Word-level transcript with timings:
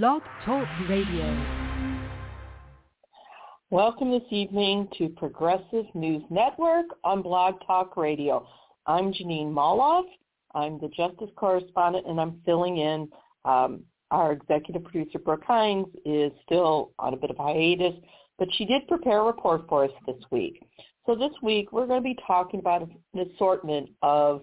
Blog 0.00 0.22
Talk 0.46 0.66
Radio. 0.88 1.36
Welcome 3.68 4.10
this 4.10 4.22
evening 4.30 4.88
to 4.96 5.10
Progressive 5.10 5.84
News 5.92 6.22
Network 6.30 6.86
on 7.04 7.20
Blog 7.20 7.56
Talk 7.66 7.98
Radio. 7.98 8.48
I'm 8.86 9.12
Jeanine 9.12 9.52
Molloff. 9.52 10.06
I'm 10.54 10.80
the 10.80 10.88
Justice 10.88 11.28
Correspondent, 11.36 12.06
and 12.06 12.18
I'm 12.18 12.40
filling 12.46 12.78
in. 12.78 13.06
Um, 13.44 13.82
our 14.10 14.32
executive 14.32 14.82
producer, 14.82 15.18
Brook 15.18 15.42
Hines, 15.46 15.88
is 16.06 16.32
still 16.46 16.92
on 16.98 17.12
a 17.12 17.16
bit 17.18 17.28
of 17.28 17.36
hiatus, 17.36 17.92
but 18.38 18.48
she 18.54 18.64
did 18.64 18.88
prepare 18.88 19.20
a 19.20 19.24
report 19.24 19.68
for 19.68 19.84
us 19.84 19.90
this 20.06 20.24
week. 20.30 20.66
So 21.04 21.14
this 21.14 21.32
week, 21.42 21.70
we're 21.70 21.86
going 21.86 22.00
to 22.00 22.02
be 22.02 22.16
talking 22.26 22.60
about 22.60 22.80
an 22.80 23.30
assortment 23.34 23.90
of 24.00 24.42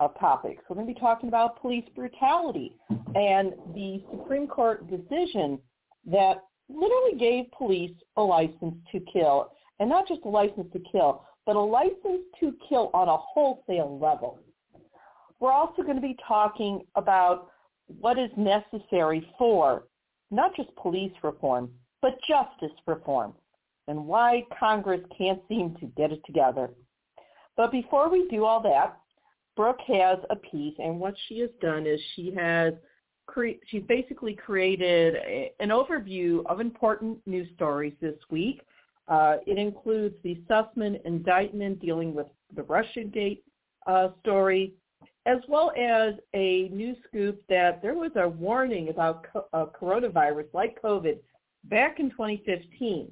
of 0.00 0.18
topics. 0.18 0.62
We're 0.68 0.76
going 0.76 0.86
to 0.86 0.94
be 0.94 1.00
talking 1.00 1.28
about 1.28 1.60
police 1.60 1.84
brutality 1.94 2.76
and 3.14 3.52
the 3.74 4.02
Supreme 4.10 4.46
Court 4.46 4.88
decision 4.90 5.58
that 6.06 6.42
literally 6.68 7.18
gave 7.18 7.50
police 7.56 7.92
a 8.16 8.22
license 8.22 8.74
to 8.92 9.00
kill, 9.12 9.52
and 9.80 9.88
not 9.88 10.06
just 10.08 10.20
a 10.24 10.28
license 10.28 10.66
to 10.72 10.80
kill, 10.92 11.24
but 11.46 11.56
a 11.56 11.60
license 11.60 12.22
to 12.40 12.54
kill 12.68 12.90
on 12.92 13.08
a 13.08 13.16
wholesale 13.16 13.98
level. 14.00 14.40
We're 15.38 15.52
also 15.52 15.82
going 15.82 15.96
to 15.96 16.02
be 16.02 16.16
talking 16.26 16.82
about 16.94 17.50
what 17.86 18.18
is 18.18 18.30
necessary 18.36 19.26
for 19.38 19.84
not 20.30 20.56
just 20.56 20.74
police 20.76 21.12
reform, 21.22 21.70
but 22.02 22.18
justice 22.28 22.76
reform, 22.86 23.32
and 23.86 24.06
why 24.06 24.42
Congress 24.58 25.00
can't 25.16 25.40
seem 25.48 25.76
to 25.80 25.86
get 25.96 26.10
it 26.10 26.20
together. 26.26 26.70
But 27.56 27.70
before 27.70 28.10
we 28.10 28.28
do 28.28 28.44
all 28.44 28.60
that, 28.62 28.96
Brook 29.56 29.78
has 29.86 30.18
a 30.30 30.36
piece, 30.36 30.74
and 30.78 31.00
what 31.00 31.14
she 31.26 31.38
has 31.40 31.50
done 31.60 31.86
is 31.86 32.00
she 32.14 32.32
has 32.34 32.74
cre- 33.26 33.60
she's 33.68 33.82
basically 33.84 34.34
created 34.34 35.16
a, 35.16 35.52
an 35.60 35.70
overview 35.70 36.44
of 36.46 36.60
important 36.60 37.18
news 37.26 37.48
stories 37.54 37.94
this 38.00 38.16
week. 38.30 38.62
Uh, 39.08 39.36
it 39.46 39.58
includes 39.58 40.16
the 40.22 40.40
Sussmann 40.48 41.00
indictment 41.04 41.80
dealing 41.80 42.14
with 42.14 42.26
the 42.54 42.62
Russiagate 42.62 43.42
uh, 43.86 44.08
story, 44.20 44.74
as 45.26 45.38
well 45.48 45.72
as 45.76 46.14
a 46.34 46.68
news 46.68 46.96
scoop 47.08 47.40
that 47.48 47.80
there 47.82 47.94
was 47.94 48.10
a 48.16 48.28
warning 48.28 48.88
about 48.88 49.26
co- 49.32 49.46
uh, 49.52 49.66
coronavirus 49.80 50.46
like 50.52 50.80
COVID 50.82 51.18
back 51.64 51.98
in 52.00 52.10
2015. 52.10 53.10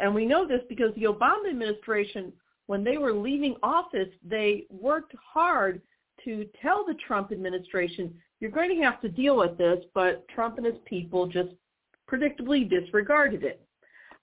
And 0.00 0.14
we 0.14 0.24
know 0.24 0.46
this 0.46 0.62
because 0.68 0.94
the 0.94 1.04
Obama 1.04 1.50
administration 1.50 2.32
when 2.68 2.84
they 2.84 2.98
were 2.98 3.14
leaving 3.14 3.56
office, 3.62 4.10
they 4.22 4.66
worked 4.70 5.14
hard 5.16 5.80
to 6.24 6.46
tell 6.60 6.84
the 6.84 6.94
Trump 7.06 7.32
administration, 7.32 8.14
you're 8.40 8.50
going 8.50 8.68
to 8.68 8.84
have 8.84 9.00
to 9.00 9.08
deal 9.08 9.38
with 9.38 9.56
this, 9.56 9.82
but 9.94 10.28
Trump 10.28 10.58
and 10.58 10.66
his 10.66 10.76
people 10.84 11.26
just 11.26 11.48
predictably 12.10 12.68
disregarded 12.68 13.42
it. 13.42 13.66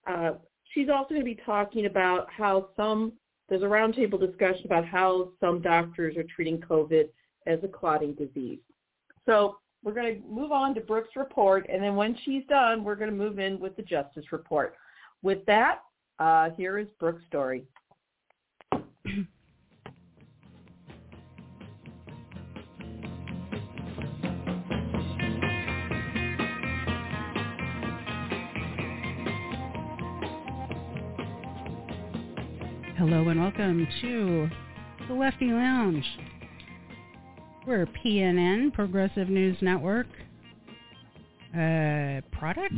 Uh, 0.06 0.34
she's 0.72 0.90
also 0.90 1.10
going 1.10 1.22
to 1.22 1.26
be 1.26 1.42
talking 1.44 1.88
about 1.88 2.28
how 2.30 2.70
some, 2.78 3.14
there's 3.50 3.64
a 3.64 3.66
roundtable 3.66 4.20
discussion 4.20 4.66
about 4.66 4.86
how 4.86 5.32
some 5.40 5.60
doctors 5.60 6.16
are 6.16 6.26
treating 6.36 6.60
COVID 6.60 7.06
as 7.48 7.60
a 7.64 7.68
clotting 7.68 8.14
disease. 8.14 8.60
So 9.26 9.58
we're 9.84 9.94
going 9.94 10.22
to 10.22 10.28
move 10.28 10.52
on 10.52 10.76
to 10.76 10.82
Brook's 10.82 11.16
report, 11.16 11.66
and 11.68 11.82
then 11.82 11.96
when 11.96 12.16
she's 12.24 12.44
done, 12.48 12.84
we're 12.84 12.96
going 12.96 13.10
to 13.10 13.18
move 13.18 13.40
in 13.40 13.60
with 13.60 13.76
the 13.76 13.82
Justice 13.82 14.26
Report. 14.32 14.76
With 15.24 15.44
that, 15.48 15.80
uh, 16.20 16.52
here 16.52 16.78
is 16.78 16.86
Brook's 17.00 17.24
story. 17.28 17.64
Hello 32.98 33.28
and 33.30 33.40
welcome 33.40 33.88
to 34.02 34.50
the 35.08 35.14
Lefty 35.14 35.52
Lounge. 35.52 36.04
We're 37.68 37.86
PNN, 37.86 38.74
Progressive 38.74 39.30
News 39.30 39.58
Network, 39.62 40.08
uh, 41.54 42.22
product, 42.32 42.74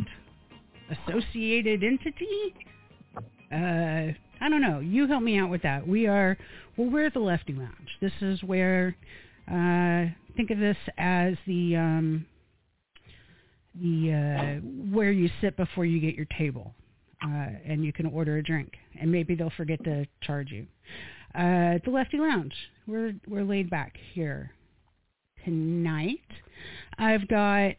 associated 1.07 1.85
entity, 1.85 2.53
uh, 3.53 4.11
I 4.41 4.49
don't 4.49 4.61
know. 4.61 4.79
You 4.79 5.07
help 5.07 5.23
me 5.23 5.37
out 5.37 5.49
with 5.49 5.63
that. 5.63 5.87
We 5.87 6.07
are, 6.07 6.37
well, 6.77 6.89
we're 6.89 7.09
the 7.09 7.19
Lefty 7.19 7.53
Lounge. 7.53 7.97
This 8.01 8.13
is 8.21 8.43
where, 8.43 8.95
uh, 9.47 10.05
think 10.35 10.51
of 10.51 10.59
this 10.59 10.77
as 10.97 11.35
the, 11.45 11.75
um, 11.75 12.25
the, 13.75 14.13
uh, 14.13 14.67
where 14.91 15.11
you 15.11 15.29
sit 15.41 15.57
before 15.57 15.85
you 15.85 15.99
get 15.99 16.15
your 16.15 16.27
table. 16.37 16.73
Uh, 17.23 17.49
and 17.65 17.83
you 17.83 17.91
can 17.91 18.05
order 18.05 18.37
a 18.37 18.43
drink, 18.43 18.73
and 19.01 19.11
maybe 19.11 19.33
they'll 19.33 19.51
forget 19.57 19.83
to 19.83 20.05
charge 20.21 20.51
you. 20.51 20.67
Uh, 21.33 21.79
the 21.83 21.89
Lefty 21.89 22.17
Lounge. 22.17 22.53
We're 22.85 23.15
we're 23.27 23.43
laid 23.43 23.71
back 23.71 23.97
here 24.13 24.51
tonight. 25.43 26.21
I've 26.99 27.27
got 27.27 27.71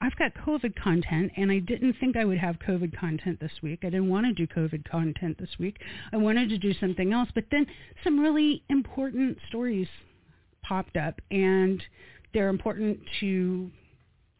I've 0.00 0.16
got 0.16 0.34
COVID 0.34 0.76
content, 0.76 1.32
and 1.36 1.50
I 1.50 1.58
didn't 1.58 1.94
think 1.98 2.16
I 2.16 2.24
would 2.24 2.38
have 2.38 2.58
COVID 2.58 2.96
content 2.98 3.40
this 3.40 3.52
week. 3.62 3.80
I 3.82 3.86
didn't 3.86 4.10
want 4.10 4.26
to 4.26 4.32
do 4.32 4.46
COVID 4.46 4.88
content 4.88 5.38
this 5.38 5.58
week. 5.58 5.78
I 6.12 6.16
wanted 6.18 6.50
to 6.50 6.58
do 6.58 6.74
something 6.74 7.12
else, 7.12 7.30
but 7.34 7.44
then 7.50 7.66
some 8.04 8.20
really 8.20 8.62
important 8.68 9.38
stories 9.48 9.88
popped 10.62 10.96
up, 10.96 11.20
and 11.30 11.82
they're 12.34 12.50
important 12.50 13.00
to 13.20 13.70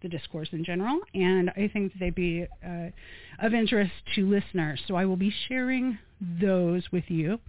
the 0.03 0.09
discourse 0.09 0.49
in 0.53 0.63
general, 0.63 1.01
and 1.15 1.51
I 1.51 1.71
think 1.73 1.93
they'd 1.99 2.15
be 2.15 2.47
uh, 2.65 2.89
of 3.39 3.55
interest 3.55 3.93
to 4.15 4.29
listeners. 4.29 4.81
So 4.87 4.95
I 4.95 5.07
will 5.07 5.17
be 5.17 5.33
sharing 5.49 5.99
those 6.21 6.83
with 6.93 7.05
you. 7.09 7.41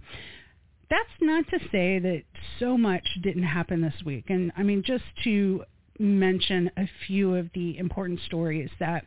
That's 0.88 1.10
not 1.20 1.46
to 1.48 1.58
say 1.70 1.98
that 1.98 2.22
so 2.58 2.78
much 2.78 3.06
didn't 3.22 3.42
happen 3.42 3.82
this 3.82 4.02
week. 4.04 4.24
And 4.30 4.50
I 4.56 4.62
mean, 4.62 4.82
just 4.82 5.04
to 5.24 5.64
mention 5.98 6.70
a 6.76 6.88
few 7.06 7.34
of 7.34 7.48
the 7.54 7.78
important 7.78 8.20
stories 8.26 8.70
that 8.78 9.04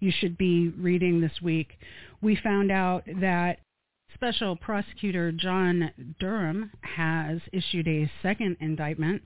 you 0.00 0.10
should 0.10 0.36
be 0.36 0.68
reading 0.68 1.20
this 1.20 1.40
week. 1.42 1.78
We 2.20 2.36
found 2.36 2.70
out 2.70 3.04
that 3.20 3.58
Special 4.14 4.56
Prosecutor 4.56 5.32
John 5.32 5.90
Durham 6.18 6.70
has 6.80 7.40
issued 7.52 7.86
a 7.86 8.10
second 8.22 8.56
indictment 8.60 9.22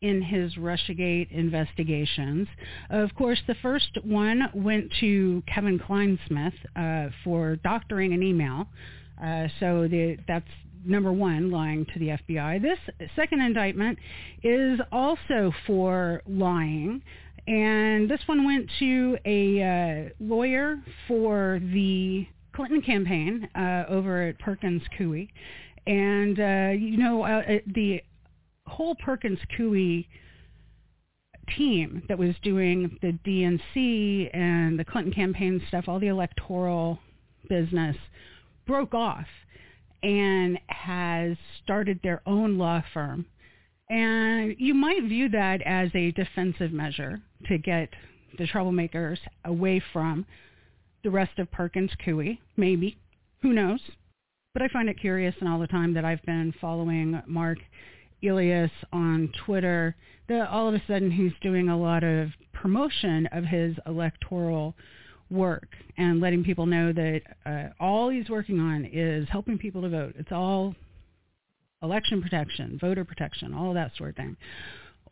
in 0.00 0.22
his 0.22 0.54
Russiagate 0.54 1.30
investigations. 1.30 2.48
Of 2.88 3.14
course, 3.14 3.40
the 3.46 3.56
first 3.56 3.98
one 4.02 4.48
went 4.54 4.90
to 5.00 5.42
Kevin 5.46 5.78
Clinesmith 5.78 6.54
uh, 6.74 7.10
for 7.22 7.56
doctoring 7.56 8.14
an 8.14 8.22
email. 8.22 8.66
Uh, 9.22 9.48
so 9.60 9.86
the, 9.86 10.16
that's 10.26 10.48
number 10.84 11.12
one, 11.12 11.50
lying 11.50 11.86
to 11.92 11.98
the 11.98 12.08
FBI. 12.08 12.62
This 12.62 12.78
second 13.16 13.40
indictment 13.40 13.98
is 14.42 14.80
also 14.92 15.52
for 15.66 16.22
lying. 16.26 17.02
And 17.46 18.10
this 18.10 18.20
one 18.26 18.44
went 18.44 18.70
to 18.78 19.18
a 19.24 19.62
uh, 19.62 20.08
lawyer 20.20 20.76
for 21.08 21.60
the 21.72 22.26
Clinton 22.54 22.82
campaign 22.82 23.48
uh, 23.54 23.84
over 23.88 24.28
at 24.28 24.38
Perkins 24.38 24.82
Coie. 24.98 25.28
And, 25.86 26.38
uh, 26.38 26.78
you 26.78 26.96
know, 26.98 27.22
uh, 27.22 27.58
the 27.74 28.02
whole 28.66 28.94
Perkins 28.96 29.38
Coie 29.56 30.06
team 31.56 32.02
that 32.08 32.18
was 32.18 32.34
doing 32.42 32.96
the 33.02 33.18
DNC 33.26 34.30
and 34.34 34.78
the 34.78 34.84
Clinton 34.84 35.12
campaign 35.12 35.60
stuff, 35.68 35.86
all 35.88 35.98
the 35.98 36.08
electoral 36.08 36.98
business, 37.48 37.96
broke 38.66 38.94
off 38.94 39.26
and 40.02 40.58
has 40.66 41.36
started 41.62 42.00
their 42.02 42.22
own 42.26 42.58
law 42.58 42.82
firm. 42.92 43.26
And 43.88 44.54
you 44.58 44.74
might 44.74 45.02
view 45.04 45.28
that 45.30 45.62
as 45.62 45.90
a 45.94 46.12
defensive 46.12 46.72
measure 46.72 47.20
to 47.48 47.58
get 47.58 47.88
the 48.38 48.46
troublemakers 48.46 49.18
away 49.44 49.82
from 49.92 50.24
the 51.02 51.10
rest 51.10 51.38
of 51.38 51.50
Perkins 51.50 51.90
Coie, 52.04 52.38
maybe. 52.56 52.96
Who 53.42 53.52
knows? 53.52 53.80
But 54.52 54.62
I 54.62 54.68
find 54.68 54.88
it 54.88 55.00
curious 55.00 55.34
and 55.40 55.48
all 55.48 55.58
the 55.58 55.66
time 55.66 55.94
that 55.94 56.04
I've 56.04 56.22
been 56.22 56.52
following 56.60 57.20
Mark 57.26 57.58
Elias 58.22 58.70
on 58.92 59.32
Twitter 59.44 59.96
that 60.28 60.48
all 60.48 60.68
of 60.68 60.74
a 60.74 60.82
sudden 60.86 61.10
he's 61.10 61.32
doing 61.40 61.68
a 61.68 61.78
lot 61.78 62.04
of 62.04 62.28
promotion 62.52 63.26
of 63.32 63.44
his 63.44 63.76
electoral 63.86 64.74
work 65.30 65.68
and 65.96 66.20
letting 66.20 66.44
people 66.44 66.66
know 66.66 66.92
that 66.92 67.20
uh, 67.46 67.68
all 67.82 68.10
he's 68.10 68.28
working 68.28 68.58
on 68.60 68.84
is 68.84 69.28
helping 69.28 69.58
people 69.58 69.82
to 69.82 69.88
vote. 69.88 70.14
It's 70.18 70.32
all 70.32 70.74
election 71.82 72.22
protection, 72.22 72.78
voter 72.80 73.04
protection, 73.04 73.54
all 73.54 73.74
that 73.74 73.92
sort 73.96 74.10
of 74.10 74.16
thing. 74.16 74.36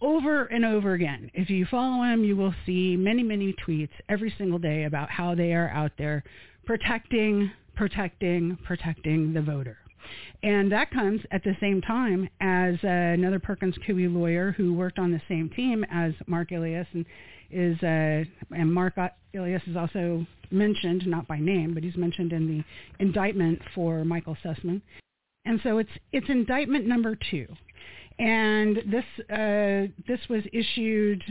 Over 0.00 0.44
and 0.44 0.64
over 0.64 0.92
again. 0.92 1.30
If 1.34 1.50
you 1.50 1.66
follow 1.66 2.04
him, 2.04 2.22
you 2.22 2.36
will 2.36 2.54
see 2.66 2.96
many, 2.96 3.22
many 3.22 3.54
tweets 3.66 3.90
every 4.08 4.32
single 4.38 4.58
day 4.58 4.84
about 4.84 5.10
how 5.10 5.34
they 5.34 5.52
are 5.52 5.70
out 5.70 5.92
there 5.98 6.22
protecting, 6.64 7.50
protecting, 7.74 8.58
protecting 8.64 9.32
the 9.32 9.42
voter. 9.42 9.78
And 10.42 10.70
that 10.72 10.90
comes 10.90 11.20
at 11.30 11.42
the 11.44 11.56
same 11.60 11.80
time 11.80 12.28
as 12.40 12.76
uh, 12.84 12.88
another 12.88 13.38
Perkins 13.38 13.76
Coie 13.86 14.12
lawyer 14.12 14.52
who 14.52 14.74
worked 14.74 14.98
on 14.98 15.10
the 15.10 15.20
same 15.28 15.50
team 15.50 15.84
as 15.90 16.12
Mark 16.26 16.52
Elias 16.52 16.86
and 16.92 17.04
is 17.50 17.82
uh, 17.82 18.24
and 18.54 18.72
Mark 18.72 18.94
Elias 19.34 19.62
is 19.66 19.76
also 19.76 20.26
mentioned, 20.50 21.06
not 21.06 21.26
by 21.26 21.38
name, 21.38 21.74
but 21.74 21.82
he's 21.82 21.96
mentioned 21.96 22.32
in 22.32 22.46
the 22.46 22.64
indictment 23.02 23.60
for 23.74 24.04
Michael 24.04 24.36
Sussmann. 24.44 24.82
And 25.44 25.60
so 25.62 25.78
it's 25.78 25.90
it's 26.12 26.28
indictment 26.28 26.86
number 26.86 27.16
two, 27.30 27.46
and 28.18 28.76
this 28.86 29.04
uh, 29.30 29.90
this 30.06 30.20
was 30.28 30.42
issued 30.52 31.22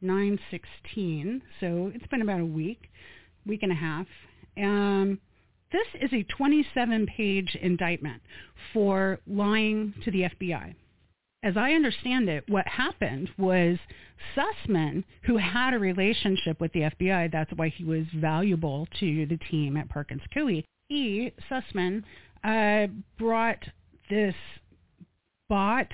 916, 0.00 1.42
so 1.60 1.90
it's 1.94 2.06
been 2.06 2.22
about 2.22 2.40
a 2.40 2.46
week, 2.46 2.90
week 3.44 3.62
and 3.62 3.72
a 3.72 3.74
half. 3.74 4.06
Um, 4.56 5.18
this 5.76 6.02
is 6.02 6.12
a 6.12 6.24
27-page 6.40 7.58
indictment 7.60 8.22
for 8.72 9.18
lying 9.26 9.92
to 10.04 10.10
the 10.10 10.22
FBI. 10.22 10.74
As 11.42 11.56
I 11.56 11.72
understand 11.72 12.28
it, 12.28 12.44
what 12.48 12.66
happened 12.66 13.28
was 13.36 13.78
Sussmann, 14.34 15.04
who 15.24 15.36
had 15.36 15.74
a 15.74 15.78
relationship 15.78 16.60
with 16.60 16.72
the 16.72 16.80
FBI, 16.80 17.30
that's 17.30 17.52
why 17.54 17.68
he 17.68 17.84
was 17.84 18.06
valuable 18.14 18.88
to 19.00 19.26
the 19.26 19.36
team 19.50 19.76
at 19.76 19.90
Perkins 19.90 20.22
Coie, 20.34 20.64
he, 20.88 21.32
Sussmann, 21.50 22.02
uh, 22.42 22.86
brought 23.18 23.62
this 24.08 24.34
bought 25.48 25.88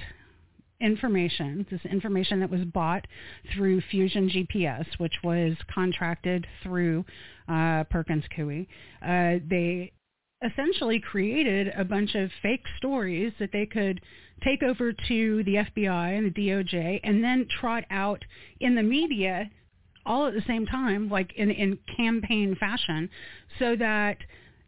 information, 0.82 1.66
this 1.70 1.80
information 1.84 2.40
that 2.40 2.50
was 2.50 2.64
bought 2.64 3.06
through 3.54 3.80
Fusion 3.90 4.28
GPS, 4.28 4.86
which 4.98 5.14
was 5.22 5.56
contracted 5.72 6.46
through 6.62 7.04
uh, 7.48 7.84
Perkins 7.84 8.24
Coie. 8.36 8.66
Uh, 9.00 9.38
they 9.48 9.92
essentially 10.44 11.00
created 11.00 11.72
a 11.76 11.84
bunch 11.84 12.14
of 12.14 12.30
fake 12.42 12.64
stories 12.76 13.32
that 13.38 13.50
they 13.52 13.66
could 13.66 14.00
take 14.42 14.62
over 14.62 14.92
to 14.92 15.44
the 15.44 15.54
FBI 15.54 16.18
and 16.18 16.34
the 16.34 16.40
DOJ 16.40 17.00
and 17.04 17.22
then 17.22 17.46
trot 17.60 17.84
out 17.90 18.24
in 18.60 18.74
the 18.74 18.82
media 18.82 19.48
all 20.04 20.26
at 20.26 20.34
the 20.34 20.42
same 20.46 20.66
time, 20.66 21.08
like 21.08 21.32
in, 21.36 21.50
in 21.50 21.78
campaign 21.96 22.56
fashion, 22.58 23.08
so 23.58 23.76
that 23.76 24.18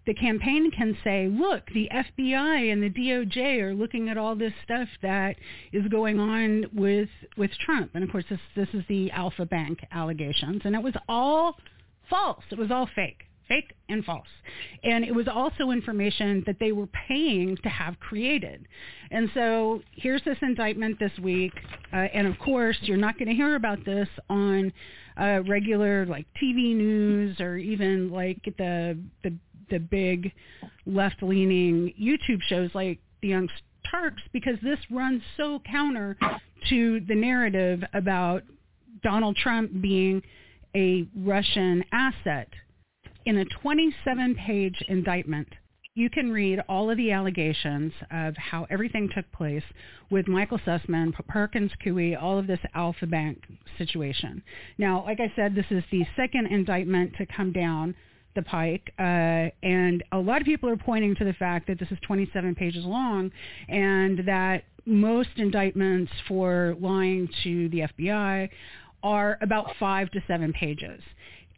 the 0.07 0.15
campaign 0.15 0.71
can 0.71 0.97
say, 1.03 1.29
look, 1.29 1.65
the 1.73 1.89
FBI 1.93 2.73
and 2.73 2.83
the 2.83 2.91
DOJ 2.91 3.61
are 3.61 3.75
looking 3.75 4.09
at 4.09 4.19
all 4.19 4.37
this 4.37 4.53
stuff 4.65 4.89
that 5.03 5.37
is 5.73 5.87
going 5.89 6.19
on 6.19 6.67
with 6.73 7.09
with 7.37 7.51
Trump. 7.65 7.93
And 7.95 8.05
of 8.05 8.11
course, 8.11 8.25
this 8.29 8.41
this 8.55 8.69
is 8.75 8.85
the 8.89 9.11
Alfa 9.13 9.47
Bank 9.47 9.81
allegations, 9.93 10.63
and 10.65 10.75
it 10.75 10.83
was 10.83 10.95
all 11.09 11.57
false. 12.11 12.45
It 12.51 12.59
was 12.59 12.71
all 12.71 12.89
fake, 12.95 13.25
fake 13.49 13.73
and 13.89 14.05
false. 14.05 14.29
And 14.83 15.05
it 15.05 15.15
was 15.15 15.27
also 15.27 15.71
information 15.71 16.43
that 16.47 16.57
they 16.61 16.73
were 16.73 16.89
paying 17.09 17.57
to 17.63 17.69
have 17.69 17.99
created. 17.99 18.67
And 19.11 19.31
so 19.33 19.83
here's 19.93 20.23
this 20.25 20.39
indictment 20.43 20.99
this 20.99 21.13
week, 21.23 21.53
uh, 21.93 21.97
and 21.97 22.27
of 22.27 22.39
course, 22.39 22.77
you're 22.83 22.97
not 22.97 23.19
going 23.19 23.29
to 23.29 23.35
hear 23.35 23.55
about 23.55 23.85
this 23.85 24.09
on 24.29 24.73
uh, 25.17 25.41
regular 25.47 26.05
like 26.07 26.27
TV 26.43 26.75
news 26.75 27.41
or 27.41 27.57
even 27.57 28.11
like 28.11 28.43
the 28.59 28.99
the 29.23 29.33
the 29.75 29.81
big 29.81 30.33
left-leaning 30.87 31.93
YouTube 32.01 32.41
shows 32.49 32.71
like 32.75 33.01
the 33.23 33.29
Young 33.29 33.49
Turks 33.91 34.23
because 34.33 34.57
this 34.63 34.79
runs 34.89 35.21
so 35.37 35.61
counter 35.69 36.17
to 36.69 37.01
the 37.09 37.15
narrative 37.15 37.83
about 37.93 38.45
Donald 39.03 39.37
Trump 39.37 39.83
being 39.83 40.23
a 40.77 41.07
Russian 41.17 41.85
asset. 41.93 42.49
In 43.27 43.39
a 43.39 43.45
27-page 43.65 44.85
indictment, 44.89 45.49
you 45.97 46.09
can 46.09 46.31
read 46.31 46.61
all 46.69 46.91
of 46.91 46.97
the 46.97 47.11
allegations 47.11 47.93
of 48.13 48.37
how 48.37 48.67
everything 48.71 49.09
took 49.15 49.31
place 49.33 49.63
with 50.11 50.29
Michael 50.29 50.59
Sussmann, 50.67 51.13
Perkins 51.29 51.73
Coie, 51.85 52.21
all 52.21 52.39
of 52.39 52.47
this 52.47 52.61
Alfa 52.75 53.07
Bank 53.07 53.43
situation. 53.79 54.43
Now, 54.79 55.05
like 55.05 55.19
I 55.21 55.33
said, 55.35 55.55
this 55.55 55.67
is 55.71 55.85
the 55.91 56.05
second 56.17 56.47
indictment 56.47 57.15
to 57.19 57.27
come 57.27 57.53
down 57.53 57.95
the 58.35 58.43
pike, 58.43 58.93
uh, 58.99 59.51
and 59.63 60.03
a 60.13 60.19
lot 60.19 60.41
of 60.41 60.45
people 60.45 60.69
are 60.69 60.77
pointing 60.77 61.15
to 61.17 61.25
the 61.25 61.33
fact 61.35 61.67
that 61.69 61.79
this 61.79 61.91
is 61.91 61.99
27 62.07 62.55
pages 62.55 62.85
long, 62.85 63.31
and 63.69 64.27
that 64.27 64.65
most 64.87 65.31
indictments 65.37 66.13
for 66.29 66.77
lying 66.81 67.29
to 67.43 67.69
the 67.71 67.81
FBI 67.81 68.49
are 69.03 69.39
about 69.41 69.71
five 69.79 70.11
to 70.13 70.21
seven 70.27 70.53
pages. 70.53 71.01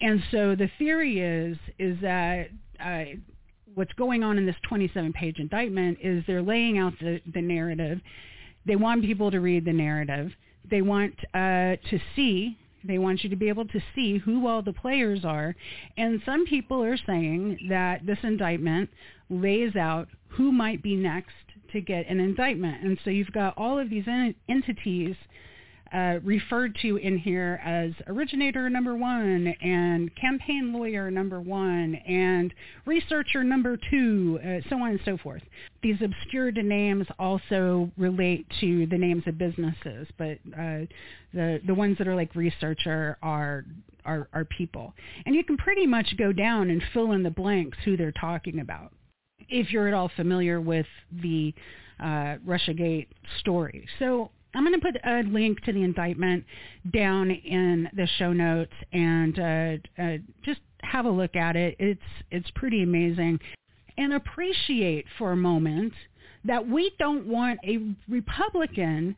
And 0.00 0.22
so 0.30 0.54
the 0.54 0.70
theory 0.78 1.20
is 1.20 1.56
is 1.78 1.98
that 2.02 2.48
uh, 2.84 3.04
what's 3.74 3.92
going 3.94 4.22
on 4.22 4.38
in 4.38 4.46
this 4.46 4.56
27-page 4.70 5.38
indictment 5.38 5.98
is 6.02 6.24
they're 6.26 6.42
laying 6.42 6.78
out 6.78 6.92
the, 7.00 7.20
the 7.32 7.40
narrative. 7.40 8.00
They 8.66 8.76
want 8.76 9.04
people 9.04 9.30
to 9.30 9.40
read 9.40 9.64
the 9.64 9.72
narrative. 9.72 10.32
They 10.68 10.82
want 10.82 11.14
uh, 11.32 11.76
to 11.90 12.00
see 12.14 12.58
they 12.86 12.98
want 12.98 13.24
you 13.24 13.30
to 13.30 13.36
be 13.36 13.48
able 13.48 13.66
to 13.66 13.80
see 13.94 14.18
who 14.18 14.46
all 14.46 14.62
the 14.62 14.72
players 14.72 15.24
are. 15.24 15.54
And 15.96 16.22
some 16.24 16.46
people 16.46 16.82
are 16.82 16.98
saying 17.06 17.66
that 17.68 18.06
this 18.06 18.18
indictment 18.22 18.90
lays 19.28 19.76
out 19.76 20.08
who 20.28 20.52
might 20.52 20.82
be 20.82 20.96
next 20.96 21.34
to 21.72 21.80
get 21.80 22.08
an 22.08 22.20
indictment. 22.20 22.82
And 22.82 22.98
so 23.04 23.10
you've 23.10 23.32
got 23.32 23.54
all 23.56 23.78
of 23.78 23.90
these 23.90 24.06
entities 24.48 25.16
uh, 25.96 26.20
referred 26.22 26.76
to 26.82 26.96
in 26.98 27.16
here 27.16 27.58
as 27.64 27.90
originator 28.06 28.68
number 28.68 28.94
one 28.94 29.46
and 29.62 30.14
campaign 30.16 30.72
lawyer 30.72 31.10
number 31.10 31.40
one 31.40 31.94
and 31.94 32.52
researcher 32.84 33.42
number 33.42 33.78
two, 33.90 34.38
uh, 34.44 34.58
so 34.68 34.76
on 34.76 34.90
and 34.90 35.00
so 35.06 35.16
forth. 35.16 35.42
These 35.82 35.96
obscure 36.02 36.52
names 36.52 37.06
also 37.18 37.90
relate 37.96 38.46
to 38.60 38.86
the 38.86 38.98
names 38.98 39.22
of 39.26 39.38
businesses, 39.38 40.06
but 40.18 40.38
uh, 40.52 40.84
the 41.32 41.60
the 41.66 41.74
ones 41.74 41.96
that 41.98 42.06
are 42.06 42.14
like 42.14 42.34
researcher 42.34 43.16
are 43.22 43.64
are, 44.04 44.28
are 44.32 44.44
people. 44.44 44.92
And 45.24 45.34
you 45.34 45.44
can 45.44 45.56
pretty 45.56 45.86
much 45.86 46.14
go 46.16 46.32
down 46.32 46.70
and 46.70 46.82
fill 46.92 47.12
in 47.12 47.22
the 47.22 47.30
blanks 47.30 47.78
who 47.84 47.96
they're 47.96 48.12
talking 48.12 48.60
about 48.60 48.92
if 49.48 49.72
you're 49.72 49.88
at 49.88 49.94
all 49.94 50.10
familiar 50.14 50.60
with 50.60 50.86
the 51.22 51.54
uh, 52.00 52.36
Russiagate 52.46 53.08
story. 53.40 53.86
So 53.98 54.30
I'm 54.56 54.64
going 54.64 54.80
to 54.80 54.80
put 54.80 54.96
a 55.04 55.22
link 55.22 55.62
to 55.64 55.72
the 55.72 55.82
indictment 55.82 56.44
down 56.90 57.30
in 57.30 57.90
the 57.94 58.08
show 58.18 58.32
notes 58.32 58.72
and 58.90 59.38
uh, 59.38 60.02
uh, 60.02 60.16
just 60.42 60.60
have 60.82 61.04
a 61.04 61.10
look 61.10 61.36
at 61.36 61.56
it. 61.56 61.76
It's 61.78 62.00
it's 62.30 62.50
pretty 62.54 62.82
amazing, 62.82 63.38
and 63.98 64.14
appreciate 64.14 65.04
for 65.18 65.32
a 65.32 65.36
moment 65.36 65.92
that 66.44 66.66
we 66.66 66.90
don't 66.98 67.26
want 67.26 67.60
a 67.64 67.94
Republican 68.08 69.16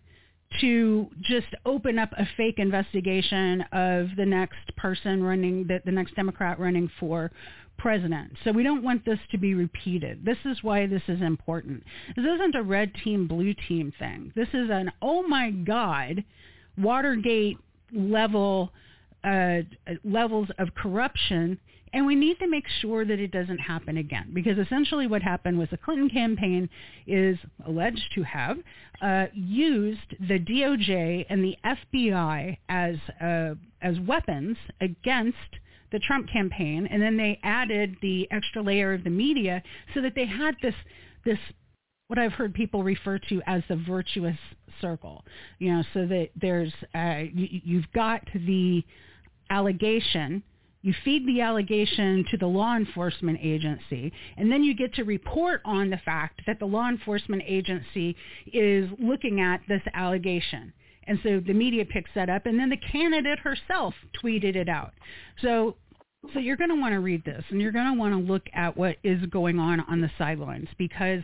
to 0.60 1.08
just 1.22 1.48
open 1.66 1.98
up 1.98 2.10
a 2.16 2.26
fake 2.36 2.58
investigation 2.58 3.62
of 3.72 4.08
the 4.16 4.24
next 4.24 4.74
person 4.76 5.22
running, 5.22 5.66
the, 5.68 5.80
the 5.84 5.92
next 5.92 6.16
Democrat 6.16 6.58
running 6.58 6.90
for 6.98 7.30
president. 7.78 8.32
So 8.44 8.52
we 8.52 8.62
don't 8.62 8.82
want 8.82 9.04
this 9.04 9.18
to 9.30 9.38
be 9.38 9.54
repeated. 9.54 10.24
This 10.24 10.38
is 10.44 10.62
why 10.62 10.86
this 10.86 11.02
is 11.08 11.22
important. 11.22 11.84
This 12.16 12.24
isn't 12.24 12.54
a 12.54 12.62
red 12.62 12.92
team, 13.04 13.26
blue 13.26 13.54
team 13.68 13.92
thing. 13.98 14.32
This 14.34 14.48
is 14.48 14.68
an, 14.70 14.92
oh 15.00 15.26
my 15.26 15.50
God, 15.50 16.24
Watergate 16.76 17.58
level 17.92 18.70
uh, 19.24 19.58
levels 20.04 20.48
of 20.58 20.74
corruption 20.74 21.58
and 21.92 22.06
we 22.06 22.14
need 22.14 22.38
to 22.38 22.46
make 22.46 22.64
sure 22.80 23.04
that 23.04 23.18
it 23.18 23.30
doesn't 23.30 23.58
happen 23.58 23.96
again 23.96 24.30
because 24.34 24.58
essentially 24.58 25.06
what 25.06 25.22
happened 25.22 25.58
was 25.58 25.68
the 25.70 25.76
Clinton 25.76 26.08
campaign 26.08 26.68
is 27.06 27.38
alleged 27.66 28.12
to 28.14 28.22
have 28.22 28.58
uh, 29.00 29.26
used 29.32 30.14
the 30.20 30.38
DOJ 30.38 31.26
and 31.28 31.42
the 31.42 31.56
FBI 31.64 32.58
as 32.68 32.96
uh, 33.20 33.54
as 33.80 33.98
weapons 34.00 34.56
against 34.80 35.36
the 35.92 35.98
Trump 35.98 36.28
campaign, 36.30 36.86
and 36.90 37.00
then 37.00 37.16
they 37.16 37.38
added 37.42 37.96
the 38.02 38.28
extra 38.30 38.62
layer 38.62 38.92
of 38.92 39.04
the 39.04 39.10
media 39.10 39.62
so 39.94 40.00
that 40.02 40.14
they 40.14 40.26
had 40.26 40.54
this 40.62 40.74
this 41.24 41.38
what 42.08 42.18
I've 42.18 42.32
heard 42.32 42.54
people 42.54 42.82
refer 42.82 43.18
to 43.28 43.42
as 43.46 43.62
the 43.68 43.76
virtuous 43.76 44.38
circle. 44.80 45.24
You 45.58 45.74
know, 45.74 45.82
so 45.92 46.06
that 46.06 46.28
there's 46.36 46.72
uh, 46.94 47.24
you, 47.32 47.60
you've 47.64 47.92
got 47.92 48.22
the 48.34 48.82
allegation 49.50 50.42
you 50.82 50.94
feed 51.04 51.26
the 51.26 51.40
allegation 51.40 52.24
to 52.30 52.36
the 52.36 52.46
law 52.46 52.76
enforcement 52.76 53.38
agency, 53.42 54.12
and 54.36 54.50
then 54.50 54.62
you 54.62 54.74
get 54.74 54.94
to 54.94 55.02
report 55.02 55.60
on 55.64 55.90
the 55.90 55.96
fact 55.98 56.42
that 56.46 56.60
the 56.60 56.66
law 56.66 56.88
enforcement 56.88 57.42
agency 57.46 58.14
is 58.52 58.88
looking 58.98 59.40
at 59.40 59.60
this 59.68 59.82
allegation. 59.92 60.72
And 61.08 61.18
so 61.22 61.40
the 61.40 61.54
media 61.54 61.84
picks 61.84 62.10
that 62.14 62.28
up, 62.28 62.46
and 62.46 62.58
then 62.58 62.68
the 62.68 62.76
candidate 62.76 63.38
herself 63.38 63.94
tweeted 64.22 64.56
it 64.56 64.68
out. 64.68 64.92
So, 65.42 65.76
so 66.32 66.38
you're 66.38 66.56
going 66.56 66.70
to 66.70 66.76
want 66.76 66.92
to 66.92 67.00
read 67.00 67.24
this, 67.24 67.44
and 67.50 67.60
you're 67.60 67.72
going 67.72 67.92
to 67.92 67.98
want 67.98 68.12
to 68.14 68.32
look 68.32 68.42
at 68.52 68.76
what 68.76 68.96
is 69.02 69.24
going 69.26 69.58
on 69.58 69.80
on 69.80 70.00
the 70.00 70.10
sidelines, 70.18 70.68
because 70.76 71.22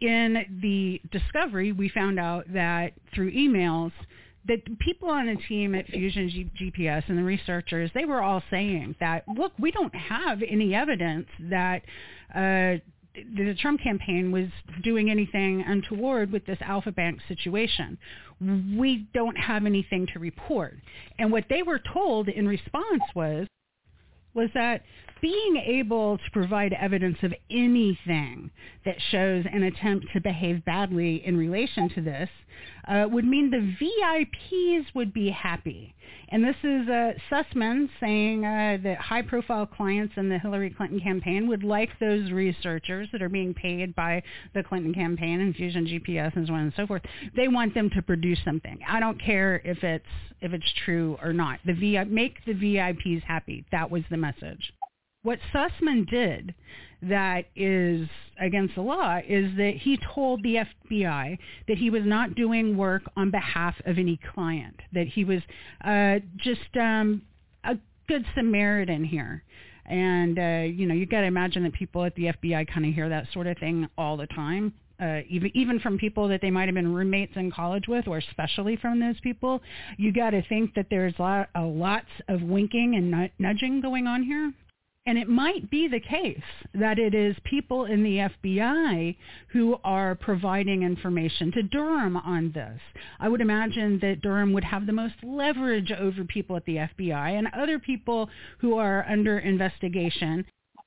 in 0.00 0.60
the 0.62 1.00
discovery, 1.10 1.72
we 1.72 1.88
found 1.88 2.20
out 2.20 2.44
that 2.52 2.92
through 3.14 3.32
emails, 3.32 3.92
that 4.46 4.60
people 4.78 5.08
on 5.08 5.26
the 5.26 5.36
team 5.48 5.74
at 5.74 5.86
Fusion 5.86 6.28
G- 6.28 6.50
GPS 6.60 7.02
and 7.08 7.16
the 7.16 7.22
researchers, 7.22 7.90
they 7.94 8.04
were 8.04 8.22
all 8.22 8.42
saying 8.50 8.94
that, 9.00 9.24
look, 9.26 9.52
we 9.58 9.70
don't 9.70 9.94
have 9.94 10.42
any 10.48 10.74
evidence 10.74 11.26
that 11.40 11.82
uh, 12.34 12.78
the 13.14 13.54
Trump 13.60 13.80
campaign 13.80 14.32
was 14.32 14.48
doing 14.82 15.10
anything 15.10 15.62
untoward 15.66 16.32
with 16.32 16.44
this 16.46 16.58
Alfa 16.60 16.92
Bank 16.92 17.20
situation. 17.28 17.98
We 18.40 19.06
don't 19.14 19.36
have 19.36 19.66
anything 19.66 20.06
to 20.12 20.18
report. 20.18 20.76
And 21.18 21.30
what 21.30 21.44
they 21.48 21.62
were 21.62 21.80
told 21.92 22.28
in 22.28 22.48
response 22.48 23.02
was 23.14 23.46
was 24.34 24.50
that 24.54 24.82
being 25.20 25.56
able 25.56 26.18
to 26.18 26.30
provide 26.32 26.72
evidence 26.72 27.18
of 27.22 27.32
anything 27.50 28.50
that 28.84 28.96
shows 29.10 29.44
an 29.50 29.62
attempt 29.62 30.06
to 30.12 30.20
behave 30.20 30.64
badly 30.64 31.24
in 31.24 31.36
relation 31.36 31.88
to 31.90 32.00
this 32.00 32.28
uh, 32.88 33.06
would 33.10 33.24
mean 33.24 33.50
the 33.50 33.74
VIPs 33.84 34.86
would 34.94 35.12
be 35.12 35.30
happy. 35.30 35.94
And 36.28 36.44
this 36.44 36.56
is 36.62 36.88
uh, 36.88 37.12
Sussmann 37.30 37.88
saying 38.00 38.44
uh, 38.44 38.78
that 38.82 38.98
high-profile 38.98 39.66
clients 39.66 40.14
in 40.16 40.28
the 40.28 40.38
Hillary 40.38 40.70
Clinton 40.70 41.00
campaign 41.00 41.48
would 41.48 41.62
like 41.62 41.90
those 41.98 42.30
researchers 42.30 43.08
that 43.12 43.22
are 43.22 43.28
being 43.28 43.54
paid 43.54 43.94
by 43.94 44.22
the 44.54 44.62
Clinton 44.62 44.92
campaign 44.92 45.40
and 45.40 45.54
Fusion 45.54 45.86
GPS 45.86 46.34
and 46.36 46.46
so 46.46 46.54
on 46.54 46.60
and 46.60 46.72
so 46.76 46.86
forth. 46.86 47.02
They 47.36 47.48
want 47.48 47.74
them 47.74 47.90
to 47.90 48.02
produce 48.02 48.38
something. 48.44 48.78
I 48.86 49.00
don't 49.00 49.20
care 49.20 49.60
if 49.64 49.82
it's 49.82 50.04
if 50.40 50.52
it's 50.52 50.72
true 50.84 51.16
or 51.22 51.32
not. 51.32 51.60
The 51.64 51.72
VI, 51.72 52.04
make 52.04 52.44
the 52.44 52.52
VIPs 52.52 53.22
happy. 53.22 53.64
That 53.72 53.90
was 53.90 54.02
the 54.10 54.18
message. 54.18 54.72
What 55.24 55.38
Sussmann 55.54 56.08
did 56.08 56.54
that 57.00 57.46
is 57.56 58.06
against 58.38 58.74
the 58.74 58.82
law 58.82 59.20
is 59.26 59.56
that 59.56 59.74
he 59.80 59.98
told 60.14 60.42
the 60.42 60.56
FBI 60.56 61.38
that 61.66 61.78
he 61.78 61.88
was 61.88 62.02
not 62.04 62.34
doing 62.34 62.76
work 62.76 63.02
on 63.16 63.30
behalf 63.30 63.74
of 63.86 63.98
any 63.98 64.20
client, 64.34 64.78
that 64.92 65.08
he 65.08 65.24
was 65.24 65.40
uh, 65.82 66.18
just 66.36 66.76
um, 66.78 67.22
a 67.64 67.78
good 68.06 68.26
Samaritan 68.34 69.02
here. 69.02 69.42
And, 69.86 70.38
uh, 70.38 70.66
you 70.70 70.86
know, 70.86 70.94
you've 70.94 71.08
got 71.08 71.22
to 71.22 71.26
imagine 71.26 71.62
that 71.62 71.72
people 71.72 72.04
at 72.04 72.14
the 72.16 72.24
FBI 72.24 72.68
kind 72.68 72.84
of 72.84 72.94
hear 72.94 73.08
that 73.08 73.26
sort 73.32 73.46
of 73.46 73.56
thing 73.56 73.88
all 73.96 74.18
the 74.18 74.26
time. 74.26 74.74
Uh, 75.00 75.20
even 75.28 75.50
even 75.54 75.80
from 75.80 75.98
people 75.98 76.28
that 76.28 76.40
they 76.40 76.50
might 76.50 76.66
have 76.66 76.74
been 76.74 76.94
roommates 76.94 77.32
in 77.34 77.50
college 77.50 77.88
with, 77.88 78.06
or 78.06 78.18
especially 78.18 78.76
from 78.76 79.00
those 79.00 79.18
people, 79.22 79.60
you 79.96 80.12
got 80.12 80.30
to 80.30 80.42
think 80.48 80.72
that 80.74 80.86
there's 80.88 81.14
lot, 81.18 81.48
uh, 81.56 81.66
lots 81.66 82.06
of 82.28 82.42
winking 82.42 82.94
and 82.94 83.30
nudging 83.38 83.80
going 83.80 84.06
on 84.06 84.22
here. 84.22 84.52
And 85.06 85.18
it 85.18 85.28
might 85.28 85.70
be 85.70 85.86
the 85.86 86.00
case 86.00 86.40
that 86.72 86.98
it 86.98 87.14
is 87.14 87.36
people 87.44 87.84
in 87.84 88.02
the 88.02 88.30
FBI 88.44 89.14
who 89.48 89.76
are 89.84 90.14
providing 90.14 90.82
information 90.82 91.52
to 91.52 91.62
Durham 91.62 92.16
on 92.16 92.52
this. 92.52 92.80
I 93.20 93.28
would 93.28 93.42
imagine 93.42 93.98
that 94.00 94.22
Durham 94.22 94.54
would 94.54 94.64
have 94.64 94.86
the 94.86 94.92
most 94.92 95.14
leverage 95.22 95.92
over 95.92 96.24
people 96.24 96.56
at 96.56 96.64
the 96.64 96.76
FBI 96.76 97.38
and 97.38 97.48
other 97.52 97.78
people 97.78 98.30
who 98.58 98.78
are 98.78 99.04
under 99.06 99.38
investigation 99.38 100.46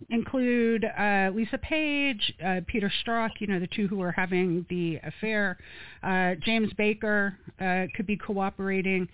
include 0.10 0.86
uh, 0.86 1.32
Lisa 1.34 1.58
Page, 1.60 2.34
uh, 2.44 2.62
Peter 2.68 2.92
Strzok, 3.04 3.32
you 3.40 3.48
know, 3.48 3.60
the 3.60 3.68
two 3.68 3.88
who 3.88 4.02
are 4.02 4.12
having 4.12 4.66
the 4.70 5.00
affair. 5.04 5.58
Uh, 6.04 6.36
James 6.44 6.72
Baker 6.74 7.38
uh, 7.60 7.86
could 7.96 8.08
be 8.08 8.18
cooperating. 8.18 9.08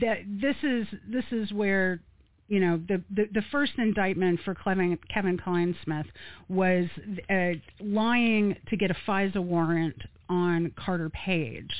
That 0.00 0.18
this 0.26 0.56
is 0.62 0.86
this 1.08 1.24
is 1.30 1.52
where 1.52 2.00
you 2.48 2.60
know, 2.60 2.80
the, 2.88 3.02
the, 3.14 3.28
the 3.32 3.42
first 3.50 3.72
indictment 3.78 4.40
for 4.44 4.54
Kevin, 4.54 4.98
Kevin 5.12 5.38
Clinesmith 5.38 6.06
was 6.48 6.86
uh, 7.30 7.58
lying 7.80 8.56
to 8.68 8.76
get 8.76 8.90
a 8.90 8.96
FISA 9.06 9.42
warrant 9.42 9.96
on 10.28 10.72
Carter 10.76 11.10
Page. 11.10 11.70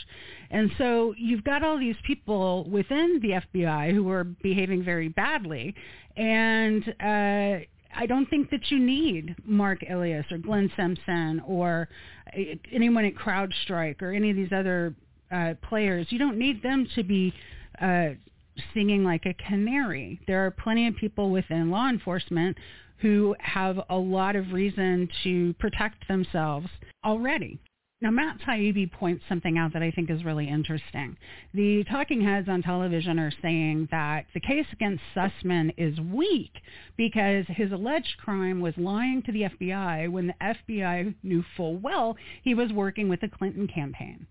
And 0.50 0.70
so 0.78 1.14
you've 1.16 1.44
got 1.44 1.62
all 1.62 1.78
these 1.78 1.96
people 2.06 2.68
within 2.70 3.20
the 3.22 3.40
FBI 3.58 3.92
who 3.92 4.10
are 4.10 4.24
behaving 4.24 4.84
very 4.84 5.08
badly. 5.08 5.74
And 6.16 6.86
uh, 7.00 7.64
I 7.94 8.06
don't 8.06 8.28
think 8.28 8.50
that 8.50 8.70
you 8.70 8.78
need 8.78 9.34
Mark 9.44 9.80
Elias 9.88 10.26
or 10.30 10.38
Glenn 10.38 10.70
Simpson 10.76 11.42
or 11.46 11.88
uh, 12.36 12.40
anyone 12.70 13.04
at 13.04 13.14
CrowdStrike 13.14 14.02
or 14.02 14.12
any 14.12 14.30
of 14.30 14.36
these 14.36 14.52
other 14.52 14.94
uh, 15.30 15.54
players. 15.68 16.06
You 16.10 16.18
don't 16.18 16.38
need 16.38 16.62
them 16.62 16.86
to 16.94 17.02
be 17.02 17.32
uh, 17.80 18.10
singing 18.74 19.04
like 19.04 19.26
a 19.26 19.34
canary. 19.34 20.20
There 20.26 20.44
are 20.46 20.50
plenty 20.50 20.86
of 20.88 20.96
people 20.96 21.30
within 21.30 21.70
law 21.70 21.88
enforcement 21.88 22.56
who 22.98 23.34
have 23.40 23.80
a 23.90 23.96
lot 23.96 24.36
of 24.36 24.52
reason 24.52 25.08
to 25.24 25.54
protect 25.54 26.06
themselves 26.08 26.68
already. 27.04 27.58
Now, 28.02 28.10
Matt 28.10 28.40
Taibbi 28.40 28.90
points 28.90 29.22
something 29.28 29.56
out 29.58 29.72
that 29.74 29.82
I 29.82 29.92
think 29.92 30.10
is 30.10 30.24
really 30.24 30.48
interesting. 30.48 31.16
The 31.54 31.84
talking 31.84 32.20
heads 32.20 32.48
on 32.48 32.60
television 32.60 33.16
are 33.20 33.30
saying 33.40 33.88
that 33.92 34.26
the 34.34 34.40
case 34.40 34.66
against 34.72 35.04
Sussmann 35.14 35.72
is 35.76 36.00
weak 36.00 36.50
because 36.96 37.44
his 37.46 37.70
alleged 37.70 38.16
crime 38.18 38.60
was 38.60 38.74
lying 38.76 39.22
to 39.22 39.30
the 39.30 39.42
FBI 39.42 40.10
when 40.10 40.26
the 40.26 40.34
FBI 40.42 41.14
knew 41.22 41.44
full 41.56 41.76
well 41.76 42.16
he 42.42 42.54
was 42.54 42.72
working 42.72 43.08
with 43.08 43.20
the 43.20 43.28
Clinton 43.28 43.68
campaign. 43.68 44.26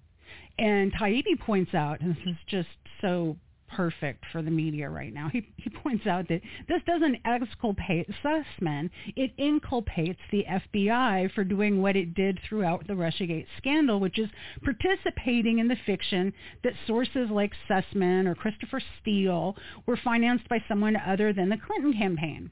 And 0.59 0.91
Taibbi 0.91 1.39
points 1.39 1.73
out, 1.73 2.01
and 2.01 2.13
this 2.13 2.25
is 2.25 2.35
just 2.47 2.67
so 2.99 3.37
perfect 3.75 4.25
for 4.31 4.41
the 4.41 4.51
media 4.51 4.89
right 4.89 5.13
now. 5.13 5.29
He, 5.29 5.47
he 5.57 5.69
points 5.69 6.05
out 6.05 6.27
that 6.27 6.41
this 6.67 6.81
doesn't 6.85 7.17
exculpate 7.25 8.09
Sussmann. 8.23 8.89
It 9.15 9.31
inculpates 9.37 10.19
the 10.31 10.45
FBI 10.49 11.33
for 11.33 11.43
doing 11.43 11.81
what 11.81 11.95
it 11.95 12.13
did 12.13 12.39
throughout 12.47 12.87
the 12.87 12.93
Russiagate 12.93 13.47
scandal, 13.57 13.99
which 13.99 14.19
is 14.19 14.29
participating 14.63 15.59
in 15.59 15.67
the 15.67 15.77
fiction 15.85 16.33
that 16.63 16.73
sources 16.87 17.29
like 17.29 17.53
Sussmann 17.69 18.27
or 18.27 18.35
Christopher 18.35 18.81
Steele 19.01 19.55
were 19.85 19.97
financed 19.97 20.47
by 20.49 20.63
someone 20.67 20.95
other 20.95 21.33
than 21.33 21.49
the 21.49 21.57
Clinton 21.57 21.93
campaign. 21.93 22.51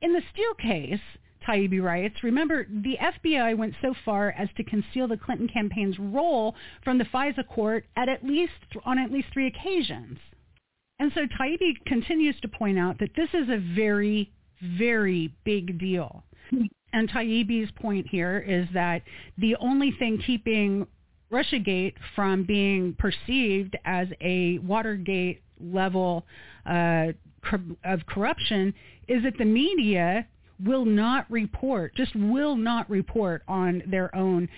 In 0.00 0.12
the 0.12 0.22
Steele 0.32 0.54
case, 0.54 1.00
Taibbi 1.46 1.82
writes, 1.82 2.22
remember, 2.22 2.66
the 2.68 2.96
FBI 3.00 3.56
went 3.56 3.74
so 3.82 3.94
far 4.04 4.30
as 4.32 4.48
to 4.56 4.64
conceal 4.64 5.08
the 5.08 5.16
Clinton 5.16 5.48
campaign's 5.48 5.98
role 5.98 6.54
from 6.84 6.98
the 6.98 7.04
FISA 7.04 7.46
court 7.48 7.84
at, 7.96 8.08
at 8.08 8.24
least 8.24 8.52
on 8.84 8.98
at 8.98 9.10
least 9.10 9.28
three 9.32 9.46
occasions. 9.46 10.18
And 11.02 11.10
so 11.16 11.22
Taibbi 11.36 11.84
continues 11.84 12.36
to 12.42 12.48
point 12.48 12.78
out 12.78 13.00
that 13.00 13.10
this 13.16 13.28
is 13.34 13.48
a 13.48 13.58
very, 13.74 14.30
very 14.78 15.34
big 15.42 15.76
deal. 15.80 16.22
And 16.92 17.10
Taibbi's 17.10 17.72
point 17.72 18.06
here 18.08 18.38
is 18.38 18.68
that 18.72 19.02
the 19.36 19.56
only 19.56 19.90
thing 19.98 20.22
keeping 20.24 20.86
Russiagate 21.32 21.94
from 22.14 22.44
being 22.44 22.94
perceived 23.00 23.76
as 23.84 24.06
a 24.20 24.58
Watergate 24.58 25.42
level 25.60 26.24
uh, 26.66 27.08
of 27.82 28.06
corruption 28.06 28.72
is 29.08 29.24
that 29.24 29.36
the 29.38 29.44
media 29.44 30.28
will 30.64 30.84
not 30.84 31.28
report, 31.28 31.96
just 31.96 32.14
will 32.14 32.54
not 32.54 32.88
report 32.88 33.42
on 33.48 33.82
their 33.88 34.14
own 34.14 34.48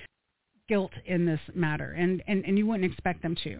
guilt 0.69 0.93
in 1.05 1.27
this 1.27 1.41
matter, 1.55 1.93
and, 1.93 2.23
and, 2.27 2.45
and 2.45 2.57
you 2.57 2.67
wouldn't 2.67 2.91
expect 2.91 3.23
them 3.23 3.37
to. 3.45 3.59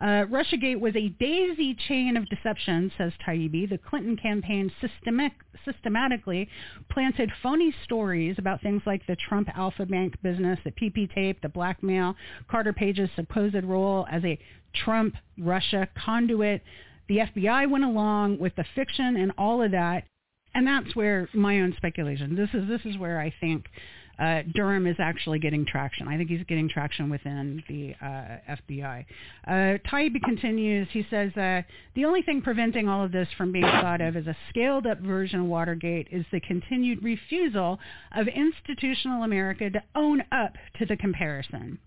Uh, 0.00 0.24
Russiagate 0.26 0.78
was 0.78 0.94
a 0.96 1.08
daisy 1.08 1.76
chain 1.88 2.16
of 2.16 2.28
deception, 2.28 2.92
says 2.96 3.12
Taibbi. 3.26 3.68
The 3.68 3.78
Clinton 3.78 4.16
campaign 4.16 4.70
systemic, 4.80 5.32
systematically 5.64 6.48
planted 6.90 7.30
phony 7.42 7.74
stories 7.84 8.36
about 8.38 8.60
things 8.62 8.82
like 8.86 9.06
the 9.06 9.16
Trump 9.16 9.48
Alfa 9.56 9.86
Bank 9.86 10.14
business, 10.22 10.58
the 10.64 10.72
PP 10.72 11.12
tape, 11.14 11.40
the 11.42 11.48
blackmail, 11.48 12.14
Carter 12.48 12.72
Page's 12.72 13.10
supposed 13.16 13.64
role 13.64 14.06
as 14.10 14.24
a 14.24 14.38
Trump 14.74 15.14
Russia 15.38 15.88
conduit. 15.96 16.62
The 17.08 17.18
FBI 17.18 17.70
went 17.70 17.84
along 17.84 18.38
with 18.38 18.54
the 18.56 18.64
fiction 18.74 19.16
and 19.16 19.32
all 19.38 19.62
of 19.62 19.72
that, 19.72 20.04
and 20.54 20.66
that's 20.66 20.94
where 20.96 21.28
my 21.34 21.60
own 21.60 21.74
speculation. 21.76 22.34
This 22.34 22.50
is 22.54 22.68
this 22.68 22.80
is 22.84 22.96
where 22.96 23.20
I 23.20 23.32
think 23.40 23.66
uh, 24.18 24.42
Durham 24.54 24.86
is 24.86 24.96
actually 24.98 25.38
getting 25.38 25.66
traction. 25.66 26.08
I 26.08 26.16
think 26.16 26.30
he's 26.30 26.44
getting 26.44 26.68
traction 26.68 27.10
within 27.10 27.62
the 27.68 27.94
uh, 28.04 28.56
FBI. 28.70 29.04
Uh, 29.46 29.50
Taibbi 29.90 30.22
continues. 30.22 30.88
He 30.92 31.06
says 31.10 31.32
uh, 31.36 31.62
the 31.94 32.04
only 32.04 32.22
thing 32.22 32.42
preventing 32.42 32.88
all 32.88 33.04
of 33.04 33.12
this 33.12 33.28
from 33.36 33.52
being 33.52 33.64
thought 33.64 34.00
of 34.00 34.16
as 34.16 34.26
a 34.26 34.36
scaled-up 34.50 35.00
version 35.00 35.40
of 35.40 35.46
Watergate 35.46 36.08
is 36.10 36.24
the 36.32 36.40
continued 36.40 37.02
refusal 37.02 37.78
of 38.14 38.26
institutional 38.28 39.22
America 39.22 39.70
to 39.70 39.82
own 39.94 40.22
up 40.32 40.54
to 40.78 40.86
the 40.86 40.96
comparison. 40.96 41.78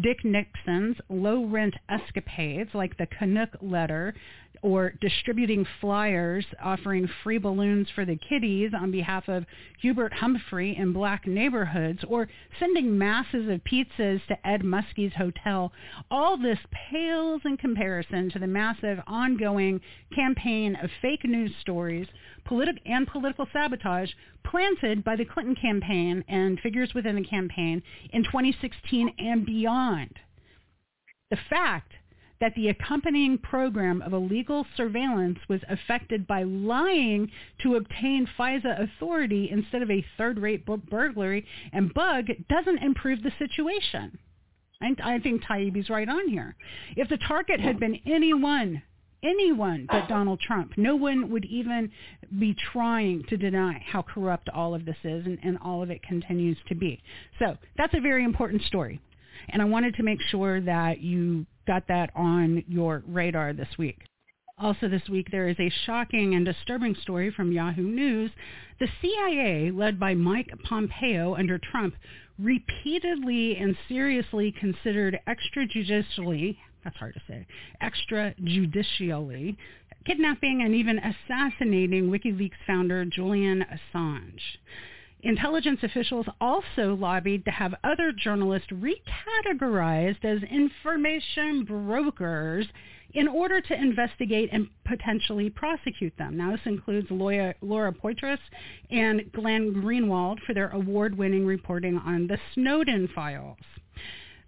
Dick 0.00 0.24
Nixon's 0.24 0.96
low-rent 1.08 1.74
escapades, 1.88 2.70
like 2.74 2.96
the 2.96 3.06
Canuck 3.06 3.50
letter, 3.60 4.14
or 4.62 4.92
distributing 5.00 5.66
flyers 5.80 6.46
offering 6.62 7.08
free 7.22 7.38
balloons 7.38 7.88
for 7.94 8.04
the 8.04 8.16
kiddies 8.28 8.70
on 8.72 8.92
behalf 8.92 9.28
of 9.28 9.44
Hubert 9.80 10.12
Humphrey 10.12 10.76
in 10.76 10.92
black 10.92 11.26
neighborhoods, 11.26 12.04
or 12.06 12.28
sending 12.60 12.96
masses 12.96 13.48
of 13.48 13.60
pizzas 13.64 14.24
to 14.28 14.46
Ed 14.46 14.62
Muskie's 14.62 15.12
hotel, 15.14 15.72
all 16.10 16.36
this 16.36 16.58
pales 16.90 17.42
in 17.44 17.56
comparison 17.56 18.30
to 18.30 18.38
the 18.38 18.46
massive 18.46 19.00
ongoing 19.06 19.80
campaign 20.14 20.76
of 20.76 20.90
fake 21.00 21.24
news 21.24 21.52
stories 21.60 22.06
politi- 22.46 22.78
and 22.86 23.06
political 23.06 23.46
sabotage 23.52 24.10
planted 24.44 25.02
by 25.02 25.16
the 25.16 25.24
Clinton 25.24 25.56
campaign 25.56 26.24
and 26.28 26.60
figures 26.60 26.92
within 26.94 27.16
the 27.16 27.24
campaign 27.24 27.82
in 28.12 28.22
2016 28.24 29.12
and 29.18 29.44
beyond. 29.44 30.18
The 31.30 31.38
fact 31.48 31.92
that 32.42 32.54
the 32.56 32.68
accompanying 32.68 33.38
program 33.38 34.02
of 34.02 34.12
illegal 34.12 34.66
surveillance 34.76 35.38
was 35.48 35.60
affected 35.68 36.26
by 36.26 36.42
lying 36.42 37.30
to 37.62 37.76
obtain 37.76 38.28
FISA 38.36 38.82
authority 38.82 39.48
instead 39.48 39.80
of 39.80 39.88
a 39.88 40.04
third-rate 40.18 40.66
burglary 40.66 41.46
and 41.72 41.94
bug 41.94 42.26
doesn't 42.50 42.82
improve 42.82 43.22
the 43.22 43.30
situation. 43.38 44.18
I, 44.82 44.96
I 45.04 45.18
think 45.20 45.44
Taibbi's 45.44 45.88
right 45.88 46.08
on 46.08 46.28
here. 46.28 46.56
If 46.96 47.08
the 47.08 47.18
target 47.28 47.60
had 47.60 47.78
been 47.78 48.00
anyone 48.04 48.82
anyone 49.22 49.86
but 49.88 50.08
Donald 50.08 50.40
Trump. 50.40 50.72
No 50.76 50.96
one 50.96 51.30
would 51.30 51.44
even 51.44 51.92
be 52.40 52.56
trying 52.72 53.22
to 53.28 53.36
deny 53.36 53.80
how 53.86 54.02
corrupt 54.02 54.48
all 54.48 54.74
of 54.74 54.84
this 54.84 54.96
is 55.04 55.24
and, 55.26 55.38
and, 55.44 55.58
all 55.62 55.80
of 55.80 55.92
it 55.92 56.02
continues 56.02 56.58
to 56.68 56.74
be. 56.74 57.00
So 57.38 57.56
that's 57.76 57.94
a 57.94 58.00
very 58.00 58.24
important 58.24 58.62
story. 58.62 59.00
And 59.48 59.62
I 59.62 59.64
wanted 59.64 59.94
to 59.94 60.02
make 60.02 60.18
sure 60.30 60.60
that 60.62 61.00
you 61.00 61.46
got 61.66 61.86
that 61.88 62.10
on 62.14 62.64
your 62.68 63.02
radar 63.06 63.52
this 63.52 63.68
week. 63.78 63.98
Also 64.58 64.88
this 64.88 65.08
week, 65.10 65.28
there 65.30 65.48
is 65.48 65.56
a 65.58 65.72
shocking 65.86 66.34
and 66.34 66.44
disturbing 66.44 66.94
story 67.02 67.32
from 67.32 67.52
Yahoo 67.52 67.82
News. 67.82 68.30
The 68.78 68.88
CIA, 69.00 69.70
led 69.70 69.98
by 69.98 70.14
Mike 70.14 70.50
Pompeo 70.64 71.34
under 71.34 71.58
Trump, 71.58 71.94
repeatedly 72.38 73.56
and 73.56 73.76
seriously 73.88 74.52
considered 74.52 75.18
extrajudicially, 75.26 76.56
that's 76.84 76.96
hard 76.96 77.14
to 77.14 77.20
say, 77.26 77.46
extrajudicially, 77.82 79.56
kidnapping 80.04 80.62
and 80.62 80.74
even 80.74 80.98
assassinating 80.98 82.08
WikiLeaks 82.10 82.52
founder 82.66 83.04
Julian 83.04 83.64
Assange. 83.64 84.40
Intelligence 85.22 85.80
officials 85.84 86.26
also 86.40 86.96
lobbied 86.96 87.44
to 87.44 87.50
have 87.52 87.74
other 87.84 88.12
journalists 88.12 88.68
recategorized 88.72 90.24
as 90.24 90.42
information 90.42 91.64
brokers 91.64 92.66
in 93.14 93.28
order 93.28 93.60
to 93.60 93.74
investigate 93.74 94.48
and 94.52 94.68
potentially 94.84 95.48
prosecute 95.50 96.16
them. 96.18 96.36
Now, 96.36 96.50
this 96.52 96.60
includes 96.64 97.06
Laura, 97.10 97.54
Laura 97.60 97.92
Poitras 97.92 98.38
and 98.90 99.30
Glenn 99.32 99.74
Greenwald 99.74 100.38
for 100.46 100.54
their 100.54 100.70
award-winning 100.70 101.46
reporting 101.46 101.98
on 101.98 102.26
the 102.26 102.38
Snowden 102.54 103.08
files. 103.14 103.58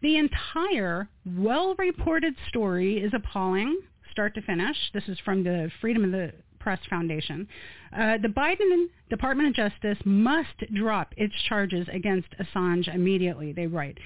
The 0.02 0.16
entire 0.16 1.08
well-reported 1.24 2.34
story 2.48 2.98
is 2.98 3.12
appalling, 3.14 3.78
start 4.10 4.34
to 4.34 4.42
finish. 4.42 4.76
This 4.92 5.04
is 5.08 5.18
from 5.24 5.44
the 5.44 5.70
Freedom 5.80 6.04
of 6.04 6.10
the 6.10 6.32
Press 6.64 6.80
Foundation. 6.88 7.46
Uh, 7.92 8.16
the 8.22 8.28
Biden 8.28 8.86
Department 9.10 9.50
of 9.50 9.54
Justice 9.54 9.98
must 10.06 10.64
drop 10.74 11.12
its 11.18 11.34
charges 11.46 11.86
against 11.92 12.28
Assange 12.40 12.92
immediately, 12.92 13.52
they 13.52 13.66
write. 13.66 13.98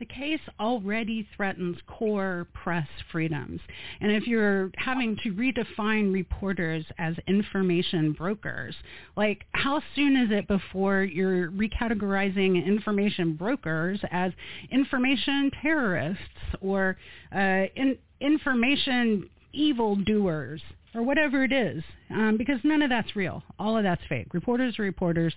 The 0.00 0.06
case 0.06 0.40
already 0.58 1.28
threatens 1.36 1.76
core 1.86 2.46
press 2.54 2.86
freedoms. 3.12 3.60
And 4.00 4.10
if 4.10 4.26
you're 4.26 4.70
having 4.78 5.18
to 5.24 5.32
redefine 5.34 6.14
reporters 6.14 6.86
as 6.98 7.16
information 7.26 8.12
brokers, 8.12 8.76
like 9.16 9.44
how 9.52 9.82
soon 9.94 10.16
is 10.16 10.30
it 10.30 10.48
before 10.48 11.02
you're 11.02 11.50
recategorizing 11.50 12.64
information 12.64 13.34
brokers 13.34 14.00
as 14.10 14.32
information 14.70 15.50
terrorists 15.60 16.22
or 16.62 16.96
uh, 17.34 17.64
in, 17.76 17.98
information 18.20 19.28
evildoers? 19.52 20.62
Or 20.94 21.02
whatever 21.02 21.44
it 21.44 21.52
is, 21.52 21.82
um, 22.10 22.36
because 22.36 22.58
none 22.64 22.82
of 22.82 22.90
that's 22.90 23.14
real. 23.14 23.42
All 23.58 23.76
of 23.76 23.82
that's 23.82 24.02
fake. 24.08 24.32
Reporters 24.32 24.78
are 24.78 24.82
reporters, 24.82 25.34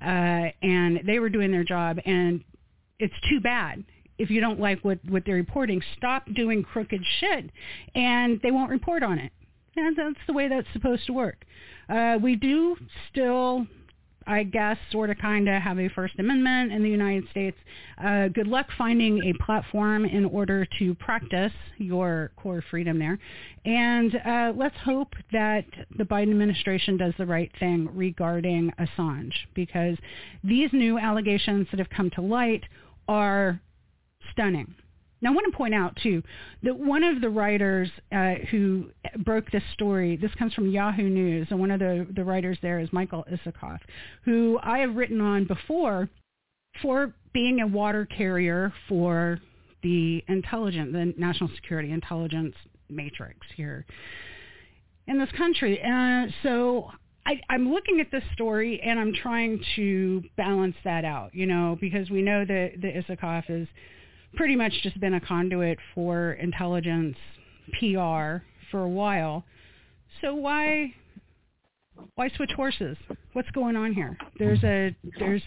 uh, 0.00 0.48
and 0.62 1.00
they 1.04 1.18
were 1.18 1.28
doing 1.28 1.50
their 1.50 1.64
job, 1.64 1.98
and 2.04 2.42
it's 2.98 3.14
too 3.28 3.40
bad 3.40 3.84
if 4.18 4.30
you 4.30 4.40
don't 4.40 4.60
like 4.60 4.84
what, 4.84 4.98
what 5.08 5.24
they're 5.26 5.34
reporting. 5.34 5.82
Stop 5.96 6.26
doing 6.34 6.62
crooked 6.62 7.02
shit, 7.20 7.50
and 7.94 8.40
they 8.42 8.50
won't 8.50 8.70
report 8.70 9.02
on 9.02 9.18
it. 9.18 9.32
And 9.74 9.96
that's 9.96 10.18
the 10.26 10.32
way 10.32 10.48
that's 10.48 10.66
supposed 10.72 11.06
to 11.06 11.12
work. 11.12 11.44
Uh, 11.88 12.18
we 12.22 12.36
do 12.36 12.76
still 13.10 13.66
I 14.26 14.44
guess, 14.44 14.76
sort 14.90 15.10
of, 15.10 15.18
kind 15.18 15.48
of 15.48 15.60
have 15.60 15.78
a 15.78 15.88
First 15.88 16.14
Amendment 16.18 16.72
in 16.72 16.82
the 16.82 16.88
United 16.88 17.28
States. 17.30 17.56
Uh, 18.02 18.28
good 18.28 18.46
luck 18.46 18.66
finding 18.76 19.22
a 19.24 19.44
platform 19.44 20.04
in 20.04 20.24
order 20.24 20.66
to 20.78 20.94
practice 20.94 21.52
your 21.78 22.30
core 22.36 22.62
freedom 22.70 22.98
there. 22.98 23.18
And 23.64 24.14
uh, 24.16 24.52
let's 24.56 24.76
hope 24.84 25.14
that 25.32 25.64
the 25.96 26.04
Biden 26.04 26.30
administration 26.30 26.96
does 26.96 27.14
the 27.18 27.26
right 27.26 27.50
thing 27.58 27.88
regarding 27.92 28.72
Assange, 28.78 29.34
because 29.54 29.96
these 30.42 30.70
new 30.72 30.98
allegations 30.98 31.66
that 31.70 31.78
have 31.78 31.90
come 31.90 32.10
to 32.10 32.20
light 32.20 32.64
are 33.08 33.60
stunning. 34.32 34.74
Now, 35.22 35.30
I 35.30 35.34
want 35.34 35.50
to 35.50 35.56
point 35.56 35.72
out, 35.72 35.96
too, 36.02 36.22
that 36.64 36.76
one 36.76 37.04
of 37.04 37.20
the 37.20 37.30
writers 37.30 37.88
uh, 38.10 38.34
who 38.50 38.90
broke 39.18 39.50
this 39.52 39.62
story, 39.72 40.16
this 40.16 40.34
comes 40.34 40.52
from 40.52 40.68
Yahoo 40.68 41.08
News, 41.08 41.46
and 41.50 41.60
one 41.60 41.70
of 41.70 41.78
the, 41.78 42.06
the 42.14 42.24
writers 42.24 42.58
there 42.60 42.80
is 42.80 42.92
Michael 42.92 43.24
Isikoff, 43.30 43.78
who 44.24 44.58
I 44.62 44.78
have 44.78 44.96
written 44.96 45.20
on 45.20 45.44
before 45.44 46.08
for 46.80 47.14
being 47.32 47.60
a 47.60 47.66
water 47.66 48.04
carrier 48.06 48.72
for 48.88 49.38
the 49.82 50.24
intelligence, 50.28 50.90
the 50.92 51.14
national 51.16 51.50
security 51.54 51.92
intelligence 51.92 52.54
matrix 52.88 53.38
here 53.56 53.86
in 55.06 55.18
this 55.18 55.30
country. 55.36 55.80
Uh, 55.82 56.26
so 56.42 56.90
I, 57.26 57.40
am 57.50 57.72
looking 57.72 58.00
at 58.00 58.10
this 58.10 58.22
story 58.32 58.80
and 58.80 58.98
I'm 58.98 59.12
trying 59.14 59.62
to 59.76 60.22
balance 60.36 60.76
that 60.84 61.04
out, 61.04 61.34
you 61.34 61.46
know, 61.46 61.76
because 61.80 62.10
we 62.10 62.22
know 62.22 62.44
that 62.44 62.72
the 62.80 62.88
Isikoff 62.88 63.44
is 63.48 63.68
pretty 64.34 64.56
much 64.56 64.72
just 64.82 64.98
been 65.00 65.14
a 65.14 65.20
conduit 65.20 65.78
for 65.94 66.32
intelligence 66.32 67.16
PR 67.78 68.42
for 68.70 68.82
a 68.82 68.88
while. 68.88 69.44
So 70.20 70.34
why 70.34 70.94
why 72.14 72.28
switch 72.36 72.50
horses? 72.56 72.96
What's 73.32 73.50
going 73.50 73.76
on 73.76 73.92
here? 73.92 74.16
There's 74.38 74.62
a 74.64 74.94
there's 75.18 75.42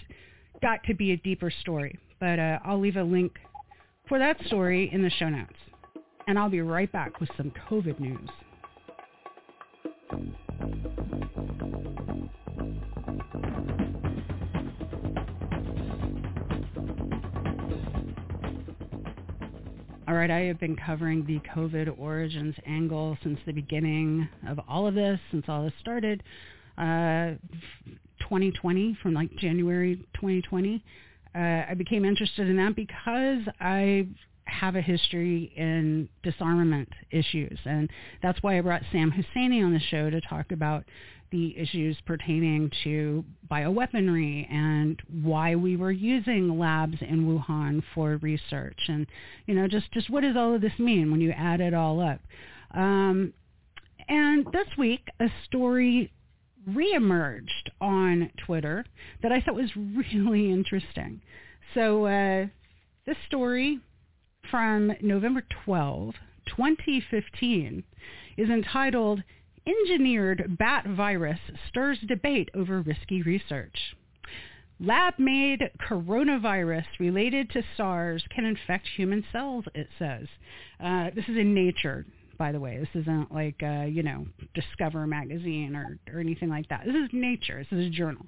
got 0.62 0.84
to 0.86 0.94
be 0.94 1.12
a 1.12 1.18
deeper 1.18 1.52
story, 1.62 1.98
but 2.20 2.40
uh, 2.40 2.60
I'll 2.64 2.80
leave 2.80 2.98
a 2.98 3.04
link 3.04 3.34
for 4.08 4.20
that 4.20 4.38
story 4.46 4.90
in 4.94 5.02
the 5.02 5.10
show 5.10 5.30
notes, 5.30 5.54
and 6.28 6.38
I'll 6.38 6.50
be 6.50 6.62
right 6.62 6.92
back 6.92 7.20
with 7.20 7.30
some 7.38 7.52
COVID 7.70 8.00
news. 8.00 8.30
All 20.16 20.22
right, 20.22 20.32
I 20.32 20.44
have 20.44 20.62
been 20.62 20.78
covering 20.78 21.26
the 21.26 21.42
COVID 21.54 22.00
origins 22.00 22.56
angle 22.66 23.18
since 23.22 23.38
the 23.46 23.52
beginning 23.52 24.30
of 24.48 24.62
all 24.66 24.88
of 24.88 24.96
this, 24.96 25.20
since 25.30 25.44
all 25.50 25.66
this 25.66 25.74
started, 25.82 26.24
uh, 26.78 27.34
2020, 28.22 28.98
from 29.04 29.14
like 29.14 29.30
January 29.36 29.98
2020. 30.14 30.82
Uh, 31.36 31.38
I 31.38 31.74
became 31.78 32.06
interested 32.06 32.48
in 32.48 32.56
that 32.56 32.78
because 32.78 33.42
I 33.60 34.08
have 34.46 34.78
a 34.78 34.82
history 34.82 35.52
in 35.58 36.08
disarmament 36.24 36.88
issues, 37.12 37.60
and 37.66 37.90
that's 38.24 38.42
why 38.42 38.58
I 38.58 38.62
brought 38.62 38.84
Sam 38.94 39.12
Husseini 39.12 39.66
on 39.66 39.74
the 39.74 39.82
show 39.82 40.10
to 40.10 40.22
talk 40.22 40.54
about 40.54 40.86
the 41.32 41.58
issues 41.58 41.98
pertaining 42.06 42.72
to 42.84 43.24
bioweaponry 43.50 44.52
and 44.52 45.02
why 45.22 45.56
we 45.56 45.76
were 45.76 45.92
using 45.92 46.58
labs 46.58 46.98
in 47.02 47.26
Wuhan 47.26 47.84
for 47.94 48.18
research. 48.18 48.80
And 48.88 49.08
you 49.46 49.56
know 49.56 49.68
just 49.68 49.92
just 49.92 50.10
what 50.10 50.22
does 50.22 50.36
all 50.36 50.54
of 50.56 50.62
this 50.62 50.78
mean 50.80 51.12
when 51.12 51.22
you 51.22 51.32
add 51.32 51.62
it 51.62 51.74
all 51.74 52.00
up? 52.00 52.20
Um, 52.74 53.34
and 54.08 54.46
this 54.52 54.68
week 54.78 55.08
a 55.20 55.28
story 55.46 56.12
reemerged 56.70 57.70
on 57.80 58.32
Twitter 58.46 58.86
that 59.22 59.32
I 59.32 59.42
thought 59.42 59.56
was 59.56 59.76
really 59.76 60.52
interesting. 60.52 61.22
So 61.74 62.06
uh, 62.06 62.48
this 63.06 63.18
story 63.28 63.80
from 64.50 64.94
November 65.02 65.44
12 65.66 66.16
2015 66.48 67.84
is 68.38 68.50
entitled 68.50 69.24
engineered 69.68 70.58
bat 70.58 70.86
virus 70.88 71.40
stirs 71.70 72.00
debate 72.08 72.50
over 72.54 72.82
risky 72.82 73.22
research. 73.22 73.96
Lab-made 74.80 75.72
coronavirus 75.90 76.86
related 77.00 77.50
to 77.52 77.64
SARS 77.78 78.24
can 78.34 78.44
infect 78.46 78.88
human 78.96 79.24
cells, 79.32 79.64
it 79.74 79.88
says. 79.98 80.28
Uh, 80.84 81.12
this 81.16 81.24
is 81.30 81.38
in 81.38 81.54
Nature, 81.54 82.06
by 82.38 82.52
the 82.52 82.60
way. 82.60 82.78
This 82.78 83.02
isn't 83.02 83.34
like, 83.34 83.62
uh, 83.64 83.84
you 83.84 84.04
know, 84.04 84.28
Discover 84.54 85.08
magazine 85.08 85.76
or, 85.76 85.98
or 86.14 86.20
anything 86.20 86.50
like 86.50 86.68
that. 86.68 86.84
This 86.86 86.96
is 86.96 87.10
Nature. 87.14 87.66
This 87.70 87.80
is 87.80 87.88
a 87.88 87.90
journal. 87.90 88.26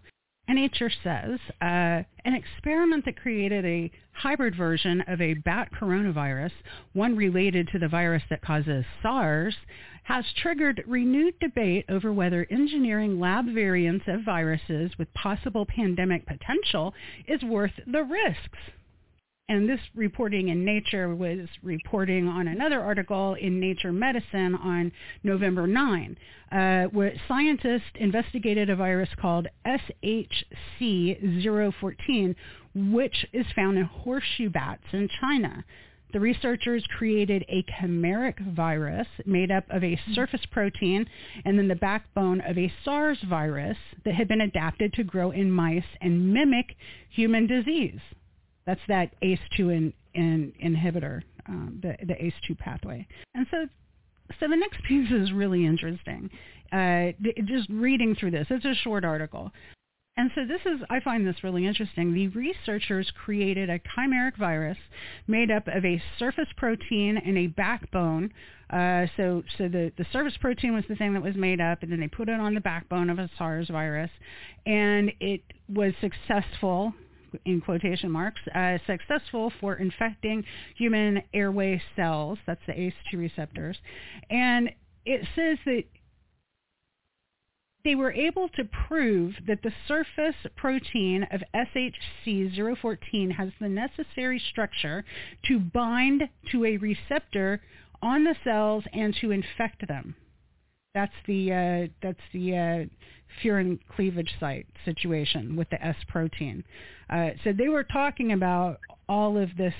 Nature 0.55 0.91
says 1.03 1.39
uh, 1.61 2.03
an 2.25 2.33
experiment 2.33 3.05
that 3.05 3.19
created 3.21 3.65
a 3.65 3.91
hybrid 4.13 4.55
version 4.55 5.01
of 5.07 5.21
a 5.21 5.33
bat 5.35 5.69
coronavirus, 5.79 6.51
one 6.93 7.15
related 7.15 7.67
to 7.71 7.79
the 7.79 7.87
virus 7.87 8.23
that 8.29 8.41
causes 8.41 8.83
SARS, 9.01 9.55
has 10.03 10.25
triggered 10.41 10.83
renewed 10.87 11.37
debate 11.39 11.85
over 11.89 12.13
whether 12.13 12.47
engineering 12.49 13.19
lab 13.19 13.45
variants 13.53 14.05
of 14.07 14.23
viruses 14.23 14.91
with 14.97 15.13
possible 15.13 15.65
pandemic 15.65 16.25
potential 16.25 16.93
is 17.27 17.43
worth 17.43 17.73
the 17.85 18.03
risks. 18.03 18.57
And 19.49 19.69
this 19.69 19.79
reporting 19.95 20.49
in 20.49 20.65
Nature 20.65 21.15
was 21.15 21.47
reporting 21.63 22.27
on 22.27 22.49
another 22.49 22.81
article 22.81 23.35
in 23.35 23.61
Nature 23.61 23.93
Medicine 23.93 24.55
on 24.55 24.91
November 25.23 25.65
9, 25.65 26.17
uh, 26.51 26.83
where 26.87 27.13
scientists 27.29 27.93
investigated 27.95 28.69
a 28.69 28.75
virus 28.75 29.07
called 29.21 29.47
SHC014, 29.65 32.35
which 32.75 33.25
is 33.31 33.45
found 33.55 33.77
in 33.77 33.85
horseshoe 33.85 34.49
bats 34.49 34.83
in 34.91 35.07
China. 35.21 35.63
The 36.11 36.19
researchers 36.19 36.85
created 36.97 37.45
a 37.47 37.63
chimeric 37.63 38.39
virus 38.53 39.07
made 39.25 39.51
up 39.51 39.63
of 39.69 39.81
a 39.81 39.97
surface 40.13 40.45
protein 40.51 41.05
and 41.45 41.57
then 41.57 41.69
the 41.69 41.75
backbone 41.75 42.41
of 42.41 42.57
a 42.57 42.69
SARS 42.83 43.19
virus 43.29 43.77
that 44.03 44.15
had 44.15 44.27
been 44.27 44.41
adapted 44.41 44.91
to 44.93 45.05
grow 45.05 45.31
in 45.31 45.49
mice 45.51 45.85
and 46.01 46.33
mimic 46.33 46.75
human 47.09 47.47
disease. 47.47 48.01
That's 48.67 48.81
that 48.89 49.15
ACE2 49.23 49.59
in, 49.59 49.93
in, 50.13 50.53
inhibitor, 50.63 51.23
um, 51.47 51.79
the, 51.81 51.95
the 52.05 52.13
ACE2 52.13 52.59
pathway. 52.59 53.07
And 53.33 53.47
so, 53.49 53.65
so 54.39 54.47
the 54.47 54.57
next 54.57 54.83
piece 54.83 55.09
is 55.09 55.31
really 55.31 55.65
interesting. 55.65 56.29
Uh, 56.71 57.13
just 57.45 57.69
reading 57.69 58.15
through 58.15 58.31
this, 58.31 58.45
it's 58.51 58.65
a 58.65 58.75
short 58.75 59.05
article. 59.05 59.51
And 60.17 60.31
so 60.33 60.45
this 60.45 60.61
is, 60.65 60.81
I 60.89 60.99
find 60.99 61.25
this 61.25 61.43
really 61.43 61.67
interesting. 61.67 62.11
The 62.11 62.27
researchers 62.29 63.11
created 63.23 63.69
a 63.69 63.79
chimeric 63.79 64.35
virus 64.35 64.77
made 65.27 65.51
up 65.51 65.67
of 65.67 65.85
a 65.85 66.01
surface 66.17 66.49
protein 66.57 67.17
and 67.23 67.37
a 67.37 67.47
backbone. 67.47 68.33
Uh, 68.71 69.05
so 69.15 69.43
so 69.57 69.69
the, 69.69 69.91
the 69.95 70.05
surface 70.11 70.35
protein 70.41 70.73
was 70.73 70.83
the 70.89 70.95
thing 70.95 71.13
that 71.13 71.21
was 71.21 71.35
made 71.35 71.61
up, 71.61 71.83
and 71.83 71.91
then 71.91 71.99
they 71.99 72.07
put 72.07 72.29
it 72.29 72.39
on 72.39 72.55
the 72.55 72.59
backbone 72.59 73.11
of 73.11 73.19
a 73.19 73.29
SARS 73.37 73.69
virus. 73.69 74.09
And 74.65 75.13
it 75.19 75.41
was 75.69 75.93
successful, 76.01 76.93
in 77.45 77.61
quotation 77.61 78.11
marks, 78.11 78.41
uh, 78.53 78.77
successful 78.85 79.51
for 79.59 79.75
infecting 79.75 80.43
human 80.75 81.21
airway 81.33 81.81
cells. 81.95 82.37
That's 82.45 82.61
the 82.67 82.73
ACE2 82.73 83.17
receptors. 83.17 83.77
And 84.29 84.71
it 85.05 85.21
says 85.35 85.57
that 85.65 85.83
they 87.83 87.95
were 87.95 88.11
able 88.11 88.49
to 88.49 88.65
prove 88.87 89.35
that 89.47 89.61
the 89.63 89.71
surface 89.87 90.35
protein 90.57 91.25
of 91.31 91.41
SHC014 91.55 93.31
has 93.31 93.49
the 93.61 93.69
necessary 93.69 94.41
structure 94.49 95.05
to 95.47 95.59
bind 95.59 96.23
to 96.51 96.65
a 96.65 96.75
receptor 96.77 97.61
on 98.01 98.25
the 98.25 98.35
cells 98.43 98.83
and 98.91 99.15
to 99.21 99.31
infect 99.31 99.87
them. 99.87 100.15
That's 100.93 101.13
the 101.27 101.53
uh, 101.53 101.87
that's 102.01 102.19
the 102.33 102.57
uh, 102.57 102.85
furin 103.43 103.79
cleavage 103.95 104.33
site 104.39 104.67
situation 104.85 105.55
with 105.55 105.69
the 105.69 105.83
S 105.83 105.95
protein. 106.07 106.63
Uh, 107.09 107.29
so 107.43 107.53
they 107.53 107.67
were 107.67 107.83
talking 107.83 108.31
about 108.31 108.79
all 109.07 109.37
of 109.37 109.55
this 109.57 109.73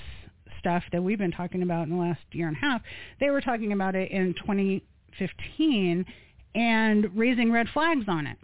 stuff 0.58 0.82
that 0.92 1.02
we've 1.02 1.18
been 1.18 1.30
talking 1.30 1.62
about 1.62 1.86
in 1.86 1.90
the 1.90 2.02
last 2.02 2.20
year 2.32 2.48
and 2.48 2.56
a 2.56 2.60
half. 2.60 2.82
They 3.20 3.30
were 3.30 3.40
talking 3.40 3.72
about 3.72 3.94
it 3.94 4.10
in 4.10 4.34
2015 4.34 6.04
and 6.54 7.16
raising 7.16 7.52
red 7.52 7.68
flags 7.72 8.04
on 8.08 8.26
it. 8.26 8.38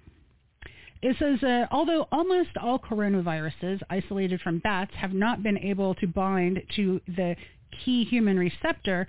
It 1.02 1.16
says, 1.18 1.42
uh, 1.42 1.66
although 1.70 2.08
almost 2.10 2.56
all 2.60 2.78
coronaviruses 2.78 3.80
isolated 3.90 4.40
from 4.40 4.60
bats 4.60 4.92
have 4.94 5.12
not 5.12 5.42
been 5.42 5.58
able 5.58 5.94
to 5.96 6.06
bind 6.06 6.62
to 6.76 7.00
the 7.06 7.36
key 7.84 8.04
human 8.04 8.38
receptor, 8.38 9.06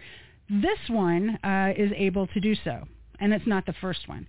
this 0.50 0.80
one 0.90 1.40
uh, 1.44 1.74
is 1.78 1.92
able 1.96 2.28
to 2.28 2.40
do 2.42 2.54
so, 2.64 2.84
and 3.20 3.34
it's 3.34 3.48
not 3.48 3.66
the 3.66 3.74
first 3.80 4.08
one. 4.08 4.28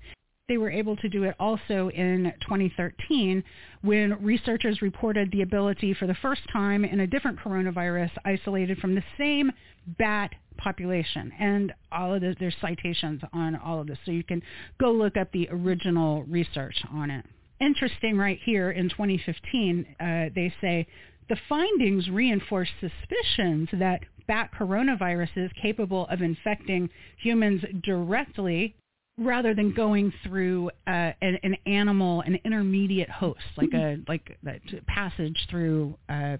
They 0.48 0.58
were 0.58 0.70
able 0.70 0.94
to 0.98 1.08
do 1.08 1.24
it 1.24 1.34
also 1.40 1.88
in 1.88 2.32
2013 2.42 3.42
when 3.82 4.22
researchers 4.22 4.80
reported 4.80 5.32
the 5.32 5.42
ability 5.42 5.92
for 5.94 6.06
the 6.06 6.14
first 6.22 6.42
time 6.52 6.84
in 6.84 7.00
a 7.00 7.06
different 7.06 7.40
coronavirus 7.40 8.12
isolated 8.24 8.78
from 8.78 8.94
the 8.94 9.02
same 9.18 9.50
bat 9.98 10.30
population. 10.56 11.32
And 11.40 11.72
all 11.90 12.14
of 12.14 12.20
this, 12.20 12.36
there's 12.38 12.54
citations 12.60 13.22
on 13.32 13.56
all 13.56 13.80
of 13.80 13.88
this. 13.88 13.98
So 14.04 14.12
you 14.12 14.22
can 14.22 14.40
go 14.78 14.92
look 14.92 15.16
up 15.16 15.32
the 15.32 15.48
original 15.50 16.22
research 16.24 16.76
on 16.92 17.10
it. 17.10 17.26
Interesting 17.60 18.16
right 18.16 18.38
here 18.44 18.70
in 18.70 18.88
2015, 18.88 19.86
uh, 19.98 20.04
they 20.32 20.54
say 20.60 20.86
the 21.28 21.36
findings 21.48 22.08
reinforce 22.08 22.68
suspicions 22.80 23.68
that 23.72 24.00
bat 24.28 24.50
coronaviruses 24.56 25.50
capable 25.60 26.06
of 26.06 26.22
infecting 26.22 26.88
humans 27.18 27.62
directly 27.82 28.76
rather 29.18 29.54
than 29.54 29.72
going 29.72 30.12
through 30.24 30.70
uh, 30.86 31.12
an, 31.22 31.38
an, 31.42 31.56
animal, 31.66 32.20
an 32.22 32.38
intermediate 32.44 33.10
host, 33.10 33.40
like 33.56 33.72
a 33.72 33.98
like 34.06 34.36
a 34.44 34.60
passage 34.86 35.46
through 35.50 35.94
uh, 36.08 36.36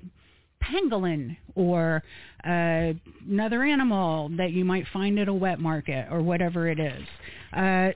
pangolin 0.62 1.36
or 1.54 2.02
uh, 2.44 2.92
another 3.28 3.62
animal 3.62 4.30
that 4.36 4.52
you 4.52 4.64
might 4.64 4.84
find 4.92 5.18
at 5.18 5.28
a 5.28 5.34
wet 5.34 5.58
market 5.58 6.06
or 6.10 6.22
whatever 6.22 6.68
it 6.68 6.78
is. 6.78 7.02
Uh, 7.52 7.90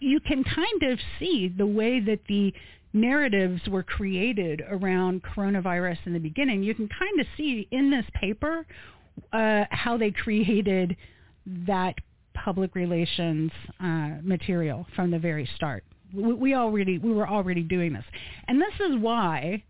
you 0.00 0.20
can 0.20 0.44
kind 0.44 0.92
of 0.92 0.98
see 1.18 1.52
the 1.56 1.66
way 1.66 2.00
that 2.00 2.20
the 2.28 2.52
narratives 2.92 3.62
were 3.68 3.82
created 3.82 4.62
around 4.68 5.22
coronavirus 5.22 5.98
in 6.06 6.12
the 6.12 6.18
beginning. 6.18 6.62
You 6.62 6.74
can 6.74 6.88
kind 6.88 7.20
of 7.20 7.26
see 7.36 7.66
in 7.70 7.90
this 7.90 8.04
paper 8.14 8.66
uh, 9.32 9.64
how 9.70 9.96
they 9.96 10.10
created 10.10 10.96
that 11.66 11.94
public 12.44 12.74
relations 12.74 13.50
uh, 13.80 14.10
material 14.22 14.86
from 14.94 15.10
the 15.10 15.18
very 15.18 15.48
start. 15.56 15.84
We, 16.14 16.32
we 16.32 16.54
already 16.54 16.98
we 16.98 17.12
were 17.12 17.28
already 17.28 17.62
doing 17.62 17.92
this, 17.92 18.04
and 18.48 18.60
this 18.60 18.74
is 18.88 18.96
why 18.98 19.62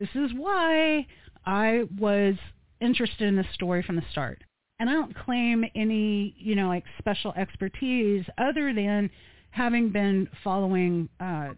this 0.00 0.08
is 0.14 0.32
why 0.34 1.06
I 1.44 1.84
was 1.98 2.34
interested 2.80 3.28
in 3.28 3.36
this 3.36 3.46
story 3.54 3.82
from 3.82 3.96
the 3.96 4.04
start. 4.10 4.42
And 4.78 4.88
I 4.88 4.94
don't 4.94 5.14
claim 5.14 5.64
any, 5.74 6.34
you 6.38 6.54
know, 6.54 6.68
like 6.68 6.84
special 6.98 7.34
expertise 7.36 8.24
other 8.38 8.72
than 8.72 9.10
having 9.50 9.90
been 9.90 10.26
following 10.42 11.08
uh, 11.20 11.50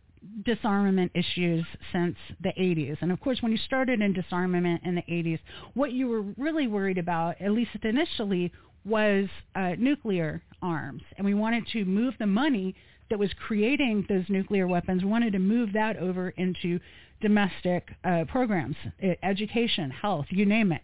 disarmament 0.45 1.13
issues 1.15 1.65
since 1.93 2.17
the 2.41 2.51
80s. 2.51 2.97
And 3.01 3.13
of 3.13 3.21
course, 3.21 3.41
when 3.41 3.53
you 3.53 3.59
started 3.59 4.01
in 4.01 4.13
disarmament 4.13 4.83
in 4.85 4.97
the 4.97 5.03
80s, 5.03 5.39
what 5.75 5.93
you 5.93 6.09
were 6.09 6.23
really 6.37 6.67
worried 6.67 6.99
about, 6.99 7.41
at 7.41 7.53
least 7.53 7.71
initially, 7.83 8.53
was 8.85 9.29
uh, 9.55 9.75
nuclear 9.79 10.43
arms. 10.61 11.03
And 11.17 11.25
we 11.25 11.35
wanted 11.35 11.67
to 11.73 11.85
move 11.85 12.15
the 12.19 12.27
money 12.27 12.75
that 13.11 13.19
was 13.19 13.31
creating 13.47 14.07
those 14.09 14.25
nuclear 14.29 14.67
weapons, 14.67 15.05
we 15.05 15.11
wanted 15.11 15.35
to 15.35 15.39
move 15.39 15.75
that 15.75 15.99
over 15.99 16.31
into 16.31 16.81
domestic 17.21 17.91
uh, 18.05 18.25
programs, 18.27 18.77
education, 19.23 19.91
health, 19.91 20.27
you 20.31 20.47
name 20.47 20.73
it. 20.73 20.81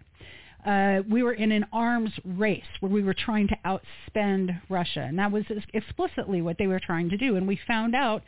Uh, 0.66 1.02
we 1.08 1.22
were 1.22 1.32
in 1.32 1.52
an 1.52 1.64
arms 1.72 2.10
race 2.24 2.62
where 2.80 2.92
we 2.92 3.02
were 3.02 3.14
trying 3.14 3.48
to 3.48 3.56
outspend 3.64 4.60
Russia, 4.68 5.00
and 5.00 5.18
that 5.18 5.32
was 5.32 5.44
explicitly 5.72 6.42
what 6.42 6.58
they 6.58 6.66
were 6.66 6.80
trying 6.80 7.08
to 7.08 7.16
do. 7.16 7.36
And 7.36 7.48
we 7.48 7.58
found 7.66 7.94
out 7.94 8.22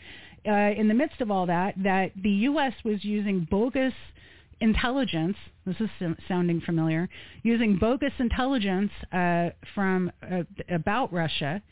uh, 0.46 0.50
in 0.50 0.88
the 0.88 0.94
midst 0.94 1.20
of 1.20 1.30
all 1.30 1.46
that 1.46 1.74
that 1.82 2.12
the 2.22 2.30
U.S. 2.30 2.72
was 2.84 3.04
using 3.04 3.46
bogus 3.50 3.92
intelligence. 4.60 5.36
This 5.66 5.76
is 5.80 5.88
sounding 6.28 6.60
familiar. 6.60 7.08
Using 7.42 7.78
bogus 7.78 8.12
intelligence 8.18 8.90
uh, 9.12 9.50
from 9.74 10.10
uh, 10.22 10.42
about 10.68 11.12
Russia, 11.12 11.62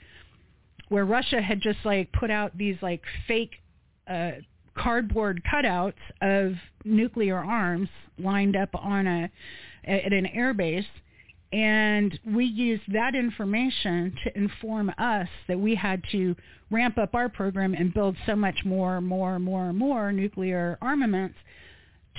where 0.88 1.04
Russia 1.04 1.40
had 1.40 1.60
just 1.60 1.78
like 1.84 2.10
put 2.12 2.30
out 2.30 2.56
these 2.56 2.76
like 2.82 3.02
fake 3.26 3.52
uh, 4.08 4.32
cardboard 4.76 5.42
cutouts 5.52 5.94
of 6.22 6.52
nuclear 6.84 7.38
arms 7.38 7.88
lined 8.18 8.56
up 8.56 8.70
on 8.74 9.06
a 9.06 9.30
at 9.84 10.12
an 10.12 10.26
airbase 10.36 10.84
and 11.52 12.18
we 12.26 12.44
used 12.44 12.82
that 12.92 13.14
information 13.14 14.14
to 14.22 14.36
inform 14.36 14.90
us 14.98 15.28
that 15.46 15.58
we 15.58 15.74
had 15.74 16.02
to 16.12 16.36
ramp 16.70 16.98
up 16.98 17.14
our 17.14 17.28
program 17.28 17.72
and 17.72 17.94
build 17.94 18.16
so 18.26 18.36
much 18.36 18.58
more, 18.64 19.00
more, 19.00 19.38
more, 19.38 19.72
more 19.72 20.12
nuclear 20.12 20.76
armaments 20.82 21.36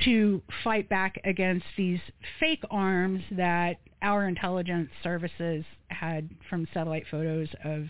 to 0.06 0.42
fight 0.64 0.90
back 0.90 1.20
against 1.24 1.66
these 1.78 2.00
fake 2.40 2.64
arms 2.70 3.22
that 3.32 3.78
our 4.02 4.28
intelligence 4.28 4.90
services 5.04 5.66
had 5.90 6.30
from 6.50 6.68
satellite 6.74 7.06
photos 7.10 7.50
of 7.64 7.86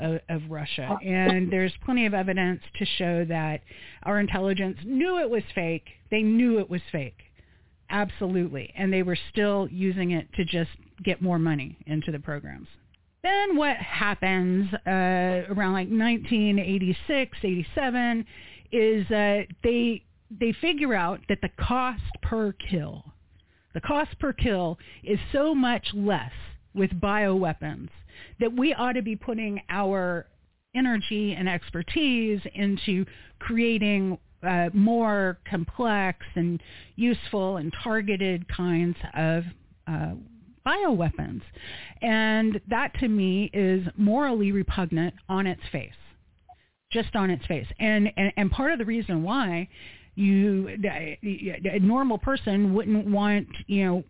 of, 0.00 0.20
of 0.28 0.42
Russia. 0.50 0.98
And 1.02 1.50
there's 1.50 1.72
plenty 1.84 2.06
of 2.06 2.14
evidence 2.14 2.60
to 2.78 2.84
show 2.84 3.24
that 3.24 3.62
our 4.02 4.20
intelligence 4.20 4.76
knew 4.84 5.18
it 5.18 5.30
was 5.30 5.42
fake. 5.54 5.86
They 6.10 6.22
knew 6.22 6.58
it 6.58 6.68
was 6.68 6.82
fake. 6.92 7.16
Absolutely. 7.90 8.72
And 8.76 8.92
they 8.92 9.02
were 9.02 9.16
still 9.30 9.66
using 9.70 10.10
it 10.10 10.28
to 10.34 10.44
just 10.44 10.70
get 11.02 11.22
more 11.22 11.38
money 11.38 11.78
into 11.86 12.12
the 12.12 12.18
programs. 12.18 12.68
Then 13.22 13.56
what 13.56 13.76
happens 13.76 14.72
uh, 14.86 15.48
around 15.50 15.72
like 15.72 15.88
1986, 15.88 17.38
87 17.42 18.26
is 18.70 19.06
that 19.08 19.46
they 19.64 20.02
they 20.30 20.52
figure 20.60 20.94
out 20.94 21.20
that 21.28 21.40
the 21.40 21.50
cost 21.58 22.02
per 22.22 22.52
kill, 22.52 23.04
the 23.74 23.80
cost 23.80 24.18
per 24.18 24.32
kill 24.32 24.78
is 25.02 25.18
so 25.32 25.54
much 25.54 25.88
less 25.94 26.32
with 26.74 26.90
bioweapons 27.00 27.88
that 28.40 28.52
we 28.52 28.74
ought 28.74 28.92
to 28.92 29.02
be 29.02 29.16
putting 29.16 29.60
our 29.68 30.26
energy 30.74 31.34
and 31.34 31.48
expertise 31.48 32.40
into 32.54 33.04
creating 33.38 34.18
uh, 34.42 34.68
more 34.72 35.38
complex 35.48 36.18
and 36.36 36.62
useful 36.96 37.56
and 37.56 37.72
targeted 37.82 38.46
kinds 38.48 38.96
of 39.14 39.44
uh, 39.86 40.12
bioweapons. 40.64 41.42
And 42.02 42.60
that 42.68 42.92
to 43.00 43.08
me 43.08 43.50
is 43.52 43.86
morally 43.96 44.52
repugnant 44.52 45.14
on 45.28 45.46
its 45.46 45.62
face, 45.72 45.90
just 46.92 47.16
on 47.16 47.30
its 47.30 47.44
face. 47.46 47.66
And, 47.80 48.12
and, 48.16 48.32
and 48.36 48.50
part 48.50 48.72
of 48.72 48.78
the 48.78 48.84
reason 48.84 49.22
why 49.22 49.68
you, 50.18 50.68
a 50.68 51.78
normal 51.80 52.18
person 52.18 52.74
wouldn't 52.74 53.06
want, 53.06 53.48
you 53.66 53.84
know, 53.84 54.04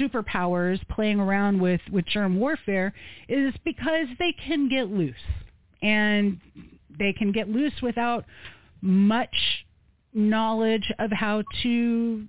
superpowers 0.00 0.80
playing 0.88 1.20
around 1.20 1.60
with, 1.60 1.80
with 1.92 2.04
germ 2.06 2.38
warfare 2.38 2.92
is 3.28 3.54
because 3.64 4.06
they 4.18 4.32
can 4.32 4.68
get 4.68 4.88
loose. 4.88 5.14
And 5.82 6.40
they 6.98 7.12
can 7.12 7.32
get 7.32 7.48
loose 7.48 7.74
without 7.82 8.24
much 8.80 9.64
knowledge 10.14 10.90
of 10.98 11.10
how 11.12 11.42
to 11.62 12.24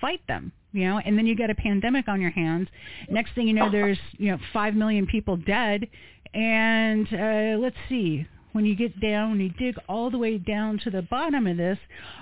fight 0.00 0.20
them 0.28 0.52
you 0.74 0.88
know? 0.88 0.98
And 0.98 1.16
then 1.16 1.26
you 1.26 1.36
get 1.36 1.50
a 1.50 1.54
pandemic 1.54 2.08
on 2.08 2.20
your 2.20 2.32
hands. 2.32 2.68
Next 3.08 3.34
thing 3.34 3.46
you 3.46 3.54
know 3.54 3.70
there's 3.70 3.98
you 4.18 4.32
know 4.32 4.38
5 4.52 4.74
million 4.74 5.06
people 5.06 5.36
dead. 5.36 5.88
And 6.34 7.06
uh 7.12 7.58
let's 7.60 7.76
see 7.88 8.26
when 8.54 8.64
you 8.64 8.76
get 8.76 9.00
down 9.00 9.32
when 9.32 9.40
you 9.40 9.50
dig 9.50 9.76
all 9.88 10.10
the 10.10 10.18
way 10.18 10.38
down 10.38 10.78
to 10.78 10.90
the 10.90 11.02
bottom 11.02 11.46
of 11.46 11.56
this 11.56 11.78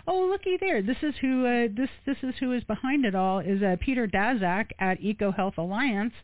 oh 0.07 0.27
looky 0.31 0.57
there 0.59 0.83
this 0.83 0.97
is 1.03 1.15
who 1.21 1.47
uh, 1.47 1.69
this 1.77 1.91
this 2.07 2.17
is 2.23 2.35
who 2.41 2.53
is 2.53 2.65
behind 2.65 3.05
it 3.05 3.15
all 3.15 3.39
is 3.39 3.63
uh, 3.63 3.77
Peter 3.81 4.09
Daszak 4.09 4.71
at 4.79 5.01
EcoHealth 5.01 5.59
Alliance 5.59 6.15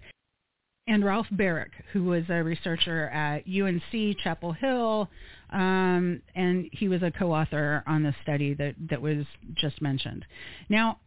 and 0.88 1.04
Ralph 1.04 1.26
Baric, 1.34 1.68
who 1.92 2.04
was 2.04 2.24
a 2.30 2.42
researcher 2.42 3.10
at 3.10 3.44
UNC 3.46 4.16
Chapel 4.24 4.52
Hill, 4.52 5.08
um, 5.50 6.22
and 6.34 6.68
he 6.72 6.88
was 6.88 7.02
a 7.02 7.10
co-author 7.10 7.84
on 7.86 8.02
the 8.02 8.14
study 8.22 8.54
that, 8.54 8.74
that 8.88 9.02
was 9.02 9.26
just 9.54 9.82
mentioned. 9.82 10.24
Now, 10.70 10.98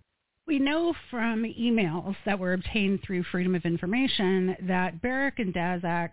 we 0.46 0.60
know 0.60 0.94
from 1.10 1.44
emails 1.44 2.16
that 2.26 2.38
were 2.38 2.54
obtained 2.54 3.00
through 3.04 3.24
Freedom 3.24 3.56
of 3.56 3.66
Information 3.66 4.56
that 4.68 5.02
Baric 5.02 5.34
and 5.40 5.54
Daszak 5.54 6.12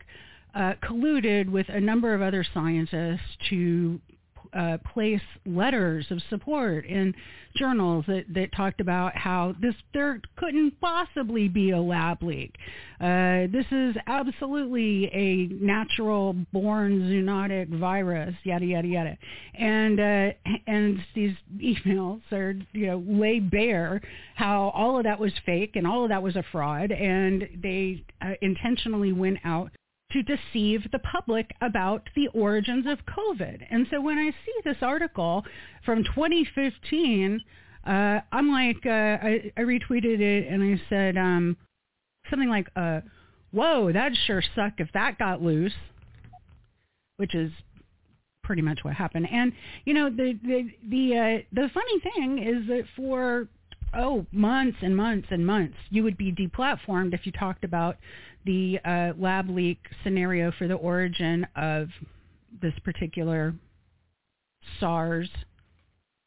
uh, 0.54 0.74
colluded 0.82 1.50
with 1.50 1.68
a 1.68 1.80
number 1.80 2.14
of 2.14 2.22
other 2.22 2.44
scientists 2.54 3.36
to 3.50 4.00
uh, 4.52 4.78
place 4.92 5.20
letters 5.46 6.06
of 6.10 6.20
support 6.30 6.86
in 6.86 7.14
journals 7.56 8.04
that, 8.06 8.24
that 8.32 8.52
talked 8.52 8.80
about 8.80 9.16
how 9.16 9.54
this 9.60 9.74
there 9.92 10.20
couldn't 10.36 10.80
possibly 10.80 11.48
be 11.48 11.70
a 11.70 11.80
lab 11.80 12.22
leak. 12.22 12.54
Uh, 13.00 13.46
this 13.52 13.66
is 13.70 13.96
absolutely 14.06 15.06
a 15.12 15.46
natural 15.62 16.34
born 16.52 17.00
zoonotic 17.02 17.68
virus, 17.78 18.34
yada 18.44 18.64
yada 18.64 18.88
yada, 18.88 19.18
and 19.54 20.00
uh, 20.00 20.30
and 20.66 20.98
these 21.14 21.34
emails 21.58 22.20
are 22.32 22.54
you 22.72 22.86
know 22.86 23.02
lay 23.06 23.40
bare 23.40 24.00
how 24.34 24.70
all 24.74 24.98
of 24.98 25.04
that 25.04 25.18
was 25.18 25.32
fake 25.44 25.76
and 25.76 25.86
all 25.86 26.04
of 26.04 26.10
that 26.10 26.22
was 26.22 26.36
a 26.36 26.44
fraud, 26.52 26.90
and 26.92 27.48
they 27.62 28.04
uh, 28.22 28.32
intentionally 28.40 29.12
went 29.12 29.38
out 29.44 29.70
to 30.12 30.22
deceive 30.22 30.90
the 30.90 30.98
public 30.98 31.54
about 31.60 32.08
the 32.16 32.28
origins 32.28 32.86
of 32.86 32.98
COVID. 33.06 33.66
And 33.70 33.86
so 33.90 34.00
when 34.00 34.18
I 34.18 34.30
see 34.30 34.54
this 34.64 34.78
article 34.80 35.44
from 35.84 36.02
2015, 36.02 37.40
uh, 37.86 38.20
I'm 38.32 38.50
like, 38.50 38.84
uh, 38.86 38.88
I, 38.88 39.52
I, 39.56 39.60
retweeted 39.60 40.20
it 40.20 40.48
and 40.48 40.62
I 40.62 40.80
said 40.88 41.16
um, 41.16 41.56
something 42.28 42.48
like, 42.48 42.68
uh, 42.74 43.00
whoa, 43.50 43.92
that'd 43.92 44.18
sure 44.26 44.42
suck 44.54 44.74
if 44.78 44.88
that 44.92 45.18
got 45.18 45.42
loose, 45.42 45.74
which 47.16 47.34
is 47.34 47.52
pretty 48.42 48.62
much 48.62 48.80
what 48.82 48.94
happened. 48.94 49.28
And, 49.30 49.52
you 49.84 49.94
know, 49.94 50.10
the, 50.10 50.38
the, 50.42 50.70
the, 50.88 51.16
uh, 51.16 51.44
the 51.52 51.70
funny 51.72 52.00
thing 52.00 52.38
is 52.42 52.66
that 52.68 52.84
for 52.96 53.48
oh, 53.94 54.26
months 54.32 54.78
and 54.82 54.96
months 54.96 55.28
and 55.30 55.46
months, 55.46 55.76
you 55.90 56.02
would 56.02 56.16
be 56.16 56.32
deplatformed 56.32 57.14
if 57.14 57.26
you 57.26 57.32
talked 57.32 57.64
about 57.64 57.96
the 58.44 58.78
uh, 58.84 59.12
lab 59.18 59.48
leak 59.48 59.78
scenario 60.04 60.52
for 60.58 60.68
the 60.68 60.74
origin 60.74 61.46
of 61.56 61.88
this 62.62 62.74
particular 62.84 63.54
SARS 64.80 65.28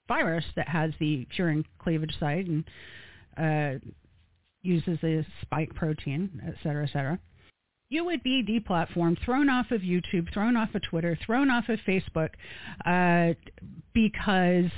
virus 0.08 0.46
that 0.56 0.68
has 0.68 0.92
the 1.00 1.26
furin 1.38 1.64
cleavage 1.80 2.14
site 2.20 2.48
and 2.48 2.64
uh, 3.38 3.80
uses 4.62 5.00
a 5.04 5.26
spike 5.42 5.74
protein, 5.74 6.42
et 6.46 6.56
cetera, 6.62 6.84
et 6.84 6.92
cetera. 6.92 7.20
You 7.90 8.06
would 8.06 8.24
be 8.24 8.44
deplatformed, 8.44 9.24
thrown 9.24 9.50
off 9.50 9.72
of 9.72 9.82
YouTube, 9.82 10.32
thrown 10.34 10.56
off 10.56 10.74
of 10.76 10.82
Twitter, 10.82 11.18
thrown 11.26 11.50
off 11.50 11.68
of 11.68 11.80
Facebook 11.86 12.30
uh, 12.86 13.34
because 13.94 14.72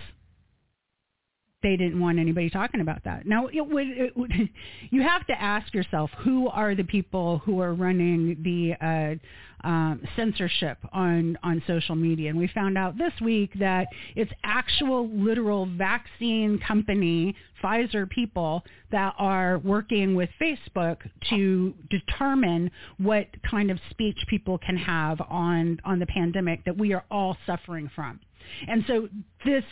they 1.63 1.75
didn't 1.77 1.99
want 1.99 2.19
anybody 2.19 2.49
talking 2.49 2.81
about 2.81 3.03
that. 3.05 3.25
Now, 3.25 3.47
it 3.47 3.61
would, 3.61 3.87
it 3.87 4.15
would, 4.15 4.31
you 4.91 5.01
have 5.01 5.25
to 5.27 5.41
ask 5.41 5.73
yourself 5.73 6.11
who 6.19 6.47
are 6.49 6.75
the 6.75 6.83
people 6.83 7.39
who 7.39 7.59
are 7.61 7.73
running 7.73 8.37
the 8.43 8.75
uh, 8.85 9.15
um, 9.63 10.01
censorship 10.15 10.77
on 10.91 11.37
on 11.41 11.63
social 11.65 11.95
media. 11.95 12.29
And 12.29 12.37
we 12.37 12.47
found 12.47 12.77
out 12.77 12.97
this 12.97 13.13
week 13.21 13.51
that 13.59 13.87
it's 14.15 14.31
actual 14.43 15.09
literal 15.09 15.65
vaccine 15.65 16.59
company 16.59 17.35
Pfizer 17.63 18.09
people 18.09 18.63
that 18.91 19.13
are 19.17 19.57
working 19.59 20.15
with 20.15 20.29
Facebook 20.41 20.97
to 21.29 21.73
determine 21.89 22.69
what 22.97 23.27
kind 23.49 23.71
of 23.71 23.79
speech 23.89 24.17
people 24.29 24.57
can 24.57 24.75
have 24.75 25.21
on 25.29 25.79
on 25.85 25.99
the 25.99 26.07
pandemic 26.07 26.65
that 26.65 26.77
we 26.77 26.93
are 26.93 27.05
all 27.09 27.37
suffering 27.45 27.89
from. 27.95 28.19
And 28.67 28.83
so 28.85 29.07
this 29.45 29.63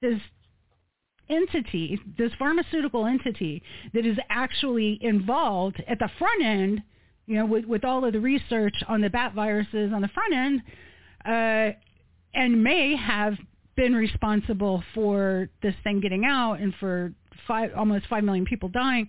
this 0.00 0.20
entity, 1.30 2.00
this 2.16 2.32
pharmaceutical 2.38 3.06
entity 3.06 3.62
that 3.94 4.06
is 4.06 4.16
actually 4.30 4.98
involved 5.00 5.82
at 5.86 5.98
the 5.98 6.08
front 6.18 6.44
end, 6.44 6.82
you 7.26 7.36
know, 7.36 7.46
with, 7.46 7.64
with 7.64 7.84
all 7.84 8.04
of 8.04 8.12
the 8.12 8.20
research 8.20 8.74
on 8.88 9.00
the 9.00 9.10
bat 9.10 9.34
viruses 9.34 9.92
on 9.92 10.02
the 10.02 10.08
front 10.08 10.34
end, 10.34 10.62
uh, 11.24 11.72
and 12.34 12.62
may 12.62 12.96
have 12.96 13.34
been 13.76 13.94
responsible 13.94 14.82
for 14.94 15.48
this 15.62 15.74
thing 15.84 16.00
getting 16.00 16.24
out 16.24 16.54
and 16.54 16.74
for 16.80 17.12
five, 17.46 17.70
almost 17.76 18.06
five 18.08 18.24
million 18.24 18.44
people 18.44 18.68
dying. 18.68 19.08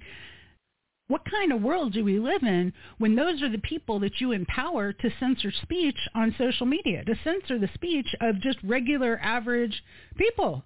What 1.08 1.24
kind 1.30 1.52
of 1.52 1.62
world 1.62 1.94
do 1.94 2.04
we 2.04 2.20
live 2.20 2.44
in 2.44 2.72
when 3.00 3.16
those 3.16 3.42
are 3.42 3.50
the 3.50 3.58
people 3.58 4.00
that 4.02 4.22
you 4.22 4.32
empower 4.32 4.94
to 4.94 5.10
censor 5.20 5.52
speech 5.64 5.98
on 6.14 6.36
social 6.38 6.68
media, 6.68 7.04
to 7.04 7.16
censor 7.24 7.58
the 7.58 7.70
speech 7.74 8.06
of 8.22 8.40
just 8.42 8.60
regular 8.64 9.20
average 9.24 9.84
people? 10.18 10.64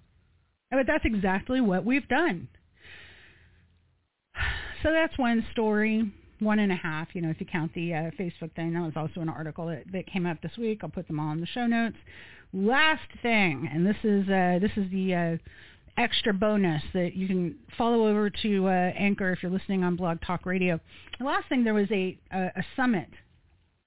But 0.74 0.86
that's 0.86 1.04
exactly 1.04 1.60
what 1.60 1.84
we've 1.84 2.08
done. 2.08 2.48
So 4.82 4.92
that's 4.92 5.16
one 5.16 5.46
story, 5.50 6.12
one 6.40 6.58
and 6.58 6.70
a 6.70 6.74
half, 6.74 7.08
you 7.14 7.22
know, 7.22 7.30
if 7.30 7.40
you 7.40 7.46
count 7.46 7.72
the 7.72 7.94
uh, 7.94 8.10
Facebook 8.20 8.54
thing. 8.54 8.74
That 8.74 8.82
was 8.82 8.92
also 8.96 9.22
an 9.22 9.30
article 9.30 9.68
that, 9.68 9.84
that 9.92 10.06
came 10.06 10.26
out 10.26 10.42
this 10.42 10.58
week. 10.58 10.80
I'll 10.82 10.90
put 10.90 11.06
them 11.06 11.18
all 11.18 11.32
in 11.32 11.40
the 11.40 11.46
show 11.46 11.66
notes. 11.66 11.96
Last 12.52 13.08
thing, 13.22 13.66
and 13.72 13.86
this 13.86 13.96
is 14.04 14.28
uh, 14.28 14.58
this 14.60 14.72
is 14.76 14.90
the 14.90 15.14
uh, 15.14 15.36
extra 15.96 16.34
bonus 16.34 16.82
that 16.92 17.14
you 17.14 17.26
can 17.26 17.56
follow 17.78 18.06
over 18.08 18.28
to 18.28 18.66
uh, 18.66 18.70
Anchor 18.70 19.32
if 19.32 19.42
you're 19.42 19.50
listening 19.50 19.84
on 19.84 19.96
Blog 19.96 20.18
Talk 20.20 20.44
Radio. 20.44 20.78
The 21.18 21.24
last 21.24 21.48
thing, 21.48 21.64
there 21.64 21.72
was 21.72 21.90
a, 21.90 22.18
a, 22.30 22.38
a 22.56 22.64
summit 22.76 23.08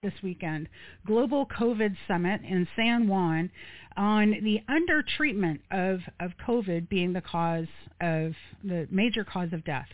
this 0.08 0.24
weekend, 0.24 0.70
Global 1.06 1.46
COVID 1.48 1.93
Summit 2.08 2.39
in 2.48 2.65
San 2.78 3.10
Juan 3.10 3.52
on 3.98 4.36
the 4.41 4.62
undertreatment 4.70 5.60
of, 5.70 6.00
of 6.22 6.32
COVID 6.48 6.88
being 6.88 7.12
the 7.12 7.20
cause 7.22 7.67
of 8.00 8.32
the 8.63 8.88
major 8.89 9.26
cause 9.26 9.50
of 9.52 9.65
deaths. 9.65 9.89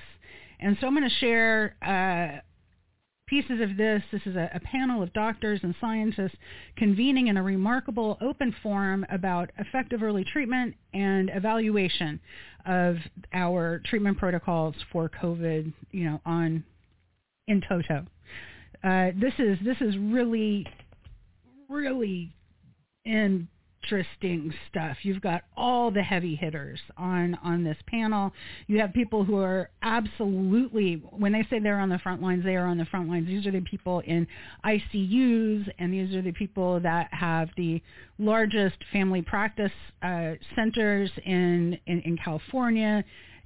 And 0.59 0.77
so 0.79 0.85
I'm 0.85 0.95
going 0.95 1.09
to 1.09 1.15
share 1.15 1.75
uh, 1.81 2.41
pieces 3.25 3.59
of 3.59 3.75
this. 3.75 4.03
This 4.11 4.21
is 4.27 4.35
a, 4.35 4.51
a, 4.53 4.59
panel 4.59 5.01
of 5.01 5.11
doctors 5.13 5.61
and 5.63 5.73
scientists 5.81 6.35
convening 6.77 7.27
in 7.27 7.37
a 7.37 7.43
remarkable 7.43 8.19
open 8.21 8.53
forum 8.61 9.05
about 9.09 9.49
effective 9.57 10.03
early 10.03 10.23
treatment 10.23 10.75
and 10.93 11.31
evaluation 11.33 12.19
of 12.67 12.97
our 13.33 13.81
treatment 13.85 14.19
protocols 14.19 14.75
for 14.91 15.09
COVID, 15.09 15.73
you 15.91 16.05
know, 16.05 16.21
on 16.23 16.63
in 17.47 17.61
toto. 17.67 18.05
Uh, 18.83 19.11
this 19.15 19.33
is 19.39 19.57
this 19.63 19.77
is 19.79 19.95
really, 19.97 20.67
really 21.69 22.33
interesting 23.05 24.53
stuff. 24.69 24.97
You've 25.03 25.21
got 25.21 25.43
all 25.55 25.89
the 25.89 26.03
heavy 26.03 26.35
hitters 26.35 26.81
on 26.97 27.35
on 27.41 27.63
this 27.63 27.77
panel. 27.87 28.33
You 28.67 28.81
have 28.81 28.91
people 28.91 29.23
who 29.23 29.37
are 29.37 29.69
absolutely 29.81 31.01
when 31.11 31.31
they 31.31 31.47
say 31.49 31.59
they're 31.59 31.79
on 31.79 31.87
the 31.87 31.99
front 31.99 32.21
lines, 32.21 32.43
they 32.43 32.57
are 32.57 32.65
on 32.65 32.77
the 32.77 32.83
front 32.85 33.07
lines. 33.07 33.25
These 33.25 33.47
are 33.47 33.51
the 33.51 33.61
people 33.61 34.01
in 34.01 34.27
ICUs, 34.65 35.71
and 35.79 35.93
these 35.93 36.13
are 36.13 36.21
the 36.21 36.33
people 36.33 36.81
that 36.81 37.07
have 37.13 37.47
the 37.55 37.81
largest 38.19 38.75
family 38.91 39.21
practice 39.21 39.71
uh, 40.01 40.33
centers 40.57 41.09
in, 41.25 41.79
in 41.87 42.01
in 42.01 42.17
California, 42.17 43.01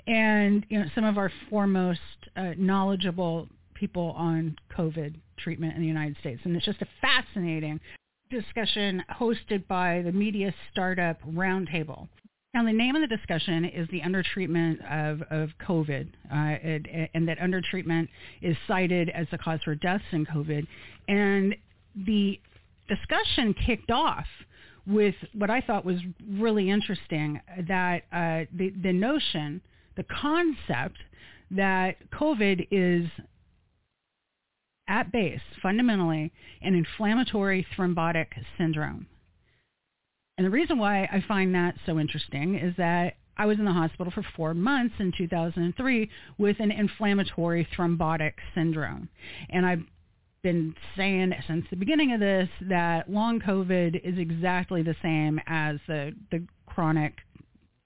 and 0.07 0.65
you 0.69 0.79
know 0.79 0.85
some 0.95 1.03
of 1.03 1.19
our 1.19 1.31
foremost 1.47 1.99
uh, 2.35 2.53
knowledgeable 2.57 3.47
people 3.75 4.15
on 4.17 4.55
COVID 4.75 5.13
treatment 5.37 5.75
in 5.75 5.81
the 5.81 5.87
United 5.87 6.17
States. 6.19 6.41
And 6.43 6.55
it's 6.55 6.65
just 6.65 6.81
a 6.81 6.87
fascinating 7.01 7.79
discussion 8.29 9.03
hosted 9.19 9.67
by 9.67 10.01
the 10.03 10.11
Media 10.11 10.53
Startup 10.71 11.21
Roundtable. 11.23 12.07
Now, 12.53 12.63
the 12.65 12.73
name 12.73 12.95
of 12.95 13.07
the 13.07 13.15
discussion 13.15 13.65
is 13.65 13.87
the 13.89 14.01
undertreatment 14.01 14.79
of, 14.91 15.21
of 15.29 15.49
COVID, 15.59 16.07
uh, 16.31 16.33
and, 16.33 16.87
and 17.13 17.27
that 17.27 17.37
undertreatment 17.39 18.07
is 18.41 18.57
cited 18.67 19.09
as 19.09 19.27
the 19.31 19.37
cause 19.37 19.59
for 19.63 19.75
deaths 19.75 20.03
in 20.11 20.25
COVID. 20.25 20.65
And 21.07 21.55
the 21.95 22.39
discussion 22.87 23.53
kicked 23.65 23.91
off 23.91 24.25
with 24.87 25.15
what 25.33 25.49
I 25.49 25.61
thought 25.61 25.85
was 25.85 25.99
really 26.27 26.69
interesting, 26.69 27.41
that 27.67 28.03
uh, 28.11 28.45
the, 28.57 28.73
the 28.81 28.93
notion, 28.93 29.61
the 29.95 30.03
concept 30.03 30.97
that 31.51 31.97
COVID 32.11 32.67
is 32.71 33.07
at 34.87 35.11
base, 35.11 35.41
fundamentally, 35.61 36.31
an 36.61 36.75
inflammatory 36.75 37.65
thrombotic 37.75 38.27
syndrome. 38.57 39.07
And 40.37 40.45
the 40.45 40.51
reason 40.51 40.77
why 40.77 41.03
I 41.05 41.23
find 41.27 41.55
that 41.55 41.75
so 41.85 41.99
interesting 41.99 42.55
is 42.55 42.75
that 42.77 43.15
I 43.37 43.45
was 43.45 43.59
in 43.59 43.65
the 43.65 43.71
hospital 43.71 44.11
for 44.11 44.23
four 44.35 44.53
months 44.53 44.95
in 44.99 45.11
2003 45.17 46.09
with 46.37 46.57
an 46.59 46.71
inflammatory 46.71 47.67
thrombotic 47.75 48.33
syndrome. 48.55 49.09
And 49.49 49.65
I've 49.65 49.83
been 50.43 50.75
saying 50.95 51.33
since 51.47 51.65
the 51.69 51.75
beginning 51.75 52.13
of 52.13 52.19
this 52.19 52.49
that 52.61 53.09
long 53.09 53.39
COVID 53.39 53.99
is 54.03 54.17
exactly 54.17 54.81
the 54.81 54.95
same 55.01 55.39
as 55.47 55.77
the, 55.87 56.13
the 56.31 56.45
chronic 56.65 57.13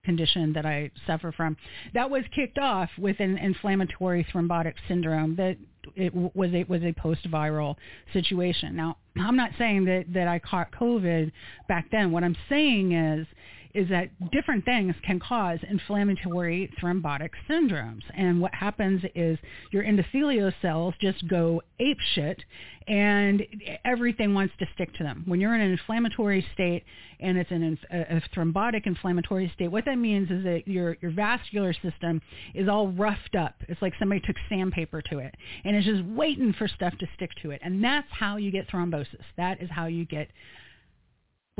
condition 0.03 0.53
that 0.53 0.65
I 0.65 0.91
suffer 1.05 1.31
from. 1.31 1.57
That 1.93 2.09
was 2.09 2.23
kicked 2.33 2.57
off 2.57 2.89
with 2.97 3.19
an 3.19 3.37
inflammatory 3.37 4.25
thrombotic 4.33 4.73
syndrome 4.87 5.35
that 5.35 5.57
it 5.95 6.13
was 6.13 6.53
a 6.53 6.63
was 6.65 6.83
a 6.83 6.93
post 6.93 7.29
viral 7.29 7.75
situation. 8.13 8.75
Now, 8.75 8.97
I'm 9.17 9.35
not 9.35 9.51
saying 9.57 9.85
that 9.85 10.05
that 10.13 10.27
I 10.27 10.39
caught 10.39 10.71
COVID 10.71 11.31
back 11.67 11.89
then. 11.91 12.11
What 12.11 12.23
I'm 12.23 12.37
saying 12.49 12.93
is 12.93 13.27
is 13.73 13.89
that 13.89 14.09
different 14.31 14.65
things 14.65 14.95
can 15.05 15.19
cause 15.19 15.59
inflammatory 15.69 16.71
thrombotic 16.81 17.29
syndromes. 17.49 18.01
And 18.15 18.41
what 18.41 18.53
happens 18.53 19.03
is 19.15 19.37
your 19.71 19.83
endothelial 19.83 20.53
cells 20.61 20.93
just 21.01 21.27
go 21.27 21.61
ape 21.79 21.97
shit 22.13 22.43
and 22.87 23.45
everything 23.85 24.33
wants 24.33 24.53
to 24.59 24.65
stick 24.73 24.93
to 24.95 25.03
them. 25.03 25.23
When 25.25 25.39
you're 25.39 25.53
in 25.55 25.61
an 25.61 25.71
inflammatory 25.71 26.45
state 26.53 26.83
and 27.19 27.37
it's 27.37 27.51
in 27.51 27.77
a, 27.91 27.99
a 28.17 28.21
thrombotic 28.35 28.85
inflammatory 28.85 29.51
state, 29.55 29.69
what 29.69 29.85
that 29.85 29.97
means 29.97 30.29
is 30.31 30.43
that 30.43 30.67
your, 30.67 30.97
your 31.01 31.11
vascular 31.11 31.73
system 31.73 32.21
is 32.53 32.67
all 32.67 32.89
roughed 32.89 33.35
up. 33.35 33.55
It's 33.67 33.81
like 33.81 33.93
somebody 33.99 34.21
took 34.21 34.35
sandpaper 34.49 35.01
to 35.03 35.19
it 35.19 35.35
and 35.63 35.75
it's 35.75 35.85
just 35.85 36.03
waiting 36.03 36.53
for 36.53 36.67
stuff 36.67 36.97
to 36.99 37.07
stick 37.15 37.31
to 37.43 37.51
it. 37.51 37.61
And 37.63 37.83
that's 37.83 38.07
how 38.11 38.37
you 38.37 38.51
get 38.51 38.67
thrombosis. 38.69 39.23
That 39.37 39.61
is 39.61 39.69
how 39.69 39.85
you 39.85 40.05
get 40.05 40.27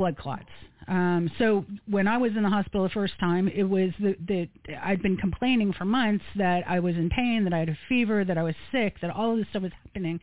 blood 0.02 0.18
clots. 0.18 0.50
Um, 0.88 1.30
so 1.38 1.64
when 1.86 2.08
I 2.08 2.16
was 2.16 2.32
in 2.36 2.42
the 2.42 2.48
hospital 2.48 2.82
the 2.82 2.88
first 2.88 3.14
time, 3.20 3.46
it 3.46 3.62
was 3.62 3.90
that 4.00 4.16
the, 4.26 4.48
I'd 4.82 5.00
been 5.00 5.16
complaining 5.16 5.72
for 5.72 5.84
months 5.84 6.24
that 6.34 6.64
I 6.66 6.80
was 6.80 6.96
in 6.96 7.08
pain, 7.08 7.44
that 7.44 7.52
I 7.52 7.60
had 7.60 7.68
a 7.68 7.78
fever, 7.88 8.24
that 8.24 8.36
I 8.36 8.42
was 8.42 8.56
sick, 8.72 8.96
that 9.00 9.10
all 9.12 9.30
of 9.30 9.38
this 9.38 9.46
stuff 9.50 9.62
was 9.62 9.70
happening. 9.84 10.18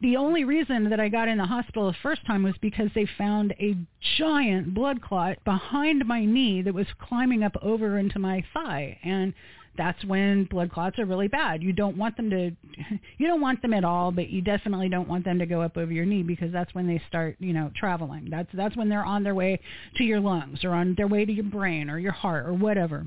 The 0.00 0.16
only 0.16 0.44
reason 0.44 0.88
that 0.88 1.00
I 1.00 1.08
got 1.08 1.28
in 1.28 1.36
the 1.36 1.44
hospital 1.44 1.86
the 1.86 1.96
first 2.02 2.24
time 2.26 2.42
was 2.42 2.54
because 2.62 2.88
they 2.94 3.06
found 3.18 3.52
a 3.60 3.76
giant 4.16 4.72
blood 4.72 5.02
clot 5.02 5.44
behind 5.44 6.06
my 6.06 6.24
knee 6.24 6.62
that 6.62 6.72
was 6.72 6.86
climbing 6.98 7.42
up 7.42 7.54
over 7.60 7.98
into 7.98 8.18
my 8.18 8.42
thigh. 8.54 8.98
And 9.04 9.34
that's 9.76 10.02
when 10.04 10.44
blood 10.44 10.72
clots 10.72 10.98
are 10.98 11.04
really 11.04 11.28
bad. 11.28 11.62
You 11.62 11.74
don't 11.74 11.98
want 11.98 12.16
them 12.16 12.30
to, 12.30 12.50
you 13.18 13.26
don't 13.26 13.42
want 13.42 13.60
them 13.60 13.74
at 13.74 13.84
all, 13.84 14.10
but 14.10 14.30
you 14.30 14.40
definitely 14.40 14.88
don't 14.88 15.08
want 15.08 15.24
them 15.24 15.38
to 15.38 15.46
go 15.46 15.60
up 15.60 15.76
over 15.76 15.92
your 15.92 16.06
knee 16.06 16.22
because 16.22 16.50
that's 16.50 16.74
when 16.74 16.86
they 16.86 17.00
start, 17.06 17.36
you 17.38 17.52
know, 17.52 17.70
traveling. 17.76 18.28
That's 18.30 18.48
that's 18.54 18.76
when 18.76 18.88
they're 18.88 19.04
on 19.04 19.22
their 19.22 19.34
way 19.34 19.60
to 19.96 20.04
your 20.04 20.20
lungs 20.20 20.64
or 20.64 20.70
on 20.70 20.94
their 20.96 21.08
way 21.08 21.26
to 21.26 21.32
your 21.32 21.44
brain 21.44 21.90
or 21.90 21.98
your 21.98 22.12
heart 22.12 22.46
or 22.46 22.54
whatever. 22.54 23.06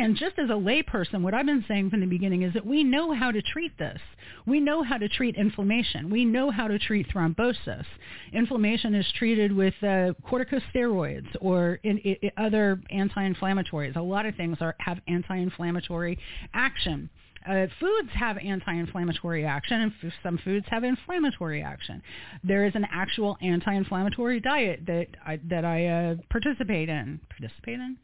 And 0.00 0.16
just 0.16 0.38
as 0.38 0.48
a 0.48 0.54
layperson, 0.54 1.20
what 1.20 1.34
I've 1.34 1.44
been 1.44 1.62
saying 1.68 1.90
from 1.90 2.00
the 2.00 2.06
beginning 2.06 2.40
is 2.40 2.54
that 2.54 2.64
we 2.64 2.82
know 2.82 3.12
how 3.12 3.30
to 3.30 3.42
treat 3.42 3.76
this. 3.76 4.00
We 4.46 4.58
know 4.58 4.82
how 4.82 4.96
to 4.96 5.10
treat 5.10 5.36
inflammation. 5.36 6.08
We 6.08 6.24
know 6.24 6.50
how 6.50 6.68
to 6.68 6.78
treat 6.78 7.06
thrombosis. 7.10 7.84
Inflammation 8.32 8.94
is 8.94 9.06
treated 9.18 9.52
with 9.52 9.74
uh, 9.82 10.14
corticosteroids 10.26 11.28
or 11.42 11.80
in, 11.82 11.98
in 11.98 12.30
other 12.38 12.80
anti-inflammatories. 12.88 13.94
A 13.94 14.00
lot 14.00 14.24
of 14.24 14.34
things 14.36 14.56
are, 14.62 14.74
have 14.78 15.00
anti-inflammatory 15.06 16.18
action. 16.54 17.10
Uh, 17.48 17.66
foods 17.78 18.10
have 18.14 18.36
anti-inflammatory 18.36 19.46
action, 19.46 19.80
and 19.80 19.92
f- 20.04 20.12
some 20.22 20.38
foods 20.44 20.66
have 20.68 20.84
inflammatory 20.84 21.62
action. 21.62 22.02
There 22.44 22.66
is 22.66 22.72
an 22.74 22.86
actual 22.92 23.38
anti-inflammatory 23.40 24.40
diet 24.40 24.80
that 24.86 25.06
I, 25.26 25.40
that 25.48 25.64
I 25.64 25.86
uh, 25.86 26.14
participate 26.30 26.88
in. 26.88 27.20
Participate 27.30 27.80
in? 27.80 27.96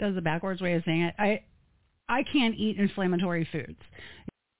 Does 0.00 0.14
the 0.16 0.22
backwards 0.22 0.60
way 0.60 0.74
of 0.74 0.82
saying 0.84 1.02
it. 1.02 1.14
I 1.18 1.42
I 2.08 2.24
can't 2.24 2.56
eat 2.56 2.78
inflammatory 2.78 3.48
foods 3.50 3.78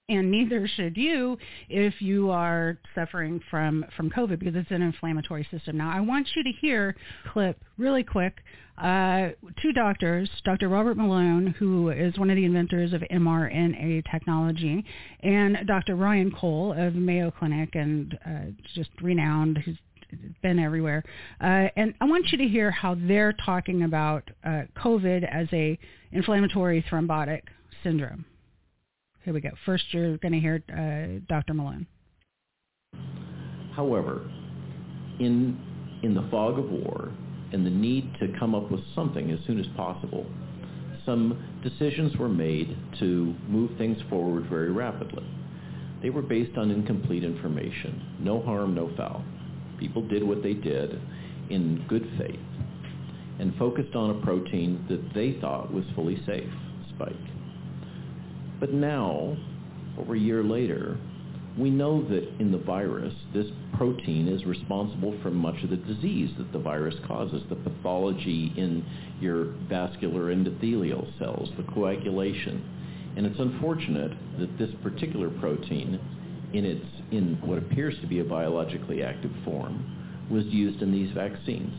and 0.08 0.30
neither 0.30 0.66
should 0.66 0.96
you 0.96 1.38
if 1.68 2.00
you 2.00 2.30
are 2.30 2.78
suffering 2.94 3.40
from, 3.50 3.84
from 3.96 4.10
COVID 4.10 4.38
because 4.38 4.54
it's 4.56 4.70
an 4.70 4.82
inflammatory 4.82 5.46
system. 5.50 5.76
Now, 5.76 5.90
I 5.94 6.00
want 6.00 6.28
you 6.34 6.42
to 6.42 6.50
hear 6.60 6.96
clip 7.32 7.62
really 7.78 8.02
quick. 8.02 8.38
Uh, 8.78 9.30
two 9.60 9.72
doctors, 9.72 10.28
Dr. 10.44 10.68
Robert 10.68 10.96
Malone, 10.96 11.54
who 11.58 11.90
is 11.90 12.18
one 12.18 12.30
of 12.30 12.36
the 12.36 12.44
inventors 12.44 12.92
of 12.92 13.02
mRNA 13.02 14.10
technology, 14.10 14.84
and 15.20 15.58
Dr. 15.66 15.94
Ryan 15.94 16.32
Cole 16.32 16.74
of 16.76 16.94
Mayo 16.94 17.30
Clinic 17.30 17.74
and 17.74 18.18
uh, 18.26 18.30
just 18.74 18.90
renowned, 19.00 19.58
who's 19.58 19.76
been 20.42 20.58
everywhere. 20.58 21.04
Uh, 21.40 21.68
and 21.76 21.94
I 22.00 22.06
want 22.06 22.26
you 22.32 22.38
to 22.38 22.44
hear 22.44 22.70
how 22.70 22.96
they're 22.98 23.34
talking 23.44 23.84
about 23.84 24.28
uh, 24.44 24.62
COVID 24.76 25.26
as 25.30 25.46
a 25.52 25.78
inflammatory 26.10 26.84
thrombotic 26.90 27.42
syndrome. 27.82 28.24
Here 29.24 29.32
we 29.32 29.40
go. 29.40 29.50
First, 29.64 29.84
you're 29.92 30.16
going 30.18 30.32
to 30.32 30.40
hear 30.40 30.62
uh, 30.68 31.20
Dr. 31.28 31.54
Malone. 31.54 31.86
However, 33.74 34.30
in 35.20 35.58
in 36.02 36.14
the 36.14 36.26
fog 36.30 36.58
of 36.58 36.68
war 36.68 37.12
and 37.52 37.64
the 37.64 37.70
need 37.70 38.12
to 38.18 38.26
come 38.38 38.54
up 38.54 38.70
with 38.70 38.80
something 38.94 39.30
as 39.30 39.38
soon 39.46 39.60
as 39.60 39.66
possible, 39.76 40.26
some 41.06 41.60
decisions 41.62 42.16
were 42.16 42.28
made 42.28 42.76
to 42.98 43.34
move 43.48 43.70
things 43.78 43.98
forward 44.10 44.48
very 44.48 44.72
rapidly. 44.72 45.24
They 46.02 46.10
were 46.10 46.22
based 46.22 46.58
on 46.58 46.70
incomplete 46.70 47.22
information. 47.22 48.16
No 48.18 48.42
harm, 48.42 48.74
no 48.74 48.92
foul. 48.96 49.24
People 49.78 50.06
did 50.08 50.24
what 50.24 50.42
they 50.42 50.54
did 50.54 51.00
in 51.50 51.84
good 51.88 52.08
faith 52.18 52.40
and 53.38 53.54
focused 53.56 53.94
on 53.94 54.10
a 54.10 54.24
protein 54.24 54.84
that 54.88 55.14
they 55.14 55.38
thought 55.40 55.72
was 55.72 55.84
fully 55.94 56.20
safe, 56.26 56.50
spike. 56.94 57.14
But 58.62 58.72
now, 58.72 59.36
over 59.98 60.14
a 60.14 60.18
year 60.20 60.44
later, 60.44 60.96
we 61.58 61.68
know 61.68 62.00
that 62.08 62.28
in 62.38 62.52
the 62.52 62.58
virus, 62.58 63.12
this 63.34 63.48
protein 63.76 64.28
is 64.28 64.46
responsible 64.46 65.18
for 65.20 65.32
much 65.32 65.64
of 65.64 65.70
the 65.70 65.78
disease 65.78 66.30
that 66.38 66.52
the 66.52 66.60
virus 66.60 66.94
causes, 67.04 67.42
the 67.48 67.56
pathology 67.56 68.52
in 68.56 68.84
your 69.20 69.46
vascular 69.68 70.32
endothelial 70.32 71.18
cells, 71.18 71.50
the 71.56 71.64
coagulation. 71.72 72.62
And 73.16 73.26
it's 73.26 73.40
unfortunate 73.40 74.12
that 74.38 74.56
this 74.58 74.70
particular 74.80 75.28
protein, 75.28 75.98
in, 76.52 76.64
its, 76.64 76.86
in 77.10 77.40
what 77.44 77.58
appears 77.58 77.98
to 78.00 78.06
be 78.06 78.20
a 78.20 78.24
biologically 78.24 79.02
active 79.02 79.32
form, 79.44 80.28
was 80.30 80.44
used 80.46 80.82
in 80.82 80.92
these 80.92 81.10
vaccines. 81.10 81.74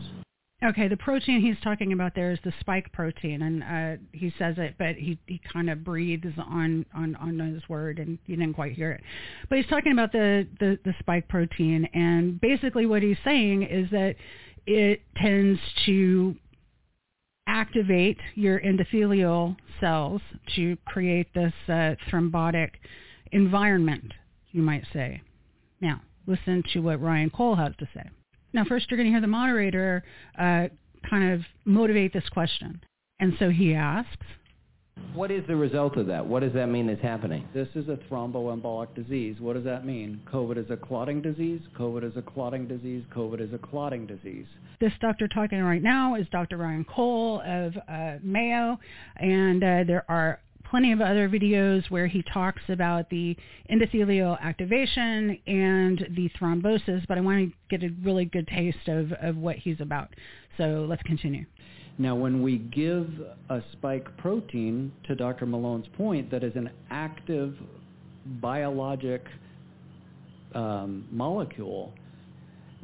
Okay, 0.62 0.88
the 0.88 0.96
protein 0.96 1.40
he's 1.40 1.62
talking 1.62 1.92
about 1.92 2.14
there 2.14 2.30
is 2.30 2.38
the 2.44 2.52
spike 2.60 2.90
protein, 2.92 3.42
and 3.42 3.62
uh, 3.62 4.02
he 4.12 4.32
says 4.38 4.54
it, 4.56 4.76
but 4.78 4.94
he, 4.94 5.18
he 5.26 5.40
kind 5.52 5.68
of 5.68 5.84
breathes 5.84 6.32
on, 6.38 6.86
on, 6.94 7.16
on 7.16 7.38
his 7.38 7.68
word, 7.68 7.98
and 7.98 8.18
you 8.26 8.36
didn't 8.36 8.54
quite 8.54 8.72
hear 8.72 8.92
it. 8.92 9.02
But 9.48 9.58
he's 9.58 9.66
talking 9.66 9.92
about 9.92 10.12
the, 10.12 10.46
the, 10.60 10.78
the 10.84 10.94
spike 11.00 11.28
protein, 11.28 11.86
and 11.92 12.40
basically 12.40 12.86
what 12.86 13.02
he's 13.02 13.18
saying 13.24 13.64
is 13.64 13.90
that 13.90 14.14
it 14.66 15.02
tends 15.16 15.60
to 15.84 16.34
activate 17.46 18.18
your 18.34 18.58
endothelial 18.60 19.56
cells 19.80 20.22
to 20.56 20.78
create 20.86 21.26
this 21.34 21.52
uh, 21.68 21.94
thrombotic 22.10 22.70
environment, 23.32 24.12
you 24.52 24.62
might 24.62 24.84
say. 24.92 25.20
Now, 25.80 26.00
listen 26.26 26.62
to 26.72 26.80
what 26.80 27.02
Ryan 27.02 27.28
Cole 27.28 27.56
has 27.56 27.72
to 27.80 27.88
say. 27.92 28.08
Now, 28.54 28.64
first 28.64 28.90
you're 28.90 28.96
going 28.96 29.08
to 29.08 29.12
hear 29.12 29.20
the 29.20 29.26
moderator 29.26 30.02
uh, 30.38 30.68
kind 31.10 31.32
of 31.34 31.42
motivate 31.64 32.12
this 32.12 32.28
question. 32.30 32.80
And 33.20 33.34
so 33.38 33.50
he 33.50 33.74
asks, 33.74 34.24
what 35.12 35.30
is 35.32 35.44
the 35.48 35.56
result 35.56 35.96
of 35.96 36.06
that? 36.06 36.24
What 36.24 36.40
does 36.40 36.52
that 36.54 36.68
mean 36.68 36.88
is 36.88 37.00
happening? 37.00 37.48
This 37.52 37.68
is 37.74 37.88
a 37.88 37.98
thromboembolic 38.08 38.94
disease. 38.94 39.36
What 39.40 39.54
does 39.54 39.64
that 39.64 39.84
mean? 39.84 40.20
COVID 40.32 40.56
is 40.56 40.70
a 40.70 40.76
clotting 40.76 41.20
disease. 41.20 41.60
COVID 41.76 42.08
is 42.08 42.16
a 42.16 42.22
clotting 42.22 42.68
disease. 42.68 43.04
COVID 43.14 43.40
is 43.40 43.52
a 43.52 43.58
clotting 43.58 44.06
disease. 44.06 44.46
This 44.80 44.92
doctor 45.00 45.26
talking 45.28 45.60
right 45.62 45.82
now 45.82 46.14
is 46.14 46.26
Dr. 46.30 46.56
Ryan 46.58 46.84
Cole 46.84 47.42
of 47.44 47.74
uh, 47.88 48.18
Mayo, 48.22 48.78
and 49.16 49.62
uh, 49.62 49.84
there 49.84 50.04
are 50.08 50.40
plenty 50.74 50.90
of 50.90 51.00
other 51.00 51.28
videos 51.28 51.88
where 51.88 52.08
he 52.08 52.20
talks 52.20 52.62
about 52.68 53.08
the 53.08 53.36
endothelial 53.70 54.36
activation 54.40 55.38
and 55.46 56.04
the 56.16 56.28
thrombosis, 56.30 57.06
but 57.06 57.16
I 57.16 57.20
want 57.20 57.48
to 57.48 57.56
get 57.70 57.88
a 57.88 57.94
really 58.02 58.24
good 58.24 58.48
taste 58.48 58.88
of, 58.88 59.12
of 59.22 59.36
what 59.36 59.54
he's 59.54 59.80
about. 59.80 60.08
So 60.58 60.84
let's 60.88 61.02
continue. 61.04 61.44
Now, 61.96 62.16
when 62.16 62.42
we 62.42 62.58
give 62.58 63.08
a 63.50 63.62
spike 63.70 64.16
protein, 64.16 64.90
to 65.06 65.14
Dr. 65.14 65.46
Malone's 65.46 65.86
point, 65.96 66.28
that 66.32 66.42
is 66.42 66.56
an 66.56 66.68
active 66.90 67.54
biologic 68.40 69.24
um, 70.56 71.06
molecule, 71.12 71.92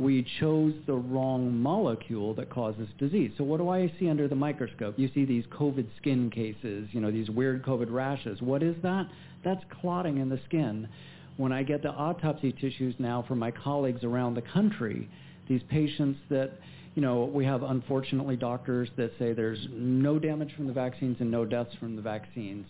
we 0.01 0.27
chose 0.41 0.73
the 0.87 0.95
wrong 0.95 1.55
molecule 1.55 2.33
that 2.33 2.49
causes 2.49 2.89
disease. 2.99 3.31
So 3.37 3.45
what 3.45 3.59
do 3.59 3.69
I 3.69 3.93
see 4.01 4.09
under 4.09 4.29
the 4.29 4.35
microscope? 4.35 4.99
You 4.99 5.11
see 5.15 5.27
these 5.27 5.45
COVID 5.53 5.87
skin 5.99 6.31
cases, 6.31 6.89
you 6.93 7.03
know, 7.03 7.11
these 7.11 7.29
weird 7.29 7.63
COVID 7.63 7.93
rashes. 7.93 8.41
What 8.41 8.63
is 8.63 8.75
that? 8.83 9.07
That's 9.45 9.63
clotting 9.79 10.17
in 10.17 10.31
the 10.31 10.41
skin. 10.47 10.89
When 11.37 11.53
I 11.53 11.63
get 11.63 11.83
the 11.83 11.91
autopsy 11.91 12.51
tissues 12.51 12.95
now 12.99 13.27
from 13.29 13.39
my 13.39 13.51
colleagues 13.51 14.03
around 14.03 14.35
the 14.35 14.43
country, 14.43 15.07
these 15.51 15.61
patients 15.69 16.19
that, 16.31 16.53
you 16.95 17.03
know, 17.03 17.25
we 17.25 17.45
have 17.45 17.63
unfortunately 17.63 18.37
doctors 18.37 18.89
that 18.97 19.13
say 19.19 19.35
there's 19.35 19.69
no 19.71 20.19
damage 20.19 20.55
from 20.57 20.67
the 20.67 20.73
vaccines 20.73 21.19
and 21.21 21.31
no 21.31 21.45
deaths 21.45 21.75
from 21.79 21.95
the 21.95 22.03
vaccines 22.03 22.65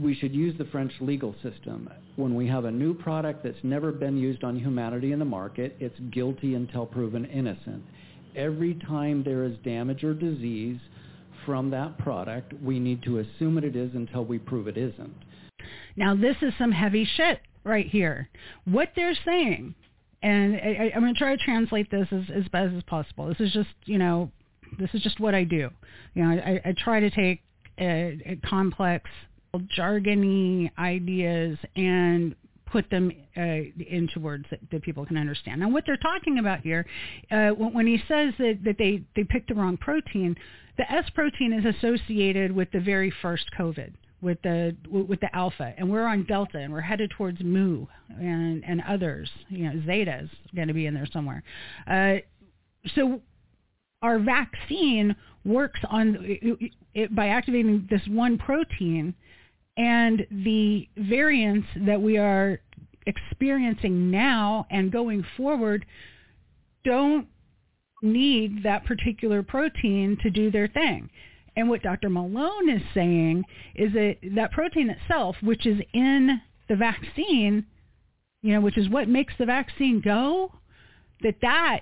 we 0.00 0.14
should 0.14 0.34
use 0.34 0.56
the 0.58 0.64
French 0.66 0.92
legal 1.00 1.34
system. 1.42 1.88
When 2.16 2.34
we 2.34 2.46
have 2.48 2.64
a 2.64 2.70
new 2.70 2.94
product 2.94 3.44
that's 3.44 3.62
never 3.62 3.92
been 3.92 4.16
used 4.16 4.44
on 4.44 4.58
humanity 4.58 5.12
in 5.12 5.18
the 5.18 5.24
market, 5.24 5.76
it's 5.80 5.98
guilty 6.10 6.54
until 6.54 6.86
proven 6.86 7.24
innocent. 7.26 7.82
Every 8.36 8.74
time 8.74 9.22
there 9.24 9.44
is 9.44 9.56
damage 9.64 10.04
or 10.04 10.14
disease 10.14 10.78
from 11.46 11.70
that 11.70 11.98
product, 11.98 12.52
we 12.62 12.78
need 12.78 13.02
to 13.04 13.18
assume 13.18 13.58
it 13.58 13.76
is 13.76 13.94
until 13.94 14.24
we 14.24 14.38
prove 14.38 14.68
it 14.68 14.76
isn't. 14.76 15.14
Now, 15.96 16.14
this 16.14 16.36
is 16.42 16.52
some 16.58 16.72
heavy 16.72 17.08
shit 17.16 17.40
right 17.64 17.86
here. 17.86 18.28
What 18.64 18.90
they're 18.94 19.16
saying, 19.24 19.74
and 20.22 20.56
I, 20.56 20.92
am 20.94 21.00
going 21.00 21.14
to 21.14 21.18
try 21.18 21.36
to 21.36 21.42
translate 21.42 21.90
this 21.90 22.08
as, 22.12 22.24
as 22.34 22.48
best 22.48 22.74
as 22.74 22.82
possible. 22.84 23.28
This 23.28 23.40
is 23.40 23.52
just, 23.52 23.70
you 23.84 23.98
know, 23.98 24.30
this 24.78 24.90
is 24.94 25.02
just 25.02 25.18
what 25.20 25.34
I 25.34 25.44
do. 25.44 25.70
You 26.14 26.24
know, 26.24 26.30
I, 26.30 26.60
I 26.64 26.74
try 26.78 27.00
to 27.00 27.10
take 27.10 27.42
a, 27.78 28.18
a 28.26 28.48
complex 28.48 29.10
jargony 29.58 30.70
ideas 30.78 31.58
and 31.76 32.34
put 32.70 32.88
them 32.90 33.10
uh, 33.36 33.40
into 33.88 34.20
words 34.20 34.44
that, 34.50 34.60
that, 34.70 34.82
people 34.82 35.04
can 35.04 35.16
understand. 35.16 35.60
Now, 35.60 35.68
what 35.68 35.84
they're 35.86 35.96
talking 35.96 36.38
about 36.38 36.60
here, 36.60 36.86
uh, 37.30 37.48
when, 37.50 37.86
he 37.86 37.98
says 38.06 38.32
that, 38.38 38.60
that 38.64 38.76
they, 38.78 39.02
they 39.16 39.24
picked 39.24 39.48
the 39.48 39.54
wrong 39.54 39.76
protein, 39.76 40.36
the 40.78 40.90
S 40.90 41.04
protein 41.14 41.52
is 41.52 41.74
associated 41.76 42.52
with 42.52 42.70
the 42.72 42.80
very 42.80 43.12
first 43.22 43.44
COVID, 43.58 43.92
with 44.22 44.40
the 44.42 44.76
with 44.90 45.20
the 45.20 45.34
alpha, 45.34 45.74
and 45.76 45.90
we're 45.90 46.06
on 46.06 46.24
delta, 46.24 46.58
and 46.58 46.72
we're 46.72 46.80
headed 46.80 47.10
towards 47.16 47.40
mu 47.40 47.86
and 48.08 48.62
and 48.64 48.82
others. 48.86 49.28
You 49.48 49.64
know, 49.64 49.82
zeta 49.84 50.20
is 50.24 50.30
going 50.54 50.68
to 50.68 50.74
be 50.74 50.86
in 50.86 50.94
there 50.94 51.08
somewhere. 51.12 51.42
Uh, 51.86 52.16
so 52.94 53.20
our 54.02 54.18
vaccine 54.18 55.14
works 55.44 55.80
on 55.88 56.16
it, 56.20 56.72
it, 56.94 57.14
by 57.14 57.28
activating 57.28 57.86
this 57.90 58.02
one 58.08 58.38
protein 58.38 59.14
and 59.76 60.26
the 60.30 60.88
variants 60.96 61.68
that 61.86 62.00
we 62.00 62.18
are 62.18 62.60
experiencing 63.06 64.10
now 64.10 64.66
and 64.70 64.92
going 64.92 65.24
forward 65.36 65.86
don't 66.84 67.26
need 68.02 68.62
that 68.62 68.84
particular 68.84 69.42
protein 69.42 70.16
to 70.22 70.30
do 70.30 70.50
their 70.50 70.68
thing. 70.68 71.10
And 71.56 71.68
what 71.68 71.82
Dr. 71.82 72.08
Malone 72.08 72.70
is 72.70 72.82
saying 72.94 73.44
is 73.74 73.92
that 73.92 74.16
that 74.36 74.52
protein 74.52 74.90
itself, 74.90 75.36
which 75.42 75.66
is 75.66 75.80
in 75.92 76.40
the 76.68 76.76
vaccine, 76.76 77.66
you 78.42 78.54
know, 78.54 78.60
which 78.60 78.78
is 78.78 78.88
what 78.88 79.08
makes 79.08 79.34
the 79.38 79.46
vaccine 79.46 80.00
go, 80.00 80.52
that 81.22 81.36
that 81.42 81.80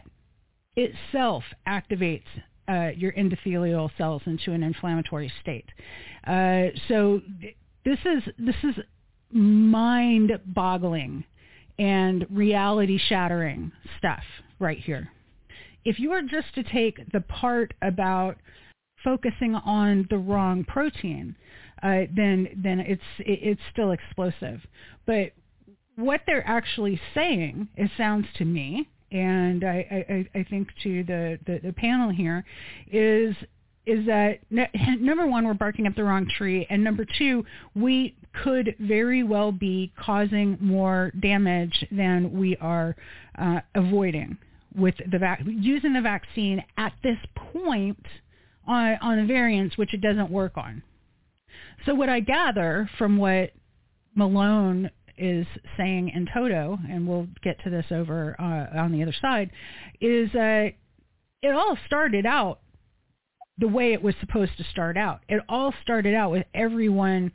itself 0.74 1.44
activates 1.66 2.24
uh, 2.68 2.90
your 2.96 3.12
endothelial 3.12 3.90
cells 3.96 4.22
into 4.26 4.52
an 4.52 4.62
inflammatory 4.62 5.32
state. 5.40 5.66
Uh, 6.26 6.66
so 6.88 7.20
this 7.88 7.98
is 8.04 8.22
this 8.38 8.60
is 8.62 8.74
mind-boggling 9.32 11.24
and 11.78 12.26
reality-shattering 12.30 13.72
stuff 13.98 14.22
right 14.58 14.78
here. 14.78 15.10
If 15.84 15.98
you 15.98 16.10
were 16.10 16.22
just 16.22 16.54
to 16.56 16.62
take 16.62 16.96
the 17.12 17.20
part 17.20 17.72
about 17.80 18.36
focusing 19.02 19.54
on 19.54 20.06
the 20.10 20.18
wrong 20.18 20.64
protein, 20.64 21.36
uh, 21.82 22.02
then 22.14 22.48
then 22.56 22.80
it's 22.80 23.10
it, 23.20 23.38
it's 23.50 23.60
still 23.72 23.92
explosive. 23.92 24.60
But 25.06 25.32
what 25.96 26.20
they're 26.26 26.46
actually 26.46 27.00
saying, 27.14 27.68
it 27.76 27.90
sounds 27.96 28.26
to 28.38 28.44
me, 28.44 28.88
and 29.10 29.64
I, 29.64 30.26
I, 30.34 30.38
I 30.40 30.42
think 30.44 30.68
to 30.84 31.02
the, 31.02 31.38
the, 31.46 31.60
the 31.64 31.72
panel 31.72 32.10
here, 32.10 32.44
is 32.90 33.34
is 33.88 34.06
that 34.06 34.38
number 35.00 35.26
one, 35.26 35.46
we're 35.46 35.54
barking 35.54 35.86
up 35.86 35.94
the 35.96 36.04
wrong 36.04 36.28
tree, 36.36 36.66
and 36.68 36.84
number 36.84 37.06
two, 37.18 37.44
we 37.74 38.14
could 38.44 38.76
very 38.78 39.22
well 39.22 39.50
be 39.50 39.92
causing 39.98 40.58
more 40.60 41.10
damage 41.18 41.86
than 41.90 42.38
we 42.38 42.56
are 42.58 42.94
uh, 43.38 43.60
avoiding 43.74 44.36
with 44.76 44.94
the 45.10 45.18
vac- 45.18 45.42
using 45.46 45.94
the 45.94 46.00
vaccine 46.02 46.62
at 46.76 46.92
this 47.02 47.16
point 47.52 48.04
on 48.66 48.98
on 49.00 49.16
the 49.16 49.24
variants, 49.24 49.78
which 49.78 49.94
it 49.94 50.02
doesn't 50.02 50.30
work 50.30 50.56
on. 50.56 50.82
So 51.86 51.94
what 51.94 52.10
I 52.10 52.20
gather 52.20 52.88
from 52.98 53.16
what 53.16 53.52
Malone 54.14 54.90
is 55.16 55.46
saying 55.76 56.10
in 56.10 56.28
toto, 56.32 56.78
and 56.88 57.08
we'll 57.08 57.26
get 57.42 57.62
to 57.64 57.70
this 57.70 57.86
over 57.90 58.36
uh, 58.38 58.78
on 58.78 58.92
the 58.92 59.02
other 59.02 59.14
side, 59.20 59.50
is 60.00 60.32
uh, 60.34 60.68
it 61.42 61.54
all 61.54 61.78
started 61.86 62.26
out 62.26 62.60
the 63.58 63.68
way 63.68 63.92
it 63.92 64.02
was 64.02 64.14
supposed 64.20 64.56
to 64.56 64.64
start 64.64 64.96
out. 64.96 65.20
It 65.28 65.42
all 65.48 65.74
started 65.82 66.14
out 66.14 66.30
with 66.30 66.46
everyone 66.54 67.32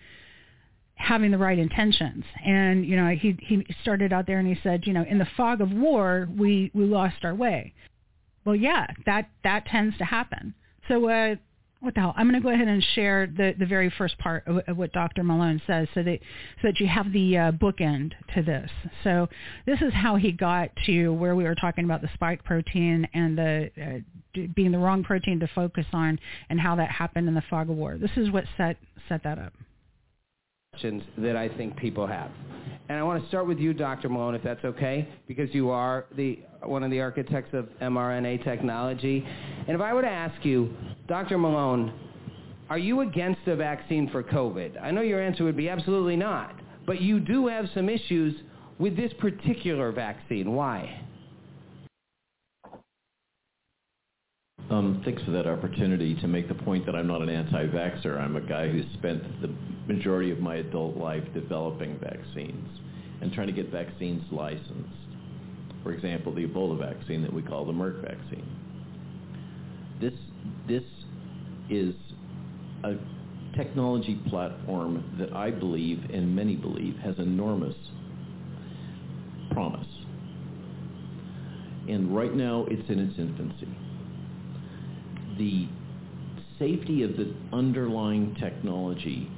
having 0.95 1.31
the 1.31 1.37
right 1.37 1.59
intentions. 1.59 2.23
And, 2.45 2.85
you 2.85 2.95
know, 2.95 3.09
he 3.09 3.37
he 3.41 3.65
started 3.81 4.13
out 4.13 4.25
there 4.25 4.39
and 4.39 4.47
he 4.47 4.57
said, 4.63 4.85
you 4.85 4.93
know, 4.93 5.03
in 5.03 5.17
the 5.17 5.27
fog 5.35 5.61
of 5.61 5.71
war, 5.71 6.27
we 6.35 6.71
we 6.73 6.85
lost 6.85 7.17
our 7.23 7.35
way. 7.35 7.73
Well, 8.45 8.55
yeah, 8.55 8.87
that 9.05 9.29
that 9.43 9.65
tends 9.65 9.97
to 9.97 10.05
happen. 10.05 10.53
So 10.87 11.09
uh 11.09 11.35
what 11.83 11.95
the 11.95 11.99
hell? 11.99 12.13
I'm 12.15 12.29
going 12.29 12.41
to 12.41 12.43
go 12.43 12.53
ahead 12.53 12.69
and 12.69 12.81
share 12.95 13.27
the, 13.27 13.53
the 13.59 13.65
very 13.65 13.89
first 13.97 14.17
part 14.17 14.47
of, 14.47 14.61
of 14.67 14.77
what 14.77 14.93
Dr. 14.93 15.21
Malone 15.21 15.61
says 15.67 15.89
so 15.93 16.01
that, 16.01 16.19
so 16.61 16.69
that 16.69 16.79
you 16.79 16.87
have 16.87 17.11
the 17.11 17.37
uh, 17.37 17.51
bookend 17.51 18.13
to 18.35 18.41
this. 18.41 18.71
So 19.03 19.27
this 19.65 19.81
is 19.81 19.93
how 19.93 20.15
he 20.15 20.31
got 20.31 20.69
to 20.85 21.09
where 21.09 21.35
we 21.35 21.43
were 21.43 21.55
talking 21.55 21.83
about 21.83 22.01
the 22.01 22.09
spike 22.13 22.41
protein 22.45 23.05
and 23.13 23.37
the 23.37 23.69
uh, 23.81 24.39
being 24.55 24.71
the 24.71 24.79
wrong 24.79 25.03
protein 25.03 25.41
to 25.41 25.47
focus 25.53 25.85
on 25.91 26.17
and 26.49 26.59
how 26.59 26.77
that 26.77 26.89
happened 26.89 27.27
in 27.27 27.35
the 27.35 27.43
fog 27.49 27.69
of 27.69 27.75
war. 27.75 27.97
This 27.97 28.11
is 28.15 28.31
what 28.31 28.45
set, 28.55 28.77
set 29.09 29.21
that 29.23 29.37
up. 29.37 29.53
That 31.17 31.35
I 31.37 31.49
think 31.55 31.77
people 31.77 32.07
have. 32.07 32.31
And 32.89 32.97
I 32.97 33.03
want 33.03 33.21
to 33.21 33.27
start 33.29 33.47
with 33.47 33.59
you, 33.59 33.73
Dr. 33.73 34.09
Malone, 34.09 34.35
if 34.35 34.43
that's 34.43 34.65
okay, 34.65 35.07
because 35.27 35.53
you 35.53 35.69
are 35.69 36.05
the 36.17 36.39
one 36.61 36.83
of 36.83 36.91
the 36.91 36.99
architects 36.99 37.53
of 37.53 37.69
mRNA 37.81 38.43
technology. 38.43 39.25
And 39.67 39.75
if 39.75 39.81
I 39.81 39.93
were 39.93 40.01
to 40.01 40.09
ask 40.09 40.43
you, 40.43 40.73
Dr. 41.07 41.37
Malone, 41.37 41.93
are 42.69 42.77
you 42.77 43.01
against 43.01 43.41
a 43.47 43.55
vaccine 43.55 44.09
for 44.09 44.23
COVID? 44.23 44.81
I 44.81 44.91
know 44.91 45.01
your 45.01 45.21
answer 45.21 45.43
would 45.43 45.55
be 45.55 45.69
absolutely 45.69 46.15
not, 46.15 46.59
but 46.85 46.99
you 46.99 47.19
do 47.19 47.47
have 47.47 47.65
some 47.73 47.87
issues 47.87 48.35
with 48.79 48.97
this 48.97 49.13
particular 49.19 49.91
vaccine. 49.91 50.53
Why? 50.53 51.01
Um, 54.69 55.01
thanks 55.03 55.21
for 55.23 55.31
that 55.31 55.45
opportunity 55.45 56.15
to 56.15 56.27
make 56.27 56.47
the 56.47 56.55
point 56.55 56.85
that 56.85 56.95
I'm 56.95 57.07
not 57.07 57.21
an 57.21 57.29
anti-vaxxer. 57.29 58.17
I'm 58.17 58.37
a 58.37 58.41
guy 58.41 58.69
who 58.69 58.81
spent 58.93 59.41
the 59.41 59.49
majority 59.87 60.31
of 60.31 60.39
my 60.39 60.55
adult 60.55 60.95
life 60.95 61.23
developing 61.33 61.99
vaccines 61.99 62.69
and 63.21 63.33
trying 63.33 63.47
to 63.47 63.53
get 63.53 63.69
vaccines 63.69 64.23
licensed. 64.31 64.89
For 65.83 65.91
example, 65.93 66.33
the 66.33 66.47
Ebola 66.47 66.79
vaccine 66.79 67.21
that 67.23 67.33
we 67.33 67.41
call 67.41 67.65
the 67.65 67.73
Merck 67.73 68.01
vaccine. 68.01 68.47
This, 69.99 70.13
this 70.67 70.83
is 71.69 71.93
a 72.85 72.95
technology 73.57 74.19
platform 74.29 75.17
that 75.19 75.33
I 75.33 75.51
believe 75.51 76.09
and 76.11 76.33
many 76.33 76.55
believe 76.55 76.95
has 76.97 77.19
enormous 77.19 77.75
promise. 79.51 79.87
And 81.89 82.15
right 82.15 82.33
now 82.33 82.65
it's 82.69 82.89
in 82.89 82.99
its 82.99 83.19
infancy 83.19 83.67
the 85.37 85.67
safety 86.59 87.03
of 87.03 87.17
the 87.17 87.33
underlying 87.51 88.35
technology 88.39 89.29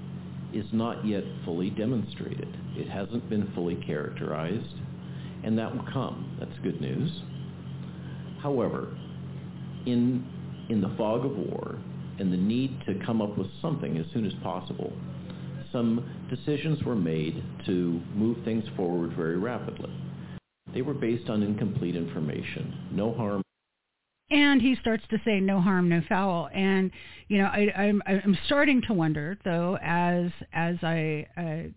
is 0.54 0.66
not 0.72 1.06
yet 1.06 1.24
fully 1.44 1.70
demonstrated. 1.70 2.48
It 2.76 2.88
hasn't 2.90 3.30
been 3.30 3.52
fully 3.54 3.76
characterized, 3.76 4.76
and 5.44 5.58
that 5.58 5.74
will 5.76 5.86
come. 5.92 6.38
That's 6.40 6.58
good 6.64 6.80
news. 6.80 7.12
However, 8.42 8.96
in, 9.86 10.26
in 10.70 10.82
the 10.82 10.94
fog 10.98 11.26
of 11.26 11.38
war 11.38 11.78
and 12.20 12.32
the 12.32 12.38
need 12.38 12.80
to 12.88 12.96
come 13.06 13.22
up 13.22 13.38
with 13.38 13.48
something 13.62 13.98
as 13.98 14.06
soon 14.14 14.26
as 14.26 14.34
possible, 14.44 14.94
some 15.72 16.10
decisions 16.30 16.82
were 16.84 16.96
made 16.96 17.44
to 17.66 18.02
move 18.14 18.38
things 18.46 18.64
forward 18.78 19.14
very 19.16 19.38
rapidly. 19.38 19.92
They 20.74 20.82
were 20.82 20.94
based 20.94 21.30
on 21.30 21.44
incomplete 21.44 21.96
information. 21.96 22.90
No 22.92 23.14
harm 23.14 23.42
and 24.32 24.62
he 24.62 24.76
starts 24.82 25.04
to 25.10 25.18
say 25.24 25.40
no 25.40 25.62
harm 25.62 25.90
no 25.90 26.02
foul. 26.08 26.50
And 26.54 26.92
you 27.28 27.38
know 27.40 27.46
i 27.46 27.68
i'm 27.76 28.02
i'm 28.06 28.38
starting 28.46 28.82
to 28.88 28.94
wonder 28.94 29.38
though 29.44 29.78
as 29.82 30.32
as 30.54 30.76
i 30.84 31.26
uh, 31.38 31.70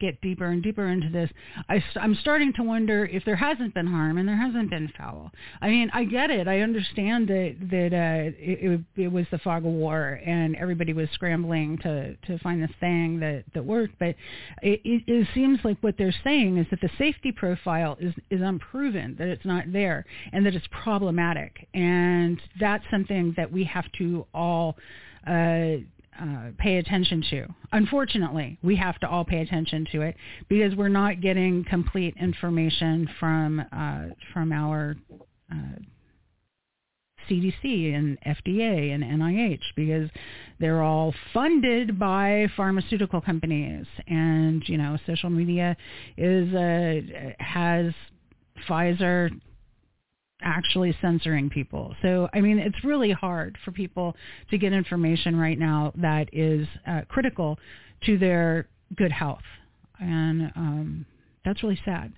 get 0.00 0.20
deeper 0.20 0.46
and 0.46 0.62
deeper 0.62 0.86
into 0.86 1.08
this, 1.10 1.30
I, 1.68 1.82
I'm 1.96 2.14
starting 2.16 2.52
to 2.54 2.62
wonder 2.62 3.06
if 3.06 3.24
there 3.24 3.36
hasn't 3.36 3.74
been 3.74 3.86
harm 3.86 4.18
and 4.18 4.28
there 4.28 4.36
hasn't 4.36 4.70
been 4.70 4.92
foul. 4.96 5.30
I 5.60 5.68
mean, 5.68 5.90
I 5.92 6.04
get 6.04 6.30
it. 6.30 6.48
I 6.48 6.60
understand 6.60 7.28
that 7.28 7.56
that 7.70 7.92
uh, 7.92 8.30
it, 8.38 8.80
it 8.96 9.08
was 9.08 9.26
the 9.30 9.38
fog 9.38 9.64
of 9.64 9.72
war 9.72 10.20
and 10.24 10.56
everybody 10.56 10.92
was 10.92 11.08
scrambling 11.12 11.78
to 11.78 12.16
to 12.16 12.38
find 12.40 12.62
this 12.62 12.70
thing 12.80 13.20
that 13.20 13.44
that 13.54 13.64
worked. 13.64 13.98
But 13.98 14.16
it, 14.62 14.80
it, 14.84 15.02
it 15.06 15.28
seems 15.34 15.60
like 15.64 15.78
what 15.80 15.94
they're 15.98 16.14
saying 16.24 16.58
is 16.58 16.66
that 16.70 16.80
the 16.80 16.90
safety 16.98 17.32
profile 17.32 17.96
is 18.00 18.14
is 18.30 18.40
unproven, 18.40 19.16
that 19.18 19.28
it's 19.28 19.44
not 19.44 19.72
there, 19.72 20.04
and 20.32 20.44
that 20.46 20.54
it's 20.54 20.68
problematic. 20.70 21.68
And 21.74 22.40
that's 22.60 22.84
something 22.90 23.34
that 23.36 23.50
we 23.50 23.64
have 23.64 23.90
to 23.98 24.26
all 24.34 24.76
uh, 25.26 25.78
uh, 26.20 26.50
pay 26.58 26.78
attention 26.78 27.22
to. 27.30 27.46
Unfortunately, 27.72 28.58
we 28.62 28.76
have 28.76 28.98
to 29.00 29.08
all 29.08 29.24
pay 29.24 29.40
attention 29.40 29.86
to 29.92 30.02
it 30.02 30.16
because 30.48 30.74
we're 30.74 30.88
not 30.88 31.20
getting 31.20 31.64
complete 31.64 32.14
information 32.20 33.08
from 33.18 33.62
uh, 33.72 34.06
from 34.32 34.52
our 34.52 34.96
uh, 35.50 35.78
CDC 37.28 37.94
and 37.94 38.18
FDA 38.26 38.94
and 38.94 39.02
NIH 39.02 39.60
because 39.74 40.08
they're 40.60 40.82
all 40.82 41.12
funded 41.34 41.98
by 41.98 42.46
pharmaceutical 42.56 43.20
companies, 43.20 43.86
and 44.06 44.62
you 44.68 44.78
know, 44.78 44.96
social 45.06 45.30
media 45.30 45.76
is 46.16 46.52
has 47.38 47.92
Pfizer 48.68 49.30
actually 50.42 50.96
censoring 51.00 51.50
people. 51.50 51.94
So, 52.02 52.28
I 52.32 52.40
mean, 52.40 52.58
it's 52.58 52.84
really 52.84 53.12
hard 53.12 53.56
for 53.64 53.72
people 53.72 54.16
to 54.50 54.58
get 54.58 54.72
information 54.72 55.36
right 55.36 55.58
now 55.58 55.92
that 55.96 56.28
is 56.32 56.66
uh, 56.86 57.02
critical 57.08 57.58
to 58.04 58.18
their 58.18 58.68
good 58.96 59.12
health. 59.12 59.42
And 59.98 60.52
um, 60.54 61.06
that's 61.44 61.62
really 61.62 61.80
sad. 61.84 62.12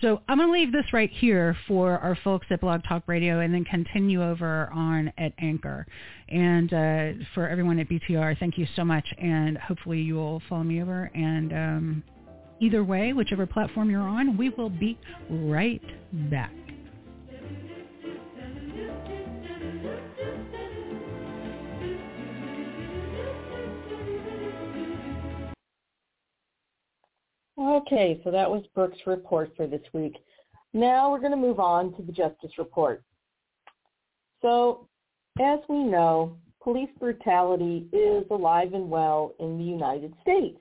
So 0.00 0.20
I'm 0.28 0.38
going 0.38 0.48
to 0.48 0.52
leave 0.52 0.72
this 0.72 0.92
right 0.92 1.10
here 1.10 1.56
for 1.68 1.98
our 1.98 2.18
folks 2.24 2.46
at 2.50 2.60
Blog 2.60 2.82
Talk 2.88 3.04
Radio 3.06 3.40
and 3.40 3.54
then 3.54 3.64
continue 3.64 4.22
over 4.22 4.68
on 4.72 5.12
at 5.16 5.32
Anchor. 5.38 5.86
And 6.28 6.72
uh, 6.72 7.24
for 7.34 7.48
everyone 7.48 7.78
at 7.78 7.88
BTR, 7.88 8.38
thank 8.38 8.58
you 8.58 8.66
so 8.74 8.84
much. 8.84 9.06
And 9.18 9.56
hopefully 9.56 10.00
you 10.00 10.16
will 10.16 10.42
follow 10.48 10.64
me 10.64 10.82
over. 10.82 11.10
And 11.14 11.52
um, 11.52 12.02
either 12.60 12.82
way, 12.82 13.12
whichever 13.12 13.46
platform 13.46 13.88
you're 13.88 14.02
on, 14.02 14.36
we 14.36 14.50
will 14.50 14.70
be 14.70 14.98
right 15.30 15.82
back. 16.12 16.52
Okay, 27.58 28.20
so 28.24 28.30
that 28.30 28.50
was 28.50 28.64
Brook's 28.74 28.98
report 29.06 29.52
for 29.56 29.66
this 29.66 29.82
week. 29.92 30.16
Now 30.72 31.10
we're 31.10 31.20
going 31.20 31.30
to 31.30 31.36
move 31.36 31.60
on 31.60 31.94
to 31.96 32.02
the 32.02 32.10
Justice 32.10 32.50
Report. 32.58 33.02
So, 34.42 34.88
as 35.40 35.60
we 35.68 35.84
know, 35.84 36.36
police 36.62 36.90
brutality 36.98 37.86
is 37.92 38.24
alive 38.30 38.74
and 38.74 38.90
well 38.90 39.34
in 39.38 39.56
the 39.56 39.64
United 39.64 40.12
States. 40.20 40.58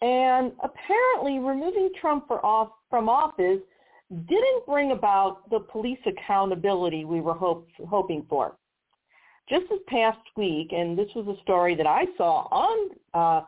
And 0.00 0.52
apparently 0.62 1.38
removing 1.38 1.90
Trump 2.00 2.30
off, 2.30 2.70
from 2.88 3.08
office 3.08 3.60
didn't 4.10 4.66
bring 4.66 4.92
about 4.92 5.48
the 5.50 5.60
police 5.60 5.98
accountability 6.06 7.04
we 7.04 7.20
were 7.20 7.34
hope, 7.34 7.68
hoping 7.88 8.26
for. 8.28 8.56
Just 9.48 9.68
this 9.70 9.80
past 9.88 10.20
week, 10.36 10.68
and 10.72 10.96
this 10.96 11.08
was 11.16 11.26
a 11.26 11.40
story 11.42 11.74
that 11.74 11.86
I 11.86 12.04
saw 12.16 12.46
on 12.50 12.90
uh, 13.14 13.44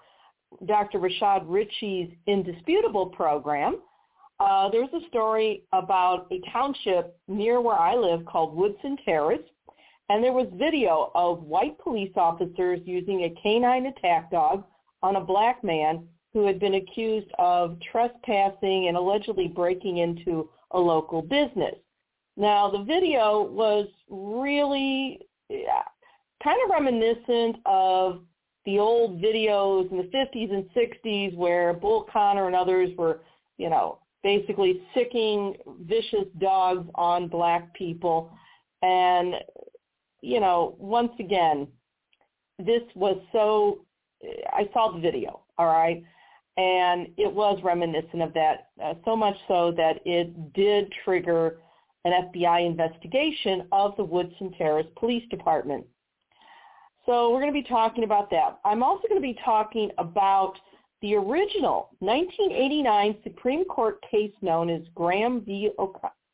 Dr. 0.67 0.99
Rashad 0.99 1.45
Richey's 1.47 2.13
Indisputable 2.27 3.07
program, 3.07 3.81
uh, 4.41 4.69
there's 4.71 4.93
a 4.93 5.07
story 5.09 5.63
about 5.73 6.27
a 6.33 6.41
township 6.53 7.19
near 7.29 7.61
where 7.61 7.79
I 7.79 7.95
live 7.95 8.25
called 8.25 8.57
Woodson 8.57 8.97
Terrace, 9.05 9.47
and 10.09 10.23
there 10.23 10.33
was 10.33 10.49
video 10.55 11.11
of 11.15 11.43
white 11.45 11.79
police 11.79 12.13
officers 12.17 12.81
using 12.85 13.23
a 13.23 13.35
canine 13.43 13.87
attack 13.87 14.31
dog 14.31 14.65
on 15.03 15.17
a 15.17 15.21
black 15.21 15.63
man 15.63 16.07
who 16.33 16.47
had 16.47 16.59
been 16.59 16.75
accused 16.75 17.31
of 17.39 17.79
trespassing 17.93 18.89
and 18.89 18.97
allegedly 18.97 19.47
breaking 19.47 19.99
into 19.99 20.51
a 20.73 20.79
local 20.79 21.23
business. 21.23 21.77
Now, 22.37 22.69
the 22.69 22.83
video 22.83 23.43
was 23.43 23.87
really 24.11 25.21
yeah, 25.49 25.83
kind 26.43 26.59
of 26.65 26.71
reminiscent 26.71 27.57
of 27.65 28.23
the 28.65 28.79
old 28.79 29.21
videos 29.21 29.91
in 29.91 29.99
the 29.99 30.05
50s 30.05 30.53
and 30.53 30.69
60s 30.75 31.37
where 31.37 31.73
Bull 31.73 32.07
Connor 32.13 32.47
and 32.47 32.57
others 32.57 32.91
were, 32.97 33.21
you 33.59 33.69
know, 33.69 33.99
basically 34.23 34.83
sicking 34.95 35.55
vicious 35.83 36.27
dogs 36.39 36.89
on 36.95 37.29
black 37.29 37.73
people. 37.75 38.31
And, 38.83 39.35
you 40.23 40.41
know, 40.41 40.77
once 40.79 41.13
again, 41.21 41.69
this 42.59 42.83
was 42.95 43.19
so, 43.33 43.85
I 44.53 44.69
saw 44.73 44.93
the 44.93 45.01
video, 45.01 45.41
all 45.59 45.67
right, 45.67 46.03
and 46.57 47.09
it 47.17 47.33
was 47.33 47.61
reminiscent 47.63 48.23
of 48.23 48.33
that, 48.35 48.69
uh, 48.83 48.95
so 49.05 49.17
much 49.17 49.37
so 49.49 49.73
that 49.77 50.01
it 50.05 50.53
did 50.55 50.93
trigger 51.05 51.59
an 52.05 52.31
FBI 52.35 52.67
investigation 52.67 53.67
of 53.73 53.97
the 53.97 54.05
Woodson 54.05 54.53
Terrace 54.57 54.87
Police 54.97 55.29
Department. 55.31 55.85
So 57.07 57.31
we're 57.31 57.41
going 57.41 57.53
to 57.53 57.63
be 57.63 57.69
talking 57.69 58.05
about 58.05 58.31
that. 58.31 58.59
I'm 58.65 58.83
also 58.83 59.07
going 59.09 59.21
to 59.21 59.27
be 59.27 59.39
talking 59.45 59.91
about 59.99 60.55
the 61.03 61.15
original 61.17 61.91
1989 61.99 63.17
Supreme 63.23 63.65
Court 63.67 64.03
case 64.11 64.33
known 64.41 64.71
as 64.71 64.83
Graham 64.95 65.43
v. 65.45 65.71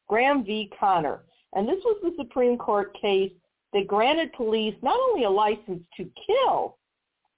Graham 0.08 0.44
v. 0.44 0.70
Connor. 0.78 1.22
And 1.54 1.68
this 1.68 1.80
was 1.84 1.98
the 2.02 2.12
Supreme 2.22 2.56
Court 2.56 2.96
case 3.00 3.32
that 3.72 3.88
granted 3.88 4.32
police 4.34 4.74
not 4.82 4.98
only 5.08 5.24
a 5.24 5.30
license 5.30 5.82
to 5.96 6.08
kill 6.26 6.78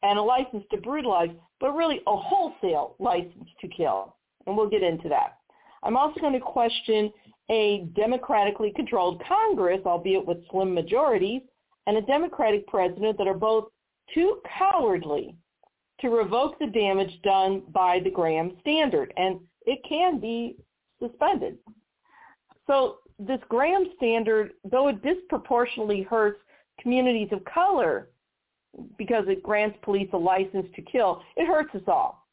and 0.02 0.18
a 0.18 0.22
license 0.22 0.64
to 0.70 0.76
brutalize, 0.76 1.30
but 1.58 1.72
really 1.72 2.00
a 2.06 2.16
wholesale 2.16 2.96
license 2.98 3.48
to 3.60 3.68
kill. 3.68 4.16
And 4.46 4.56
we'll 4.56 4.68
get 4.68 4.82
into 4.82 5.08
that. 5.08 5.38
I'm 5.82 5.96
also 5.96 6.20
going 6.20 6.34
to 6.34 6.40
question 6.40 7.10
a 7.50 7.86
democratically 7.94 8.72
controlled 8.76 9.22
Congress, 9.26 9.80
albeit 9.86 10.26
with 10.26 10.38
slim 10.50 10.74
majorities, 10.74 11.42
and 11.86 11.96
a 11.96 12.02
Democratic 12.02 12.66
president 12.66 13.18
that 13.18 13.26
are 13.26 13.34
both 13.34 13.66
too 14.14 14.40
cowardly 14.58 15.34
to 16.00 16.10
revoke 16.10 16.58
the 16.58 16.66
damage 16.66 17.20
done 17.22 17.62
by 17.72 18.00
the 18.02 18.10
Graham 18.10 18.56
Standard, 18.60 19.12
and 19.16 19.40
it 19.66 19.78
can 19.88 20.18
be 20.18 20.56
suspended. 21.00 21.58
So 22.66 22.98
this 23.18 23.40
Graham 23.48 23.86
Standard, 23.96 24.52
though 24.70 24.88
it 24.88 25.02
disproportionately 25.02 26.02
hurts 26.02 26.40
communities 26.80 27.28
of 27.32 27.44
color 27.44 28.08
because 28.96 29.24
it 29.28 29.42
grants 29.42 29.78
police 29.82 30.08
a 30.12 30.16
license 30.16 30.66
to 30.74 30.82
kill, 30.82 31.22
it 31.36 31.46
hurts 31.46 31.74
us 31.74 31.82
all. 31.86 32.26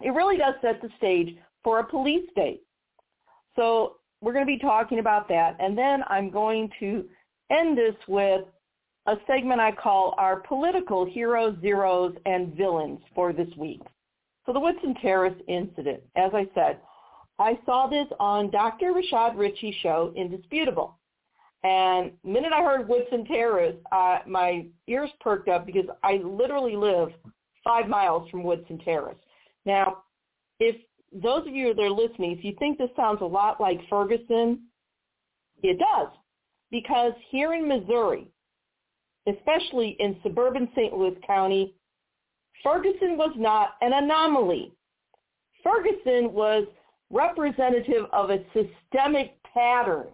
It 0.00 0.10
really 0.10 0.36
does 0.36 0.54
set 0.62 0.80
the 0.80 0.88
stage 0.96 1.36
for 1.64 1.80
a 1.80 1.84
police 1.84 2.28
state. 2.30 2.62
So 3.56 3.96
we're 4.20 4.32
going 4.32 4.46
to 4.46 4.52
be 4.52 4.58
talking 4.58 4.98
about 4.98 5.28
that. 5.28 5.56
And 5.58 5.76
then 5.76 6.02
I'm 6.08 6.30
going 6.30 6.70
to 6.80 7.04
end 7.50 7.76
this 7.76 7.94
with 8.06 8.42
a 9.06 9.16
segment 9.26 9.60
I 9.60 9.72
call 9.72 10.14
our 10.18 10.40
political 10.40 11.04
heroes, 11.04 11.56
zeros, 11.60 12.14
and 12.26 12.54
villains 12.54 13.00
for 13.14 13.32
this 13.32 13.48
week. 13.56 13.82
So 14.44 14.52
the 14.52 14.60
Woodson 14.60 14.94
Terrace 15.00 15.36
incident, 15.48 16.02
as 16.16 16.30
I 16.34 16.48
said, 16.54 16.78
I 17.38 17.58
saw 17.66 17.86
this 17.86 18.06
on 18.18 18.50
Dr. 18.50 18.92
Rashad 18.92 19.36
Richey's 19.36 19.74
show, 19.82 20.12
Indisputable. 20.16 20.98
And 21.62 22.12
the 22.22 22.30
minute 22.30 22.52
I 22.52 22.62
heard 22.62 22.88
Woodson 22.88 23.24
Terrace, 23.26 23.76
uh, 23.90 24.18
my 24.26 24.66
ears 24.86 25.10
perked 25.20 25.48
up 25.48 25.66
because 25.66 25.86
I 26.02 26.20
literally 26.24 26.76
live 26.76 27.08
five 27.64 27.88
miles 27.88 28.28
from 28.30 28.44
Woodson 28.44 28.78
Terrace. 28.78 29.16
Now, 29.64 30.04
if 30.60 30.76
those 31.12 31.46
of 31.46 31.54
you 31.54 31.74
that 31.74 31.82
are 31.82 31.90
listening, 31.90 32.32
if 32.32 32.44
you 32.44 32.54
think 32.58 32.78
this 32.78 32.90
sounds 32.94 33.20
a 33.20 33.26
lot 33.26 33.60
like 33.60 33.80
Ferguson, 33.88 34.62
it 35.62 35.78
does. 35.78 36.08
Because 36.70 37.12
here 37.30 37.54
in 37.54 37.66
Missouri, 37.68 38.28
especially 39.26 39.96
in 39.98 40.16
suburban 40.22 40.68
St. 40.74 40.92
Louis 40.92 41.16
County, 41.26 41.74
Ferguson 42.62 43.16
was 43.16 43.32
not 43.36 43.74
an 43.80 43.92
anomaly. 43.92 44.72
Ferguson 45.62 46.32
was 46.32 46.66
representative 47.10 48.06
of 48.12 48.30
a 48.30 48.44
systemic 48.52 49.36
pattern 49.52 50.06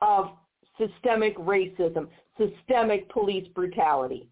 of 0.00 0.30
systemic 0.78 1.36
racism, 1.36 2.08
systemic 2.38 3.08
police 3.10 3.46
brutality. 3.54 4.28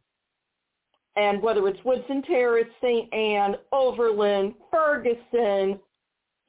And 1.16 1.42
whether 1.42 1.66
it's 1.68 1.84
Woodson 1.84 2.22
Terrace, 2.22 2.68
St. 2.80 3.12
Ann, 3.12 3.56
Overland, 3.72 4.54
Ferguson, 4.70 5.78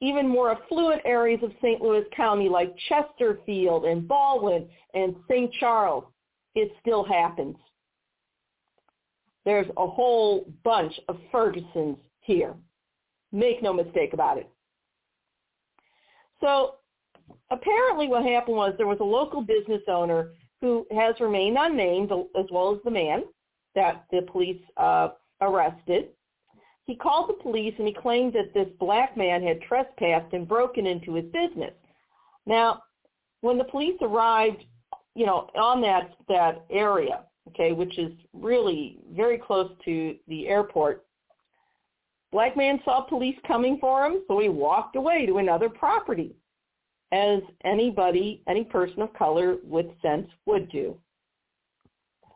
even 0.00 0.28
more 0.28 0.52
affluent 0.52 1.02
areas 1.04 1.40
of 1.42 1.50
St. 1.60 1.82
Louis 1.82 2.04
County 2.16 2.48
like 2.48 2.74
Chesterfield 2.88 3.84
and 3.84 4.08
Ballwin 4.08 4.66
and 4.94 5.14
St. 5.28 5.52
Charles, 5.54 6.04
it 6.54 6.72
still 6.80 7.04
happens. 7.04 7.56
There's 9.44 9.68
a 9.76 9.86
whole 9.86 10.52
bunch 10.64 10.98
of 11.08 11.18
Fergusons 11.32 11.96
here. 12.20 12.54
Make 13.32 13.62
no 13.62 13.72
mistake 13.72 14.12
about 14.12 14.38
it. 14.38 14.50
So 16.40 16.76
apparently 17.50 18.08
what 18.08 18.24
happened 18.24 18.56
was 18.56 18.74
there 18.76 18.86
was 18.86 19.00
a 19.00 19.04
local 19.04 19.42
business 19.42 19.82
owner 19.88 20.32
who 20.60 20.86
has 20.90 21.14
remained 21.20 21.56
unnamed 21.58 22.12
as 22.12 22.46
well 22.50 22.74
as 22.74 22.80
the 22.84 22.90
man 22.90 23.24
that 23.74 24.04
the 24.10 24.22
police 24.22 24.60
uh, 24.76 25.10
arrested. 25.40 26.08
He 26.86 26.96
called 26.96 27.28
the 27.28 27.42
police 27.42 27.74
and 27.78 27.86
he 27.86 27.94
claimed 27.94 28.32
that 28.34 28.52
this 28.52 28.68
black 28.78 29.16
man 29.16 29.42
had 29.42 29.62
trespassed 29.62 30.32
and 30.32 30.46
broken 30.46 30.86
into 30.86 31.14
his 31.14 31.26
business. 31.26 31.72
Now, 32.46 32.82
when 33.42 33.58
the 33.58 33.64
police 33.64 33.96
arrived, 34.02 34.64
you 35.14 35.26
know, 35.26 35.48
on 35.56 35.80
that 35.82 36.14
that 36.28 36.64
area, 36.70 37.20
okay, 37.48 37.72
which 37.72 37.98
is 37.98 38.12
really 38.32 38.98
very 39.14 39.38
close 39.38 39.70
to 39.84 40.16
the 40.28 40.48
airport, 40.48 41.04
black 42.32 42.56
man 42.56 42.80
saw 42.84 43.00
police 43.02 43.36
coming 43.46 43.78
for 43.80 44.06
him, 44.06 44.22
so 44.28 44.38
he 44.38 44.48
walked 44.48 44.96
away 44.96 45.26
to 45.26 45.38
another 45.38 45.68
property, 45.68 46.34
as 47.12 47.40
anybody, 47.64 48.42
any 48.48 48.64
person 48.64 49.02
of 49.02 49.12
color 49.14 49.56
with 49.64 49.86
sense 50.00 50.28
would 50.46 50.70
do. 50.70 50.96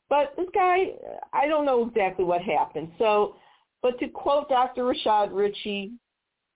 But 0.09 0.35
this 0.37 0.49
guy, 0.53 0.93
I 1.33 1.47
don't 1.47 1.64
know 1.64 1.87
exactly 1.87 2.25
what 2.25 2.43
happened. 2.43 2.91
So 2.99 3.37
but 3.85 3.99
to 3.99 4.09
quote 4.09 4.49
Dr. 4.49 4.85
Rashad 4.85 5.29
Richey, 5.31 5.93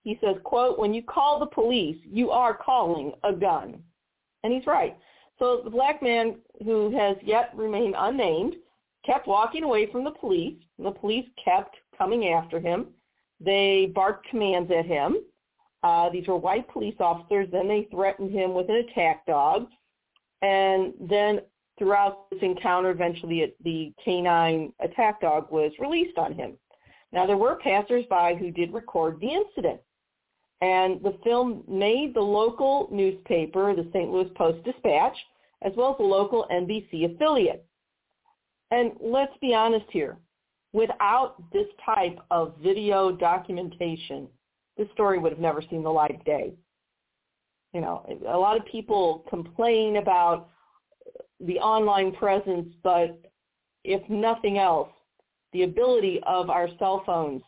he 0.02 0.18
says, 0.24 0.36
quote, 0.44 0.78
when 0.78 0.94
you 0.94 1.02
call 1.02 1.38
the 1.38 1.44
police, 1.44 1.98
you 2.10 2.30
are 2.30 2.56
calling 2.56 3.12
a 3.22 3.34
gun. 3.34 3.82
And 4.42 4.50
he's 4.54 4.66
right. 4.66 4.96
So 5.38 5.60
the 5.62 5.70
black 5.70 6.02
man 6.02 6.36
who 6.64 6.90
has 6.96 7.16
yet 7.22 7.50
remained 7.54 7.94
unnamed 7.96 8.56
kept 9.06 9.26
walking 9.26 9.62
away 9.62 9.90
from 9.90 10.04
the 10.04 10.10
police. 10.10 10.56
The 10.78 10.90
police 10.90 11.26
kept 11.42 11.76
coming 11.96 12.28
after 12.28 12.60
him. 12.60 12.88
They 13.40 13.92
barked 13.94 14.28
commands 14.28 14.70
at 14.76 14.86
him. 14.86 15.18
Uh, 15.82 16.10
these 16.10 16.26
were 16.26 16.36
white 16.36 16.68
police 16.68 16.96
officers. 16.98 17.48
Then 17.52 17.68
they 17.68 17.88
threatened 17.90 18.32
him 18.32 18.54
with 18.54 18.68
an 18.68 18.76
attack 18.76 19.26
dog. 19.26 19.68
And 20.42 20.92
then 21.00 21.40
throughout 21.78 22.30
this 22.30 22.40
encounter, 22.42 22.90
eventually 22.90 23.54
the 23.62 23.92
canine 24.04 24.72
attack 24.80 25.20
dog 25.20 25.50
was 25.50 25.72
released 25.78 26.18
on 26.18 26.34
him. 26.34 26.58
Now, 27.12 27.26
there 27.26 27.36
were 27.36 27.56
passersby 27.56 28.36
who 28.38 28.50
did 28.50 28.72
record 28.72 29.18
the 29.20 29.30
incident. 29.30 29.80
And 30.60 31.00
the 31.02 31.16
film 31.22 31.62
made 31.68 32.14
the 32.14 32.20
local 32.20 32.88
newspaper, 32.90 33.74
the 33.74 33.88
St. 33.92 34.10
Louis 34.10 34.28
Post-Dispatch, 34.34 35.16
as 35.62 35.72
well 35.76 35.92
as 35.92 35.98
the 35.98 36.04
local 36.04 36.46
NBC 36.50 37.14
affiliate. 37.14 37.64
And 38.70 38.92
let's 39.00 39.36
be 39.40 39.54
honest 39.54 39.86
here. 39.90 40.18
Without 40.72 41.36
this 41.52 41.66
type 41.84 42.18
of 42.30 42.54
video 42.62 43.10
documentation, 43.10 44.28
this 44.76 44.88
story 44.92 45.18
would 45.18 45.32
have 45.32 45.40
never 45.40 45.62
seen 45.62 45.82
the 45.82 45.90
light 45.90 46.14
of 46.14 46.24
day. 46.24 46.52
You 47.72 47.80
know, 47.80 48.04
a 48.28 48.36
lot 48.36 48.56
of 48.56 48.66
people 48.66 49.24
complain 49.30 49.96
about 49.96 50.48
the 51.40 51.58
online 51.58 52.12
presence, 52.12 52.68
but 52.82 53.18
if 53.84 54.08
nothing 54.10 54.58
else, 54.58 54.90
the 55.52 55.62
ability 55.62 56.20
of 56.26 56.50
our 56.50 56.68
cell 56.78 57.02
phones 57.06 57.42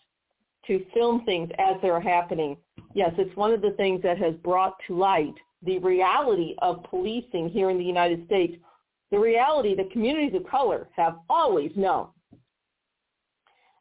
to 0.66 0.84
film 0.94 1.24
things 1.24 1.50
as 1.58 1.76
they're 1.82 2.00
happening. 2.00 2.56
Yes, 2.94 3.12
it's 3.18 3.34
one 3.36 3.52
of 3.52 3.62
the 3.62 3.72
things 3.72 4.02
that 4.02 4.18
has 4.18 4.34
brought 4.36 4.74
to 4.86 4.96
light 4.96 5.34
the 5.62 5.78
reality 5.78 6.54
of 6.62 6.82
policing 6.84 7.48
here 7.50 7.70
in 7.70 7.78
the 7.78 7.84
United 7.84 8.24
States, 8.26 8.56
the 9.10 9.18
reality 9.18 9.74
that 9.76 9.90
communities 9.90 10.34
of 10.34 10.48
color 10.48 10.88
have 10.96 11.18
always 11.28 11.70
known. 11.76 12.08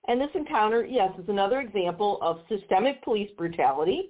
And 0.07 0.19
this 0.19 0.29
encounter, 0.33 0.85
yes, 0.85 1.11
is 1.17 1.29
another 1.29 1.61
example 1.61 2.17
of 2.21 2.41
systemic 2.49 3.01
police 3.03 3.29
brutality. 3.37 4.09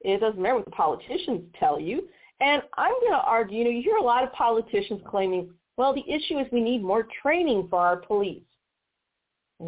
It 0.00 0.20
doesn't 0.20 0.40
matter 0.40 0.56
what 0.56 0.64
the 0.64 0.70
politicians 0.70 1.42
tell 1.58 1.78
you. 1.78 2.08
And 2.40 2.62
I'm 2.76 2.92
going 3.00 3.12
to 3.12 3.24
argue, 3.24 3.58
you 3.58 3.64
know, 3.64 3.70
you 3.70 3.82
hear 3.82 3.96
a 3.96 4.02
lot 4.02 4.24
of 4.24 4.32
politicians 4.32 5.00
claiming, 5.06 5.50
well, 5.76 5.94
the 5.94 6.04
issue 6.10 6.38
is 6.38 6.46
we 6.50 6.60
need 6.60 6.82
more 6.82 7.06
training 7.22 7.68
for 7.70 7.78
our 7.78 7.96
police. 7.96 8.42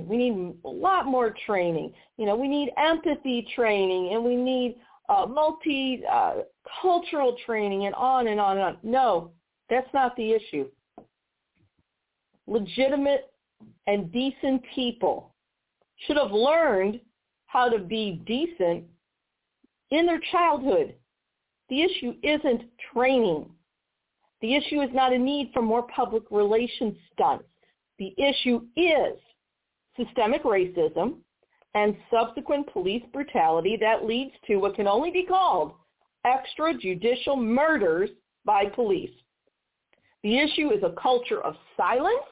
We 0.05 0.17
need 0.17 0.55
a 0.65 0.69
lot 0.69 1.07
more 1.07 1.35
training. 1.47 1.93
You 2.19 2.27
know, 2.27 2.37
we 2.37 2.49
need 2.49 2.71
empathy 2.77 3.49
training 3.55 4.13
and 4.13 4.25
we 4.25 4.37
need 4.37 4.77
uh, 5.09 5.27
multi-cultural 5.27 7.33
uh, 7.33 7.37
training 7.47 7.87
and 7.87 7.95
on 7.95 8.29
and 8.29 8.41
on 8.41 8.59
and 8.59 8.67
on. 8.67 8.79
No, 8.83 9.31
that's 9.71 9.89
not 9.95 10.17
the 10.17 10.33
issue. 10.33 10.69
Legitimate 12.47 13.33
and 13.87 14.13
decent 14.13 14.63
people 14.75 15.35
should 16.07 16.17
have 16.17 16.33
learned 16.33 17.01
how 17.47 17.69
to 17.69 17.79
be 17.79 18.23
decent 18.27 18.85
in 19.91 20.07
their 20.07 20.21
childhood. 20.33 20.95
The 21.69 21.83
issue 21.83 22.15
isn't 22.23 22.63
training. 22.93 23.51
The 24.43 24.55
issue 24.55 24.83
is 24.83 24.91
not 24.93 25.13
a 25.13 25.19
need 25.19 25.51
for 25.53 25.63
more 25.63 25.85
public 25.85 26.25
relations 26.31 26.97
stunts. 27.13 27.45
The 27.99 28.15
issue 28.19 28.63
is 28.77 29.19
systemic 29.97 30.43
racism, 30.45 31.17
and 31.75 31.97
subsequent 32.11 32.73
police 32.73 33.03
brutality 33.13 33.77
that 33.79 34.05
leads 34.05 34.33
to 34.47 34.57
what 34.57 34.75
can 34.75 34.89
only 34.89 35.11
be 35.11 35.25
called 35.25 35.73
extrajudicial 36.25 37.39
murders 37.39 38.11
by 38.45 38.65
police. 38.67 39.11
The 40.23 40.39
issue 40.39 40.73
is 40.73 40.83
a 40.83 40.95
culture 41.01 41.41
of 41.43 41.55
silence 41.77 42.25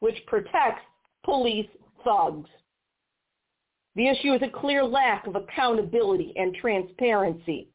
which 0.00 0.16
protects 0.26 0.82
police 1.24 1.66
thugs. 2.04 2.48
The 3.96 4.08
issue 4.08 4.34
is 4.34 4.42
a 4.42 4.60
clear 4.60 4.84
lack 4.84 5.26
of 5.26 5.34
accountability 5.34 6.32
and 6.36 6.54
transparency. 6.54 7.68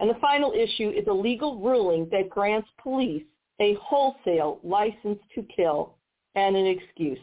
And 0.00 0.10
the 0.10 0.18
final 0.20 0.52
issue 0.52 0.90
is 0.90 1.06
a 1.08 1.12
legal 1.12 1.60
ruling 1.60 2.08
that 2.10 2.30
grants 2.30 2.68
police 2.82 3.22
a 3.60 3.76
wholesale 3.80 4.60
license 4.64 5.20
to 5.34 5.46
kill 5.54 5.96
and 6.34 6.56
an 6.56 6.66
excuse. 6.66 7.18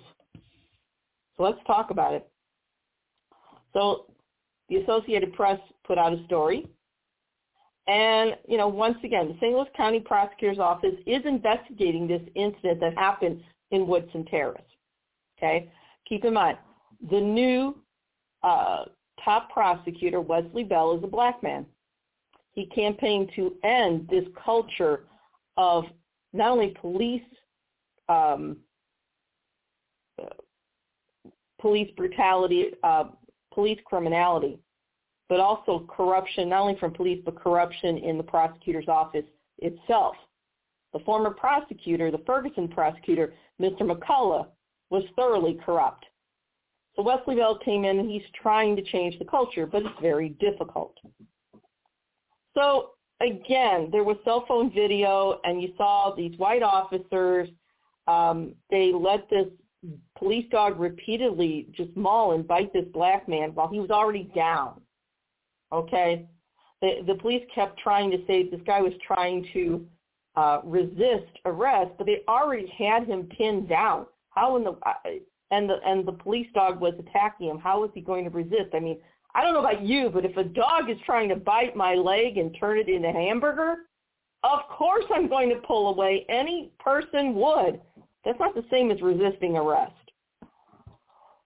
Let's 1.41 1.59
talk 1.65 1.91
about 1.91 2.13
it. 2.13 2.29
So 3.73 4.05
the 4.69 4.77
Associated 4.77 5.33
Press 5.33 5.59
put 5.85 5.97
out 5.97 6.13
a 6.13 6.23
story. 6.25 6.67
And, 7.87 8.37
you 8.47 8.57
know, 8.57 8.67
once 8.67 8.97
again, 9.03 9.27
the 9.27 9.33
St. 9.35 9.53
Louis 9.53 9.67
County 9.75 9.99
Prosecutor's 9.99 10.59
Office 10.59 10.95
is 11.05 11.21
investigating 11.25 12.07
this 12.07 12.21
incident 12.35 12.79
that 12.79 12.97
happened 12.97 13.41
in 13.71 13.87
Woodson 13.87 14.23
Terrace. 14.25 14.61
Okay? 15.37 15.71
Keep 16.07 16.25
in 16.25 16.33
mind, 16.33 16.57
the 17.09 17.19
new 17.19 17.75
uh, 18.43 18.85
top 19.23 19.49
prosecutor, 19.49 20.21
Wesley 20.21 20.63
Bell, 20.63 20.95
is 20.95 21.03
a 21.03 21.07
black 21.07 21.41
man. 21.41 21.65
He 22.53 22.67
campaigned 22.67 23.31
to 23.35 23.55
end 23.63 24.07
this 24.09 24.25
culture 24.43 25.05
of 25.57 25.85
not 26.33 26.51
only 26.51 26.75
police 26.79 27.21
um, 28.09 28.57
police 31.61 31.91
brutality, 31.95 32.71
uh, 32.83 33.05
police 33.53 33.79
criminality, 33.85 34.59
but 35.29 35.39
also 35.39 35.87
corruption, 35.87 36.49
not 36.49 36.61
only 36.61 36.77
from 36.79 36.91
police, 36.91 37.21
but 37.23 37.41
corruption 37.41 37.97
in 37.97 38.17
the 38.17 38.23
prosecutor's 38.23 38.87
office 38.87 39.25
itself. 39.59 40.15
The 40.93 40.99
former 40.99 41.29
prosecutor, 41.29 42.11
the 42.11 42.21
Ferguson 42.25 42.67
prosecutor, 42.67 43.33
Mr. 43.61 43.81
McCulloch, 43.81 44.47
was 44.89 45.03
thoroughly 45.15 45.57
corrupt. 45.65 46.05
So 46.95 47.03
Wesley 47.03 47.35
Bell 47.35 47.57
came 47.57 47.85
in 47.85 47.99
and 47.99 48.09
he's 48.09 48.23
trying 48.41 48.75
to 48.75 48.81
change 48.81 49.17
the 49.17 49.25
culture, 49.25 49.65
but 49.65 49.83
it's 49.83 50.01
very 50.01 50.29
difficult. 50.29 50.97
So 52.57 52.89
again, 53.21 53.87
there 53.91 54.03
was 54.03 54.17
cell 54.25 54.43
phone 54.47 54.73
video 54.73 55.39
and 55.45 55.61
you 55.61 55.73
saw 55.77 56.13
these 56.15 56.37
white 56.37 56.63
officers. 56.63 57.47
Um, 58.07 58.53
they 58.69 58.91
let 58.93 59.29
this 59.29 59.47
police 60.21 60.45
dog 60.51 60.79
repeatedly 60.79 61.67
just 61.75 61.95
maul 61.97 62.33
and 62.33 62.47
bite 62.47 62.71
this 62.73 62.85
black 62.93 63.27
man 63.27 63.55
while 63.55 63.67
he 63.67 63.79
was 63.79 63.89
already 63.89 64.29
down. 64.35 64.79
Okay? 65.71 66.27
The, 66.81 67.03
the 67.07 67.15
police 67.15 67.43
kept 67.53 67.79
trying 67.79 68.11
to 68.11 68.17
say 68.27 68.47
this 68.47 68.61
guy 68.65 68.81
was 68.81 68.93
trying 69.05 69.47
to 69.53 69.83
uh, 70.35 70.59
resist 70.63 71.31
arrest, 71.45 71.91
but 71.97 72.05
they 72.05 72.21
already 72.27 72.71
had 72.77 73.07
him 73.07 73.29
pinned 73.35 73.67
down. 73.67 74.05
How 74.29 74.55
in 74.57 74.63
the 74.63 74.77
and 75.49 75.69
the 75.69 75.75
and 75.85 76.07
the 76.07 76.13
police 76.13 76.47
dog 76.53 76.79
was 76.79 76.93
attacking 76.99 77.49
him. 77.49 77.59
How 77.59 77.81
was 77.81 77.89
he 77.93 78.01
going 78.01 78.23
to 78.23 78.29
resist? 78.29 78.73
I 78.73 78.79
mean, 78.79 78.97
I 79.33 79.41
don't 79.41 79.53
know 79.53 79.59
about 79.59 79.81
you, 79.81 80.09
but 80.13 80.23
if 80.23 80.37
a 80.37 80.43
dog 80.43 80.89
is 80.89 80.97
trying 81.05 81.29
to 81.29 81.35
bite 81.35 81.75
my 81.75 81.95
leg 81.95 82.37
and 82.37 82.55
turn 82.59 82.77
it 82.77 82.87
into 82.87 83.11
hamburger, 83.11 83.75
of 84.43 84.59
course 84.69 85.05
I'm 85.13 85.27
going 85.27 85.49
to 85.49 85.55
pull 85.67 85.89
away. 85.89 86.25
Any 86.29 86.71
person 86.79 87.33
would. 87.35 87.81
That's 88.23 88.39
not 88.39 88.55
the 88.55 88.65
same 88.71 88.91
as 88.91 89.01
resisting 89.01 89.57
arrest. 89.57 89.93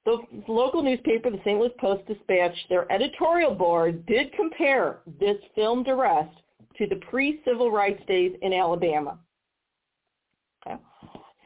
The 0.06 0.18
local 0.47 0.84
newspaper, 0.84 1.32
the 1.32 1.39
St. 1.39 1.60
Louis 1.60 1.72
Post-Dispatch, 1.80 2.56
their 2.70 2.91
editorial 2.91 3.56
board 3.56 4.06
did 4.06 4.32
compare 4.34 4.99
this 5.20 5.38
filmed 5.56 5.88
arrest 5.88 6.36
to 6.78 6.86
the 6.88 6.97
pre-civil 7.10 7.72
rights 7.72 8.03
days 8.08 8.36
in 8.43 8.53
Alabama. 8.53 9.18
Okay. 10.66 10.80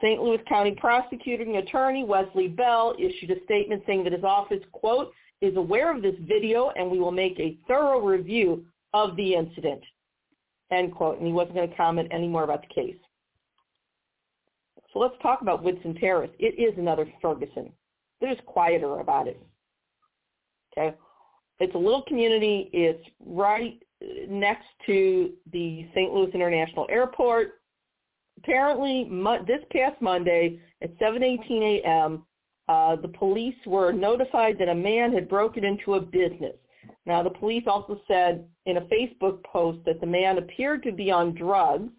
St. 0.01 0.21
Louis 0.21 0.39
County 0.49 0.71
prosecuting 0.71 1.57
attorney 1.57 2.03
Wesley 2.03 2.49
Bell 2.49 2.95
issued 2.99 3.31
a 3.31 3.43
statement 3.45 3.83
saying 3.87 4.03
that 4.03 4.13
his 4.13 4.23
office, 4.25 4.63
quote, 4.73 5.13
is 5.41 5.55
aware 5.55 5.95
of 5.95 6.01
this 6.01 6.15
video 6.27 6.71
and 6.75 6.91
we 6.91 6.99
will 6.99 7.11
make 7.11 7.39
a 7.39 7.57
thorough 7.65 8.01
review 8.01 8.65
of 8.93 9.15
the 9.15 9.35
incident, 9.35 9.81
end 10.71 10.93
quote. 10.93 11.17
And 11.17 11.27
he 11.27 11.31
wasn't 11.31 11.55
going 11.55 11.69
to 11.69 11.75
comment 11.77 12.09
any 12.11 12.27
more 12.27 12.43
about 12.43 12.61
the 12.67 12.73
case. 12.73 12.97
So 14.91 14.99
let's 14.99 15.15
talk 15.21 15.41
about 15.41 15.63
Woodson 15.63 15.95
Terrace. 15.95 16.31
It 16.39 16.59
is 16.59 16.77
another 16.77 17.07
Ferguson. 17.21 17.71
They're 18.19 18.33
just 18.33 18.45
quieter 18.45 18.99
about 18.99 19.27
it. 19.27 19.41
Okay. 20.71 20.95
It's 21.59 21.75
a 21.75 21.77
little 21.77 22.03
community. 22.03 22.69
It's 22.73 23.03
right 23.25 23.81
next 24.27 24.67
to 24.85 25.31
the 25.51 25.87
St. 25.93 26.13
Louis 26.13 26.31
International 26.33 26.85
Airport. 26.89 27.61
Apparently, 28.37 29.09
this 29.45 29.61
past 29.71 30.01
Monday 30.01 30.59
at 30.81 30.97
7:18 30.99 31.81
a.m., 31.81 32.25
uh, 32.69 32.95
the 32.95 33.07
police 33.09 33.55
were 33.65 33.91
notified 33.91 34.57
that 34.59 34.69
a 34.69 34.75
man 34.75 35.11
had 35.11 35.27
broken 35.27 35.65
into 35.65 35.95
a 35.95 36.01
business. 36.01 36.55
Now, 37.05 37.23
the 37.23 37.31
police 37.31 37.63
also 37.67 37.99
said 38.07 38.47
in 38.65 38.77
a 38.77 38.81
Facebook 38.81 39.43
post 39.43 39.79
that 39.85 39.99
the 39.99 40.07
man 40.07 40.37
appeared 40.37 40.83
to 40.83 40.91
be 40.91 41.11
on 41.11 41.33
drugs. 41.33 41.91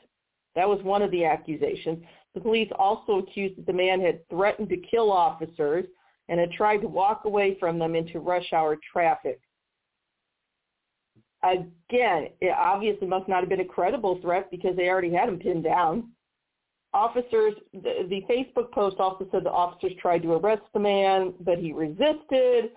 That 0.55 0.69
was 0.69 0.83
one 0.83 1.03
of 1.03 1.11
the 1.11 1.25
accusations. 1.25 2.05
The 2.35 2.41
police 2.41 2.71
also 2.79 3.19
accused 3.19 3.59
that 3.59 3.67
the 3.67 3.73
man 3.73 4.01
had 4.01 4.27
threatened 4.29 4.69
to 4.71 4.77
kill 4.77 5.11
officers 5.11 5.85
and 6.29 6.39
had 6.39 6.53
tried 6.53 6.79
to 6.79 6.89
walk 6.89 7.23
away 7.25 7.57
from 7.59 7.79
them 7.79 7.95
into 7.95 8.21
rush 8.21 8.53
hour 8.53 8.77
traffic. 8.93 9.41
Again, 11.43 12.29
it 12.41 12.55
obviously 12.57 13.07
must 13.07 13.29
not 13.29 13.41
have 13.41 13.49
been 13.49 13.61
a 13.61 13.65
credible 13.65 14.21
threat 14.21 14.51
because 14.51 14.77
they 14.77 14.89
already 14.89 15.13
had 15.13 15.29
him 15.29 15.39
pinned 15.39 15.65
down. 15.65 16.11
Officers, 16.93 17.55
the, 17.73 18.07
the 18.09 18.23
Facebook 18.29 18.73
post 18.73 18.97
also 18.99 19.27
said 19.31 19.45
the 19.45 19.51
officers 19.51 19.93
tried 20.01 20.23
to 20.23 20.33
arrest 20.33 20.63
the 20.75 20.81
man, 20.81 21.35
but 21.41 21.59
he 21.59 21.73
resisted. 21.73 22.73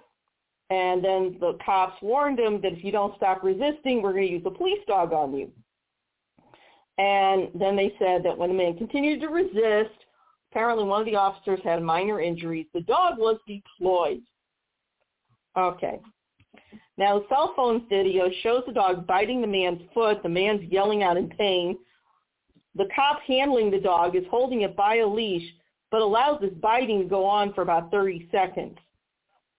And 0.69 1.03
then 1.03 1.37
the 1.39 1.57
cops 1.63 2.01
warned 2.01 2.39
him 2.39 2.61
that 2.61 2.73
if 2.73 2.83
you 2.83 2.91
don't 2.91 3.15
stop 3.17 3.43
resisting, 3.43 4.01
we're 4.01 4.13
going 4.13 4.27
to 4.27 4.31
use 4.33 4.43
a 4.45 4.51
police 4.51 4.79
dog 4.87 5.11
on 5.13 5.35
you. 5.35 5.51
And 6.97 7.49
then 7.55 7.75
they 7.75 7.93
said 7.99 8.23
that 8.23 8.37
when 8.37 8.49
the 8.49 8.55
man 8.55 8.77
continued 8.77 9.19
to 9.21 9.27
resist, 9.27 10.02
apparently 10.53 10.85
one 10.85 10.99
of 10.99 11.07
the 11.07 11.15
officers 11.15 11.59
had 11.63 11.81
minor 11.81 12.21
injuries. 12.21 12.67
The 12.73 12.81
dog 12.81 13.17
was 13.17 13.39
deployed. 13.47 14.21
Okay. 15.57 15.99
Now, 16.95 17.23
cell 17.27 17.53
phone 17.55 17.87
video 17.89 18.29
shows 18.43 18.61
the 18.67 18.73
dog 18.73 19.07
biting 19.07 19.41
the 19.41 19.47
man's 19.47 19.81
foot. 19.93 20.21
The 20.21 20.29
man's 20.29 20.61
yelling 20.71 21.01
out 21.01 21.17
in 21.17 21.29
pain. 21.29 21.77
The 22.75 22.85
cop 22.95 23.21
handling 23.27 23.71
the 23.71 23.79
dog 23.79 24.15
is 24.15 24.23
holding 24.29 24.61
it 24.61 24.75
by 24.75 24.97
a 24.97 25.07
leash, 25.07 25.47
but 25.89 26.01
allows 26.01 26.39
this 26.39 26.53
biting 26.61 27.01
to 27.01 27.07
go 27.07 27.25
on 27.25 27.53
for 27.53 27.63
about 27.63 27.89
30 27.89 28.29
seconds. 28.31 28.77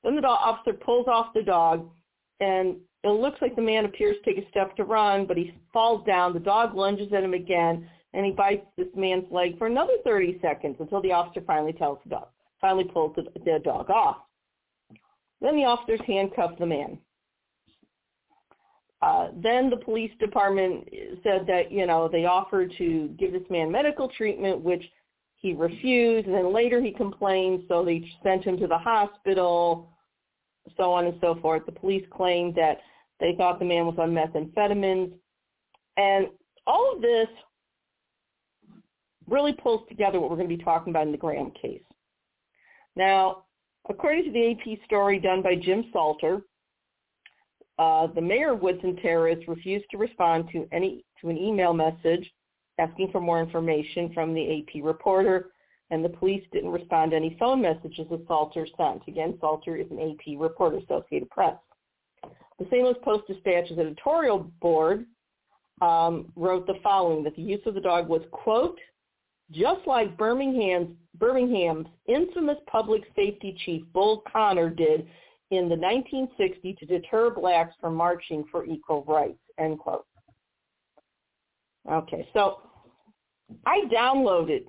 Then 0.05 0.15
the 0.15 0.23
dog 0.23 0.39
officer 0.41 0.75
pulls 0.75 1.09
off 1.09 1.35
the 1.35 1.43
dog, 1.43 1.91
and 2.39 2.77
it 3.03 3.09
looks 3.09 3.41
like 3.43 3.57
the 3.57 3.63
man 3.63 3.85
appears 3.85 4.17
to 4.23 4.35
take 4.35 4.45
a 4.45 4.49
step 4.51 4.77
to 4.77 4.85
run, 4.85 5.27
but 5.27 5.37
he 5.37 5.55
falls 5.73 6.07
down. 6.07 6.35
The 6.35 6.41
dog 6.41 6.75
lunges 6.75 7.13
at 7.13 7.25
him 7.25 7.35
again, 7.35 7.89
and 8.15 8.25
he 8.25 8.31
bites 8.31 8.65
this 8.79 8.87
man's 8.95 9.25
leg 9.31 9.59
for 9.59 9.67
another 9.67 9.95
30 10.05 10.39
seconds 10.41 10.77
until 10.79 11.03
the 11.03 11.12
officer 11.12 11.43
finally 11.47 11.73
tells 11.73 11.99
the 12.05 12.11
dog, 12.11 12.29
finally 12.61 12.85
pulls 12.85 13.15
the, 13.17 13.25
the 13.45 13.59
dog 13.62 13.91
off. 13.91 14.19
Then 15.41 15.57
the 15.57 15.65
officers 15.65 16.01
handcuff 16.07 16.53
the 16.59 16.67
man. 16.67 16.99
Uh, 19.03 19.29
then 19.43 19.69
the 19.69 19.77
police 19.77 20.12
department 20.19 20.89
said 21.23 21.45
that, 21.47 21.71
you 21.71 21.87
know, 21.87 22.09
they 22.09 22.25
offered 22.25 22.73
to 22.79 23.09
give 23.19 23.33
this 23.33 23.43
man 23.51 23.71
medical 23.71 24.09
treatment, 24.09 24.61
which 24.61 24.83
he 25.35 25.53
refused. 25.53 26.27
And 26.27 26.35
then 26.35 26.55
later 26.55 26.81
he 26.81 26.93
complained, 26.93 27.65
so 27.69 27.85
they 27.85 28.09
sent 28.23 28.45
him 28.45 28.57
to 28.59 28.67
the 28.67 28.79
hospital, 28.79 29.91
so 30.77 30.93
on 30.93 31.05
and 31.07 31.19
so 31.21 31.35
forth. 31.43 31.67
The 31.67 31.73
police 31.73 32.05
claimed 32.11 32.55
that 32.55 32.79
they 33.21 33.35
thought 33.37 33.59
the 33.59 33.67
man 33.67 33.85
was 33.85 33.97
on 33.99 34.12
methamphetamines. 34.12 35.12
And 35.99 36.29
all 36.67 36.95
of 36.95 37.03
this 37.03 37.29
really 39.29 39.53
pulls 39.53 39.87
together 39.89 40.20
what 40.20 40.31
we're 40.31 40.37
going 40.37 40.49
to 40.49 40.57
be 40.57 40.62
talking 40.62 40.91
about 40.91 41.07
in 41.07 41.12
the 41.12 41.18
Graham 41.18 41.51
case. 41.51 41.83
Now, 42.97 43.45
according 43.89 44.25
to 44.25 44.31
the 44.33 44.53
AP 44.53 44.85
story 44.85 45.18
done 45.18 45.43
by 45.43 45.57
Jim 45.57 45.85
Salter, 45.93 46.43
uh, 47.79 48.07
the 48.14 48.20
mayor 48.20 48.53
of 48.53 48.62
Woodson 48.62 48.97
Terrace 48.97 49.43
refused 49.49 49.87
to 49.91 49.99
respond 49.99 50.49
to 50.53 50.68
any 50.72 51.05
to 51.20 51.29
an 51.29 51.37
email 51.37 51.72
message 51.72 52.31
asking 52.79 53.11
for 53.11 53.20
more 53.20 53.41
information 53.41 54.12
from 54.12 54.35
the 54.35 54.59
AP 54.59 54.85
reporter, 54.85 55.51
and 55.91 56.05
the 56.05 56.09
police 56.09 56.43
didn't 56.53 56.70
respond 56.70 57.11
to 57.11 57.16
any 57.16 57.37
phone 57.39 57.62
messages 57.62 58.07
that 58.11 58.25
Salter 58.27 58.66
sent. 58.77 59.03
Again, 59.07 59.39
Salter 59.41 59.77
is 59.77 59.87
an 59.91 59.99
AP 60.01 60.41
reporter, 60.41 60.79
Associated 60.79 61.31
Press. 61.31 61.57
The 62.59 62.64
St. 62.66 62.83
Louis 62.83 62.95
Post-Dispatch's 63.03 63.79
editorial 63.79 64.51
board 64.61 65.07
um, 65.83 66.33
wrote 66.37 66.66
the 66.66 66.79
following, 66.83 67.25
that 67.25 67.37
the 67.37 67.43
use 67.43 67.61
of 67.66 67.75
the 67.75 67.81
dog 67.81 68.09
was, 68.09 68.22
quote, 68.31 68.79
just 69.53 69.87
like 69.87 70.17
Birmingham's, 70.17 70.97
Birmingham's 71.19 71.87
infamous 72.07 72.59
public 72.67 73.03
safety 73.15 73.57
chief 73.65 73.83
Bull 73.93 74.23
Connor 74.31 74.71
did 74.71 75.07
in 75.51 75.69
the 75.69 75.77
1960 75.77 76.75
to 76.75 76.87
deter 76.87 77.31
blacks 77.31 77.75
from 77.81 77.95
marching 77.95 78.45
for 78.51 78.65
equal 78.65 79.05
rights, 79.07 79.39
end 79.59 79.79
quote. 79.79 80.07
Okay, 81.91 82.27
so 82.33 82.61
I 83.67 83.83
downloaded 83.93 84.65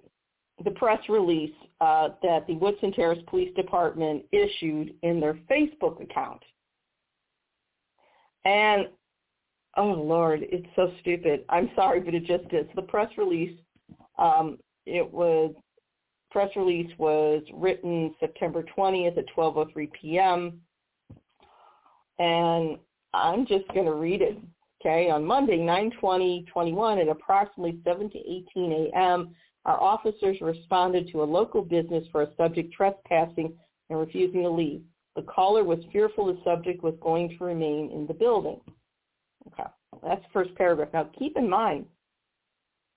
the 0.64 0.72
press 0.72 1.00
release 1.10 1.54
uh, 1.82 2.10
that 2.24 2.46
the 2.48 2.56
Woodson 2.56 2.92
Terrace 2.92 3.20
Police 3.28 3.54
Department 3.56 4.24
issued 4.32 4.94
in 5.02 5.20
their 5.20 5.38
Facebook 5.50 6.02
account. 6.02 6.42
And, 8.46 8.88
oh 9.78 9.92
Lord, 9.92 10.42
it's 10.44 10.68
so 10.76 10.92
stupid. 11.02 11.46
I'm 11.50 11.70
sorry, 11.76 12.00
but 12.00 12.14
it 12.14 12.26
just 12.26 12.54
is. 12.54 12.68
The 12.76 12.82
press 12.84 13.10
release, 13.18 13.58
um, 14.18 14.58
it 14.86 15.12
was, 15.12 15.54
press 16.32 16.50
release 16.56 16.92
was 16.98 17.44
written 17.54 18.14
September 18.20 18.64
20th 18.78 19.18
at 19.18 19.26
12.03 19.36 19.90
p.m. 19.94 20.62
And 22.20 22.78
I'm 23.14 23.46
just 23.46 23.68
going 23.70 23.86
to 23.86 23.94
read 23.94 24.22
it. 24.22 24.38
Okay, 24.82 25.10
on 25.10 25.26
Monday, 25.26 25.58
9:20:21 25.58 27.02
at 27.02 27.08
approximately 27.08 27.80
7 27.84 28.08
to 28.12 28.18
18 28.20 28.92
a.m., 28.94 29.36
our 29.66 29.82
officers 29.82 30.38
responded 30.42 31.10
to 31.12 31.24
a 31.24 31.26
local 31.26 31.64
business 31.64 32.06
for 32.12 32.22
a 32.22 32.36
subject 32.38 32.72
trespassing 32.72 33.54
and 33.90 34.00
refusing 34.00 34.44
to 34.44 34.50
leave. 34.50 34.84
The 35.16 35.24
caller 35.24 35.64
was 35.64 35.80
fearful 35.92 36.28
the 36.28 36.40
subject 36.44 36.84
was 36.84 36.94
going 37.02 37.36
to 37.36 37.44
remain 37.44 37.90
in 37.92 38.06
the 38.06 38.14
building. 38.14 38.60
Okay, 39.48 39.70
that's 40.04 40.22
the 40.22 40.30
first 40.34 40.54
paragraph. 40.56 40.90
Now 40.94 41.10
keep 41.18 41.36
in 41.36 41.50
mind, 41.50 41.88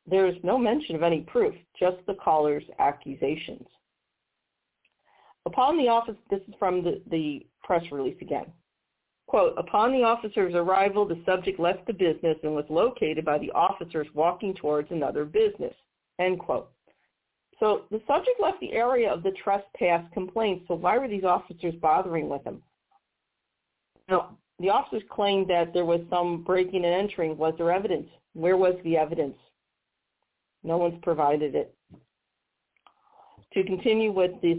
there 0.08 0.26
is 0.26 0.36
no 0.42 0.58
mention 0.58 0.96
of 0.96 1.02
any 1.02 1.20
proof, 1.20 1.54
just 1.78 1.96
the 2.06 2.14
caller's 2.14 2.64
accusations. 2.78 3.66
Upon 5.46 5.78
the 5.78 5.88
office, 5.88 6.16
this 6.30 6.40
is 6.48 6.54
from 6.58 6.82
the, 6.82 7.00
the 7.10 7.46
press 7.62 7.84
release 7.90 8.16
again. 8.20 8.46
Quote, 9.26 9.54
upon 9.58 9.92
the 9.92 10.02
officer's 10.02 10.54
arrival, 10.54 11.06
the 11.06 11.22
subject 11.26 11.60
left 11.60 11.86
the 11.86 11.92
business 11.92 12.38
and 12.42 12.54
was 12.54 12.64
located 12.70 13.24
by 13.24 13.38
the 13.38 13.50
officers 13.50 14.06
walking 14.14 14.54
towards 14.54 14.90
another 14.90 15.24
business, 15.24 15.74
end 16.18 16.38
quote. 16.38 16.70
So 17.60 17.82
the 17.90 18.00
subject 18.06 18.40
left 18.40 18.60
the 18.60 18.72
area 18.72 19.12
of 19.12 19.22
the 19.22 19.32
trespass 19.42 20.04
complaint, 20.14 20.62
so 20.68 20.74
why 20.74 20.96
were 20.96 21.08
these 21.08 21.24
officers 21.24 21.74
bothering 21.80 22.28
with 22.28 22.44
him? 22.44 22.62
Now, 24.08 24.38
the 24.58 24.70
officers 24.70 25.02
claimed 25.10 25.48
that 25.50 25.72
there 25.74 25.84
was 25.84 26.00
some 26.08 26.42
breaking 26.42 26.84
and 26.84 26.94
entering. 26.94 27.36
Was 27.36 27.54
there 27.58 27.70
evidence? 27.70 28.08
Where 28.32 28.56
was 28.56 28.74
the 28.82 28.96
evidence? 28.96 29.36
No 30.62 30.76
one's 30.76 30.98
provided 31.02 31.54
it. 31.54 31.74
To 33.54 33.64
continue 33.64 34.12
with 34.12 34.32
this 34.42 34.58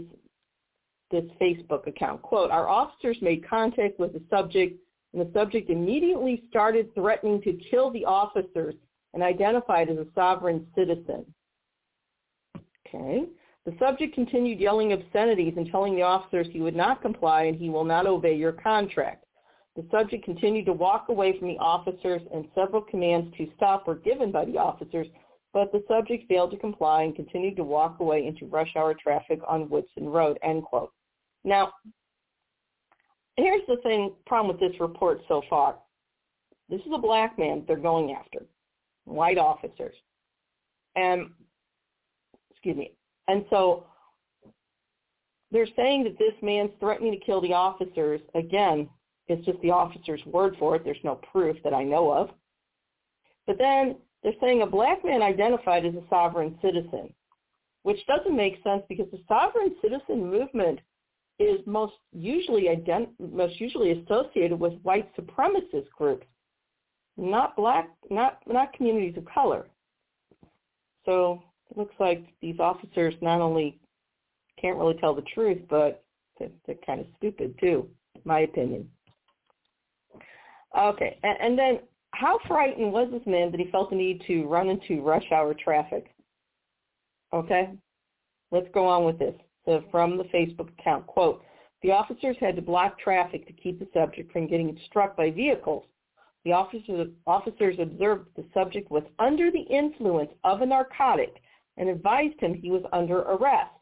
this 1.10 1.24
Facebook 1.40 1.88
account. 1.88 2.22
Quote, 2.22 2.52
our 2.52 2.68
officers 2.68 3.16
made 3.20 3.48
contact 3.48 3.98
with 3.98 4.12
the 4.12 4.22
subject 4.30 4.78
and 5.12 5.20
the 5.26 5.32
subject 5.32 5.70
immediately 5.70 6.44
started 6.48 6.94
threatening 6.94 7.42
to 7.42 7.52
kill 7.68 7.90
the 7.90 8.04
officers 8.04 8.74
and 9.12 9.22
identified 9.22 9.88
as 9.88 9.98
a 9.98 10.06
sovereign 10.14 10.66
citizen. 10.76 11.26
Okay. 12.86 13.24
The 13.66 13.74
subject 13.78 14.14
continued 14.14 14.60
yelling 14.60 14.92
obscenities 14.92 15.54
and 15.56 15.70
telling 15.70 15.94
the 15.94 16.02
officers 16.02 16.46
he 16.52 16.60
would 16.60 16.76
not 16.76 17.02
comply 17.02 17.44
and 17.44 17.56
he 17.56 17.68
will 17.68 17.84
not 17.84 18.06
obey 18.06 18.34
your 18.34 18.52
contract. 18.52 19.24
The 19.76 19.84
subject 19.90 20.24
continued 20.24 20.66
to 20.66 20.72
walk 20.72 21.08
away 21.08 21.38
from 21.38 21.48
the 21.48 21.58
officers 21.58 22.22
and 22.32 22.46
several 22.54 22.82
commands 22.82 23.34
to 23.36 23.48
stop 23.56 23.86
were 23.86 23.96
given 23.96 24.32
by 24.32 24.44
the 24.44 24.58
officers, 24.58 25.06
but 25.52 25.72
the 25.72 25.82
subject 25.88 26.28
failed 26.28 26.50
to 26.52 26.56
comply 26.56 27.02
and 27.02 27.14
continued 27.14 27.56
to 27.56 27.64
walk 27.64 27.98
away 28.00 28.26
into 28.26 28.46
rush 28.46 28.74
hour 28.76 28.94
traffic 28.94 29.40
on 29.46 29.68
Woodson 29.68 30.08
Road, 30.08 30.38
end 30.42 30.62
quote. 30.62 30.92
Now, 31.44 31.72
here's 33.36 33.66
the 33.66 33.76
thing, 33.82 34.12
problem 34.26 34.56
with 34.56 34.60
this 34.60 34.78
report 34.80 35.20
so 35.28 35.42
far. 35.50 35.76
This 36.68 36.80
is 36.82 36.92
a 36.94 36.98
black 36.98 37.38
man 37.38 37.64
they're 37.66 37.76
going 37.76 38.12
after, 38.12 38.44
white 39.04 39.38
officers. 39.38 39.96
And, 40.94 41.30
excuse 42.50 42.76
me. 42.76 42.92
And 43.26 43.44
so 43.50 43.86
they're 45.50 45.66
saying 45.74 46.04
that 46.04 46.18
this 46.18 46.34
man's 46.42 46.70
threatening 46.78 47.12
to 47.12 47.24
kill 47.24 47.40
the 47.40 47.52
officers. 47.52 48.20
Again, 48.34 48.88
it's 49.26 49.44
just 49.44 49.60
the 49.62 49.70
officer's 49.70 50.24
word 50.26 50.56
for 50.58 50.76
it. 50.76 50.84
There's 50.84 50.96
no 51.02 51.16
proof 51.32 51.56
that 51.64 51.74
I 51.74 51.82
know 51.82 52.12
of. 52.12 52.30
But 53.46 53.58
then 53.58 53.96
they're 54.22 54.32
saying 54.40 54.62
a 54.62 54.66
black 54.66 55.04
man 55.04 55.22
identified 55.22 55.86
as 55.86 55.94
a 55.94 56.02
sovereign 56.10 56.58
citizen, 56.60 57.12
which 57.82 57.98
doesn't 58.06 58.36
make 58.36 58.62
sense 58.62 58.82
because 58.88 59.06
the 59.10 59.22
sovereign 59.28 59.74
citizen 59.82 60.30
movement 60.30 60.80
is 61.38 61.60
most 61.66 61.94
usually 62.12 62.64
ident- 62.64 63.18
most 63.18 63.58
usually 63.58 64.02
associated 64.02 64.60
with 64.60 64.74
white 64.82 65.10
supremacist 65.16 65.88
groups, 65.96 66.26
not 67.16 67.56
black, 67.56 67.88
not 68.10 68.40
not 68.46 68.72
communities 68.74 69.16
of 69.16 69.24
color. 69.24 69.66
So 71.06 71.42
it 71.70 71.78
looks 71.78 71.94
like 71.98 72.26
these 72.42 72.60
officers 72.60 73.14
not 73.22 73.40
only 73.40 73.80
can't 74.60 74.76
really 74.76 74.98
tell 75.00 75.14
the 75.14 75.24
truth, 75.34 75.62
but 75.70 76.04
they're, 76.38 76.50
they're 76.66 76.76
kind 76.86 77.00
of 77.00 77.06
stupid 77.16 77.54
too, 77.58 77.88
in 78.14 78.22
my 78.24 78.40
opinion. 78.40 78.90
Okay, 80.78 81.18
and, 81.22 81.38
and 81.40 81.58
then 81.58 81.78
how 82.12 82.38
frightened 82.46 82.92
was 82.92 83.08
this 83.10 83.26
man 83.26 83.50
that 83.50 83.60
he 83.60 83.70
felt 83.70 83.90
the 83.90 83.96
need 83.96 84.22
to 84.26 84.46
run 84.46 84.68
into 84.68 85.02
rush 85.02 85.24
hour 85.32 85.54
traffic? 85.54 86.14
Okay, 87.32 87.70
let's 88.50 88.68
go 88.74 88.86
on 88.86 89.04
with 89.04 89.18
this. 89.18 89.34
So 89.64 89.84
from 89.90 90.18
the 90.18 90.24
Facebook 90.24 90.70
account, 90.78 91.06
quote, 91.06 91.42
the 91.82 91.92
officers 91.92 92.36
had 92.40 92.56
to 92.56 92.62
block 92.62 92.98
traffic 92.98 93.46
to 93.46 93.52
keep 93.52 93.78
the 93.78 93.88
subject 93.94 94.32
from 94.32 94.46
getting 94.46 94.78
struck 94.86 95.16
by 95.16 95.30
vehicles. 95.30 95.84
The 96.44 96.52
officers, 96.52 97.08
officers 97.26 97.76
observed 97.78 98.28
the 98.36 98.44
subject 98.52 98.90
was 98.90 99.04
under 99.18 99.50
the 99.50 99.60
influence 99.60 100.30
of 100.44 100.62
a 100.62 100.66
narcotic 100.66 101.36
and 101.76 101.88
advised 101.88 102.40
him 102.40 102.54
he 102.54 102.70
was 102.70 102.82
under 102.92 103.20
arrest. 103.20 103.74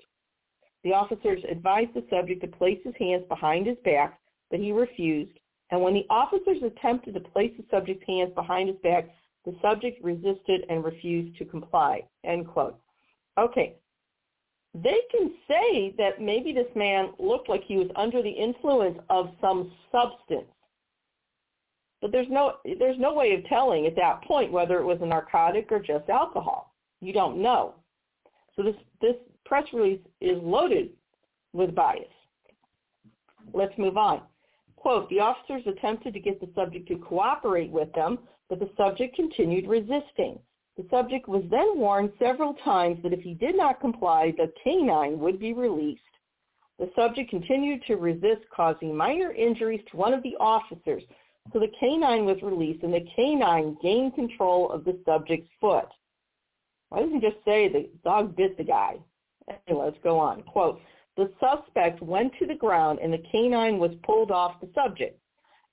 The 0.85 0.93
officers 0.93 1.43
advised 1.51 1.95
the 1.95 2.05
subject 2.11 2.41
to 2.43 2.47
place 2.47 2.79
his 2.85 2.95
hands 2.99 3.25
behind 3.29 3.67
his 3.67 3.79
back, 3.85 4.21
but 4.51 4.61
he 4.61 4.73
refused 4.73 5.38
and 5.71 5.83
when 5.83 5.95
the 5.95 6.07
officers 6.09 6.59
attempted 6.63 7.15
to 7.15 7.21
place 7.21 7.53
the 7.57 7.65
subject's 7.71 8.05
hands 8.07 8.33
behind 8.35 8.69
his 8.69 8.79
back, 8.83 9.09
the 9.45 9.55
subject 9.63 10.03
resisted 10.03 10.65
and 10.69 10.85
refused 10.85 11.37
to 11.39 11.45
comply, 11.45 12.03
end 12.25 12.47
quote. 12.47 12.79
Okay, 13.39 13.77
they 14.75 15.01
can 15.11 15.33
say 15.47 15.95
that 15.99 16.21
maybe 16.21 16.53
this 16.53 16.69
man 16.75 17.11
looked 17.19 17.49
like 17.49 17.63
he 17.65 17.77
was 17.77 17.89
under 17.97 18.23
the 18.23 18.31
influence 18.31 18.99
of 19.09 19.31
some 19.41 19.73
substance. 19.91 20.49
But 22.01 22.13
there's 22.13 22.29
no 22.31 22.57
there's 22.79 22.99
no 22.99 23.13
way 23.13 23.35
of 23.35 23.45
telling 23.47 23.87
at 23.87 23.97
that 23.97 24.23
point 24.23 24.53
whether 24.53 24.79
it 24.79 24.85
was 24.85 24.99
a 25.03 25.07
narcotic 25.07 25.71
or 25.71 25.81
just 25.81 26.09
alcohol. 26.09 26.75
You 27.01 27.13
don't 27.13 27.43
know. 27.43 27.75
So 28.55 28.63
this 28.63 28.77
this 29.01 29.17
press 29.45 29.65
release 29.73 30.01
is 30.21 30.39
loaded 30.43 30.91
with 31.53 31.75
bias. 31.75 32.05
Let's 33.53 33.77
move 33.79 33.97
on. 33.97 34.23
Quote, 34.81 35.09
the 35.11 35.19
officers 35.19 35.63
attempted 35.67 36.15
to 36.15 36.21
get 36.21 36.41
the 36.41 36.49
subject 36.55 36.87
to 36.89 36.99
cooperate 36.99 37.71
with 37.71 37.93
them, 37.95 38.21
but 38.49 38.61
the 38.61 38.71
subject 38.77 39.17
continued 39.17 39.67
resisting. 39.67 40.39
The 40.77 40.87
subject 40.89 41.29
was 41.29 41.43
then 41.51 41.77
warned 41.77 42.13
several 42.19 42.55
times 42.55 43.03
that 43.03 43.13
if 43.13 43.21
he 43.21 43.35
did 43.35 43.57
not 43.57 43.81
comply, 43.81 44.33
the 44.37 44.53
canine 44.63 45.19
would 45.19 45.41
be 45.41 45.53
released. 45.53 46.03
The 46.79 46.91
subject 46.95 47.29
continued 47.29 47.83
to 47.89 47.97
resist, 47.97 48.43
causing 48.55 48.97
minor 48.97 49.33
injuries 49.33 49.85
to 49.91 49.97
one 49.97 50.15
of 50.15 50.23
the 50.23 50.37
officers. 50.39 51.03
So 51.53 51.59
the 51.59 51.73
canine 51.81 52.25
was 52.25 52.41
released, 52.41 52.85
and 52.85 52.95
the 52.95 53.07
canine 53.17 53.77
gained 53.83 54.15
control 54.15 54.71
of 54.71 54.85
the 54.85 54.97
subject's 55.05 55.51
foot. 55.61 55.89
Why 56.91 57.01
doesn't 57.01 57.21
he 57.21 57.21
just 57.21 57.45
say 57.45 57.69
the 57.69 57.91
dog 58.05 58.37
bit 58.37 58.57
the 58.57 58.65
guy? 58.65 58.97
Anyway, 59.67 59.87
let's 59.87 59.99
go 60.05 60.21
on. 60.21 60.43
Quote, 60.43 60.81
the 61.19 61.31
suspect 61.41 62.01
went 62.01 62.33
to 62.39 62.47
the 62.47 62.55
ground 62.55 63.01
and 63.03 63.13
the 63.13 63.23
canine 63.33 63.79
was 63.79 63.91
pulled 64.05 64.31
off 64.31 64.61
the 64.61 64.71
subject. 64.73 65.21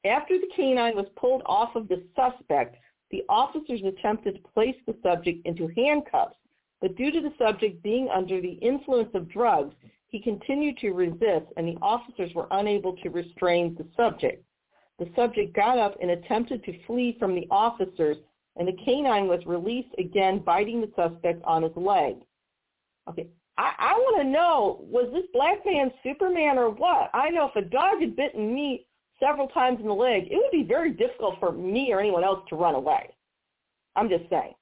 After 0.03 0.39
the 0.39 0.49
canine 0.55 0.95
was 0.95 1.05
pulled 1.15 1.43
off 1.45 1.75
of 1.75 1.87
the 1.87 2.03
suspect, 2.15 2.77
the 3.11 3.23
officers 3.29 3.81
attempted 3.85 4.35
to 4.35 4.51
place 4.53 4.75
the 4.87 4.95
subject 5.03 5.45
into 5.45 5.69
handcuffs, 5.75 6.35
but 6.81 6.95
due 6.95 7.11
to 7.11 7.21
the 7.21 7.33
subject 7.37 7.83
being 7.83 8.09
under 8.09 8.41
the 8.41 8.53
influence 8.53 9.11
of 9.13 9.29
drugs, 9.29 9.75
he 10.07 10.19
continued 10.19 10.79
to 10.79 10.93
resist 10.93 11.45
and 11.57 11.67
the 11.67 11.77
officers 11.79 12.33
were 12.33 12.47
unable 12.49 12.95
to 12.97 13.09
restrain 13.09 13.75
the 13.75 13.85
subject. 13.95 14.43
The 14.97 15.11
subject 15.15 15.55
got 15.55 15.77
up 15.77 15.95
and 16.01 16.09
attempted 16.09 16.63
to 16.63 16.85
flee 16.87 17.17
from 17.19 17.35
the 17.35 17.47
officers 17.51 18.17
and 18.55 18.67
the 18.67 18.77
canine 18.83 19.27
was 19.27 19.45
released 19.45 19.93
again, 19.99 20.39
biting 20.39 20.81
the 20.81 20.91
suspect 20.95 21.43
on 21.43 21.61
his 21.61 21.75
leg. 21.75 22.15
Okay, 23.07 23.27
I, 23.57 23.73
I 23.77 23.93
want 23.93 24.21
to 24.21 24.29
know, 24.29 24.79
was 24.81 25.09
this 25.13 25.25
black 25.33 25.65
man 25.65 25.91
Superman 26.03 26.57
or 26.57 26.69
what? 26.69 27.09
I 27.13 27.29
know 27.29 27.49
if 27.53 27.55
a 27.55 27.67
dog 27.67 28.01
had 28.01 28.15
bitten 28.15 28.53
me 28.53 28.85
several 29.19 29.47
times 29.47 29.79
in 29.79 29.87
the 29.87 29.93
leg, 29.93 30.27
it 30.29 30.35
would 30.35 30.51
be 30.51 30.63
very 30.67 30.91
difficult 30.91 31.39
for 31.39 31.51
me 31.51 31.91
or 31.93 31.99
anyone 31.99 32.23
else 32.23 32.41
to 32.49 32.55
run 32.55 32.75
away. 32.75 33.15
I'm 33.95 34.09
just 34.09 34.29
saying. 34.29 34.55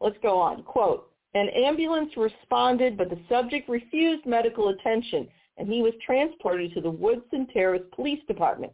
Let's 0.00 0.18
go 0.22 0.38
on. 0.38 0.62
Quote, 0.62 1.10
an 1.34 1.48
ambulance 1.48 2.16
responded, 2.16 2.96
but 2.98 3.08
the 3.08 3.18
subject 3.28 3.68
refused 3.68 4.26
medical 4.26 4.68
attention, 4.68 5.28
and 5.56 5.68
he 5.68 5.82
was 5.82 5.92
transported 6.04 6.74
to 6.74 6.80
the 6.80 6.90
Woodson 6.90 7.46
Terrace 7.52 7.82
Police 7.94 8.20
Department. 8.28 8.72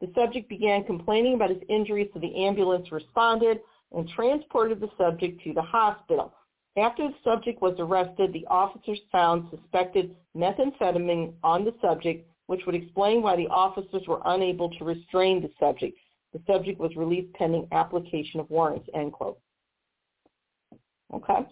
The 0.00 0.10
subject 0.14 0.48
began 0.48 0.84
complaining 0.84 1.34
about 1.34 1.50
his 1.50 1.62
injuries, 1.68 2.10
so 2.12 2.20
the 2.20 2.44
ambulance 2.44 2.90
responded 2.90 3.60
and 3.92 4.08
transported 4.08 4.80
the 4.80 4.90
subject 4.98 5.42
to 5.44 5.52
the 5.52 5.62
hospital. 5.62 6.32
After 6.76 7.08
the 7.08 7.14
subject 7.22 7.62
was 7.62 7.76
arrested, 7.78 8.32
the 8.32 8.46
officers 8.48 9.00
found 9.12 9.48
suspected 9.50 10.16
methamphetamine 10.36 11.32
on 11.44 11.64
the 11.64 11.74
subject, 11.80 12.28
which 12.46 12.66
would 12.66 12.74
explain 12.74 13.22
why 13.22 13.36
the 13.36 13.46
officers 13.48 14.02
were 14.08 14.20
unable 14.24 14.68
to 14.70 14.84
restrain 14.84 15.40
the 15.40 15.50
subject. 15.60 15.96
The 16.32 16.40
subject 16.46 16.80
was 16.80 16.96
released 16.96 17.32
pending 17.34 17.68
application 17.70 18.40
of 18.40 18.50
warrants, 18.50 18.88
end 18.92 19.12
quote. 19.12 19.38
Okay? 21.12 21.46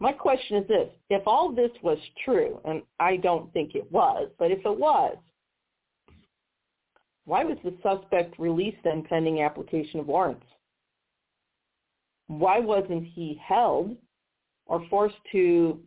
My 0.00 0.12
question 0.12 0.56
is 0.58 0.68
this. 0.68 0.88
If 1.10 1.22
all 1.26 1.52
this 1.52 1.70
was 1.82 1.98
true, 2.24 2.58
and 2.64 2.82
I 3.00 3.16
don't 3.16 3.52
think 3.52 3.74
it 3.74 3.90
was, 3.92 4.30
but 4.38 4.50
if 4.50 4.64
it 4.64 4.78
was, 4.78 5.16
why 7.26 7.44
was 7.44 7.58
the 7.64 7.74
suspect 7.82 8.38
released 8.38 8.78
then 8.82 9.02
pending 9.02 9.42
application 9.42 10.00
of 10.00 10.06
warrants? 10.06 10.46
Why 12.28 12.58
wasn't 12.58 13.04
he 13.04 13.40
held 13.44 13.96
or 14.66 14.84
forced 14.88 15.16
to, 15.32 15.80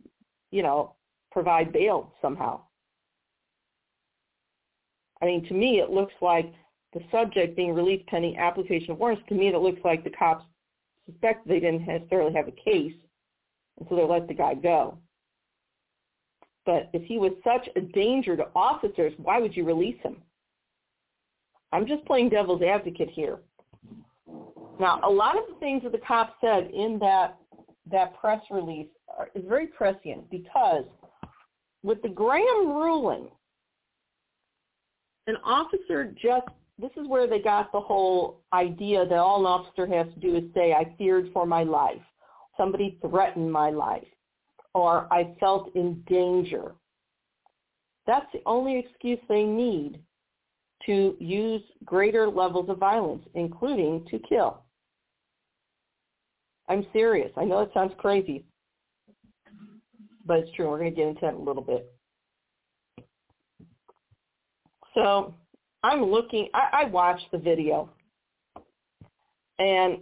you 0.50 0.62
know, 0.62 0.94
provide 1.30 1.72
bail 1.72 2.14
somehow? 2.22 2.60
I 5.22 5.26
mean, 5.26 5.46
to 5.48 5.54
me, 5.54 5.80
it 5.80 5.90
looks 5.90 6.14
like 6.22 6.52
the 6.92 7.00
subject 7.10 7.56
being 7.56 7.74
released 7.74 8.06
pending 8.06 8.38
application 8.38 8.92
of 8.92 8.98
warrants, 8.98 9.22
to 9.28 9.34
me, 9.34 9.48
it 9.48 9.58
looks 9.58 9.80
like 9.84 10.02
the 10.02 10.10
cops 10.10 10.44
suspect 11.06 11.46
they 11.46 11.60
didn't 11.60 11.86
necessarily 11.86 12.32
have 12.32 12.48
a 12.48 12.52
case, 12.52 12.94
and 13.78 13.86
so 13.88 13.96
they 13.96 14.04
let 14.04 14.28
the 14.28 14.34
guy 14.34 14.54
go. 14.54 14.98
But 16.66 16.90
if 16.92 17.02
he 17.04 17.18
was 17.18 17.32
such 17.44 17.68
a 17.76 17.80
danger 17.80 18.36
to 18.36 18.48
officers, 18.54 19.12
why 19.18 19.38
would 19.38 19.56
you 19.56 19.64
release 19.64 20.00
him? 20.02 20.16
I'm 21.72 21.86
just 21.86 22.04
playing 22.04 22.30
devil's 22.30 22.62
advocate 22.62 23.10
here. 23.10 23.38
Now, 24.80 24.98
a 25.04 25.10
lot 25.10 25.36
of 25.36 25.44
the 25.46 25.60
things 25.60 25.82
that 25.82 25.92
the 25.92 25.98
cops 25.98 26.32
said 26.40 26.70
in 26.72 26.98
that 27.00 27.36
that 27.90 28.18
press 28.18 28.40
release 28.50 28.88
are, 29.16 29.28
is 29.34 29.44
very 29.46 29.66
prescient 29.66 30.30
because 30.30 30.84
with 31.82 32.00
the 32.02 32.08
Graham 32.08 32.68
ruling, 32.68 33.28
an 35.26 35.36
officer 35.44 36.14
just 36.20 36.46
this 36.78 36.90
is 36.96 37.06
where 37.08 37.26
they 37.26 37.40
got 37.40 37.70
the 37.72 37.80
whole 37.80 38.40
idea 38.54 39.04
that 39.04 39.18
all 39.18 39.40
an 39.40 39.46
officer 39.46 39.86
has 39.86 40.06
to 40.14 40.20
do 40.20 40.36
is 40.36 40.44
say, 40.54 40.72
I 40.72 40.94
feared 40.96 41.30
for 41.34 41.44
my 41.44 41.62
life. 41.62 42.00
Somebody 42.56 42.98
threatened 43.02 43.52
my 43.52 43.68
life. 43.68 44.06
Or 44.72 45.06
I 45.12 45.36
felt 45.38 45.74
in 45.74 46.02
danger. 46.08 46.72
That's 48.06 48.24
the 48.32 48.40
only 48.46 48.78
excuse 48.78 49.18
they 49.28 49.42
need 49.42 50.00
to 50.86 51.16
use 51.20 51.60
greater 51.84 52.28
levels 52.28 52.70
of 52.70 52.78
violence, 52.78 53.24
including 53.34 54.06
to 54.10 54.18
kill. 54.20 54.62
I'm 56.70 56.86
serious. 56.92 57.32
I 57.36 57.44
know 57.44 57.58
it 57.60 57.70
sounds 57.74 57.92
crazy, 57.98 58.44
but 60.24 60.38
it's 60.38 60.52
true. 60.54 60.70
We're 60.70 60.78
going 60.78 60.92
to 60.92 60.96
get 60.96 61.08
into 61.08 61.20
that 61.22 61.34
in 61.34 61.40
a 61.40 61.42
little 61.42 61.64
bit. 61.64 61.92
So 64.94 65.34
I'm 65.82 66.04
looking, 66.04 66.48
I, 66.54 66.82
I 66.82 66.84
watched 66.84 67.26
the 67.32 67.38
video, 67.38 67.90
and 69.58 69.98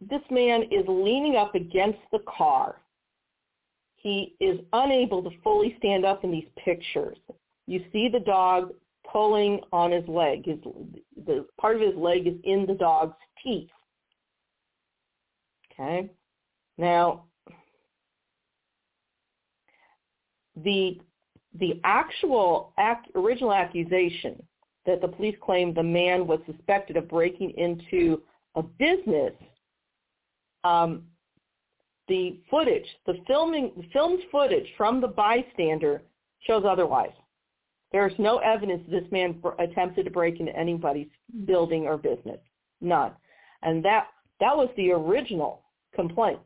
this 0.00 0.22
man 0.30 0.62
is 0.70 0.84
leaning 0.86 1.34
up 1.34 1.56
against 1.56 1.98
the 2.12 2.20
car, 2.28 2.76
he 3.96 4.36
is 4.38 4.60
unable 4.72 5.20
to 5.24 5.30
fully 5.42 5.74
stand 5.78 6.04
up 6.04 6.22
in 6.22 6.30
these 6.30 6.46
pictures. 6.64 7.18
You 7.66 7.84
see 7.92 8.08
the 8.08 8.20
dog 8.20 8.72
pulling 9.10 9.60
on 9.72 9.90
his 9.90 10.06
leg. 10.06 10.46
His 10.46 10.58
the 11.26 11.44
part 11.60 11.74
of 11.74 11.82
his 11.82 11.96
leg 11.96 12.28
is 12.28 12.34
in 12.44 12.66
the 12.66 12.74
dog's 12.74 13.16
teeth. 13.42 13.70
Okay. 15.78 16.10
Now 16.78 17.24
the 20.64 20.98
the 21.58 21.80
actual 21.84 22.72
act, 22.78 23.08
original 23.14 23.52
accusation 23.52 24.42
that 24.84 25.00
the 25.00 25.08
police 25.08 25.36
claimed 25.42 25.74
the 25.74 25.82
man 25.82 26.26
was 26.26 26.38
suspected 26.46 26.96
of 26.96 27.08
breaking 27.08 27.52
into 27.56 28.22
a 28.56 28.62
business, 28.62 29.32
um, 30.64 31.02
the 32.08 32.38
footage, 32.50 32.86
the 33.06 33.14
filming, 33.26 33.72
the 33.76 33.86
filmed 33.92 34.20
footage 34.30 34.66
from 34.76 35.00
the 35.00 35.08
bystander 35.08 36.02
shows 36.46 36.64
otherwise. 36.68 37.12
There 37.90 38.06
is 38.06 38.14
no 38.18 38.38
evidence 38.38 38.82
this 38.88 39.10
man 39.10 39.42
attempted 39.58 40.04
to 40.04 40.10
break 40.10 40.40
into 40.40 40.54
anybody's 40.56 41.08
building 41.46 41.86
or 41.86 41.96
business. 41.96 42.38
None. 42.80 43.12
And 43.62 43.84
that 43.84 44.08
that 44.40 44.56
was 44.56 44.68
the 44.76 44.92
original 44.92 45.62
complaint. 45.96 46.40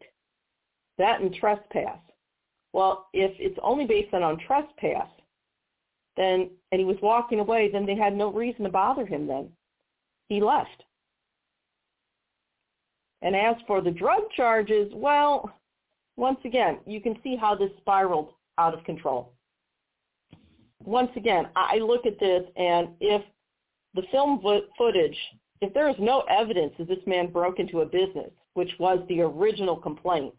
That 0.96 1.20
and 1.20 1.34
trespass. 1.34 1.98
Well, 2.72 3.08
if 3.12 3.32
it's 3.38 3.58
only 3.62 3.84
based 3.84 4.14
on, 4.14 4.22
on 4.22 4.38
trespass, 4.38 5.08
then 6.16 6.50
and 6.72 6.78
he 6.78 6.84
was 6.84 6.96
walking 7.02 7.40
away, 7.40 7.70
then 7.70 7.86
they 7.86 7.96
had 7.96 8.16
no 8.16 8.32
reason 8.32 8.64
to 8.64 8.70
bother 8.70 9.04
him 9.04 9.26
then. 9.26 9.48
He 10.28 10.40
left. 10.40 10.84
And 13.22 13.36
as 13.36 13.56
for 13.66 13.80
the 13.80 13.90
drug 13.90 14.22
charges, 14.36 14.90
well, 14.94 15.50
once 16.16 16.38
again, 16.44 16.78
you 16.86 17.00
can 17.00 17.16
see 17.22 17.36
how 17.36 17.54
this 17.54 17.70
spiraled 17.78 18.32
out 18.58 18.74
of 18.74 18.84
control. 18.84 19.32
Once 20.84 21.10
again, 21.16 21.48
I 21.56 21.76
look 21.78 22.06
at 22.06 22.18
this 22.18 22.44
and 22.56 22.88
if 23.00 23.22
the 23.94 24.02
film 24.10 24.40
footage, 24.78 25.18
if 25.60 25.74
there 25.74 25.90
is 25.90 25.96
no 25.98 26.20
evidence 26.30 26.72
that 26.78 26.88
this 26.88 27.04
man 27.06 27.30
broke 27.30 27.58
into 27.58 27.80
a 27.80 27.86
business, 27.86 28.30
which 28.54 28.70
was 28.78 29.00
the 29.08 29.20
original 29.20 29.76
complaint, 29.76 30.34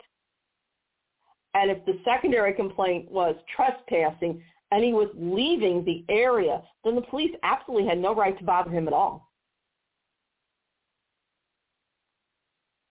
and 1.53 1.69
if 1.69 1.83
the 1.85 1.99
secondary 2.05 2.53
complaint 2.53 3.11
was 3.11 3.35
trespassing 3.53 4.41
and 4.71 4.83
he 4.83 4.93
was 4.93 5.09
leaving 5.15 5.83
the 5.83 6.05
area, 6.09 6.61
then 6.83 6.95
the 6.95 7.01
police 7.01 7.31
absolutely 7.43 7.87
had 7.87 7.99
no 7.99 8.15
right 8.15 8.37
to 8.37 8.43
bother 8.43 8.71
him 8.71 8.87
at 8.87 8.93
all. 8.93 9.29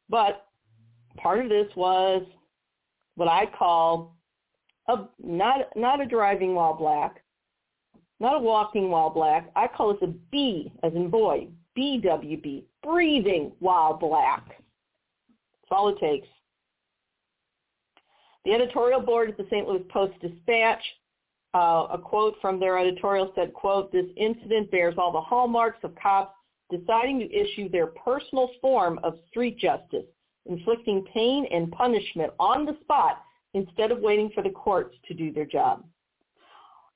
But 0.09 0.47
part 1.17 1.39
of 1.41 1.49
this 1.49 1.69
was 1.75 2.27
what 3.15 3.29
I 3.29 3.47
call 3.47 4.17
a 4.89 5.07
not 5.23 5.69
not 5.77 6.01
a 6.01 6.07
driving 6.07 6.55
while 6.55 6.75
black, 6.75 7.23
not 8.19 8.37
a 8.37 8.41
walking 8.41 8.91
while 8.91 9.11
black. 9.11 9.51
I 9.57 9.69
call 9.69 9.93
this 9.93 10.03
a 10.03 10.09
B 10.09 10.73
as 10.83 10.93
in 10.95 11.09
boy, 11.09 11.49
BWB, 11.79 12.65
breathing 12.83 13.53
while 13.61 13.95
black. 13.95 14.63
That's 15.71 15.79
all 15.79 15.89
it 15.89 15.99
takes. 15.99 16.29
The 18.45 18.53
editorial 18.53 19.01
board 19.01 19.31
at 19.31 19.37
the 19.37 19.47
St. 19.51 19.69
Louis 19.69 19.85
Post-Dispatch, 19.91 20.83
uh, 21.55 21.87
a 21.93 21.99
quote 21.99 22.35
from 22.41 22.59
their 22.59 22.79
editorial 22.79 23.33
said, 23.35 23.53
quote, 23.53 23.93
this 23.93 24.07
incident 24.17 24.71
bears 24.71 24.95
all 24.99 25.13
the 25.13 25.21
hallmarks 25.21 25.79
of 25.85 25.95
cops 25.97 26.35
deciding 26.71 27.19
to 27.19 27.33
issue 27.33 27.69
their 27.69 27.89
personal 27.89 28.51
form 28.61 28.99
of 29.03 29.19
street 29.29 29.59
justice, 29.59 30.07
inflicting 30.47 31.05
pain 31.13 31.47
and 31.53 31.71
punishment 31.73 32.33
on 32.39 32.65
the 32.65 32.77
spot 32.83 33.23
instead 33.55 33.91
of 33.91 33.99
waiting 33.99 34.31
for 34.35 34.43
the 34.43 34.51
courts 34.51 34.95
to 35.07 35.15
do 35.15 35.33
their 35.33 35.45
job. 35.45 35.85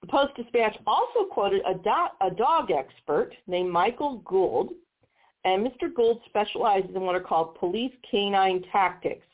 The 0.01 0.07
Post-Dispatch 0.07 0.79
also 0.87 1.25
quoted 1.31 1.63
a, 1.67 1.75
do- 1.75 2.27
a 2.27 2.31
dog 2.31 2.71
expert 2.71 3.33
named 3.47 3.71
Michael 3.71 4.19
Gould, 4.25 4.71
and 5.45 5.67
Mr. 5.67 5.95
Gould 5.95 6.21
specializes 6.27 6.91
in 6.95 7.03
what 7.03 7.15
are 7.15 7.21
called 7.21 7.55
police 7.57 7.93
canine 8.11 8.63
tactics, 8.73 9.27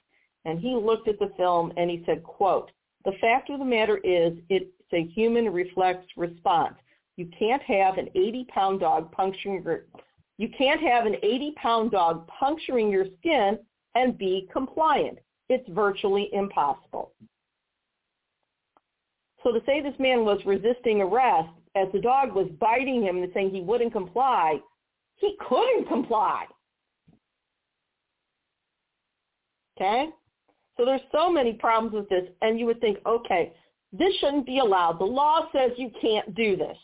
and 0.44 0.58
he 0.58 0.74
looked 0.74 1.08
at 1.08 1.18
the 1.18 1.32
film 1.36 1.72
and 1.76 1.90
he 1.90 2.02
said, 2.06 2.22
quote, 2.22 2.70
the 3.04 3.12
fact 3.20 3.50
of 3.50 3.58
the 3.58 3.64
matter 3.64 3.98
is 3.98 4.34
it's 4.48 4.70
a 4.92 5.04
human 5.04 5.50
reflex 5.52 6.04
response. 6.16 6.74
You 7.16 7.28
can't 7.38 7.62
have 7.62 7.98
an 7.98 8.08
80-pound 8.16 8.80
dog 8.80 9.12
puncturing 9.12 9.62
your, 9.62 9.84
you 10.38 10.48
can't 10.56 10.80
have 10.80 11.06
an 11.06 11.16
80-pound 11.24 11.90
dog 11.90 12.26
puncturing 12.26 12.90
your 12.90 13.06
skin 13.18 13.58
and 13.94 14.18
be 14.18 14.48
compliant. 14.52 15.18
It's 15.48 15.68
virtually 15.70 16.28
impossible. 16.32 17.12
So 19.42 19.52
to 19.52 19.60
say 19.66 19.80
this 19.80 19.98
man 19.98 20.24
was 20.24 20.40
resisting 20.44 21.00
arrest 21.00 21.48
as 21.74 21.88
the 21.92 22.00
dog 22.00 22.34
was 22.34 22.48
biting 22.60 23.02
him 23.02 23.22
and 23.22 23.30
saying 23.32 23.50
he 23.50 23.62
wouldn't 23.62 23.92
comply, 23.92 24.60
he 25.20 25.36
couldn't 25.48 25.86
comply. 25.86 26.46
Okay? 29.76 30.08
So 30.76 30.84
there's 30.84 31.00
so 31.12 31.30
many 31.30 31.52
problems 31.52 31.94
with 31.94 32.08
this, 32.08 32.24
and 32.42 32.58
you 32.58 32.66
would 32.66 32.80
think, 32.80 32.98
okay, 33.06 33.52
this 33.92 34.14
shouldn't 34.16 34.46
be 34.46 34.58
allowed. 34.58 34.98
The 34.98 35.04
law 35.04 35.48
says 35.52 35.72
you 35.76 35.90
can't 36.00 36.34
do 36.34 36.56
this. 36.56 36.76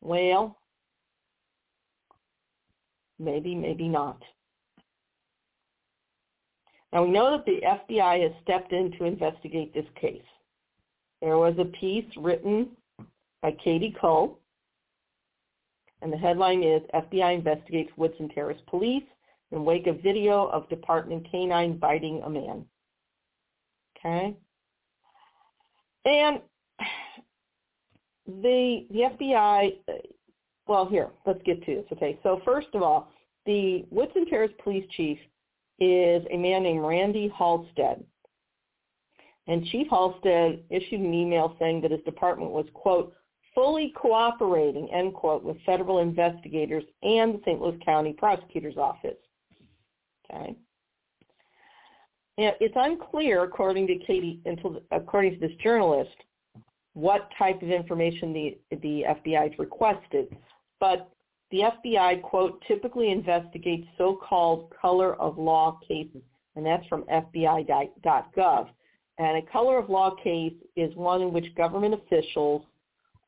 Well, 0.00 0.58
maybe, 3.20 3.54
maybe 3.54 3.86
not. 3.86 4.20
Now 6.92 7.04
we 7.04 7.10
know 7.10 7.30
that 7.30 7.46
the 7.46 7.60
FBI 7.62 8.22
has 8.22 8.32
stepped 8.42 8.72
in 8.72 8.90
to 8.98 9.04
investigate 9.04 9.72
this 9.72 9.86
case. 10.00 10.20
There 11.20 11.38
was 11.38 11.54
a 11.58 11.64
piece 11.64 12.04
written 12.16 12.70
by 13.40 13.52
Katie 13.64 13.94
Coe, 14.00 14.36
and 16.02 16.12
the 16.12 16.16
headline 16.16 16.62
is 16.62 16.82
FBI 16.94 17.36
investigates 17.36 17.90
Woodson 17.96 18.28
Terrace 18.28 18.60
Police 18.66 19.04
in 19.52 19.64
wake 19.64 19.86
of 19.86 20.02
video 20.02 20.46
of 20.46 20.68
Department 20.68 21.26
K-9 21.30 21.78
biting 21.78 22.22
a 22.24 22.30
man. 22.30 22.64
Okay? 23.96 24.36
And 26.04 26.40
the 28.26 28.86
the 28.90 29.10
FBI, 29.18 29.76
well, 30.66 30.86
here, 30.86 31.10
let's 31.26 31.42
get 31.44 31.64
to 31.64 31.76
this. 31.76 31.84
Okay, 31.92 32.18
so 32.22 32.40
first 32.44 32.68
of 32.74 32.82
all, 32.82 33.08
the 33.46 33.84
Woodson 33.90 34.26
Terrace 34.26 34.52
Police 34.62 34.88
Chief 34.96 35.18
is 35.78 36.24
a 36.30 36.36
man 36.36 36.62
named 36.62 36.84
Randy 36.84 37.32
Halstead. 37.36 38.04
And 39.48 39.64
Chief 39.66 39.88
Halstead 39.90 40.62
issued 40.70 41.00
an 41.00 41.12
email 41.12 41.56
saying 41.58 41.80
that 41.82 41.90
his 41.90 42.02
department 42.02 42.52
was, 42.52 42.66
quote, 42.74 43.14
fully 43.54 43.92
cooperating, 43.96 44.88
end 44.92 45.14
quote, 45.14 45.42
with 45.42 45.56
federal 45.64 45.98
investigators 45.98 46.84
and 47.02 47.34
the 47.34 47.40
St. 47.44 47.60
Louis 47.60 47.78
County 47.84 48.12
Prosecutor's 48.12 48.76
Office. 48.76 49.16
Okay. 50.30 50.56
Now, 52.38 52.52
it's 52.60 52.74
unclear, 52.76 53.44
according 53.44 53.86
to 53.88 53.98
Katie, 54.06 54.40
until 54.46 54.80
according 54.90 55.34
to 55.34 55.40
this 55.40 55.56
journalist, 55.62 56.16
what 56.94 57.28
type 57.38 57.62
of 57.62 57.70
information 57.70 58.32
the 58.32 58.58
the 58.78 59.04
FBI 59.08 59.50
has 59.50 59.58
requested. 59.58 60.34
But 60.80 61.10
the 61.50 61.60
FBI 61.84 62.22
quote 62.22 62.62
typically 62.66 63.10
investigates 63.10 63.86
so-called 63.98 64.72
color 64.80 65.14
of 65.16 65.36
law 65.36 65.78
cases, 65.86 66.22
and 66.56 66.64
that's 66.64 66.86
from 66.86 67.04
FBI.gov. 67.04 68.68
And 69.18 69.36
a 69.36 69.42
color 69.52 69.78
of 69.78 69.90
law 69.90 70.14
case 70.14 70.54
is 70.74 70.94
one 70.96 71.20
in 71.20 71.32
which 71.32 71.54
government 71.54 71.94
officials 71.94 72.62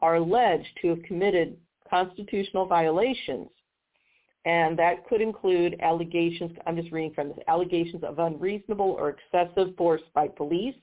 are 0.05 0.17
alleged 0.17 0.69
to 0.83 0.89
have 0.89 1.03
committed 1.03 1.57
constitutional 1.89 2.67
violations 2.67 3.49
and 4.45 4.79
that 4.79 5.09
could 5.09 5.23
include 5.23 5.77
allegations, 5.81 6.53
I'm 6.67 6.77
just 6.77 6.93
reading 6.93 7.15
from 7.15 7.29
this, 7.29 7.39
allegations 7.49 8.05
of 8.05 8.19
unreasonable 8.19 8.97
or 8.99 9.09
excessive 9.09 9.75
force 9.77 10.03
by 10.15 10.29
police 10.29 10.75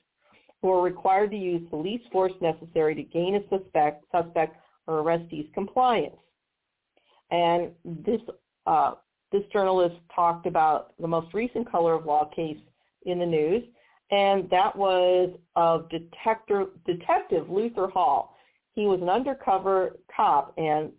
who 0.60 0.70
are 0.70 0.82
required 0.82 1.30
to 1.30 1.36
use 1.36 1.62
least 1.70 2.04
force 2.10 2.32
necessary 2.40 2.94
to 2.96 3.02
gain 3.02 3.36
a 3.36 3.48
suspect, 3.48 4.04
suspect 4.10 4.56
or 4.86 5.02
arrestee's 5.02 5.46
compliance. 5.54 6.16
And 7.30 7.70
this, 7.84 8.20
uh, 8.66 8.94
this 9.30 9.42
journalist 9.52 9.96
talked 10.14 10.46
about 10.46 10.94
the 11.00 11.08
most 11.08 11.32
recent 11.32 11.70
color 11.70 11.94
of 11.94 12.04
law 12.04 12.24
case 12.34 12.58
in 13.06 13.20
the 13.20 13.26
news, 13.26 13.62
and 14.10 14.50
that 14.50 14.74
was 14.74 15.30
of 15.54 15.88
detector, 15.88 16.66
Detective 16.84 17.48
Luther 17.48 17.86
Hall. 17.86 18.31
He 18.74 18.86
was 18.86 19.00
an 19.02 19.08
undercover 19.08 19.96
cop, 20.14 20.54
and 20.56 20.90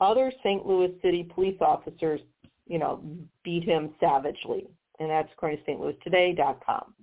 other 0.00 0.32
St. 0.42 0.66
Louis 0.66 0.92
City 1.02 1.28
police 1.34 1.58
officers, 1.60 2.20
you 2.66 2.78
know, 2.78 3.02
beat 3.44 3.64
him 3.64 3.94
savagely. 4.00 4.66
And 4.98 5.10
that's 5.10 5.28
according 5.32 5.64
to 5.64 5.72
stlouistoday.com. 5.72 6.94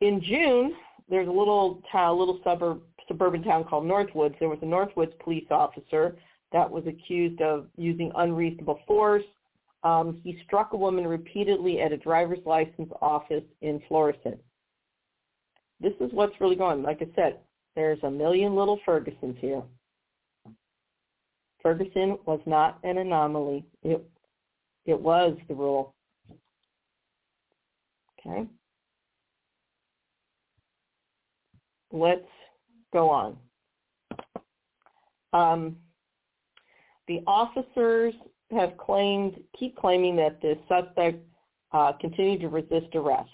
In 0.00 0.22
June, 0.22 0.74
there's 1.08 1.28
a 1.28 1.32
little 1.32 1.82
town, 1.90 2.18
little 2.18 2.40
suburb, 2.44 2.82
suburban 3.08 3.42
town 3.42 3.64
called 3.64 3.84
Northwoods. 3.84 4.38
There 4.38 4.48
was 4.48 4.58
a 4.62 4.66
Northwoods 4.66 5.18
police 5.20 5.46
officer 5.50 6.16
that 6.52 6.70
was 6.70 6.84
accused 6.86 7.40
of 7.40 7.66
using 7.76 8.12
unreasonable 8.14 8.80
force 8.86 9.24
um, 9.86 10.20
he 10.24 10.36
struck 10.44 10.72
a 10.72 10.76
woman 10.76 11.06
repeatedly 11.06 11.80
at 11.80 11.92
a 11.92 11.96
driver's 11.96 12.44
license 12.44 12.90
office 13.00 13.44
in 13.60 13.80
Florissant. 13.86 14.38
This 15.80 15.92
is 16.00 16.10
what's 16.12 16.40
really 16.40 16.56
going. 16.56 16.82
Like 16.82 17.00
I 17.02 17.06
said, 17.14 17.38
there's 17.76 18.02
a 18.02 18.10
million 18.10 18.56
little 18.56 18.80
Fergusons 18.84 19.38
here. 19.38 19.62
Ferguson 21.62 22.18
was 22.24 22.40
not 22.46 22.78
an 22.82 22.98
anomaly. 22.98 23.64
It, 23.82 24.04
it 24.86 24.98
was 24.98 25.36
the 25.46 25.54
rule. 25.54 25.94
Okay. 28.18 28.46
Let's 31.92 32.26
go 32.92 33.10
on. 33.10 33.36
Um, 35.32 35.76
the 37.08 37.20
officers 37.26 38.14
have 38.52 38.76
claimed, 38.78 39.38
keep 39.58 39.76
claiming 39.76 40.16
that 40.16 40.40
the 40.40 40.56
suspect 40.68 41.18
uh, 41.72 41.92
continued 42.00 42.40
to 42.40 42.48
resist 42.48 42.94
arrest. 42.94 43.28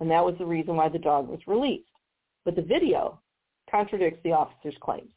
And 0.00 0.10
that 0.10 0.24
was 0.24 0.34
the 0.38 0.46
reason 0.46 0.76
why 0.76 0.88
the 0.88 0.98
dog 0.98 1.28
was 1.28 1.40
released. 1.46 1.88
But 2.46 2.54
the 2.54 2.62
video 2.62 3.20
contradicts 3.68 4.20
the 4.22 4.32
officer's 4.32 4.76
claims. 4.80 5.10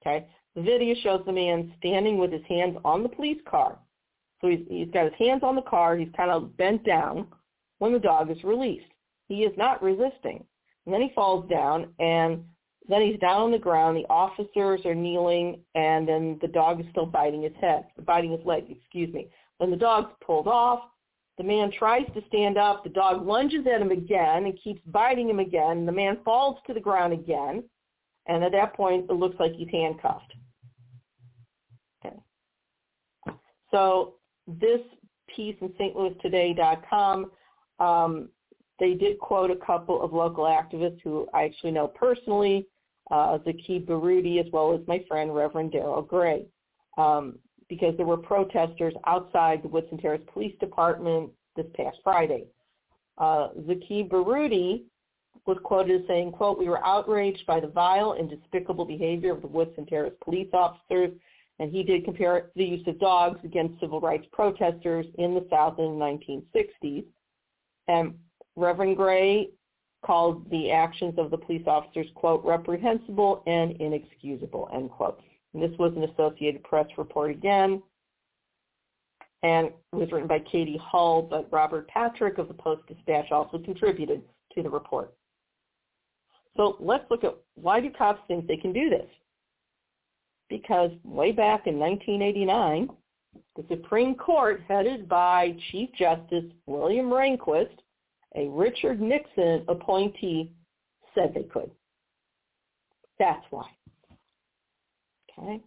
Okay? 0.00 0.26
The 0.56 0.62
video 0.62 0.94
shows 1.02 1.22
the 1.26 1.32
man 1.32 1.72
standing 1.78 2.18
with 2.18 2.32
his 2.32 2.42
hands 2.48 2.76
on 2.84 3.04
the 3.04 3.08
police 3.08 3.40
car. 3.48 3.78
So 4.40 4.48
he's, 4.48 4.66
he's 4.68 4.90
got 4.90 5.04
his 5.04 5.14
hands 5.18 5.42
on 5.44 5.54
the 5.54 5.62
car. 5.62 5.96
He's 5.96 6.08
kind 6.16 6.30
of 6.30 6.56
bent 6.56 6.84
down 6.84 7.28
when 7.78 7.92
the 7.92 7.98
dog 7.98 8.30
is 8.30 8.42
released. 8.42 8.90
He 9.28 9.44
is 9.44 9.52
not 9.58 9.82
resisting. 9.82 10.42
And 10.86 10.94
then 10.94 11.02
he 11.02 11.12
falls 11.14 11.48
down, 11.50 11.92
and 11.98 12.42
then 12.88 13.02
he's 13.02 13.20
down 13.20 13.42
on 13.42 13.52
the 13.52 13.58
ground. 13.58 13.98
The 13.98 14.08
officers 14.08 14.80
are 14.86 14.94
kneeling, 14.94 15.60
and 15.74 16.08
then 16.08 16.38
the 16.40 16.48
dog 16.48 16.80
is 16.80 16.86
still 16.90 17.04
biting 17.04 17.42
his 17.42 17.52
head, 17.60 17.84
biting 18.06 18.32
his 18.32 18.44
leg, 18.46 18.64
excuse 18.70 19.12
me. 19.12 19.28
When 19.58 19.70
the 19.70 19.76
dog's 19.76 20.10
pulled 20.24 20.48
off, 20.48 20.80
the 21.40 21.46
man 21.46 21.72
tries 21.72 22.04
to 22.12 22.22
stand 22.28 22.58
up. 22.58 22.84
The 22.84 22.90
dog 22.90 23.26
lunges 23.26 23.66
at 23.66 23.80
him 23.80 23.92
again 23.92 24.44
and 24.44 24.58
keeps 24.62 24.82
biting 24.88 25.30
him 25.30 25.38
again. 25.38 25.86
The 25.86 25.92
man 25.92 26.18
falls 26.22 26.58
to 26.66 26.74
the 26.74 26.80
ground 26.80 27.14
again. 27.14 27.64
And 28.26 28.44
at 28.44 28.52
that 28.52 28.74
point, 28.74 29.06
it 29.08 29.14
looks 29.14 29.36
like 29.40 29.52
he's 29.54 29.70
handcuffed. 29.72 30.34
Okay. 32.04 32.14
So 33.70 34.16
this 34.46 34.80
piece 35.34 35.56
in 35.62 35.70
stlouistoday.com, 35.70 37.30
um, 37.78 38.28
they 38.78 38.92
did 38.92 39.18
quote 39.18 39.50
a 39.50 39.56
couple 39.56 40.02
of 40.02 40.12
local 40.12 40.44
activists 40.44 41.00
who 41.02 41.26
I 41.32 41.44
actually 41.44 41.70
know 41.70 41.88
personally, 41.88 42.66
uh, 43.10 43.38
Zaki 43.46 43.80
Baroudi, 43.80 44.44
as 44.44 44.52
well 44.52 44.74
as 44.74 44.86
my 44.86 45.02
friend 45.08 45.34
Reverend 45.34 45.72
Daryl 45.72 46.06
Gray, 46.06 46.44
um, 46.98 47.38
because 47.70 47.96
there 47.96 48.04
were 48.04 48.18
protesters 48.18 48.92
outside 49.06 49.62
the 49.62 49.68
Woodson 49.68 49.96
Terrace 49.96 50.20
Police 50.30 50.54
Department 50.60 51.30
this 51.56 51.66
past 51.74 51.96
Friday. 52.04 52.44
Uh, 53.16 53.48
Zaki 53.66 54.02
Baroudi 54.02 54.82
was 55.46 55.56
quoted 55.62 56.02
as 56.02 56.06
saying, 56.06 56.32
quote, 56.32 56.58
we 56.58 56.68
were 56.68 56.84
outraged 56.84 57.46
by 57.46 57.60
the 57.60 57.68
vile 57.68 58.16
and 58.18 58.28
despicable 58.28 58.84
behavior 58.84 59.32
of 59.32 59.40
the 59.40 59.46
Woodson 59.46 59.86
Terrace 59.86 60.12
police 60.22 60.48
officers, 60.52 61.12
and 61.60 61.70
he 61.70 61.82
did 61.82 62.04
compare 62.04 62.50
the 62.56 62.64
use 62.64 62.86
of 62.88 62.98
dogs 62.98 63.38
against 63.44 63.80
civil 63.80 64.00
rights 64.00 64.26
protesters 64.32 65.06
in 65.18 65.34
the 65.34 65.46
South 65.48 65.78
in 65.78 65.98
the 65.98 66.42
1960s. 66.84 67.04
And 67.86 68.14
Reverend 68.56 68.96
Gray 68.96 69.50
called 70.04 70.48
the 70.50 70.72
actions 70.72 71.14
of 71.18 71.30
the 71.30 71.38
police 71.38 71.66
officers, 71.66 72.06
quote, 72.14 72.44
reprehensible 72.44 73.42
and 73.46 73.72
inexcusable, 73.80 74.68
end 74.72 74.90
quote. 74.90 75.20
And 75.54 75.62
this 75.62 75.76
was 75.78 75.92
an 75.96 76.04
Associated 76.04 76.62
Press 76.62 76.86
report 76.96 77.30
again 77.30 77.82
and 79.42 79.68
it 79.68 79.96
was 79.96 80.12
written 80.12 80.28
by 80.28 80.40
Katie 80.40 80.80
Kull, 80.90 81.22
but 81.22 81.48
Robert 81.50 81.88
Patrick 81.88 82.38
of 82.38 82.48
the 82.48 82.54
Post-Dispatch 82.54 83.30
also 83.30 83.58
contributed 83.58 84.22
to 84.54 84.62
the 84.62 84.68
report. 84.68 85.14
So 86.56 86.76
let's 86.78 87.04
look 87.10 87.24
at 87.24 87.36
why 87.54 87.80
do 87.80 87.90
cops 87.90 88.20
think 88.28 88.46
they 88.46 88.56
can 88.56 88.72
do 88.72 88.90
this? 88.90 89.06
Because 90.48 90.90
way 91.04 91.32
back 91.32 91.66
in 91.66 91.78
1989, 91.78 92.90
the 93.56 93.64
Supreme 93.68 94.14
Court, 94.14 94.62
headed 94.68 95.08
by 95.08 95.56
Chief 95.70 95.88
Justice 95.96 96.44
William 96.66 97.06
Rehnquist, 97.06 97.78
a 98.36 98.48
Richard 98.48 99.00
Nixon 99.00 99.64
appointee, 99.68 100.52
said 101.14 101.32
they 101.34 101.44
could. 101.44 101.70
That's 103.18 103.44
why. 103.50 103.66
Okay. 105.42 105.60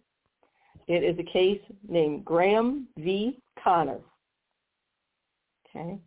It 0.86 1.02
is 1.02 1.18
a 1.18 1.30
case 1.30 1.60
named 1.88 2.24
Graham 2.24 2.88
v. 2.98 3.38
Connor. 3.62 4.00
Okay. 5.68 5.98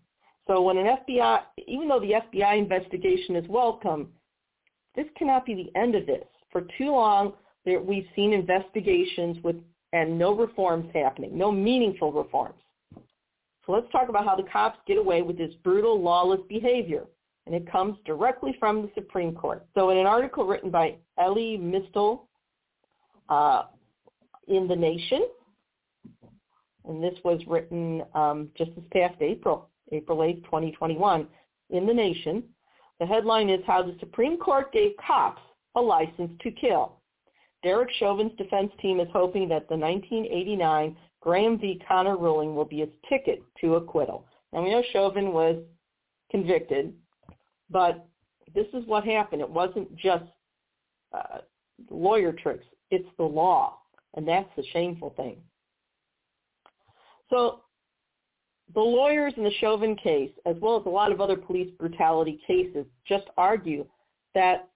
So 0.45 0.61
when 0.61 0.77
an 0.77 0.97
FBI, 1.07 1.41
even 1.67 1.87
though 1.87 1.99
the 1.99 2.13
FBI 2.13 2.57
investigation 2.57 3.35
is 3.35 3.47
welcome, 3.49 4.09
this 4.95 5.07
cannot 5.17 5.45
be 5.45 5.55
the 5.55 5.79
end 5.79 5.95
of 5.95 6.05
this. 6.05 6.23
For 6.51 6.61
too 6.77 6.91
long, 6.91 7.33
there, 7.65 7.81
we've 7.81 8.07
seen 8.15 8.33
investigations 8.33 9.37
with 9.43 9.57
and 9.93 10.17
no 10.17 10.35
reforms 10.35 10.89
happening, 10.93 11.37
no 11.37 11.51
meaningful 11.51 12.11
reforms. 12.11 12.59
So 13.65 13.73
let's 13.73 13.89
talk 13.91 14.09
about 14.09 14.25
how 14.25 14.35
the 14.35 14.43
cops 14.51 14.79
get 14.87 14.97
away 14.97 15.21
with 15.21 15.37
this 15.37 15.53
brutal, 15.63 16.01
lawless 16.01 16.41
behavior. 16.49 17.05
And 17.45 17.55
it 17.55 17.69
comes 17.71 17.97
directly 18.05 18.55
from 18.59 18.81
the 18.81 18.91
Supreme 18.93 19.33
Court. 19.33 19.65
So 19.73 19.89
in 19.89 19.97
an 19.97 20.05
article 20.05 20.45
written 20.45 20.69
by 20.69 20.95
Elie 21.17 21.57
Mystal 21.57 22.27
uh, 23.29 23.63
in 24.47 24.67
The 24.67 24.75
Nation, 24.75 25.27
and 26.85 27.03
this 27.03 27.15
was 27.23 27.41
written 27.47 28.03
um, 28.13 28.49
just 28.57 28.71
this 28.75 28.85
past 28.91 29.15
April, 29.21 29.69
April 29.91 30.23
8, 30.23 30.43
2021, 30.45 31.27
in 31.69 31.85
The 31.85 31.93
Nation, 31.93 32.43
the 32.99 33.05
headline 33.05 33.49
is 33.49 33.61
How 33.67 33.83
the 33.83 33.95
Supreme 33.99 34.37
Court 34.37 34.71
Gave 34.71 34.91
Cops 35.05 35.41
a 35.75 35.81
License 35.81 36.31
to 36.41 36.51
Kill. 36.51 36.93
Derek 37.63 37.89
Chauvin's 37.99 38.31
defense 38.37 38.71
team 38.81 38.99
is 38.99 39.07
hoping 39.11 39.49
that 39.49 39.67
the 39.67 39.75
1989 39.75 40.95
Graham 41.21 41.59
v. 41.59 41.81
Connor 41.87 42.17
ruling 42.17 42.55
will 42.55 42.65
be 42.65 42.81
its 42.81 42.93
ticket 43.09 43.41
to 43.61 43.75
acquittal. 43.75 44.25
Now 44.53 44.63
we 44.63 44.71
know 44.71 44.83
Chauvin 44.93 45.33
was 45.33 45.57
convicted, 46.31 46.93
but 47.69 48.07
this 48.55 48.67
is 48.73 48.85
what 48.85 49.03
happened. 49.03 49.41
It 49.41 49.49
wasn't 49.49 49.93
just 49.97 50.23
uh, 51.13 51.39
lawyer 51.89 52.31
tricks. 52.31 52.65
It's 52.91 53.09
the 53.17 53.23
law, 53.23 53.79
and 54.15 54.27
that's 54.27 54.49
the 54.55 54.63
shameful 54.71 55.13
thing. 55.17 55.37
So 57.29 57.61
the 58.73 58.81
lawyers 58.81 59.33
in 59.37 59.43
the 59.43 59.53
Chauvin 59.59 59.95
case, 59.95 60.31
as 60.45 60.55
well 60.61 60.79
as 60.79 60.85
a 60.85 60.89
lot 60.89 61.11
of 61.11 61.21
other 61.21 61.37
police 61.37 61.71
brutality 61.77 62.39
cases, 62.45 62.85
just 63.07 63.25
argue 63.37 63.85
that, 64.35 64.69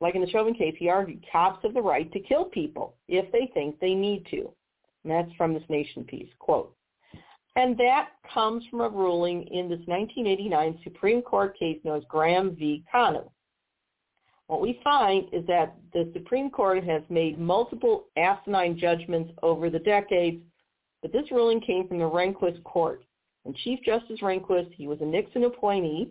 like 0.00 0.14
in 0.14 0.20
the 0.20 0.30
Chauvin 0.30 0.54
case, 0.54 0.74
he 0.78 0.88
argued 0.88 1.24
cops 1.30 1.62
have 1.62 1.74
the 1.74 1.82
right 1.82 2.10
to 2.12 2.20
kill 2.20 2.44
people 2.44 2.96
if 3.08 3.30
they 3.32 3.50
think 3.54 3.78
they 3.80 3.94
need 3.94 4.26
to. 4.30 4.50
And 5.04 5.12
that's 5.12 5.32
from 5.36 5.54
this 5.54 5.62
Nation 5.68 6.04
piece, 6.04 6.28
quote. 6.38 6.74
And 7.54 7.78
that 7.78 8.10
comes 8.32 8.64
from 8.70 8.80
a 8.82 8.88
ruling 8.88 9.42
in 9.44 9.68
this 9.68 9.80
1989 9.86 10.78
Supreme 10.84 11.22
Court 11.22 11.58
case 11.58 11.78
known 11.84 11.98
as 11.98 12.04
Graham 12.08 12.54
v. 12.54 12.84
Connor. 12.90 13.24
What 14.48 14.60
we 14.60 14.80
find 14.84 15.28
is 15.32 15.44
that 15.46 15.76
the 15.92 16.10
Supreme 16.12 16.50
Court 16.50 16.84
has 16.84 17.02
made 17.08 17.38
multiple 17.38 18.06
asinine 18.16 18.78
judgments 18.78 19.32
over 19.42 19.70
the 19.70 19.80
decades 19.80 20.42
but 21.06 21.12
this 21.12 21.30
ruling 21.30 21.60
came 21.60 21.86
from 21.86 21.98
the 21.98 22.04
Rehnquist 22.04 22.62
court. 22.64 23.04
And 23.44 23.54
Chief 23.56 23.78
Justice 23.84 24.20
Rehnquist, 24.20 24.72
he 24.74 24.88
was 24.88 25.00
a 25.00 25.04
Nixon 25.04 25.44
appointee, 25.44 26.10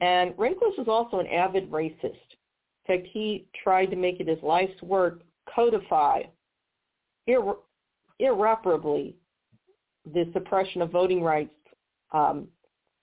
and 0.00 0.32
Rehnquist 0.34 0.78
was 0.78 0.86
also 0.86 1.18
an 1.18 1.26
avid 1.26 1.68
racist. 1.70 2.04
In 2.04 2.86
fact, 2.86 3.08
he 3.12 3.48
tried 3.62 3.86
to 3.86 3.96
make 3.96 4.20
it 4.20 4.28
his 4.28 4.38
life's 4.42 4.80
work 4.82 5.22
codify 5.52 6.22
irre- 7.28 7.56
irreparably 8.20 9.16
the 10.14 10.30
suppression 10.32 10.80
of 10.80 10.90
voting 10.90 11.22
rights. 11.22 11.50
Um, 12.12 12.46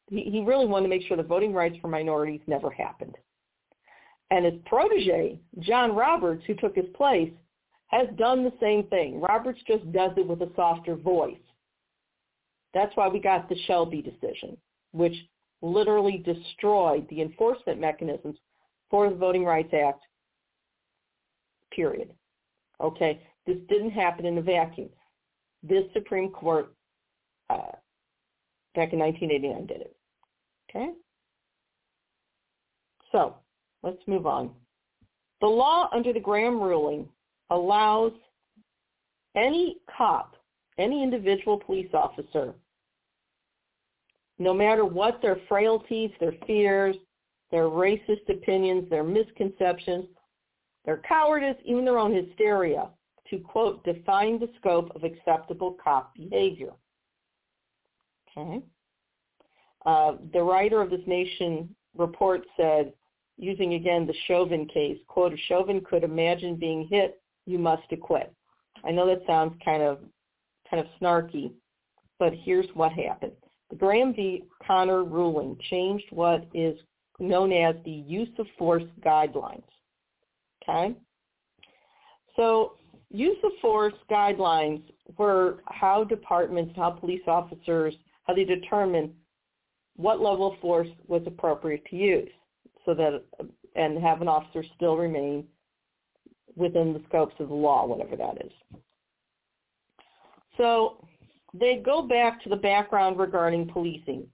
he, 0.10 0.22
he 0.24 0.44
really 0.44 0.66
wanted 0.66 0.84
to 0.84 0.90
make 0.90 1.06
sure 1.08 1.18
the 1.18 1.24
voting 1.24 1.54
rights 1.54 1.76
for 1.82 1.90
minorities 1.90 2.42
never 2.48 2.70
happened. 2.70 3.16
And 4.30 4.46
his 4.46 4.56
protege, 4.66 5.40
John 5.60 5.96
Roberts, 5.96 6.44
who 6.46 6.56
took 6.56 6.76
his 6.76 6.90
place, 6.96 7.32
has 7.88 8.08
done 8.18 8.44
the 8.44 8.54
same 8.60 8.84
thing. 8.88 9.22
Roberts 9.22 9.60
just 9.66 9.90
does 9.92 10.12
it 10.18 10.28
with 10.28 10.42
a 10.42 10.52
softer 10.56 10.96
voice. 10.96 11.38
That's 12.74 12.96
why 12.96 13.08
we 13.08 13.20
got 13.20 13.48
the 13.48 13.58
Shelby 13.66 14.02
decision, 14.02 14.58
which 14.92 15.16
literally 15.62 16.18
destroyed 16.18 17.08
the 17.10 17.22
enforcement 17.22 17.80
mechanisms 17.80 18.38
for 18.90 19.10
the 19.10 19.16
Voting 19.16 19.46
Rights 19.46 19.74
Act, 19.74 20.04
period. 21.72 22.10
Okay? 22.82 23.22
This 23.46 23.58
didn't 23.70 23.92
happen 23.92 24.26
in 24.26 24.38
a 24.38 24.42
vacuum. 24.42 24.90
This 25.64 25.86
Supreme 25.94 26.30
Court 26.30 26.74
uh, 27.50 27.72
back 28.76 28.94
in 28.94 29.00
1989 29.00 29.66
did 29.66 29.82
it. 29.82 29.96
Okay? 30.70 30.92
So, 33.12 33.36
let's 33.88 34.08
move 34.08 34.28
on. 34.28 34.52
The 35.42 35.48
law 35.48 35.90
under 35.94 36.14
the 36.14 36.20
Graham 36.20 36.60
ruling 36.60 37.08
allows 37.50 38.12
any 39.36 39.78
cop 39.96 40.38
any 40.78 41.04
individual 41.04 41.58
police 41.58 41.90
officer, 41.94 42.54
no 44.40 44.54
matter 44.54 44.86
what 44.86 45.22
their 45.22 45.40
frailties, 45.48 46.12
their 46.20 46.34
fears, 46.46 46.96
their 47.52 47.64
racist 47.64 48.30
opinions, 48.30 48.90
their 48.90 49.04
misconceptions, 49.04 50.06
their 50.86 51.02
cowardice, 51.08 51.56
even 51.66 51.84
their 51.84 51.98
own 51.98 52.14
hysteria, 52.14 52.90
to, 53.30 53.40
quote, 53.40 53.84
define 53.84 54.40
the 54.40 54.50
scope 54.60 54.92
of 54.96 55.04
acceptable 55.04 55.76
cop 55.84 56.14
behavior. 56.16 56.72
Okay. 58.38 58.62
Uh, 59.86 60.14
the 60.34 60.42
writer 60.42 60.82
of 60.82 60.90
this 60.90 61.02
Nation 61.08 61.74
report 61.98 62.42
said, 62.56 62.94
using 63.38 63.76
again 63.76 64.08
the 64.08 64.16
Chauvin 64.28 64.68
case, 64.68 64.98
quote, 65.08 65.34
if 65.34 65.40
Chauvin 65.48 65.82
could 65.82 66.04
imagine 66.04 66.56
being 66.56 66.88
hit, 66.90 67.22
you 67.46 67.60
must 67.60 67.84
acquit. 67.92 68.34
I 68.84 68.92
know 68.92 69.08
that 69.08 69.26
sounds 69.26 69.54
kind 69.64 69.82
of 69.82 70.00
kind 70.70 70.86
of 70.86 70.88
snarky, 71.02 71.52
but 72.20 72.34
here's 72.34 72.68
what 72.74 72.92
happened. 72.92 73.32
The 73.70 73.76
Graham 73.76 74.14
v. 74.14 74.44
Connor 74.66 75.04
ruling 75.04 75.58
changed 75.70 76.06
what 76.12 76.46
is 76.54 76.78
known 77.20 77.52
as 77.52 77.76
the 77.86 77.92
use 77.92 78.30
of 78.38 78.48
force 78.58 78.84
guidelines. 79.06 79.64
Okay? 80.64 80.96
So 82.36 82.74
use 83.10 83.38
of 83.44 83.52
force 83.62 83.94
guidelines 84.12 84.82
were 85.18 85.64
how 85.66 86.04
departments, 86.04 86.74
how 86.76 86.92
police 86.92 87.22
officers, 87.28 87.96
how 88.24 88.36
they 88.36 88.44
determine 88.44 89.14
what 89.96 90.20
level 90.22 90.54
of 90.54 90.60
force 90.60 90.90
was 91.08 91.24
appropriate 91.26 91.84
to 91.90 91.96
use 91.96 92.30
so 92.88 92.94
that 92.96 93.22
and 93.76 94.02
have 94.02 94.22
an 94.22 94.28
officer 94.28 94.64
still 94.76 94.96
remain 94.96 95.46
within 96.56 96.94
the 96.94 97.02
scopes 97.08 97.36
of 97.40 97.50
the 97.50 97.54
law, 97.54 97.86
whatever 97.86 98.16
that 98.16 98.44
is. 98.44 98.52
So 100.56 101.06
they 101.54 101.76
go 101.76 102.02
back 102.02 102.42
to 102.44 102.50
the 102.50 102.56
background 102.56 103.20
regarding 103.20 103.68
policing. 103.68 104.26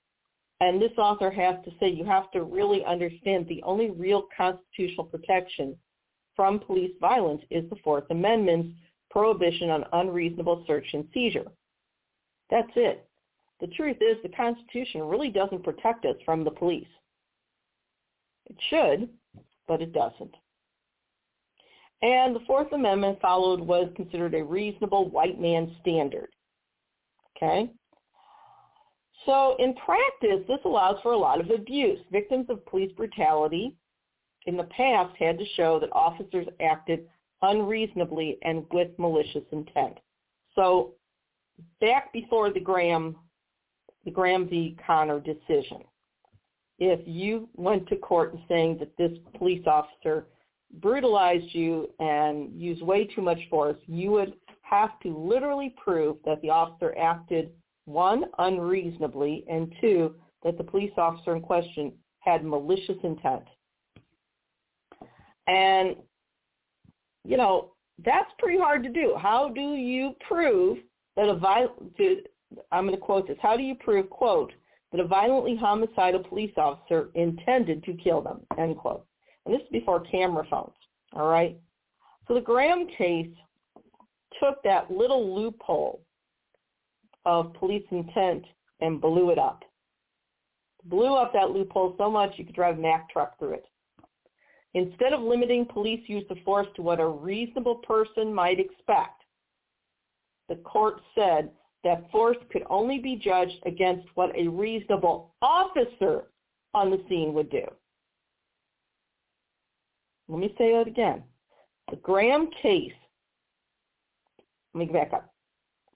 And 0.61 0.81
this 0.81 0.91
author 0.97 1.29
has 1.29 1.55
to 1.65 1.71
say 1.79 1.89
you 1.89 2.05
have 2.05 2.31
to 2.31 2.43
really 2.43 2.85
understand 2.85 3.47
the 3.47 3.61
only 3.63 3.89
real 3.89 4.27
constitutional 4.37 5.05
protection 5.05 5.75
from 6.35 6.59
police 6.59 6.93
violence 7.01 7.41
is 7.49 7.69
the 7.69 7.75
Fourth 7.83 8.05
Amendment's 8.11 8.77
prohibition 9.11 9.69
on 9.69 9.83
unreasonable 9.91 10.63
search 10.65 10.87
and 10.93 11.05
seizure. 11.13 11.51
That's 12.49 12.71
it. 12.75 13.05
The 13.59 13.67
truth 13.67 13.97
is 13.99 14.17
the 14.23 14.29
Constitution 14.29 15.01
really 15.01 15.29
doesn't 15.29 15.63
protect 15.63 16.05
us 16.05 16.15
from 16.23 16.43
the 16.43 16.51
police. 16.51 16.87
It 18.49 18.57
should, 18.69 19.09
but 19.67 19.81
it 19.81 19.93
doesn't. 19.93 20.35
And 22.01 22.35
the 22.35 22.41
Fourth 22.45 22.71
Amendment 22.73 23.21
followed 23.21 23.61
was 23.61 23.89
considered 23.95 24.35
a 24.35 24.43
reasonable 24.43 25.09
white 25.09 25.39
man 25.39 25.73
standard. 25.81 26.29
Okay? 27.37 27.71
So 29.25 29.55
in 29.59 29.73
practice, 29.75 30.45
this 30.47 30.59
allows 30.65 30.97
for 31.01 31.13
a 31.13 31.17
lot 31.17 31.39
of 31.39 31.49
abuse. 31.49 31.99
Victims 32.11 32.47
of 32.49 32.65
police 32.65 32.91
brutality 32.91 33.77
in 34.45 34.57
the 34.57 34.65
past 34.65 35.15
had 35.17 35.37
to 35.39 35.45
show 35.55 35.79
that 35.79 35.93
officers 35.93 36.47
acted 36.61 37.07
unreasonably 37.41 38.37
and 38.43 38.65
with 38.71 38.89
malicious 38.97 39.43
intent. 39.51 39.97
So 40.55 40.93
back 41.79 42.11
before 42.11 42.51
the 42.51 42.59
Graham, 42.59 43.15
the 44.03 44.11
Graham 44.11 44.49
v. 44.49 44.77
Connor 44.85 45.21
decision, 45.21 45.83
if 46.79 46.99
you 47.05 47.47
went 47.55 47.87
to 47.87 47.95
court 47.97 48.33
and 48.33 48.41
saying 48.47 48.77
that 48.79 48.95
this 48.97 49.17
police 49.37 49.65
officer 49.67 50.25
brutalized 50.81 51.53
you 51.53 51.89
and 51.99 52.51
used 52.59 52.81
way 52.81 53.05
too 53.05 53.21
much 53.21 53.39
force, 53.49 53.77
you 53.87 54.11
would 54.11 54.33
have 54.61 54.99
to 55.01 55.15
literally 55.15 55.75
prove 55.81 56.17
that 56.25 56.41
the 56.41 56.49
officer 56.49 56.95
acted, 56.97 57.51
one, 57.85 58.25
unreasonably, 58.39 59.45
and 59.49 59.73
two, 59.79 60.15
that 60.43 60.57
the 60.57 60.63
police 60.63 60.91
officer 60.97 61.35
in 61.35 61.41
question 61.41 61.91
had 62.19 62.43
malicious 62.43 62.97
intent. 63.03 63.43
And, 65.47 65.95
you 67.23 67.37
know, 67.37 67.73
that's 68.03 68.31
pretty 68.39 68.57
hard 68.57 68.83
to 68.83 68.89
do. 68.89 69.15
How 69.17 69.49
do 69.49 69.61
you 69.61 70.15
prove 70.27 70.79
that 71.15 71.29
a 71.29 71.35
violent, 71.35 71.93
I'm 72.71 72.87
going 72.87 72.97
to 72.97 73.01
quote 73.01 73.27
this, 73.27 73.37
how 73.41 73.55
do 73.55 73.63
you 73.63 73.75
prove, 73.75 74.09
quote, 74.09 74.51
that 74.93 75.01
a 75.01 75.07
violently 75.07 75.55
homicidal 75.55 76.23
police 76.23 76.53
officer 76.55 77.09
intended 77.15 77.83
to 77.83 77.93
kill 77.95 78.21
them, 78.21 78.41
end 78.59 78.77
quote. 78.77 79.05
And 79.45 79.53
this 79.53 79.61
is 79.63 79.69
before 79.71 79.99
camera 79.99 80.45
phones, 80.49 80.75
all 81.13 81.27
right? 81.27 81.57
So 82.27 82.35
the 82.35 82.41
Graham 82.41 82.87
case 82.87 83.33
took 84.39 84.61
that 84.63 84.91
little 84.91 85.35
loophole 85.35 86.01
of 87.25 87.53
police 87.55 87.83
intent 87.89 88.45
and 88.81 89.01
blew 89.01 89.31
it 89.31 89.39
up. 89.39 89.63
Blew 90.85 91.15
up 91.15 91.33
that 91.33 91.49
loophole 91.49 91.95
so 91.97 92.11
much 92.11 92.33
you 92.37 92.45
could 92.45 92.55
drive 92.55 92.77
a 92.77 92.81
Mack 92.81 93.09
truck 93.09 93.37
through 93.39 93.53
it. 93.53 93.65
Instead 94.75 95.13
of 95.13 95.21
limiting 95.21 95.65
police 95.65 96.01
use 96.07 96.25
of 96.29 96.37
force 96.45 96.67
to 96.75 96.81
what 96.83 96.99
a 96.99 97.07
reasonable 97.07 97.75
person 97.75 98.33
might 98.33 98.59
expect, 98.59 99.23
the 100.49 100.55
court 100.57 101.01
said 101.15 101.49
that 101.83 102.09
force 102.11 102.37
could 102.51 102.63
only 102.69 102.99
be 102.99 103.15
judged 103.15 103.59
against 103.65 104.07
what 104.15 104.35
a 104.37 104.47
reasonable 104.47 105.33
officer 105.41 106.23
on 106.73 106.89
the 106.89 107.03
scene 107.09 107.33
would 107.33 107.49
do. 107.49 107.65
Let 110.27 110.39
me 110.39 110.55
say 110.57 110.71
that 110.73 110.87
again. 110.87 111.23
The 111.89 111.97
Graham 111.97 112.49
case, 112.61 112.93
let 114.73 114.87
me 114.87 114.93
back 114.93 115.13
up. 115.13 115.33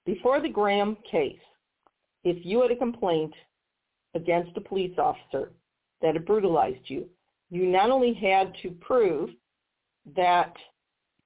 Before 0.06 0.42
the 0.42 0.50
Graham 0.50 0.98
case, 1.10 1.40
if 2.24 2.46
you 2.46 2.62
had 2.62 2.72
a 2.72 2.76
complaint 2.76 3.34
against 4.14 4.58
a 4.58 4.62
police 4.62 4.98
officer 4.98 5.52
that 6.02 6.14
had 6.14 6.26
brutalized 6.26 6.90
you, 6.90 7.08
you 7.50 7.66
not 7.66 7.90
only 7.90 8.14
had 8.14 8.54
to 8.62 8.72
prove 8.82 9.30
that 10.16 10.54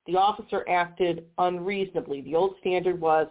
the 0.06 0.16
officer 0.16 0.66
acted 0.70 1.26
unreasonably. 1.38 2.22
The 2.22 2.36
old 2.36 2.56
standard 2.60 3.00
was, 3.00 3.28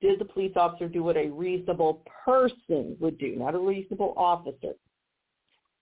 did 0.00 0.18
the 0.18 0.24
police 0.24 0.52
officer 0.56 0.88
do 0.88 1.02
what 1.02 1.16
a 1.16 1.28
reasonable 1.28 2.02
person 2.24 2.96
would 3.00 3.18
do, 3.18 3.36
not 3.36 3.54
a 3.54 3.58
reasonable 3.58 4.14
officer? 4.16 4.74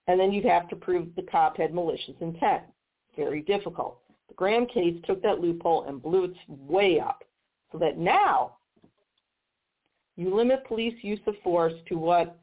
And 0.07 0.19
then 0.19 0.32
you'd 0.32 0.45
have 0.45 0.69
to 0.70 0.77
prove 0.77 1.09
the 1.15 1.23
cop 1.23 1.59
had 1.59 1.74
malicious 1.74 2.15
intent. 2.20 2.62
Very 3.16 3.43
difficult. 3.43 4.01
The 4.28 4.35
Graham 4.35 4.66
case 4.66 4.97
took 5.07 5.23
that 5.23 5.40
loophole 5.40 5.85
and 5.85 6.03
blew 6.03 6.24
it 6.24 6.35
way 6.49 7.01
up 7.01 7.23
so 7.73 7.78
that 7.78 7.99
now 7.99 8.57
you 10.16 10.35
limit 10.35 10.66
police 10.66 10.95
use 11.03 11.20
of 11.27 11.35
force 11.45 11.74
to 11.89 11.97
what 11.97 12.39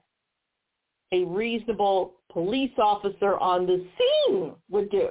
a 1.11 1.23
reasonable 1.25 2.15
police 2.31 2.71
officer 2.77 3.37
on 3.39 3.65
the 3.65 3.85
scene 3.97 4.53
would 4.69 4.89
do. 4.89 5.09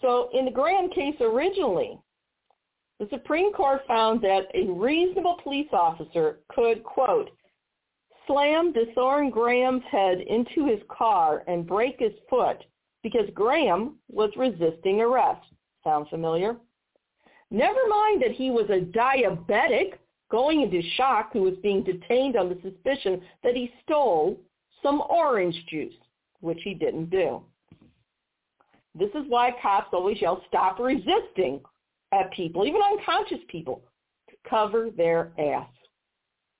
So 0.00 0.30
in 0.34 0.44
the 0.44 0.50
Graham 0.50 0.90
case 0.90 1.14
originally, 1.20 1.98
the 3.00 3.08
Supreme 3.10 3.52
Court 3.52 3.80
found 3.86 4.22
that 4.22 4.46
a 4.54 4.70
reasonable 4.70 5.38
police 5.42 5.68
officer 5.72 6.38
could, 6.48 6.84
quote, 6.84 7.30
slam 8.26 8.72
DeThorne 8.72 9.30
Graham's 9.30 9.82
head 9.90 10.20
into 10.20 10.66
his 10.66 10.80
car 10.88 11.42
and 11.46 11.66
break 11.66 11.96
his 11.98 12.12
foot 12.30 12.58
because 13.02 13.28
Graham 13.34 13.96
was 14.10 14.30
resisting 14.36 15.00
arrest. 15.00 15.46
Sound 15.82 16.08
familiar? 16.08 16.56
Never 17.50 17.86
mind 17.88 18.22
that 18.22 18.32
he 18.32 18.50
was 18.50 18.70
a 18.70 18.80
diabetic 18.80 19.94
going 20.30 20.62
into 20.62 20.80
shock 20.96 21.32
who 21.32 21.42
was 21.42 21.54
being 21.62 21.84
detained 21.84 22.36
on 22.36 22.48
the 22.48 22.58
suspicion 22.62 23.20
that 23.42 23.54
he 23.54 23.72
stole 23.82 24.40
some 24.82 25.02
orange 25.10 25.54
juice, 25.68 25.94
which 26.40 26.58
he 26.64 26.74
didn't 26.74 27.10
do. 27.10 27.42
This 28.94 29.10
is 29.10 29.24
why 29.28 29.52
cops 29.60 29.88
always 29.92 30.20
yell, 30.20 30.42
stop 30.48 30.78
resisting 30.78 31.60
at 32.14 32.32
people, 32.32 32.66
even 32.66 32.80
unconscious 32.80 33.44
people, 33.48 33.82
to 34.28 34.36
cover 34.48 34.90
their 34.96 35.32
ass. 35.38 35.68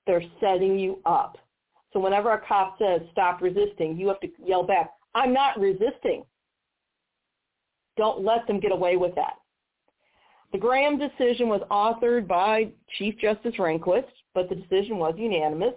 They're 0.06 0.22
setting 0.40 0.78
you 0.78 1.00
up. 1.06 1.38
So 1.92 2.00
whenever 2.00 2.32
a 2.32 2.40
cop 2.46 2.76
says, 2.78 3.00
stop 3.12 3.40
resisting, 3.40 3.96
you 3.96 4.08
have 4.08 4.20
to 4.20 4.28
yell 4.44 4.64
back, 4.64 4.90
I'm 5.14 5.32
not 5.32 5.58
resisting. 5.58 6.24
Don't 7.96 8.24
let 8.24 8.46
them 8.46 8.58
get 8.58 8.72
away 8.72 8.96
with 8.96 9.14
that. 9.14 9.34
The 10.52 10.58
Graham 10.58 10.98
decision 10.98 11.48
was 11.48 11.62
authored 11.70 12.26
by 12.26 12.70
Chief 12.98 13.16
Justice 13.18 13.54
Rehnquist, 13.58 14.04
but 14.34 14.48
the 14.48 14.56
decision 14.56 14.98
was 14.98 15.14
unanimous. 15.16 15.74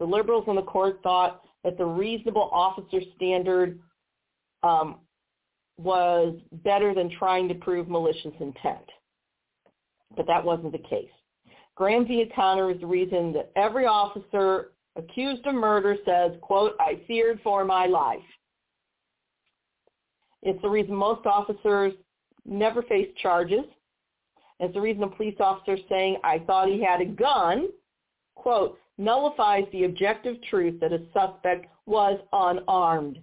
The 0.00 0.04
liberals 0.04 0.44
on 0.48 0.56
the 0.56 0.62
court 0.62 1.00
thought 1.02 1.42
that 1.62 1.78
the 1.78 1.84
reasonable 1.84 2.50
officer 2.52 3.00
standard 3.16 3.78
um, 4.62 4.98
was 5.78 6.36
better 6.64 6.94
than 6.94 7.10
trying 7.18 7.48
to 7.48 7.54
prove 7.54 7.88
malicious 7.88 8.32
intent. 8.40 8.84
But 10.16 10.26
that 10.26 10.44
wasn't 10.44 10.72
the 10.72 10.78
case. 10.78 11.10
Graham 11.74 12.06
v. 12.06 12.30
Connor 12.34 12.70
is 12.70 12.80
the 12.80 12.86
reason 12.86 13.32
that 13.32 13.50
every 13.56 13.86
officer 13.86 14.72
accused 14.96 15.44
of 15.46 15.54
murder 15.54 15.96
says, 16.04 16.32
quote, 16.40 16.76
I 16.78 17.00
feared 17.06 17.40
for 17.42 17.64
my 17.64 17.86
life. 17.86 18.20
It's 20.42 20.60
the 20.62 20.68
reason 20.68 20.94
most 20.94 21.26
officers 21.26 21.94
never 22.44 22.82
face 22.82 23.08
charges 23.20 23.64
It's 24.60 24.74
the 24.74 24.80
reason 24.80 25.02
a 25.02 25.08
police 25.08 25.36
officer 25.40 25.76
saying, 25.88 26.18
I 26.22 26.38
thought 26.40 26.68
he 26.68 26.82
had 26.82 27.00
a 27.00 27.06
gun, 27.06 27.68
quote, 28.36 28.78
nullifies 28.98 29.64
the 29.72 29.84
objective 29.84 30.36
truth 30.48 30.78
that 30.80 30.92
a 30.92 31.00
suspect 31.12 31.66
was 31.86 32.20
unarmed. 32.32 33.18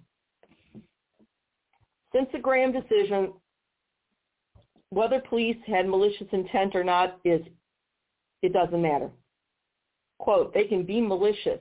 Since 2.14 2.28
the 2.34 2.40
Graham 2.40 2.74
decision, 2.74 3.34
whether 4.92 5.20
police 5.20 5.58
had 5.66 5.88
malicious 5.88 6.28
intent 6.32 6.76
or 6.76 6.84
not 6.84 7.20
is, 7.24 7.42
it 8.42 8.54
doesn't 8.54 8.82
matter. 8.82 9.10
Quote, 10.20 10.54
they 10.54 10.66
can 10.66 10.84
be 10.84 11.02
malicious 11.02 11.60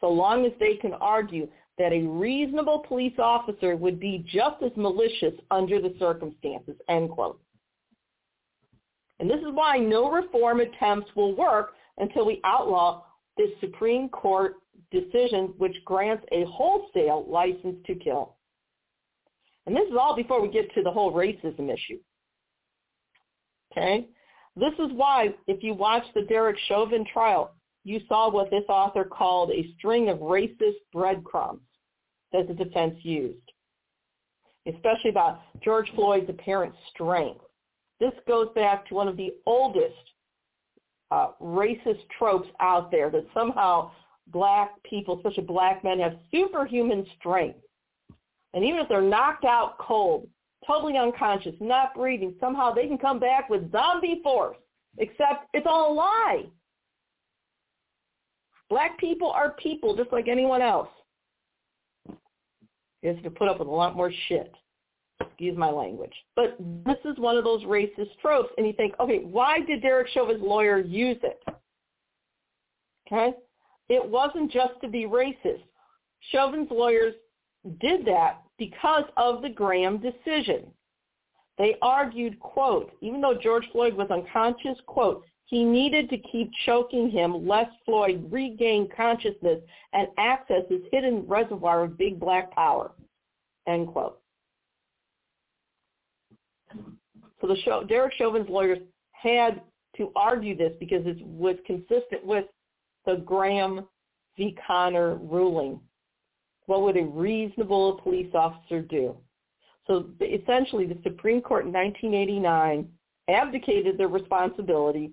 so 0.00 0.08
long 0.08 0.44
as 0.44 0.52
they 0.60 0.76
can 0.76 0.92
argue 0.94 1.48
that 1.78 1.92
a 1.92 2.02
reasonable 2.02 2.84
police 2.86 3.14
officer 3.18 3.76
would 3.76 3.98
be 3.98 4.24
just 4.28 4.62
as 4.62 4.70
malicious 4.76 5.34
under 5.50 5.80
the 5.80 5.94
circumstances, 5.98 6.76
end 6.88 7.10
quote. 7.10 7.40
And 9.18 9.28
this 9.28 9.40
is 9.40 9.52
why 9.52 9.78
no 9.78 10.10
reform 10.10 10.60
attempts 10.60 11.10
will 11.16 11.34
work 11.34 11.72
until 11.98 12.26
we 12.26 12.40
outlaw 12.44 13.02
this 13.36 13.50
Supreme 13.60 14.08
Court 14.10 14.54
decision 14.90 15.54
which 15.58 15.76
grants 15.84 16.24
a 16.32 16.44
wholesale 16.44 17.26
license 17.28 17.76
to 17.86 17.94
kill. 17.94 18.36
And 19.66 19.74
this 19.74 19.88
is 19.88 19.96
all 19.98 20.14
before 20.14 20.40
we 20.40 20.48
get 20.48 20.72
to 20.74 20.82
the 20.82 20.90
whole 20.90 21.12
racism 21.12 21.72
issue. 21.72 21.98
Okay? 23.76 24.08
This 24.56 24.72
is 24.74 24.90
why 24.92 25.34
if 25.46 25.62
you 25.62 25.74
watch 25.74 26.04
the 26.14 26.22
Derek 26.22 26.56
Chauvin 26.66 27.04
trial, 27.12 27.52
you 27.84 28.00
saw 28.08 28.30
what 28.30 28.50
this 28.50 28.64
author 28.68 29.04
called 29.04 29.50
a 29.50 29.72
string 29.78 30.08
of 30.08 30.18
racist 30.18 30.80
breadcrumbs 30.92 31.60
that 32.32 32.48
the 32.48 32.54
defense 32.54 32.96
used, 33.02 33.52
especially 34.66 35.10
about 35.10 35.40
George 35.62 35.90
Floyd's 35.94 36.28
apparent 36.28 36.74
strength. 36.90 37.42
This 38.00 38.12
goes 38.26 38.48
back 38.54 38.88
to 38.88 38.94
one 38.94 39.08
of 39.08 39.16
the 39.16 39.34
oldest 39.46 39.94
uh, 41.10 41.28
racist 41.40 42.00
tropes 42.18 42.48
out 42.60 42.90
there 42.90 43.10
that 43.10 43.26
somehow 43.32 43.90
black 44.28 44.82
people, 44.82 45.16
especially 45.16 45.44
black 45.44 45.84
men, 45.84 46.00
have 46.00 46.16
superhuman 46.32 47.06
strength. 47.18 47.60
And 48.52 48.64
even 48.64 48.80
if 48.80 48.88
they're 48.88 49.02
knocked 49.02 49.44
out 49.44 49.78
cold, 49.78 50.28
totally 50.66 50.96
unconscious, 50.96 51.54
not 51.60 51.94
breathing, 51.94 52.34
somehow 52.40 52.72
they 52.72 52.86
can 52.86 52.98
come 52.98 53.18
back 53.18 53.48
with 53.48 53.70
zombie 53.72 54.20
force, 54.22 54.56
except 54.98 55.46
it's 55.52 55.66
all 55.68 55.92
a 55.92 55.94
lie. 55.94 56.44
Black 58.68 58.98
people 58.98 59.30
are 59.30 59.50
people 59.52 59.96
just 59.96 60.12
like 60.12 60.28
anyone 60.28 60.60
else. 60.60 60.88
You 63.02 63.14
have 63.14 63.22
to 63.22 63.30
put 63.30 63.48
up 63.48 63.58
with 63.60 63.68
a 63.68 63.70
lot 63.70 63.94
more 63.96 64.12
shit. 64.28 64.52
Excuse 65.20 65.56
my 65.56 65.70
language. 65.70 66.12
But 66.34 66.56
this 66.84 66.98
is 67.04 67.18
one 67.18 67.36
of 67.36 67.44
those 67.44 67.62
racist 67.62 68.18
tropes. 68.20 68.50
And 68.58 68.66
you 68.66 68.72
think, 68.72 68.94
okay, 68.98 69.18
why 69.18 69.60
did 69.60 69.82
Derek 69.82 70.08
Chauvin's 70.08 70.42
lawyer 70.42 70.80
use 70.80 71.18
it? 71.22 71.40
Okay? 73.06 73.34
It 73.88 74.04
wasn't 74.04 74.50
just 74.50 74.72
to 74.82 74.88
be 74.88 75.04
racist. 75.04 75.62
Chauvin's 76.32 76.68
lawyers 76.70 77.14
did 77.80 78.04
that 78.06 78.42
because 78.58 79.04
of 79.16 79.42
the 79.42 79.48
Graham 79.48 79.98
decision. 79.98 80.66
They 81.58 81.76
argued, 81.80 82.38
quote, 82.38 82.92
even 83.00 83.20
though 83.20 83.38
George 83.42 83.64
Floyd 83.72 83.94
was 83.94 84.10
unconscious, 84.10 84.78
quote, 84.86 85.24
he 85.46 85.64
needed 85.64 86.10
to 86.10 86.18
keep 86.18 86.50
choking 86.64 87.08
him 87.08 87.46
lest 87.46 87.70
Floyd 87.84 88.26
regain 88.30 88.88
consciousness 88.94 89.60
and 89.92 90.08
access 90.18 90.62
his 90.68 90.82
hidden 90.90 91.24
reservoir 91.26 91.84
of 91.84 91.96
big 91.96 92.18
black 92.18 92.50
power, 92.52 92.92
end 93.66 93.88
quote. 93.88 94.20
So 97.40 97.46
the 97.46 97.56
show, 97.64 97.84
Derek 97.84 98.14
Chauvin's 98.14 98.48
lawyers 98.48 98.78
had 99.12 99.62
to 99.96 100.10
argue 100.16 100.56
this 100.56 100.72
because 100.80 101.06
it 101.06 101.24
was 101.24 101.56
consistent 101.64 102.24
with 102.24 102.46
the 103.06 103.16
Graham 103.24 103.86
v. 104.36 104.56
Connor 104.66 105.14
ruling. 105.16 105.80
What 106.66 106.82
would 106.82 106.96
a 106.96 107.04
reasonable 107.04 108.00
police 108.02 108.32
officer 108.34 108.82
do? 108.82 109.16
So 109.86 110.06
essentially, 110.20 110.86
the 110.86 110.98
Supreme 111.02 111.40
Court 111.40 111.64
in 111.64 111.72
1989 111.72 112.88
abdicated 113.28 113.98
their 113.98 114.08
responsibility 114.08 115.12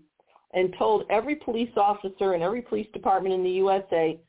and 0.53 0.75
told 0.77 1.05
every 1.09 1.35
police 1.35 1.71
officer 1.77 2.33
and 2.33 2.43
every 2.43 2.61
police 2.61 2.87
department 2.93 3.35
in 3.35 3.43
the 3.43 3.49
USA, 3.51 4.19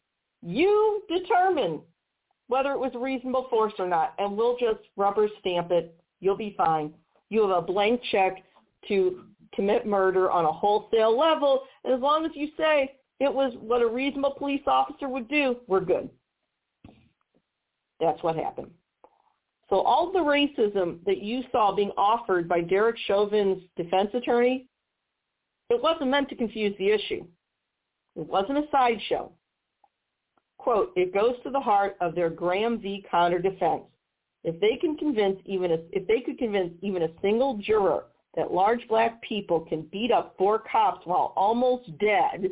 you 0.42 1.02
determine 1.08 1.80
whether 2.48 2.72
it 2.72 2.78
was 2.78 2.92
reasonable 2.94 3.46
force 3.48 3.72
or 3.78 3.88
not, 3.88 4.14
and 4.18 4.36
we'll 4.36 4.56
just 4.58 4.80
rubber 4.96 5.28
stamp 5.40 5.70
it. 5.70 5.94
You'll 6.20 6.36
be 6.36 6.54
fine. 6.56 6.92
You 7.30 7.42
have 7.42 7.56
a 7.56 7.62
blank 7.62 8.00
check 8.10 8.42
to 8.88 9.24
commit 9.54 9.86
murder 9.86 10.30
on 10.30 10.44
a 10.44 10.52
wholesale 10.52 11.18
level, 11.18 11.62
and 11.84 11.94
as 11.94 12.00
long 12.00 12.24
as 12.26 12.32
you 12.34 12.48
say 12.56 12.96
it 13.20 13.32
was 13.32 13.54
what 13.60 13.82
a 13.82 13.86
reasonable 13.86 14.34
police 14.36 14.62
officer 14.66 15.08
would 15.08 15.28
do, 15.28 15.56
we're 15.66 15.80
good. 15.80 16.10
That's 18.00 18.22
what 18.22 18.36
happened. 18.36 18.70
So 19.70 19.80
all 19.80 20.12
the 20.12 20.18
racism 20.18 21.04
that 21.04 21.22
you 21.22 21.42
saw 21.50 21.74
being 21.74 21.92
offered 21.96 22.48
by 22.48 22.60
Derek 22.60 22.96
Chauvin's 23.06 23.62
defense 23.76 24.10
attorney, 24.12 24.66
it 25.70 25.82
wasn't 25.82 26.10
meant 26.10 26.28
to 26.28 26.36
confuse 26.36 26.76
the 26.78 26.90
issue. 26.90 27.24
It 28.16 28.26
wasn't 28.26 28.58
a 28.58 28.64
sideshow. 28.70 29.32
Quote, 30.58 30.92
it 30.96 31.12
goes 31.12 31.34
to 31.42 31.50
the 31.50 31.60
heart 31.60 31.96
of 32.00 32.14
their 32.14 32.30
Graham 32.30 32.80
v. 32.80 33.04
Connor 33.10 33.38
defense. 33.38 33.84
If 34.44 34.60
they 34.60 34.76
can 34.76 34.96
convince 34.96 35.40
even 35.46 35.72
a, 35.72 35.78
if 35.92 36.06
they 36.06 36.20
could 36.20 36.38
convince 36.38 36.72
even 36.82 37.02
a 37.02 37.08
single 37.22 37.58
juror 37.58 38.04
that 38.36 38.52
large 38.52 38.86
black 38.88 39.22
people 39.22 39.60
can 39.60 39.82
beat 39.90 40.12
up 40.12 40.34
four 40.36 40.58
cops 40.70 41.06
while 41.06 41.32
almost 41.36 41.86
dead, 41.98 42.50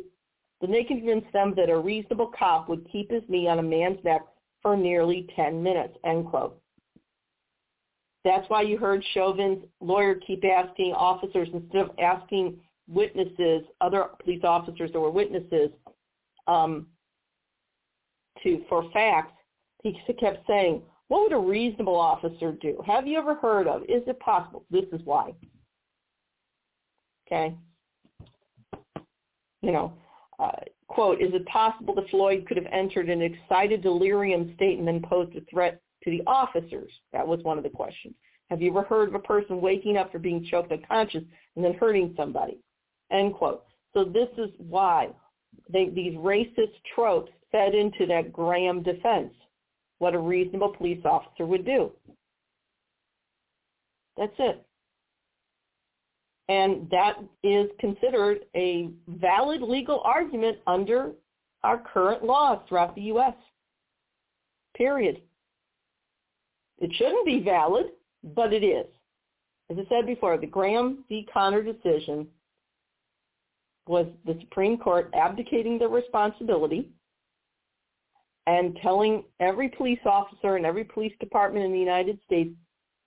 then 0.59 0.71
they 0.71 0.83
can 0.83 0.97
convince 0.97 1.25
them 1.33 1.53
that 1.55 1.69
a 1.69 1.77
reasonable 1.77 2.31
cop 2.37 2.67
would 2.69 2.87
keep 2.91 3.11
his 3.11 3.23
knee 3.27 3.47
on 3.47 3.59
a 3.59 3.63
man's 3.63 4.03
neck 4.03 4.21
for 4.63 4.75
nearly 4.75 5.27
10 5.35 5.61
minutes, 5.61 5.95
end 6.03 6.25
quote. 6.25 6.59
That's 8.23 8.49
why 8.49 8.61
you 8.61 8.77
heard 8.77 9.03
Chauvin's 9.13 9.63
lawyer 9.81 10.15
keep 10.15 10.43
asking 10.45 10.93
officers 10.93 11.49
instead 11.53 11.81
of 11.81 11.91
asking 11.99 12.59
witnesses, 12.87 13.63
other 13.81 14.05
police 14.23 14.43
officers 14.43 14.91
that 14.93 14.99
were 14.99 15.11
witnesses, 15.11 15.69
um, 16.47 16.87
to 18.41 18.63
for 18.69 18.89
facts. 18.91 19.33
He 19.83 19.93
kept 20.19 20.47
saying, 20.47 20.81
"What 21.09 21.23
would 21.23 21.33
a 21.33 21.37
reasonable 21.37 21.99
officer 21.99 22.53
do? 22.53 22.81
Have 22.85 23.05
you 23.05 23.19
ever 23.19 23.35
heard 23.35 23.67
of? 23.67 23.83
Is 23.83 24.03
it 24.07 24.19
possible? 24.19 24.65
This 24.71 24.85
is 24.93 25.01
why." 25.03 25.33
Okay. 27.27 27.55
You 29.61 29.71
know, 29.71 29.93
uh, 30.43 30.51
quote, 30.87 31.21
is 31.21 31.33
it 31.33 31.45
possible 31.45 31.95
that 31.95 32.09
Floyd 32.09 32.45
could 32.47 32.57
have 32.57 32.65
entered 32.71 33.09
an 33.09 33.21
excited 33.21 33.81
delirium 33.81 34.53
state 34.55 34.77
and 34.77 34.87
then 34.87 35.01
posed 35.01 35.35
a 35.35 35.41
threat 35.49 35.81
to 36.03 36.11
the 36.11 36.21
officers? 36.27 36.91
That 37.13 37.27
was 37.27 37.43
one 37.43 37.57
of 37.57 37.63
the 37.63 37.69
questions. 37.69 38.13
Have 38.49 38.61
you 38.61 38.69
ever 38.71 38.83
heard 38.83 39.09
of 39.09 39.15
a 39.15 39.19
person 39.19 39.61
waking 39.61 39.97
up 39.97 40.11
for 40.11 40.19
being 40.19 40.45
choked 40.45 40.71
unconscious 40.71 41.23
and 41.55 41.63
then 41.63 41.73
hurting 41.73 42.13
somebody? 42.17 42.59
End 43.11 43.33
quote. 43.33 43.63
So 43.93 44.03
this 44.03 44.29
is 44.37 44.49
why 44.57 45.09
they, 45.71 45.89
these 45.89 46.15
racist 46.15 46.73
tropes 46.93 47.31
fed 47.51 47.73
into 47.73 48.05
that 48.07 48.33
Graham 48.33 48.83
defense, 48.83 49.33
what 49.99 50.15
a 50.15 50.19
reasonable 50.19 50.75
police 50.75 51.01
officer 51.05 51.45
would 51.45 51.65
do. 51.65 51.91
That's 54.17 54.33
it. 54.39 54.65
And 56.49 56.89
that 56.89 57.17
is 57.43 57.69
considered 57.79 58.39
a 58.55 58.89
valid 59.07 59.61
legal 59.61 60.01
argument 60.03 60.57
under 60.67 61.11
our 61.63 61.77
current 61.77 62.23
laws 62.23 62.59
throughout 62.67 62.95
the 62.95 63.03
U.S. 63.03 63.35
Period. 64.75 65.21
It 66.79 66.91
shouldn't 66.95 67.25
be 67.25 67.41
valid, 67.41 67.91
but 68.35 68.51
it 68.51 68.63
is. 68.63 68.87
As 69.69 69.77
I 69.77 69.87
said 69.87 70.05
before, 70.05 70.37
the 70.37 70.47
Graham 70.47 71.05
v. 71.07 71.25
Connor 71.33 71.63
decision 71.63 72.27
was 73.87 74.07
the 74.25 74.37
Supreme 74.41 74.77
Court 74.77 75.09
abdicating 75.13 75.77
their 75.77 75.89
responsibility 75.89 76.89
and 78.47 78.77
telling 78.81 79.23
every 79.39 79.69
police 79.69 79.99
officer 80.05 80.57
and 80.57 80.65
every 80.65 80.83
police 80.83 81.13
department 81.19 81.65
in 81.65 81.71
the 81.71 81.79
United 81.79 82.19
States, 82.25 82.51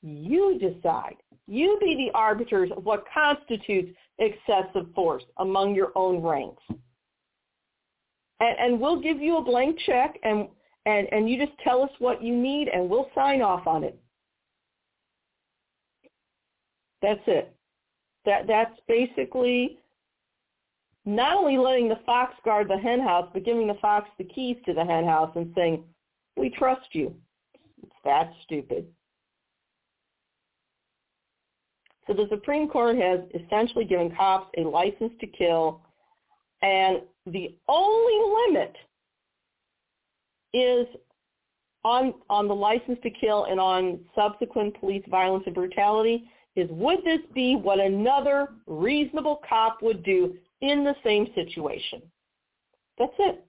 you 0.07 0.59
decide. 0.59 1.17
You 1.47 1.79
be 1.81 1.95
the 1.95 2.17
arbiters 2.17 2.71
of 2.77 2.85
what 2.85 3.05
constitutes 3.13 3.97
excessive 4.19 4.87
force 4.95 5.23
among 5.39 5.75
your 5.75 5.93
own 5.95 6.23
ranks. 6.23 6.63
And, 8.41 8.59
and 8.59 8.81
we'll 8.81 9.01
give 9.01 9.21
you 9.21 9.39
a 9.39 9.45
blank 9.45 9.79
check 9.87 10.19
and, 10.23 10.49
and, 10.87 11.09
and 11.13 11.29
you 11.29 11.39
just 11.45 11.59
tell 11.63 11.83
us 11.83 11.91
what 11.99 12.23
you 12.23 12.35
need 12.35 12.69
and 12.69 12.89
we'll 12.89 13.11
sign 13.15 13.43
off 13.43 13.67
on 13.67 13.85
it. 13.85 13.99
That's 17.03 17.21
it. 17.27 17.55
That, 18.25 18.47
that's 18.47 18.79
basically 18.89 19.79
not 21.05 21.37
only 21.37 21.57
letting 21.57 21.89
the 21.89 22.01
fox 22.05 22.35
guard 22.45 22.69
the 22.69 22.77
henhouse, 22.77 23.29
but 23.33 23.45
giving 23.45 23.69
the 23.69 23.79
fox 23.81 24.09
the 24.19 24.25
keys 24.25 24.57
to 24.67 24.75
the 24.75 24.85
henhouse 24.85 25.31
and 25.37 25.53
saying, 25.55 25.85
we 26.37 26.51
trust 26.51 26.89
you. 26.93 27.15
It's 27.83 27.93
that 28.05 28.33
stupid. 28.43 28.87
So 32.07 32.15
the 32.15 32.27
Supreme 32.31 32.69
Court 32.69 32.97
has 32.97 33.21
essentially 33.35 33.85
given 33.85 34.15
cops 34.15 34.51
a 34.57 34.63
license 34.63 35.13
to 35.21 35.27
kill, 35.27 35.81
and 36.63 37.03
the 37.27 37.57
only 37.69 38.47
limit 38.47 38.77
is 40.55 40.87
on 41.85 42.15
on 42.31 42.49
the 42.49 42.55
license 42.55 42.99
to 43.03 43.11
kill 43.11 43.45
and 43.45 43.61
on 43.61 44.01
subsequent 44.15 44.79
police 44.81 45.05
violence 45.09 45.45
and 45.47 45.55
brutality 45.55 46.29
is 46.57 46.69
would 46.71 47.05
this 47.05 47.21
be 47.35 47.55
what 47.55 47.79
another 47.79 48.49
reasonable 48.67 49.41
cop 49.49 49.83
would 49.83 50.03
do 50.03 50.37
in 50.63 50.85
the 50.85 50.95
same 51.05 51.27
situation? 51.35 52.03
That's 52.99 53.13
it. 53.19 53.45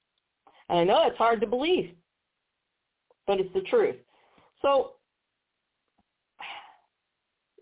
And 0.69 0.79
I 0.79 0.83
know 0.83 1.07
it's 1.07 1.17
hard 1.17 1.39
to 1.41 1.47
believe, 1.47 1.91
but 3.25 3.39
it's 3.39 3.53
the 3.53 3.61
truth. 3.61 3.95
So 4.61 4.93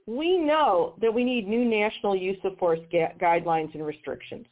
we 0.08 0.38
know 0.38 0.96
that 1.02 1.14
we 1.14 1.24
need 1.24 1.48
new 1.48 1.66
national 1.66 2.16
use 2.16 2.38
of 2.44 2.58
force 2.58 2.80
ga- 2.92 3.14
guidelines 3.20 3.74
and 3.74 3.86
restrictions. 3.86 4.46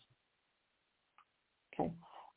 Okay. 1.73 1.91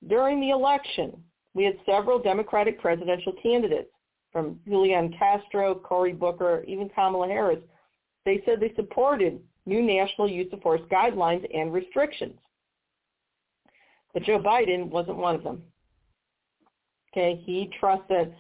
During 0.06 0.40
the 0.40 0.50
election, 0.50 1.22
we 1.54 1.64
had 1.64 1.76
several 1.86 2.18
Democratic 2.18 2.80
presidential 2.80 3.32
candidates 3.42 3.90
from 4.32 4.60
Julian 4.68 5.14
Castro, 5.18 5.74
Cory 5.74 6.12
Booker, 6.12 6.62
even 6.68 6.90
Kamala 6.90 7.28
Harris. 7.28 7.60
They 8.26 8.42
said 8.44 8.60
they 8.60 8.74
supported 8.76 9.40
new 9.64 9.82
national 9.82 10.28
use 10.28 10.52
of 10.52 10.60
force 10.60 10.82
guidelines 10.92 11.46
and 11.54 11.72
restrictions. 11.72 12.38
But 14.12 14.24
Joe 14.24 14.38
Biden 14.38 14.90
wasn't 14.90 15.16
one 15.16 15.34
of 15.34 15.42
them. 15.42 15.62
Okay, 17.12 17.40
he 17.44 17.70
trusts 17.80 18.04
that 18.10 18.30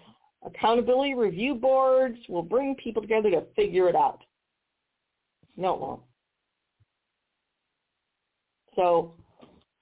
accountability 0.44 1.14
review 1.14 1.54
boards 1.54 2.18
will 2.28 2.42
bring 2.42 2.74
people 2.74 3.00
together 3.00 3.30
to 3.30 3.42
figure 3.56 3.88
it 3.88 3.96
out. 3.96 4.22
No, 5.56 5.74
it 5.74 5.80
won't. 5.80 6.00
So 8.74 9.14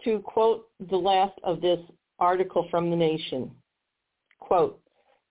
to 0.04 0.20
quote 0.20 0.68
the 0.90 0.96
last 0.96 1.38
of 1.42 1.60
this 1.60 1.80
article 2.18 2.68
from 2.70 2.90
The 2.90 2.96
Nation, 2.96 3.50
quote, 4.38 4.80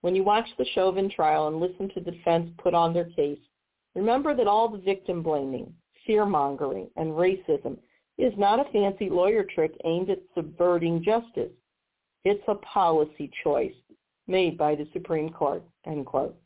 when 0.02 0.16
you 0.16 0.24
watch 0.24 0.48
the 0.58 0.66
Chauvin 0.74 1.10
trial 1.10 1.48
and 1.48 1.62
listen 1.62 1.90
to 1.94 2.02
the 2.02 2.12
defense 2.12 2.50
put 2.58 2.74
on 2.74 2.94
their 2.94 3.06
case, 3.06 3.40
remember 3.96 4.36
that 4.36 4.48
all 4.48 4.68
the 4.68 4.80
victim 4.80 5.24
blaming, 5.24 5.74
fear-mongering, 6.06 6.90
and 6.98 7.12
racism 7.12 7.78
is 8.18 8.34
not 8.38 8.60
a 8.60 8.70
fancy 8.72 9.10
lawyer 9.10 9.46
trick 9.46 9.72
aimed 9.86 10.10
at 10.10 10.20
subverting 10.36 11.02
justice. 11.02 11.52
It's 12.26 12.44
a 12.48 12.56
policy 12.56 13.32
choice 13.44 13.74
made 14.28 14.58
by 14.58 14.76
the 14.76 14.88
Supreme 14.92 15.30
Court, 15.30 15.64
end 15.86 16.06
quote. 16.06 16.38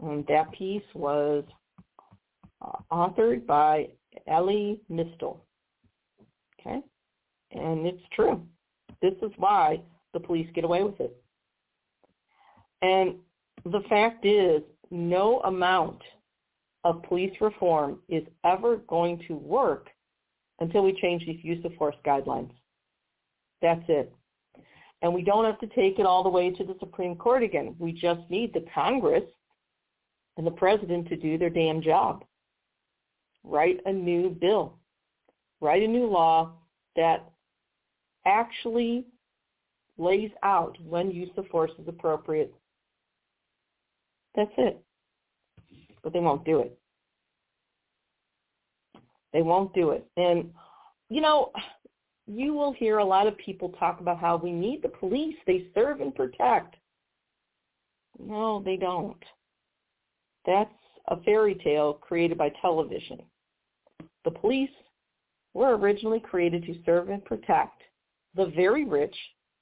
And 0.00 0.24
that 0.28 0.52
piece 0.52 0.82
was 0.94 1.44
Uh, 2.62 2.78
authored 2.92 3.46
by 3.46 3.88
Elie 4.26 4.80
Mystal. 4.88 5.44
Okay? 6.60 6.80
And 7.52 7.86
it's 7.86 8.02
true. 8.14 8.42
This 9.00 9.14
is 9.22 9.32
why 9.36 9.80
the 10.12 10.20
police 10.20 10.48
get 10.54 10.64
away 10.64 10.82
with 10.84 11.00
it. 11.00 11.16
And 12.82 13.16
the 13.64 13.80
fact 13.88 14.24
is, 14.24 14.62
no 14.90 15.40
amount 15.40 16.02
of 16.84 17.02
police 17.04 17.32
reform 17.40 18.00
is 18.08 18.24
ever 18.44 18.76
going 18.88 19.22
to 19.28 19.34
work 19.34 19.88
until 20.60 20.82
we 20.82 20.92
change 21.00 21.24
these 21.24 21.42
use 21.42 21.64
of 21.64 21.74
force 21.74 21.96
guidelines. 22.04 22.52
That's 23.60 23.84
it. 23.88 24.12
And 25.00 25.12
we 25.12 25.22
don't 25.22 25.44
have 25.44 25.58
to 25.60 25.66
take 25.68 25.98
it 25.98 26.06
all 26.06 26.22
the 26.22 26.28
way 26.28 26.50
to 26.50 26.64
the 26.64 26.76
Supreme 26.78 27.16
Court 27.16 27.42
again. 27.42 27.74
We 27.78 27.92
just 27.92 28.20
need 28.28 28.52
the 28.52 28.64
Congress 28.72 29.24
and 30.36 30.46
the 30.46 30.52
president 30.52 31.08
to 31.08 31.16
do 31.16 31.38
their 31.38 31.50
damn 31.50 31.82
job. 31.82 32.24
Write 33.44 33.80
a 33.86 33.92
new 33.92 34.30
bill. 34.30 34.74
Write 35.60 35.82
a 35.82 35.88
new 35.88 36.06
law 36.06 36.52
that 36.96 37.30
actually 38.26 39.04
lays 39.98 40.30
out 40.42 40.76
when 40.84 41.10
use 41.10 41.30
of 41.36 41.46
force 41.48 41.70
is 41.78 41.88
appropriate. 41.88 42.52
That's 44.34 44.50
it. 44.58 44.82
But 46.02 46.12
they 46.12 46.20
won't 46.20 46.44
do 46.44 46.60
it. 46.60 46.78
They 49.32 49.42
won't 49.42 49.74
do 49.74 49.90
it. 49.90 50.06
And, 50.16 50.50
you 51.08 51.20
know, 51.20 51.52
you 52.26 52.54
will 52.54 52.72
hear 52.72 52.98
a 52.98 53.04
lot 53.04 53.26
of 53.26 53.36
people 53.38 53.70
talk 53.70 54.00
about 54.00 54.18
how 54.18 54.36
we 54.36 54.52
need 54.52 54.82
the 54.82 54.88
police. 54.88 55.36
They 55.46 55.66
serve 55.74 56.00
and 56.00 56.14
protect. 56.14 56.76
No, 58.18 58.62
they 58.62 58.76
don't. 58.76 59.22
That's 60.46 60.70
a 61.08 61.20
fairy 61.22 61.54
tale 61.62 61.94
created 61.94 62.38
by 62.38 62.52
television. 62.60 63.20
The 64.24 64.30
police 64.30 64.70
were 65.54 65.76
originally 65.76 66.20
created 66.20 66.64
to 66.64 66.74
serve 66.84 67.08
and 67.08 67.24
protect 67.24 67.82
the 68.34 68.46
very 68.46 68.84
rich 68.84 69.14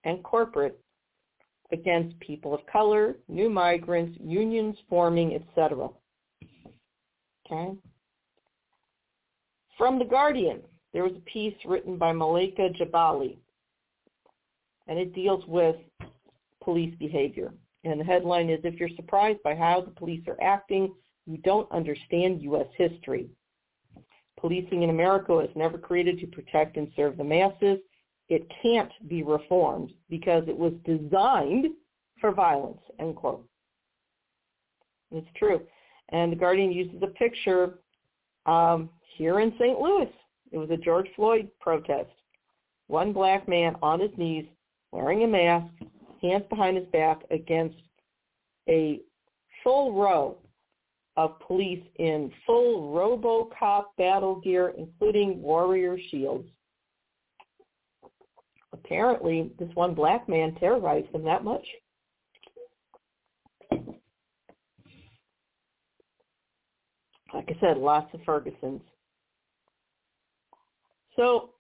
and 0.05 0.23
corporate 0.23 0.79
against 1.73 2.19
people 2.21 2.55
of 2.55 2.61
color, 2.67 3.17
new 3.29 3.49
migrants, 3.49 4.19
unions 4.23 4.77
forming, 4.89 5.35
etc. 5.35 5.89
Okay? 7.47 7.77
From 9.79 9.99
The 9.99 10.05
Guardian, 10.05 10.61
there 10.93 11.05
was 11.05 11.13
a 11.17 11.31
piece 11.31 11.55
written 11.65 11.97
by 11.97 12.13
Malaika 12.13 12.77
Jabali, 12.77 13.39
and 14.89 14.99
it 14.99 15.15
deals 15.15 15.45
with 15.47 15.77
police 16.63 16.95
behavior. 16.99 17.53
And 17.85 17.99
the 17.99 18.05
headline 18.05 18.51
is, 18.51 18.61
if 18.65 18.79
you're 18.79 18.91
surprised 18.97 19.43
by 19.43 19.55
how 19.55 19.81
the 19.81 19.93
police 19.93 20.23
are 20.29 20.37
acting, 20.43 20.93
you 21.27 21.39
don't 21.39 21.71
understand 21.73 22.43
U.S. 22.43 22.67
history. 22.77 23.31
Policing 24.41 24.83
in 24.83 24.91
America 24.91 25.33
was 25.33 25.51
never 25.55 25.77
created 25.77 26.19
to 26.21 26.27
protect 26.27 26.77
and 26.77 26.89
serve 26.97 27.17
the 27.17 27.25
masses. 27.25 27.79
It 28.29 28.51
can't 28.63 28.91
be 29.09 29.23
reformed 29.23 29.93
because 30.09 30.45
it 30.49 30.57
was 30.57 30.73
designed 30.85 31.67
for 32.21 32.33
violence, 32.33 32.81
end 32.99 33.17
quote. 33.17 33.45
It's 35.11 35.27
true. 35.37 35.61
And 36.11 36.33
The 36.33 36.37
Guardian 36.37 36.73
uses 36.73 37.03
a 37.03 37.09
picture 37.09 37.81
um, 38.47 38.89
here 39.17 39.41
in 39.41 39.53
St. 39.59 39.79
Louis. 39.79 40.11
It 40.53 40.59
was 40.59 40.71
a 40.71 40.77
George 40.77 41.09
Floyd 41.17 41.49
protest. 41.61 42.11
One 42.87 43.13
black 43.13 43.49
man 43.49 43.77
on 43.83 44.01
his 44.01 44.11
knees, 44.17 44.47
wearing 44.91 45.23
a 45.23 45.27
mask, 45.27 45.73
hands 46.23 46.45
behind 46.49 46.77
his 46.77 46.87
back 46.87 47.23
against 47.31 47.77
a 48.69 49.01
full 49.63 49.93
row 49.93 50.39
of 51.17 51.39
police 51.41 51.83
in 51.97 52.31
full 52.47 52.93
RoboCop 52.95 53.85
battle 53.99 54.41
gear, 54.41 54.75
including 54.77 55.41
warrior 55.43 55.99
shields. 56.11 56.49
Apparently, 58.73 59.51
this 59.59 59.69
one 59.75 59.95
black 59.95 60.29
man 60.29 60.55
terrorized 60.57 61.13
them 61.13 61.25
that 61.25 61.45
much. 61.45 61.67
Like 67.33 67.49
I 67.49 67.57
said, 67.61 67.77
lots 67.77 68.13
of 68.15 68.21
Fergusons. 68.21 68.81
So 71.17 71.51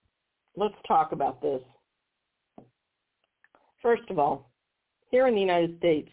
let's 0.56 0.74
talk 0.86 1.12
about 1.12 1.40
this. 1.42 1.60
First 3.82 4.02
of 4.10 4.18
all, 4.18 4.50
here 5.10 5.26
in 5.26 5.34
the 5.34 5.40
United 5.40 5.78
States, 5.78 6.10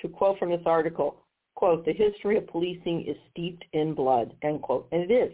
to 0.00 0.08
quote 0.08 0.38
from 0.38 0.50
this 0.50 0.62
article, 0.66 1.21
quote, 1.62 1.84
the 1.84 1.92
history 1.92 2.36
of 2.36 2.44
policing 2.48 3.04
is 3.06 3.16
steeped 3.30 3.64
in 3.72 3.94
blood, 3.94 4.34
end 4.42 4.60
quote. 4.62 4.88
And 4.90 5.08
it 5.08 5.14
is. 5.14 5.32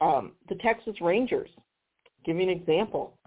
Um, 0.00 0.30
the 0.48 0.54
Texas 0.54 0.94
Rangers, 1.00 1.50
give 2.24 2.36
you 2.36 2.44
an 2.44 2.48
example. 2.48 3.18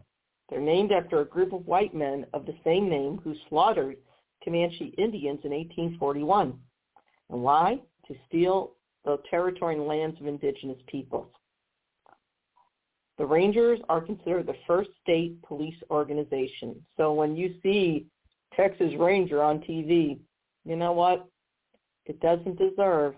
They're 0.49 0.61
named 0.61 0.93
after 0.93 1.19
a 1.19 1.25
group 1.25 1.51
of 1.51 1.67
white 1.67 1.93
men 1.93 2.27
of 2.33 2.45
the 2.45 2.55
same 2.63 2.89
name 2.89 3.19
who 3.25 3.35
slaughtered 3.49 3.97
Comanche 4.41 4.95
Indians 4.97 5.41
in 5.43 5.51
1841. 5.51 6.57
And 7.29 7.43
why? 7.43 7.81
To 8.07 8.15
steal 8.25 8.71
the 9.03 9.17
territory 9.29 9.75
and 9.75 9.85
lands 9.85 10.17
of 10.21 10.27
indigenous 10.27 10.79
peoples. 10.87 11.27
The 13.17 13.25
Rangers 13.25 13.81
are 13.89 13.99
considered 13.99 14.47
the 14.47 14.55
first 14.65 14.91
state 15.03 15.41
police 15.41 15.75
organization. 15.91 16.81
So 16.95 17.11
when 17.11 17.35
you 17.35 17.55
see 17.61 18.05
Texas 18.55 18.93
Ranger 18.97 19.43
on 19.43 19.59
TV, 19.59 20.19
you 20.63 20.77
know 20.77 20.93
what? 20.93 21.27
It 22.05 22.19
doesn't 22.19 22.57
deserve 22.57 23.15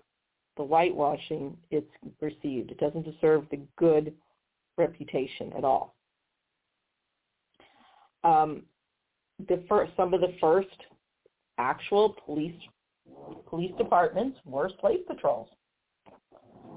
the 0.55 0.64
whitewashing 0.64 1.57
it's 1.72 1.91
received. 2.22 2.72
It 2.72 2.80
doesn't 2.80 3.05
deserve 3.05 3.45
the 3.51 3.59
good 3.77 4.14
reputation 4.77 5.53
at 5.57 5.64
all. 5.64 5.95
Um, 8.23 8.64
the 9.47 9.64
first, 9.69 9.91
some 9.95 10.14
of 10.14 10.22
the 10.22 10.34
first 10.41 10.76
actual 11.57 12.15
police 12.26 12.55
police 13.47 13.72
departments 13.77 14.38
were 14.45 14.69
slave 14.81 15.07
patrols. 15.07 15.49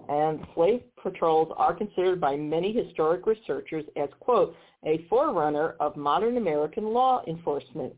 And 0.09 0.41
slave 0.55 0.83
patrols 1.03 1.53
are 1.57 1.75
considered 1.75 2.21
by 2.21 2.37
many 2.37 2.73
historic 2.73 3.27
researchers 3.27 3.85
as, 3.97 4.09
quote, 4.21 4.57
a 4.85 5.07
forerunner 5.09 5.77
of 5.81 5.97
modern 5.97 6.37
American 6.37 6.93
law 6.93 7.23
enforcement. 7.29 7.95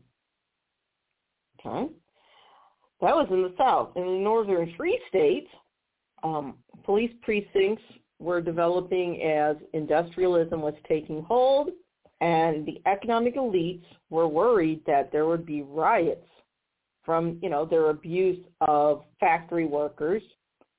Okay? 1.59 1.91
That 3.03 3.15
was 3.15 3.27
in 3.31 3.41
the 3.41 3.53
South. 3.57 3.89
In 3.97 4.05
the 4.05 4.19
northern 4.23 4.73
free 4.77 4.97
states, 5.09 5.49
um, 6.23 6.55
police 6.85 7.11
precincts 7.21 7.83
were 8.19 8.39
developing 8.39 9.21
as 9.21 9.57
industrialism 9.73 10.61
was 10.61 10.73
taking 10.87 11.21
hold, 11.23 11.71
and 12.21 12.65
the 12.65 12.81
economic 12.85 13.35
elites 13.35 13.83
were 14.09 14.29
worried 14.29 14.79
that 14.87 15.11
there 15.11 15.25
would 15.25 15.45
be 15.45 15.63
riots 15.63 16.25
from, 17.03 17.37
you 17.41 17.49
know, 17.49 17.65
their 17.65 17.89
abuse 17.89 18.39
of 18.61 19.03
factory 19.19 19.65
workers 19.65 20.23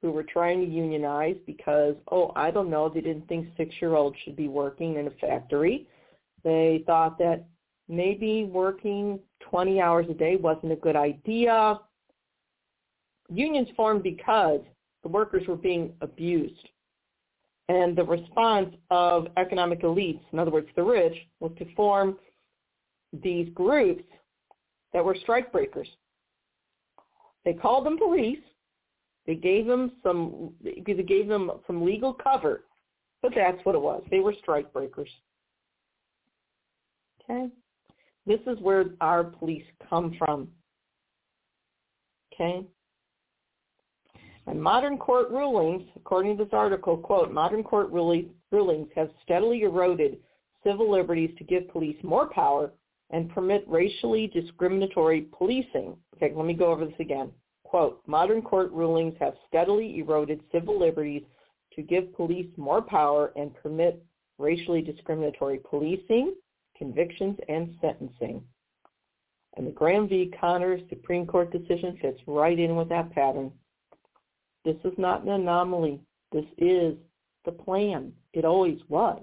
who 0.00 0.10
were 0.10 0.22
trying 0.22 0.60
to 0.64 0.66
unionize 0.66 1.36
because, 1.44 1.94
oh, 2.10 2.32
I 2.36 2.50
don't 2.50 2.70
know, 2.70 2.88
they 2.88 3.02
didn't 3.02 3.28
think 3.28 3.48
six-year-olds 3.58 4.16
should 4.24 4.36
be 4.36 4.48
working 4.48 4.96
in 4.96 5.08
a 5.08 5.10
factory. 5.10 5.86
They 6.42 6.84
thought 6.86 7.18
that 7.18 7.44
maybe 7.86 8.44
working 8.44 9.20
20 9.40 9.78
hours 9.78 10.06
a 10.08 10.14
day 10.14 10.36
wasn't 10.36 10.72
a 10.72 10.76
good 10.76 10.96
idea. 10.96 11.80
Unions 13.28 13.68
formed 13.76 14.02
because 14.02 14.60
the 15.02 15.08
workers 15.08 15.46
were 15.46 15.56
being 15.56 15.92
abused. 16.00 16.68
And 17.68 17.96
the 17.96 18.04
response 18.04 18.74
of 18.90 19.28
economic 19.36 19.82
elites, 19.82 20.20
in 20.32 20.38
other 20.38 20.50
words, 20.50 20.68
the 20.76 20.82
rich, 20.82 21.16
was 21.40 21.52
to 21.58 21.74
form 21.74 22.18
these 23.22 23.48
groups 23.54 24.04
that 24.92 25.04
were 25.04 25.16
strikebreakers. 25.26 25.88
They 27.44 27.54
called 27.54 27.86
them 27.86 27.98
police. 27.98 28.38
They 29.26 29.34
gave 29.34 29.66
them 29.66 29.92
some 30.02 30.52
they 30.62 31.02
gave 31.02 31.28
them 31.28 31.50
some 31.66 31.84
legal 31.84 32.12
cover, 32.12 32.64
but 33.22 33.32
that's 33.34 33.64
what 33.64 33.74
it 33.74 33.80
was. 33.80 34.02
They 34.10 34.20
were 34.20 34.34
strikebreakers. 34.46 35.08
Okay? 37.22 37.48
This 38.26 38.40
is 38.46 38.58
where 38.60 38.86
our 39.00 39.24
police 39.24 39.64
come 39.88 40.14
from. 40.18 40.48
Okay? 42.34 42.66
And 44.46 44.62
modern 44.62 44.98
court 44.98 45.30
rulings, 45.30 45.82
according 45.96 46.36
to 46.36 46.44
this 46.44 46.52
article, 46.52 46.96
quote, 46.98 47.32
modern 47.32 47.62
court 47.62 47.90
rulings 47.90 48.88
have 48.94 49.10
steadily 49.22 49.62
eroded 49.62 50.18
civil 50.62 50.90
liberties 50.90 51.30
to 51.38 51.44
give 51.44 51.68
police 51.68 51.96
more 52.02 52.28
power 52.28 52.72
and 53.10 53.30
permit 53.30 53.64
racially 53.66 54.26
discriminatory 54.28 55.22
policing. 55.36 55.96
Okay, 56.16 56.32
let 56.34 56.46
me 56.46 56.54
go 56.54 56.66
over 56.66 56.84
this 56.84 56.94
again. 57.00 57.30
Quote, 57.64 58.02
modern 58.06 58.42
court 58.42 58.70
rulings 58.72 59.14
have 59.18 59.34
steadily 59.48 59.98
eroded 59.98 60.40
civil 60.52 60.78
liberties 60.78 61.22
to 61.74 61.82
give 61.82 62.14
police 62.14 62.48
more 62.56 62.82
power 62.82 63.32
and 63.36 63.54
permit 63.54 64.04
racially 64.38 64.82
discriminatory 64.82 65.58
policing, 65.58 66.34
convictions, 66.76 67.36
and 67.48 67.76
sentencing. 67.80 68.42
And 69.56 69.66
the 69.66 69.72
Graham 69.72 70.08
v. 70.08 70.32
Connors 70.40 70.80
Supreme 70.88 71.26
Court 71.26 71.52
decision 71.52 71.98
fits 72.00 72.20
right 72.26 72.58
in 72.58 72.76
with 72.76 72.88
that 72.88 73.12
pattern. 73.12 73.52
This 74.64 74.76
is 74.84 74.92
not 74.96 75.22
an 75.22 75.30
anomaly. 75.30 76.00
This 76.32 76.44
is 76.58 76.94
the 77.44 77.52
plan. 77.52 78.12
It 78.32 78.44
always 78.44 78.78
was. 78.88 79.22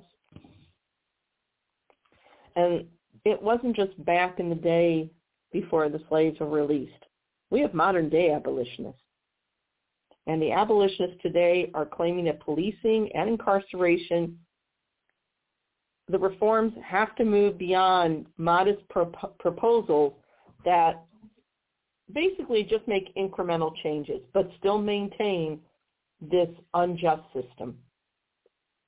And 2.56 2.86
it 3.26 3.42
wasn't 3.42 3.76
just 3.76 4.04
back 4.06 4.40
in 4.40 4.50
the 4.50 4.56
day 4.56 5.10
before 5.52 5.90
the 5.90 6.02
slaves 6.10 6.40
were 6.40 6.50
released. 6.50 7.06
We 7.50 7.62
have 7.62 7.74
modern 7.74 8.10
day 8.10 8.32
abolitionists. 8.32 9.02
And 10.28 10.42
the 10.42 10.52
abolitionists 10.52 11.22
today 11.22 11.72
are 11.74 11.86
claiming 11.86 12.26
that 12.26 12.40
policing 12.40 13.10
and 13.16 13.30
incarceration, 13.30 14.38
the 16.08 16.20
reforms 16.20 16.74
have 16.84 17.16
to 17.16 17.26
move 17.26 17.58
beyond 17.58 18.28
modest 18.38 18.88
pro- 18.90 19.06
proposals 19.40 20.14
that 20.64 21.04
basically 22.14 22.64
just 22.64 22.88
make 22.88 23.14
incremental 23.16 23.72
changes, 23.84 24.22
but 24.34 24.50
still 24.60 24.78
maintain 24.78 25.60
this 26.22 26.50
unjust 26.74 27.24
system. 27.34 27.78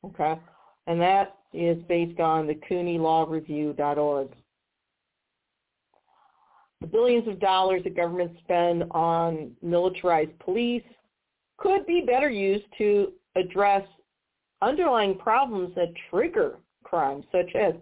Okay? 0.05 0.39
And 0.87 0.99
that 1.01 1.37
is 1.53 1.77
based 1.87 2.19
on 2.19 2.47
the 2.47 2.55
CUNYLawReview.org. 2.55 4.29
The 6.81 6.87
billions 6.87 7.27
of 7.29 7.39
dollars 7.39 7.83
that 7.85 7.95
governments 7.95 8.37
spend 8.43 8.83
on 8.91 9.51
militarized 9.61 10.37
police 10.39 10.83
could 11.57 11.85
be 11.85 12.01
better 12.01 12.29
used 12.29 12.65
to 12.77 13.13
address 13.35 13.83
underlying 14.61 15.17
problems 15.17 15.73
that 15.75 15.93
trigger 16.09 16.57
crime, 16.83 17.23
such 17.31 17.55
as 17.55 17.73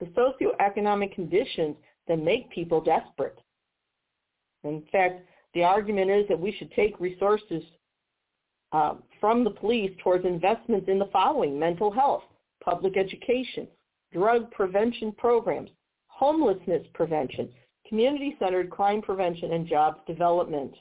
the 0.00 0.06
socioeconomic 0.06 1.14
conditions 1.14 1.76
that 2.06 2.18
make 2.18 2.50
people 2.50 2.80
desperate. 2.80 3.38
In 4.64 4.82
fact, 4.90 5.22
the 5.54 5.62
argument 5.62 6.10
is 6.10 6.26
that 6.28 6.38
we 6.38 6.52
should 6.52 6.72
take 6.72 6.98
resources 6.98 7.62
uh, 8.72 8.94
from 9.20 9.44
the 9.44 9.50
police 9.50 9.92
towards 10.02 10.24
investments 10.24 10.88
in 10.88 10.98
the 10.98 11.08
following, 11.12 11.58
mental 11.58 11.92
health, 11.92 12.24
public 12.62 12.96
education, 12.96 13.68
drug 14.12 14.50
prevention 14.50 15.12
programs, 15.12 15.70
homelessness 16.08 16.82
prevention, 16.94 17.48
community-centered 17.88 18.70
crime 18.70 19.00
prevention, 19.00 19.52
and 19.52 19.68
jobs 19.68 19.98
development. 20.06 20.74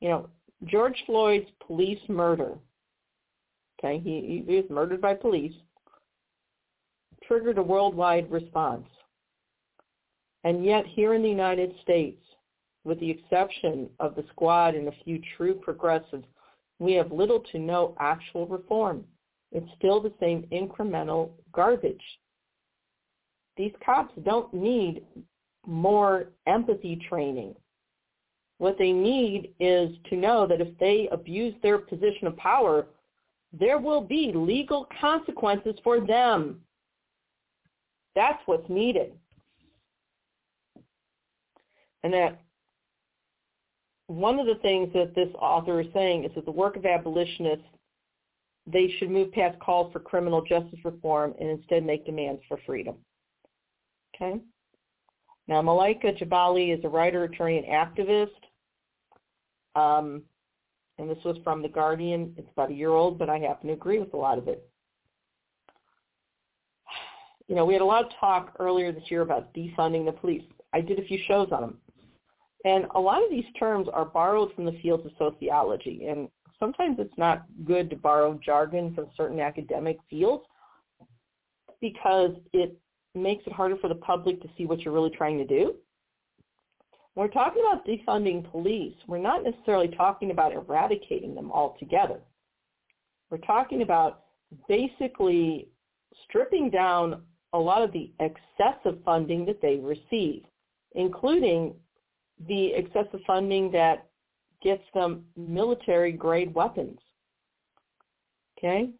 You 0.00 0.08
know, 0.08 0.28
George 0.64 0.96
Floyd's 1.06 1.50
police 1.66 2.00
murder, 2.08 2.54
okay, 3.78 3.98
he, 3.98 4.44
he 4.46 4.56
was 4.56 4.64
murdered 4.70 5.00
by 5.00 5.14
police, 5.14 5.54
triggered 7.26 7.58
a 7.58 7.62
worldwide 7.62 8.30
response. 8.30 8.86
And 10.44 10.64
yet 10.64 10.86
here 10.86 11.14
in 11.14 11.22
the 11.22 11.28
United 11.28 11.74
States, 11.82 12.20
with 12.84 12.98
the 13.00 13.10
exception 13.10 13.88
of 14.00 14.14
the 14.14 14.24
squad 14.30 14.74
and 14.74 14.88
a 14.88 15.04
few 15.04 15.20
true 15.36 15.54
progressives, 15.54 16.24
we 16.78 16.92
have 16.94 17.12
little 17.12 17.40
to 17.52 17.58
no 17.58 17.94
actual 18.00 18.46
reform. 18.46 19.04
It's 19.52 19.70
still 19.78 20.00
the 20.00 20.12
same 20.18 20.46
incremental 20.50 21.30
garbage. 21.52 22.02
These 23.56 23.72
cops 23.84 24.14
don't 24.24 24.52
need 24.52 25.04
more 25.66 26.30
empathy 26.46 27.00
training. 27.08 27.54
What 28.58 28.78
they 28.78 28.92
need 28.92 29.54
is 29.60 29.90
to 30.10 30.16
know 30.16 30.46
that 30.46 30.60
if 30.60 30.76
they 30.78 31.08
abuse 31.12 31.54
their 31.62 31.78
position 31.78 32.26
of 32.26 32.36
power, 32.36 32.86
there 33.52 33.78
will 33.78 34.00
be 34.00 34.32
legal 34.34 34.88
consequences 35.00 35.74
for 35.84 36.00
them. 36.00 36.60
That's 38.16 38.40
what's 38.46 38.68
needed 38.68 39.12
and 42.02 42.12
that 42.12 42.40
one 44.06 44.38
of 44.38 44.46
the 44.46 44.56
things 44.56 44.92
that 44.92 45.14
this 45.14 45.28
author 45.38 45.80
is 45.80 45.86
saying 45.94 46.24
is 46.24 46.32
that 46.34 46.44
the 46.44 46.50
work 46.50 46.76
of 46.76 46.84
abolitionists, 46.84 47.64
they 48.66 48.92
should 48.98 49.10
move 49.10 49.32
past 49.32 49.58
calls 49.60 49.92
for 49.92 50.00
criminal 50.00 50.42
justice 50.42 50.78
reform 50.84 51.34
and 51.40 51.48
instead 51.48 51.84
make 51.84 52.04
demands 52.04 52.42
for 52.48 52.58
freedom. 52.66 52.96
Okay? 54.14 54.40
Now, 55.48 55.62
Malaika 55.62 56.16
Jabali 56.18 56.76
is 56.76 56.84
a 56.84 56.88
writer, 56.88 57.24
attorney, 57.24 57.58
and 57.58 57.66
activist. 57.66 58.28
Um, 59.74 60.22
and 60.98 61.10
this 61.10 61.22
was 61.24 61.36
from 61.42 61.62
The 61.62 61.68
Guardian. 61.68 62.34
It's 62.36 62.50
about 62.52 62.70
a 62.70 62.74
year 62.74 62.90
old, 62.90 63.18
but 63.18 63.28
I 63.28 63.38
happen 63.38 63.68
to 63.68 63.72
agree 63.72 63.98
with 63.98 64.14
a 64.14 64.18
lot 64.18 64.38
of 64.38 64.48
it. 64.48 64.68
You 67.48 67.56
know, 67.56 67.66
we 67.66 67.74
had 67.74 67.82
a 67.82 67.84
lot 67.84 68.04
of 68.04 68.10
talk 68.18 68.54
earlier 68.60 68.92
this 68.92 69.10
year 69.10 69.20
about 69.20 69.52
defunding 69.52 70.06
the 70.06 70.12
police. 70.12 70.44
I 70.72 70.80
did 70.80 70.98
a 70.98 71.04
few 71.04 71.18
shows 71.26 71.48
on 71.52 71.60
them. 71.60 71.78
And 72.64 72.86
a 72.94 73.00
lot 73.00 73.22
of 73.22 73.30
these 73.30 73.44
terms 73.58 73.88
are 73.92 74.04
borrowed 74.04 74.54
from 74.54 74.64
the 74.64 74.78
fields 74.82 75.04
of 75.04 75.12
sociology. 75.18 76.06
And 76.06 76.28
sometimes 76.60 76.96
it's 77.00 77.16
not 77.18 77.44
good 77.64 77.90
to 77.90 77.96
borrow 77.96 78.38
jargon 78.44 78.94
from 78.94 79.06
certain 79.16 79.40
academic 79.40 79.98
fields 80.08 80.44
because 81.80 82.30
it 82.52 82.78
makes 83.14 83.44
it 83.46 83.52
harder 83.52 83.76
for 83.76 83.88
the 83.88 83.96
public 83.96 84.40
to 84.42 84.48
see 84.56 84.64
what 84.64 84.80
you're 84.80 84.94
really 84.94 85.10
trying 85.10 85.38
to 85.38 85.46
do. 85.46 85.74
When 87.14 87.26
we're 87.26 87.32
talking 87.32 87.62
about 87.68 87.86
defunding 87.86 88.48
police, 88.50 88.94
we're 89.06 89.18
not 89.18 89.42
necessarily 89.44 89.88
talking 89.88 90.30
about 90.30 90.52
eradicating 90.52 91.34
them 91.34 91.50
altogether. 91.52 92.20
We're 93.30 93.38
talking 93.38 93.82
about 93.82 94.24
basically 94.68 95.68
stripping 96.24 96.70
down 96.70 97.22
a 97.52 97.58
lot 97.58 97.82
of 97.82 97.92
the 97.92 98.12
excessive 98.20 98.98
funding 99.04 99.44
that 99.46 99.60
they 99.60 99.76
receive, 99.76 100.44
including 100.94 101.74
the 102.48 102.72
excessive 102.74 103.20
funding 103.26 103.70
that 103.72 104.06
gets 104.62 104.82
them 104.94 105.24
military 105.36 106.12
grade 106.12 106.54
weapons. 106.54 106.98
Okay? 108.58 108.90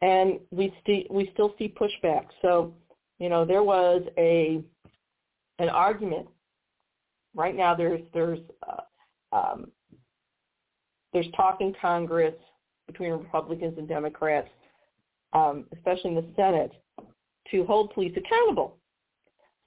And 0.00 0.40
we 0.50 0.74
st- 0.80 1.10
we 1.10 1.30
still 1.32 1.54
see 1.58 1.68
pushback. 1.68 2.26
So, 2.42 2.74
you 3.18 3.28
know, 3.28 3.44
there 3.44 3.62
was 3.62 4.02
a 4.18 4.62
an 5.58 5.68
argument. 5.68 6.26
Right 7.34 7.56
now, 7.56 7.74
there's 7.74 8.02
there's 8.12 8.40
uh, 8.68 9.36
um, 9.36 9.70
there's 11.12 11.30
talk 11.36 11.60
in 11.60 11.72
Congress 11.80 12.34
between 12.88 13.12
Republicans 13.12 13.78
and 13.78 13.86
Democrats, 13.88 14.48
um, 15.32 15.66
especially 15.72 16.10
in 16.10 16.16
the 16.16 16.26
Senate, 16.34 16.72
to 17.50 17.64
hold 17.64 17.94
police 17.94 18.16
accountable 18.16 18.76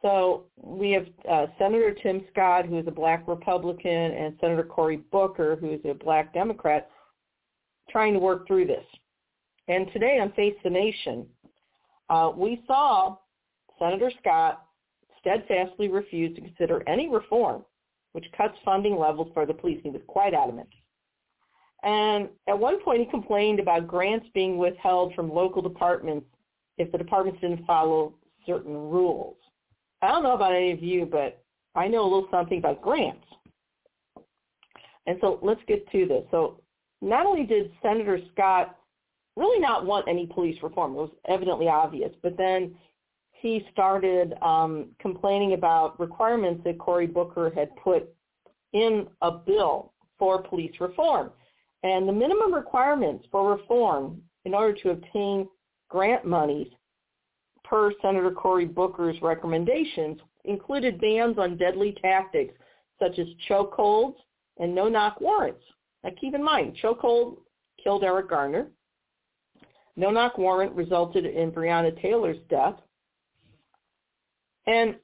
So 0.05 0.43
we 0.61 0.91
have 0.91 1.07
uh, 1.27 1.47
Senator 1.57 1.91
Tim 2.03 2.25
Scott, 2.31 2.67
who 2.67 2.77
is 2.77 2.85
a 2.85 2.91
black 2.91 3.27
Republican, 3.27 3.89
and 3.89 4.37
Senator 4.39 4.61
Cory 4.61 4.97
Booker, 4.97 5.55
who 5.55 5.71
is 5.71 5.79
a 5.83 5.95
black 5.95 6.31
Democrat, 6.31 6.91
trying 7.89 8.13
to 8.13 8.19
work 8.19 8.45
through 8.45 8.67
this. 8.67 8.85
And 9.67 9.91
today 9.93 10.19
on 10.19 10.31
Face 10.33 10.53
the 10.63 10.69
Nation, 10.69 11.25
uh, 12.11 12.31
we 12.37 12.61
saw 12.67 13.17
Senator 13.79 14.11
Scott 14.21 14.67
steadfastly 15.19 15.87
refuse 15.87 16.35
to 16.35 16.41
consider 16.41 16.87
any 16.87 17.09
reform 17.09 17.65
which 18.11 18.25
cuts 18.37 18.55
funding 18.63 18.99
levels 18.99 19.29
for 19.33 19.47
the 19.47 19.55
police. 19.55 19.79
He 19.81 19.89
was 19.89 20.03
quite 20.05 20.35
adamant. 20.35 20.69
And 21.81 22.29
at 22.47 22.57
one 22.57 22.79
point 22.83 22.99
he 22.99 23.07
complained 23.07 23.59
about 23.59 23.87
grants 23.87 24.27
being 24.35 24.59
withheld 24.59 25.15
from 25.15 25.33
local 25.33 25.63
departments 25.63 26.27
if 26.77 26.91
the 26.91 26.97
departments 26.99 27.41
didn't 27.41 27.65
follow 27.65 28.13
certain 28.45 28.71
rules. 28.71 29.35
I 30.05 30.09
don't 30.09 30.23
know 30.23 30.35
about 30.35 30.53
any 30.53 30.71
of 30.71 30.83
you, 30.83 31.05
but 31.05 31.41
I 31.73 31.87
know 31.87 32.03
a 32.03 32.09
little 32.09 32.27
something 32.31 32.59
about 32.59 32.81
grants. 32.81 33.25
And 35.07 35.17
so 35.21 35.39
let's 35.41 35.61
get 35.67 35.89
to 35.91 36.05
this. 36.05 36.23
So 36.31 36.61
not 37.01 37.25
only 37.25 37.45
did 37.45 37.71
Senator 37.81 38.19
Scott 38.31 38.77
really 39.35 39.59
not 39.59 39.85
want 39.85 40.07
any 40.07 40.25
police 40.27 40.57
reform, 40.63 40.93
it 40.93 40.95
was 40.95 41.11
evidently 41.27 41.67
obvious, 41.67 42.11
but 42.21 42.37
then 42.37 42.75
he 43.33 43.65
started 43.71 44.33
um, 44.41 44.87
complaining 44.99 45.53
about 45.53 45.99
requirements 45.99 46.63
that 46.63 46.79
Cory 46.79 47.07
Booker 47.07 47.51
had 47.53 47.75
put 47.75 48.07
in 48.73 49.07
a 49.21 49.31
bill 49.31 49.93
for 50.17 50.41
police 50.41 50.73
reform. 50.79 51.31
And 51.83 52.07
the 52.07 52.13
minimum 52.13 52.53
requirements 52.53 53.25
for 53.31 53.51
reform 53.51 54.21
in 54.45 54.53
order 54.53 54.73
to 54.81 54.91
obtain 54.91 55.47
grant 55.89 56.25
monies 56.25 56.67
per 57.69 57.91
Senator 58.01 58.31
Cory 58.31 58.65
Booker's 58.65 59.21
recommendations 59.21 60.19
included 60.45 60.99
bans 61.01 61.37
on 61.37 61.57
deadly 61.57 61.95
tactics 62.01 62.53
such 62.99 63.19
as 63.19 63.27
chokeholds 63.49 64.15
and 64.57 64.73
no-knock 64.73 65.19
warrants. 65.19 65.63
Now 66.03 66.11
keep 66.19 66.33
in 66.33 66.43
mind, 66.43 66.77
chokehold 66.81 67.37
killed 67.83 68.03
Eric 68.03 68.29
Garner. 68.29 68.67
No-knock 69.97 70.37
warrant 70.37 70.73
resulted 70.73 71.25
in 71.25 71.51
Breonna 71.51 71.99
Taylor's 72.01 72.37
death. 72.49 72.75
And 74.67 74.95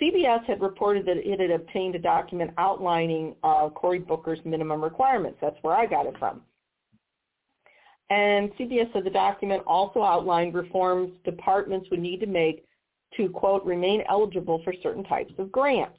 CBS 0.00 0.44
had 0.44 0.60
reported 0.60 1.06
that 1.06 1.16
it 1.18 1.40
had 1.40 1.50
obtained 1.50 1.94
a 1.94 1.98
document 1.98 2.52
outlining 2.58 3.34
uh, 3.44 3.68
Cory 3.70 3.98
Booker's 3.98 4.38
minimum 4.44 4.82
requirements. 4.82 5.38
That's 5.40 5.56
where 5.62 5.74
I 5.74 5.86
got 5.86 6.06
it 6.06 6.16
from. 6.18 6.42
And 8.10 8.52
CBS 8.54 8.92
said 8.92 9.04
the 9.04 9.10
document 9.10 9.62
also 9.66 10.02
outlined 10.02 10.54
reforms 10.54 11.12
departments 11.24 11.88
would 11.90 12.00
need 12.00 12.20
to 12.20 12.26
make 12.26 12.66
to, 13.16 13.28
quote, 13.28 13.64
remain 13.64 14.02
eligible 14.08 14.60
for 14.64 14.74
certain 14.82 15.04
types 15.04 15.32
of 15.38 15.50
grants. 15.50 15.98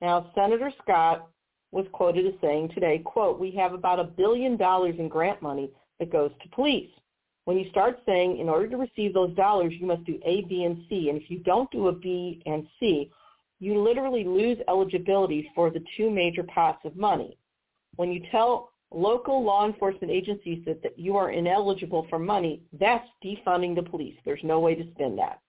Now, 0.00 0.30
Senator 0.34 0.72
Scott 0.82 1.28
was 1.72 1.86
quoted 1.92 2.26
as 2.26 2.34
saying 2.40 2.70
today, 2.74 2.98
quote, 2.98 3.38
we 3.38 3.52
have 3.52 3.72
about 3.72 4.00
a 4.00 4.04
billion 4.04 4.56
dollars 4.56 4.96
in 4.98 5.08
grant 5.08 5.40
money 5.40 5.70
that 5.98 6.10
goes 6.12 6.32
to 6.42 6.48
police. 6.50 6.90
When 7.44 7.58
you 7.58 7.70
start 7.70 8.00
saying 8.06 8.38
in 8.38 8.48
order 8.48 8.68
to 8.68 8.76
receive 8.76 9.14
those 9.14 9.34
dollars, 9.34 9.72
you 9.78 9.86
must 9.86 10.04
do 10.04 10.18
A, 10.24 10.42
B, 10.42 10.64
and 10.64 10.84
C, 10.88 11.08
and 11.08 11.20
if 11.20 11.30
you 11.30 11.38
don't 11.38 11.70
do 11.70 11.88
a 11.88 11.92
B 11.92 12.42
and 12.46 12.66
C, 12.78 13.10
you 13.60 13.80
literally 13.80 14.24
lose 14.24 14.58
eligibility 14.68 15.50
for 15.54 15.70
the 15.70 15.84
two 15.96 16.10
major 16.10 16.42
pots 16.42 16.80
of 16.84 16.96
money. 16.96 17.36
When 17.96 18.10
you 18.10 18.22
tell 18.30 18.69
local 18.92 19.42
law 19.42 19.66
enforcement 19.66 20.12
agencies 20.12 20.62
that, 20.66 20.82
that 20.82 20.98
you 20.98 21.16
are 21.16 21.30
ineligible 21.30 22.06
for 22.10 22.18
money, 22.18 22.62
that's 22.78 23.06
defunding 23.24 23.74
the 23.74 23.82
police. 23.82 24.16
There's 24.24 24.40
no 24.42 24.60
way 24.60 24.74
to 24.74 24.90
spin 24.92 25.16
that. 25.16 25.40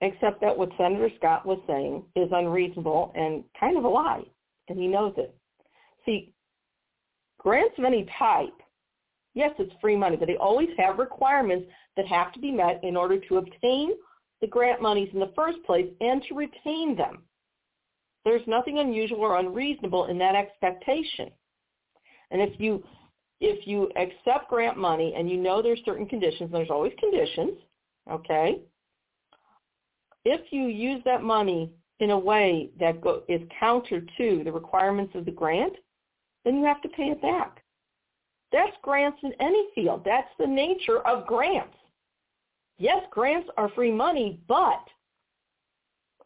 Except 0.00 0.40
that 0.40 0.56
what 0.56 0.70
Senator 0.78 1.10
Scott 1.16 1.44
was 1.44 1.58
saying 1.66 2.02
is 2.16 2.30
unreasonable 2.32 3.12
and 3.14 3.44
kind 3.58 3.76
of 3.76 3.84
a 3.84 3.88
lie, 3.88 4.24
and 4.68 4.78
he 4.78 4.88
knows 4.88 5.14
it. 5.16 5.34
See, 6.06 6.32
grants 7.38 7.78
of 7.78 7.84
any 7.84 8.08
type, 8.18 8.54
yes, 9.34 9.52
it's 9.58 9.72
free 9.80 9.96
money, 9.96 10.16
but 10.16 10.26
they 10.26 10.36
always 10.36 10.70
have 10.78 10.98
requirements 10.98 11.66
that 11.96 12.06
have 12.06 12.32
to 12.32 12.40
be 12.40 12.50
met 12.50 12.80
in 12.82 12.96
order 12.96 13.18
to 13.28 13.36
obtain 13.36 13.92
the 14.40 14.46
grant 14.46 14.80
monies 14.80 15.10
in 15.12 15.20
the 15.20 15.32
first 15.36 15.62
place 15.64 15.88
and 16.00 16.22
to 16.28 16.34
retain 16.34 16.96
them. 16.96 17.22
There's 18.24 18.46
nothing 18.46 18.78
unusual 18.78 19.20
or 19.20 19.38
unreasonable 19.38 20.06
in 20.06 20.18
that 20.18 20.34
expectation. 20.34 21.30
And 22.30 22.40
if 22.40 22.58
you 22.58 22.82
if 23.40 23.66
you 23.66 23.90
accept 23.96 24.50
grant 24.50 24.76
money 24.76 25.14
and 25.16 25.30
you 25.30 25.38
know 25.38 25.62
there's 25.62 25.80
certain 25.84 26.06
conditions, 26.06 26.52
there's 26.52 26.70
always 26.70 26.92
conditions, 26.98 27.52
okay? 28.10 28.60
If 30.24 30.52
you 30.52 30.66
use 30.66 31.02
that 31.06 31.22
money 31.22 31.70
in 32.00 32.10
a 32.10 32.18
way 32.18 32.68
that 32.78 33.00
go, 33.00 33.22
is 33.28 33.40
counter 33.58 34.02
to 34.18 34.42
the 34.44 34.52
requirements 34.52 35.14
of 35.14 35.24
the 35.24 35.30
grant, 35.30 35.72
then 36.44 36.56
you 36.56 36.64
have 36.64 36.82
to 36.82 36.88
pay 36.90 37.04
it 37.04 37.22
back. 37.22 37.62
That's 38.52 38.76
grants 38.82 39.18
in 39.22 39.32
any 39.40 39.68
field. 39.74 40.02
That's 40.04 40.28
the 40.38 40.46
nature 40.46 41.06
of 41.06 41.26
grants. 41.26 41.76
Yes, 42.78 43.02
grants 43.10 43.48
are 43.56 43.70
free 43.70 43.92
money, 43.92 44.40
but 44.48 44.84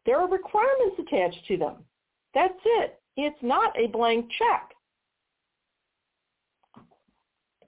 there 0.07 0.19
are 0.21 0.29
requirements 0.29 0.97
attached 0.99 1.47
to 1.49 1.57
them. 1.57 1.77
That's 2.35 2.59
it. 2.65 3.01
It's 3.17 3.43
not 3.43 3.79
a 3.79 3.89
blank 3.89 4.27
check. 4.39 4.74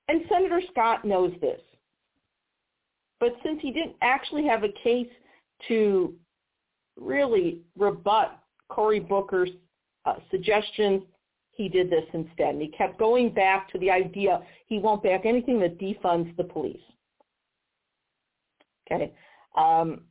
And 0.08 0.22
Senator 0.30 0.60
Scott 0.70 1.04
knows 1.04 1.32
this. 1.40 1.60
But 3.18 3.34
since 3.44 3.60
he 3.62 3.72
didn't 3.72 3.96
actually 4.02 4.46
have 4.46 4.62
a 4.62 4.68
case 4.82 5.08
to 5.68 6.14
really 6.96 7.60
rebut 7.76 8.38
Cory 8.68 9.00
Booker's 9.00 9.50
uh, 10.04 10.16
suggestions, 10.30 11.02
he 11.50 11.68
did 11.68 11.90
this 11.90 12.04
instead. 12.12 12.50
And 12.50 12.62
he 12.62 12.68
kept 12.68 12.98
going 12.98 13.30
back 13.30 13.70
to 13.72 13.78
the 13.78 13.90
idea 13.90 14.42
he 14.66 14.78
won't 14.78 15.02
back 15.02 15.24
anything 15.24 15.58
that 15.60 15.78
defunds 15.78 16.36
the 16.36 16.44
police. 16.44 16.80
Okay. 18.90 19.12
Um, 19.56 20.02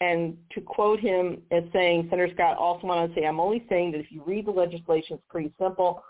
and 0.00 0.36
to 0.52 0.60
quote 0.60 1.00
him 1.00 1.42
as 1.50 1.64
saying, 1.72 2.06
Senator 2.10 2.32
Scott 2.34 2.56
also 2.56 2.86
wanted 2.86 3.08
to 3.08 3.20
say, 3.20 3.26
I'm 3.26 3.40
only 3.40 3.64
saying 3.68 3.92
that 3.92 3.98
if 3.98 4.12
you 4.12 4.22
read 4.24 4.46
the 4.46 4.52
legislation, 4.52 5.16
it's 5.16 5.24
pretty 5.28 5.52
simple. 5.60 6.04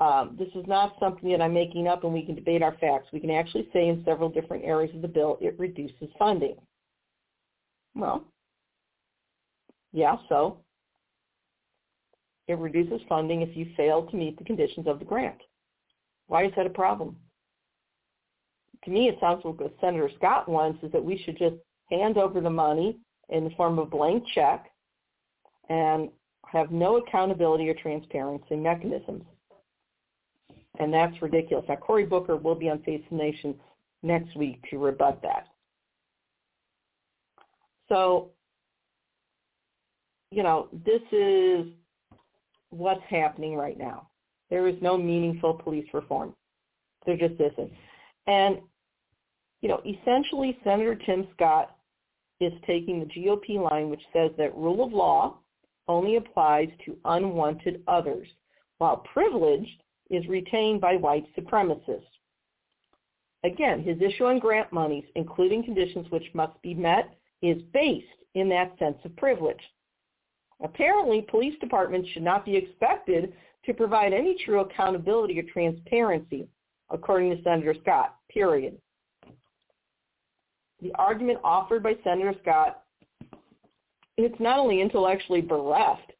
Um, 0.00 0.36
this 0.38 0.48
is 0.54 0.64
not 0.66 0.94
something 1.00 1.28
that 1.30 1.42
I'm 1.42 1.54
making 1.54 1.88
up 1.88 2.04
and 2.04 2.12
we 2.12 2.24
can 2.24 2.36
debate 2.36 2.62
our 2.62 2.76
facts. 2.78 3.08
We 3.12 3.18
can 3.18 3.30
actually 3.30 3.68
say 3.72 3.88
in 3.88 4.04
several 4.04 4.28
different 4.28 4.64
areas 4.64 4.94
of 4.94 5.02
the 5.02 5.08
bill 5.08 5.38
it 5.40 5.58
reduces 5.58 6.08
funding. 6.18 6.56
Well, 7.94 8.24
yeah, 9.92 10.16
so 10.28 10.58
it 12.46 12.58
reduces 12.58 13.00
funding 13.08 13.42
if 13.42 13.56
you 13.56 13.66
fail 13.76 14.06
to 14.06 14.16
meet 14.16 14.38
the 14.38 14.44
conditions 14.44 14.86
of 14.86 15.00
the 15.00 15.04
grant. 15.04 15.40
Why 16.28 16.44
is 16.44 16.52
that 16.56 16.66
a 16.66 16.70
problem? 16.70 17.16
To 18.84 18.90
me, 18.90 19.08
it 19.08 19.18
sounds 19.20 19.44
like 19.44 19.58
what 19.58 19.74
Senator 19.80 20.10
Scott 20.16 20.48
wants 20.48 20.82
is 20.84 20.92
that 20.92 21.04
we 21.04 21.20
should 21.24 21.36
just 21.36 21.56
hand 21.90 22.18
over 22.18 22.40
the 22.40 22.50
money 22.50 22.98
in 23.30 23.44
the 23.44 23.50
form 23.50 23.78
of 23.78 23.88
a 23.88 23.90
blank 23.90 24.22
check 24.32 24.70
and 25.68 26.08
have 26.46 26.70
no 26.70 26.98
accountability 26.98 27.68
or 27.68 27.74
transparency 27.74 28.54
mechanisms 28.54 29.24
and 30.78 30.92
that's 30.92 31.20
ridiculous. 31.20 31.64
Now, 31.68 31.76
Cory 31.76 32.06
Booker 32.06 32.36
will 32.36 32.54
be 32.54 32.68
on 32.68 32.82
Face 32.82 33.02
the 33.10 33.16
Nation 33.16 33.54
next 34.02 34.36
week 34.36 34.62
to 34.70 34.78
rebut 34.78 35.20
that. 35.22 35.48
So, 37.88 38.30
you 40.30 40.42
know, 40.42 40.68
this 40.84 41.00
is 41.10 41.66
what's 42.70 43.02
happening 43.08 43.56
right 43.56 43.78
now. 43.78 44.08
There 44.50 44.68
is 44.68 44.76
no 44.80 44.96
meaningful 44.96 45.54
police 45.54 45.88
reform. 45.92 46.34
There 47.06 47.16
just 47.16 47.40
isn't. 47.40 47.72
And, 48.26 48.58
you 49.62 49.68
know, 49.68 49.82
essentially 49.86 50.58
Senator 50.64 50.94
Tim 50.94 51.26
Scott 51.34 51.76
is 52.40 52.52
taking 52.66 53.00
the 53.00 53.06
GOP 53.06 53.58
line 53.58 53.90
which 53.90 54.02
says 54.12 54.30
that 54.38 54.54
rule 54.54 54.84
of 54.84 54.92
law 54.92 55.38
only 55.88 56.16
applies 56.16 56.68
to 56.84 56.96
unwanted 57.06 57.82
others, 57.88 58.28
while 58.76 58.98
privilege 59.12 59.66
is 60.10 60.26
retained 60.26 60.80
by 60.80 60.96
white 60.96 61.26
supremacists. 61.36 62.02
Again, 63.44 63.82
his 63.82 64.00
issue 64.00 64.24
on 64.24 64.38
grant 64.38 64.72
monies, 64.72 65.04
including 65.14 65.64
conditions 65.64 66.10
which 66.10 66.24
must 66.34 66.60
be 66.62 66.74
met, 66.74 67.16
is 67.42 67.62
based 67.72 68.06
in 68.34 68.48
that 68.48 68.76
sense 68.78 68.98
of 69.04 69.14
privilege. 69.16 69.60
Apparently, 70.62 71.22
police 71.22 71.54
departments 71.60 72.08
should 72.10 72.22
not 72.22 72.44
be 72.44 72.56
expected 72.56 73.32
to 73.64 73.74
provide 73.74 74.12
any 74.12 74.36
true 74.44 74.60
accountability 74.60 75.38
or 75.38 75.44
transparency, 75.44 76.48
according 76.90 77.36
to 77.36 77.42
Senator 77.42 77.74
Scott, 77.82 78.16
period. 78.28 78.76
The 80.80 80.92
argument 80.94 81.38
offered 81.44 81.82
by 81.82 81.94
Senator 82.02 82.34
Scott, 82.42 82.82
it's 84.16 84.40
not 84.40 84.58
only 84.58 84.80
intellectually 84.80 85.40
bereft, 85.40 86.12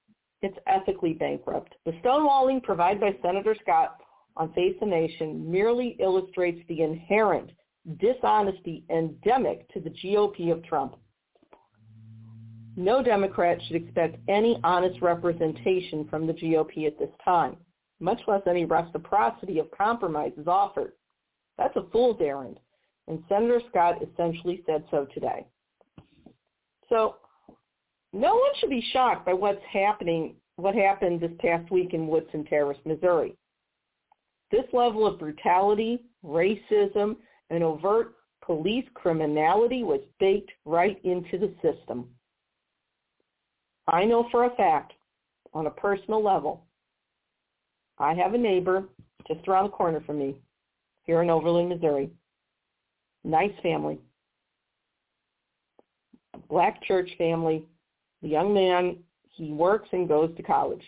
it's 0.43 0.59
ethically 0.67 1.15
bankrupt. 1.15 1.75
The 1.85 1.93
stonewalling 2.05 2.63
provided 2.63 3.01
by 3.01 3.17
Senator 3.23 3.57
Scott 3.61 3.97
on 4.37 4.53
Face 4.53 4.77
the 4.81 4.87
Nation 4.87 5.51
merely 5.51 5.97
illustrates 6.01 6.61
the 6.69 6.83
inherent 6.83 7.51
dishonesty 8.01 8.85
endemic 8.91 9.69
to 9.73 9.81
the 9.81 9.91
GOP 9.91 10.53
of 10.53 10.65
Trump. 10.65 10.97
No 12.77 13.03
Democrat 13.03 13.59
should 13.67 13.77
expect 13.77 14.19
any 14.29 14.61
honest 14.63 15.03
representation 15.03 16.07
from 16.09 16.27
the 16.27 16.35
GOP 16.35 16.87
at 16.87 16.99
this 16.99 17.11
time, 17.25 17.57
much 17.99 18.21
less 18.29 18.43
any 18.47 18.65
reciprocity 18.65 19.59
of 19.59 19.71
compromise 19.73 20.33
is 20.37 20.47
offered. 20.47 20.93
That's 21.57 21.75
a 21.75 21.89
fool's 21.91 22.21
errand, 22.21 22.61
and 23.09 23.25
Senator 23.29 23.61
Scott 23.69 23.97
essentially 24.01 24.63
said 24.65 24.85
so 24.93 25.09
today. 25.13 25.45
So 26.89 27.17
no 28.13 28.35
one 28.35 28.51
should 28.59 28.71
be 28.71 28.85
shocked 28.93 29.27
by 29.27 29.33
what's 29.33 29.63
happening, 29.71 30.35
what 30.57 30.75
happened 30.75 31.21
this 31.21 31.33
past 31.41 31.71
week 31.71 31.95
in 31.95 32.09
Woodson 32.09 32.45
Terrace, 32.45 32.79
Missouri. 32.85 33.35
This 34.51 34.65
level 34.73 35.07
of 35.07 35.19
brutality, 35.19 36.05
racism, 36.25 37.17
and 37.51 37.63
overt 37.63 38.15
police 38.45 38.87
criminality 38.95 39.83
was 39.83 40.01
baked 40.19 40.51
right 40.65 40.99
into 41.05 41.39
the 41.39 41.55
system. 41.63 42.07
I 43.87 44.05
know 44.05 44.27
for 44.31 44.45
a 44.45 44.57
fact, 44.57 44.95
on 45.55 45.67
a 45.67 45.71
personal 45.71 46.23
level, 46.23 46.65
I 47.99 48.15
have 48.15 48.35
a 48.35 48.39
neighbor 48.39 48.85
just 49.27 49.47
around 49.49 49.65
the 49.65 49.71
corner 49.71 50.01
from 50.01 50.19
me 50.19 50.37
here 51.05 51.23
in 51.23 51.31
Overland, 51.31 51.69
Missouri. 51.69 52.11
Nice 53.25 53.53
family. 53.63 53.99
Black 56.49 56.83
church 56.85 57.11
family. 57.19 57.65
The 58.23 58.29
young 58.29 58.53
man, 58.53 58.97
he 59.23 59.53
works 59.53 59.89
and 59.93 60.09
goes 60.09 60.35
to 60.37 60.43
college. 60.43 60.83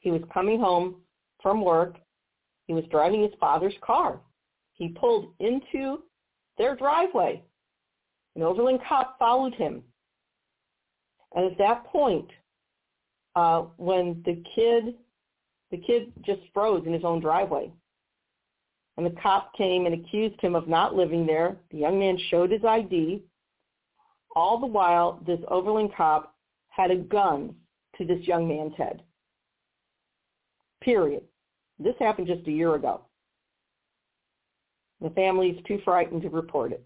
He 0.00 0.10
was 0.10 0.22
coming 0.32 0.60
home 0.60 0.96
from 1.42 1.64
work. 1.64 1.96
He 2.66 2.74
was 2.74 2.84
driving 2.90 3.22
his 3.22 3.32
father's 3.40 3.74
car. 3.80 4.20
He 4.72 4.88
pulled 4.88 5.32
into 5.40 6.02
their 6.58 6.76
driveway. 6.76 7.42
An 8.36 8.42
Overland 8.42 8.80
cop 8.88 9.18
followed 9.18 9.54
him. 9.54 9.82
And 11.34 11.50
at 11.50 11.58
that 11.58 11.84
point, 11.86 12.28
uh, 13.36 13.62
when 13.76 14.22
the 14.24 14.42
kid, 14.54 14.94
the 15.70 15.78
kid 15.78 16.12
just 16.24 16.40
froze 16.52 16.86
in 16.86 16.92
his 16.92 17.04
own 17.04 17.20
driveway. 17.20 17.70
And 18.96 19.06
the 19.06 19.20
cop 19.22 19.54
came 19.54 19.86
and 19.86 19.94
accused 19.94 20.40
him 20.40 20.54
of 20.54 20.68
not 20.68 20.94
living 20.94 21.26
there. 21.26 21.56
The 21.70 21.78
young 21.78 21.98
man 21.98 22.18
showed 22.30 22.50
his 22.50 22.64
ID. 22.64 23.22
All 24.34 24.58
the 24.58 24.66
while, 24.66 25.20
this 25.26 25.40
Overland 25.48 25.90
cop 25.96 26.34
had 26.68 26.90
a 26.90 26.96
gun 26.96 27.54
to 27.98 28.04
this 28.04 28.26
young 28.26 28.48
man's 28.48 28.74
head. 28.76 29.02
Period. 30.82 31.22
This 31.78 31.94
happened 31.98 32.26
just 32.26 32.46
a 32.46 32.52
year 32.52 32.74
ago. 32.74 33.02
The 35.00 35.10
family 35.10 35.48
is 35.50 35.64
too 35.66 35.80
frightened 35.84 36.22
to 36.22 36.28
report 36.28 36.72
it. 36.72 36.84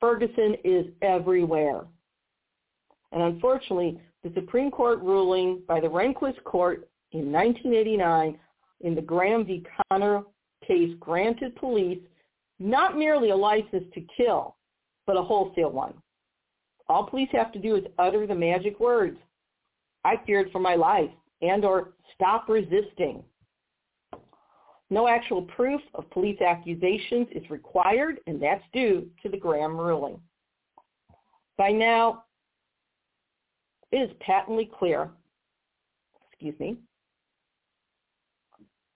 Ferguson 0.00 0.56
is 0.64 0.86
everywhere. 1.00 1.82
And 3.12 3.22
unfortunately, 3.22 4.00
the 4.24 4.32
Supreme 4.34 4.70
Court 4.70 5.00
ruling 5.00 5.62
by 5.66 5.80
the 5.80 5.88
Rehnquist 5.88 6.42
Court 6.44 6.88
in 7.12 7.30
1989 7.30 8.38
in 8.80 8.94
the 8.94 9.02
Graham 9.02 9.44
v. 9.44 9.64
Connor 9.90 10.22
case 10.66 10.94
granted 11.00 11.54
police 11.56 11.98
not 12.62 12.96
merely 12.96 13.30
a 13.30 13.36
license 13.36 13.84
to 13.94 14.06
kill, 14.16 14.56
but 15.06 15.16
a 15.16 15.22
wholesale 15.22 15.70
one. 15.70 15.94
All 16.88 17.06
police 17.06 17.28
have 17.32 17.52
to 17.52 17.58
do 17.58 17.76
is 17.76 17.84
utter 17.98 18.26
the 18.26 18.34
magic 18.34 18.78
words, 18.78 19.18
I 20.04 20.16
feared 20.26 20.50
for 20.50 20.58
my 20.58 20.74
life, 20.74 21.10
and 21.40 21.64
or 21.64 21.92
stop 22.14 22.48
resisting. 22.48 23.22
No 24.90 25.08
actual 25.08 25.42
proof 25.42 25.80
of 25.94 26.10
police 26.10 26.40
accusations 26.40 27.28
is 27.32 27.48
required, 27.50 28.20
and 28.26 28.42
that's 28.42 28.64
due 28.72 29.08
to 29.22 29.28
the 29.28 29.38
Graham 29.38 29.78
ruling. 29.78 30.20
By 31.56 31.70
now, 31.70 32.24
it 33.90 33.98
is 33.98 34.10
patently 34.20 34.70
clear, 34.78 35.10
excuse 36.30 36.58
me, 36.58 36.76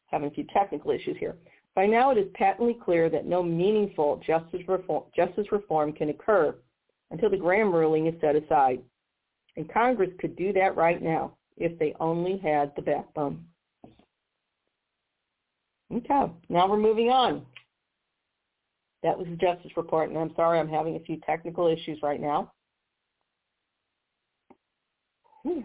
having 0.07 0.29
a 0.29 0.33
few 0.33 0.45
technical 0.53 0.91
issues 0.91 1.17
here. 1.19 1.37
By 1.77 1.85
now, 1.85 2.11
it 2.11 2.17
is 2.17 2.27
patently 2.33 2.75
clear 2.83 3.11
that 3.11 3.27
no 3.27 3.43
meaningful 3.43 4.23
justice 4.27 4.63
reform, 4.67 5.05
justice 5.15 5.53
reform 5.53 5.93
can 5.93 6.09
occur 6.09 6.55
until 7.11 7.29
the 7.29 7.37
Graham 7.37 7.73
ruling 7.73 8.07
is 8.07 8.19
set 8.23 8.35
aside. 8.35 8.81
And 9.57 9.71
Congress 9.71 10.11
could 10.19 10.35
do 10.37 10.55
that 10.55 10.75
right 10.75 11.03
now 11.03 11.37
if 11.59 11.79
they 11.79 11.95
only 12.01 12.39
had 12.39 12.73
the 12.77 12.83
backbone. 12.83 13.45
Okay, 15.95 16.33
now 16.49 16.69
we're 16.69 16.79
moving 16.79 17.11
on. 17.11 17.45
That 19.03 19.17
was 19.17 19.27
the 19.29 19.37
Justice 19.37 19.71
Report, 19.77 20.09
and 20.09 20.19
I'm 20.19 20.35
sorry 20.35 20.59
I'm 20.59 20.69
having 20.69 20.97
a 20.97 21.01
few 21.01 21.21
technical 21.27 21.69
issues 21.69 21.99
right 22.03 22.21
now. 22.21 22.53
Hmm. 25.45 25.61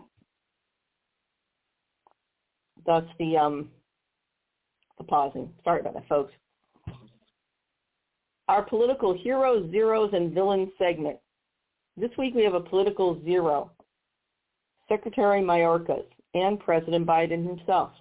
That's 2.86 3.08
the 3.18 3.38
um 3.38 3.70
pausing. 5.04 5.50
Sorry 5.64 5.80
about 5.80 5.94
that, 5.96 6.08
folks. 6.08 6.34
Our 8.48 8.64
political 8.64 9.14
heroes, 9.14 9.70
zeros, 9.72 10.12
and 10.14 10.34
villains 10.34 10.70
segment. 10.78 11.18
This 11.98 12.12
week 12.18 12.36
we 12.36 12.44
have 12.44 12.54
a 12.54 12.60
political 12.60 13.22
zero, 13.24 13.72
Secretary 14.90 15.42
Mayorkas 15.42 16.06
and 16.34 16.60
President 16.60 17.06
Biden 17.06 17.46
himself. 17.46 17.92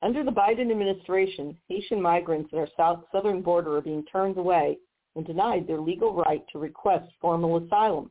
Under 0.00 0.22
the 0.22 0.30
Biden 0.30 0.70
administration, 0.70 1.56
Haitian 1.68 2.00
migrants 2.00 2.50
at 2.52 2.58
our 2.58 2.68
south, 2.76 3.04
southern 3.10 3.42
border 3.42 3.76
are 3.76 3.82
being 3.82 4.04
turned 4.04 4.36
away 4.36 4.78
and 5.16 5.26
denied 5.26 5.66
their 5.66 5.80
legal 5.80 6.14
right 6.14 6.44
to 6.52 6.58
request 6.58 7.10
formal 7.20 7.56
asylum. 7.56 8.10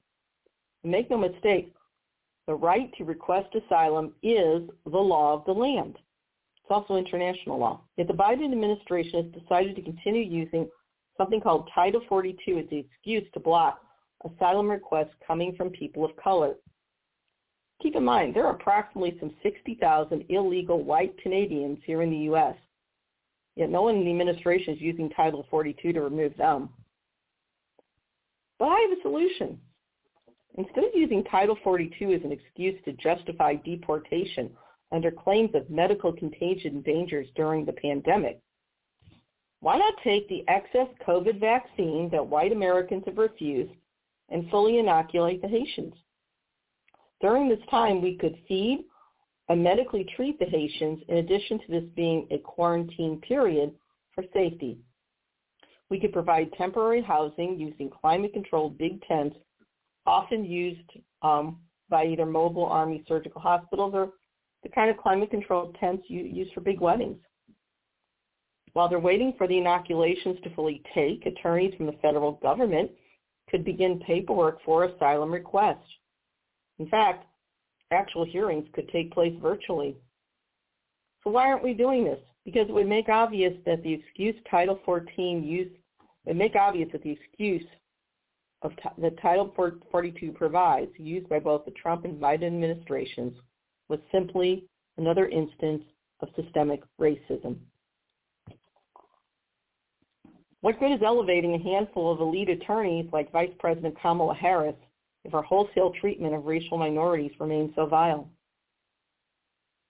And 0.84 0.92
make 0.92 1.10
no 1.10 1.18
mistake, 1.18 1.74
the 2.46 2.56
right 2.56 2.92
to 2.98 3.06
request 3.06 3.56
asylum 3.56 4.14
is 4.22 4.64
the 4.86 4.98
law 4.98 5.34
of 5.34 5.46
the 5.46 5.54
land. 5.54 5.98
It's 6.68 6.74
also 6.74 6.98
international 6.98 7.58
law. 7.58 7.80
Yet 7.96 8.08
the 8.08 8.14
Biden 8.14 8.52
administration 8.52 9.24
has 9.24 9.42
decided 9.42 9.78
to 9.78 9.82
continue 9.82 10.22
using 10.22 10.68
something 11.18 11.40
called 11.40 11.70
Title 11.74 12.02
42 12.10 12.58
as 12.58 12.66
the 12.70 12.80
excuse 12.80 13.24
to 13.34 13.40
block 13.40 13.80
asylum 14.26 14.70
requests 14.70 15.16
coming 15.26 15.56
from 15.56 15.70
people 15.70 16.04
of 16.04 16.14
color. 16.18 16.56
Keep 17.82 17.96
in 17.96 18.04
mind, 18.04 18.36
there 18.36 18.46
are 18.46 18.56
approximately 18.56 19.16
some 19.18 19.32
60,000 19.44 20.26
illegal 20.28 20.84
white 20.84 21.18
Canadians 21.24 21.80
here 21.86 22.02
in 22.02 22.10
the 22.10 22.18
U.S., 22.18 22.58
yet 23.56 23.70
no 23.70 23.84
one 23.84 23.96
in 23.96 24.04
the 24.04 24.12
administration 24.12 24.74
is 24.74 24.82
using 24.82 25.10
Title 25.12 25.46
42 25.50 25.94
to 25.94 26.02
remove 26.02 26.36
them. 26.36 26.68
But 28.60 28.66
I 28.66 28.88
have 28.90 29.00
a 29.00 29.02
solution. 29.04 29.58
Instead 30.58 30.84
of 30.84 30.90
using 30.94 31.24
Title 31.24 31.58
42 31.64 32.12
as 32.12 32.22
an 32.26 32.34
excuse 32.34 32.76
to 32.84 32.92
justify 32.92 33.56
deportation 33.56 34.50
under 34.92 35.12
claims 35.12 35.52
of 35.54 35.70
medical 35.70 36.14
contagion 36.14 36.82
dangers 36.82 37.28
during 37.36 37.66
the 37.66 37.74
pandemic, 37.74 38.40
why 39.60 39.78
not 39.78 39.96
take 40.04 40.28
the 40.30 40.44
excess 40.48 40.88
COVID 41.06 41.40
vaccine 41.40 42.10
that 42.12 42.26
white 42.26 42.52
Americans 42.52 43.04
have 43.06 43.18
refused 43.18 43.74
and 44.30 44.50
fully 44.50 44.80
inoculate 44.80 45.42
the 45.42 45.48
Haitians? 45.48 45.96
During 47.22 47.50
this 47.50 47.66
time, 47.72 48.02
we 48.02 48.18
could 48.18 48.38
feed 48.48 48.86
and 49.50 49.64
medically 49.64 50.06
treat 50.16 50.38
the 50.40 50.46
Haitians 50.46 51.00
in 51.08 51.18
addition 51.18 51.60
to 51.60 51.72
this 51.72 51.90
being 51.96 52.28
a 52.30 52.38
quarantine 52.38 53.20
period 53.22 53.74
for 54.14 54.24
safety. 54.34 54.78
We 55.90 56.00
could 56.00 56.14
provide 56.14 56.52
temporary 56.54 57.02
housing 57.02 57.58
using 57.58 57.90
climate-controlled 57.90 58.78
big 58.78 59.02
tents, 59.08 59.38
often 60.06 60.44
used 60.44 60.90
um, 61.22 61.60
by 61.90 62.06
either 62.06 62.26
mobile 62.26 62.66
Army 62.66 63.04
surgical 63.08 63.42
hospitals 63.42 63.94
or 63.96 64.12
the 64.68 64.76
kind 64.76 64.90
of 64.90 64.98
climate-controlled 64.98 65.78
tents 65.80 66.04
used 66.10 66.54
for 66.54 66.62
big 66.62 66.82
weddings. 66.82 67.18
While 68.74 68.90
they're 68.90 69.00
waiting 69.00 69.34
for 69.38 69.48
the 69.48 69.58
inoculations 69.58 70.38
to 70.44 70.54
fully 70.54 70.84
take, 70.94 71.26
attorneys 71.26 71.74
from 71.76 71.86
the 71.86 71.96
federal 72.02 72.34
government 72.34 72.92
could 73.50 73.64
begin 73.64 74.00
paperwork 74.06 74.60
for 74.66 74.84
asylum 74.84 75.32
requests. 75.32 75.88
In 76.80 76.90
fact, 76.90 77.26
actual 77.92 78.26
hearings 78.26 78.68
could 78.74 78.90
take 78.90 79.14
place 79.14 79.34
virtually. 79.42 79.96
So 81.24 81.30
why 81.30 81.48
aren't 81.48 81.64
we 81.64 81.74
doing 81.74 82.04
this? 82.04 82.20
Because 82.44 82.68
it 82.68 82.74
would 82.74 82.88
make 82.88 83.08
obvious 83.08 83.54
that 83.66 83.82
the 83.84 83.94
excuse 83.94 84.36
Title 84.52 84.80
14 84.86 85.44
use 85.44 85.72
would 86.26 86.36
make 86.36 86.56
obvious 86.56 86.90
that 86.92 87.04
the 87.04 87.12
excuse 87.12 87.66
of 88.64 88.72
t- 88.76 89.02
that 89.02 89.22
Title 89.22 89.54
42 89.92 90.34
provides, 90.34 90.92
used 90.98 91.30
by 91.30 91.40
both 91.40 91.64
the 91.64 91.72
Trump 91.72 92.04
and 92.06 92.22
Biden 92.22 92.48
administrations, 92.48 93.34
was 93.90 94.00
simply 94.12 94.66
another 94.98 95.28
instance 95.28 95.84
of 96.22 96.30
systemic 96.36 96.82
racism. 97.00 97.58
What 100.62 100.80
good 100.80 100.92
is 100.92 101.02
elevating 101.06 101.54
a 101.54 101.64
handful 101.64 102.12
of 102.12 102.20
elite 102.20 102.50
attorneys 102.50 103.08
like 103.14 103.32
Vice 103.32 103.52
President 103.60 103.96
Kamala 104.02 104.34
Harris 104.34 104.76
if 105.24 105.34
our 105.34 105.44
wholesale 105.44 105.92
treatment 106.02 106.34
of 106.34 106.46
racial 106.46 106.78
minorities 106.78 107.32
remains 107.40 107.72
so 107.76 107.86
vile? 107.86 108.30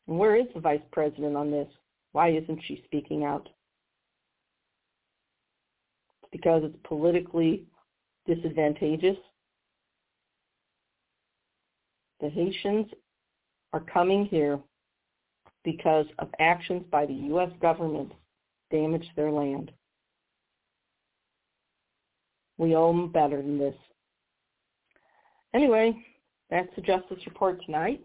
And 0.08 0.18
where 0.20 0.36
is 0.36 0.48
the 0.54 0.60
vice 0.60 0.82
president 0.92 1.36
on 1.36 1.52
this? 1.52 1.68
Why 2.12 2.30
isn't 2.30 2.62
she 2.68 2.82
speaking 2.86 3.24
out? 3.24 3.48
Because 6.32 6.64
it's 6.66 6.78
politically 6.84 7.66
disadvantageous. 8.26 9.18
The 12.20 12.30
Haitians 12.30 12.88
are 13.78 13.84
coming 13.94 14.26
here 14.26 14.60
because 15.64 16.08
of 16.18 16.30
actions 16.40 16.84
by 16.92 17.06
the 17.06 17.14
U.S. 17.14 17.52
government 17.62 18.12
damage 18.72 19.06
their 19.16 19.32
land. 19.32 19.72
We 22.58 22.76
owe 22.76 22.88
them 22.88 23.12
better 23.12 23.38
than 23.38 23.60
this. 23.60 23.76
Anyway, 25.54 25.96
that's 26.50 26.70
the 26.76 26.82
Justice 26.82 27.20
Report 27.28 27.64
tonight. 27.66 28.04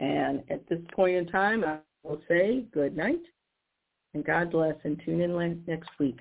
And 0.00 0.42
at 0.50 0.68
this 0.68 0.80
point 0.92 1.16
in 1.16 1.26
time, 1.28 1.64
I 1.64 1.78
will 2.02 2.20
say 2.28 2.64
good 2.72 2.96
night 2.96 3.22
and 4.12 4.24
God 4.24 4.50
bless 4.50 4.74
and 4.82 5.00
tune 5.04 5.20
in 5.20 5.62
next 5.68 5.90
week. 6.00 6.18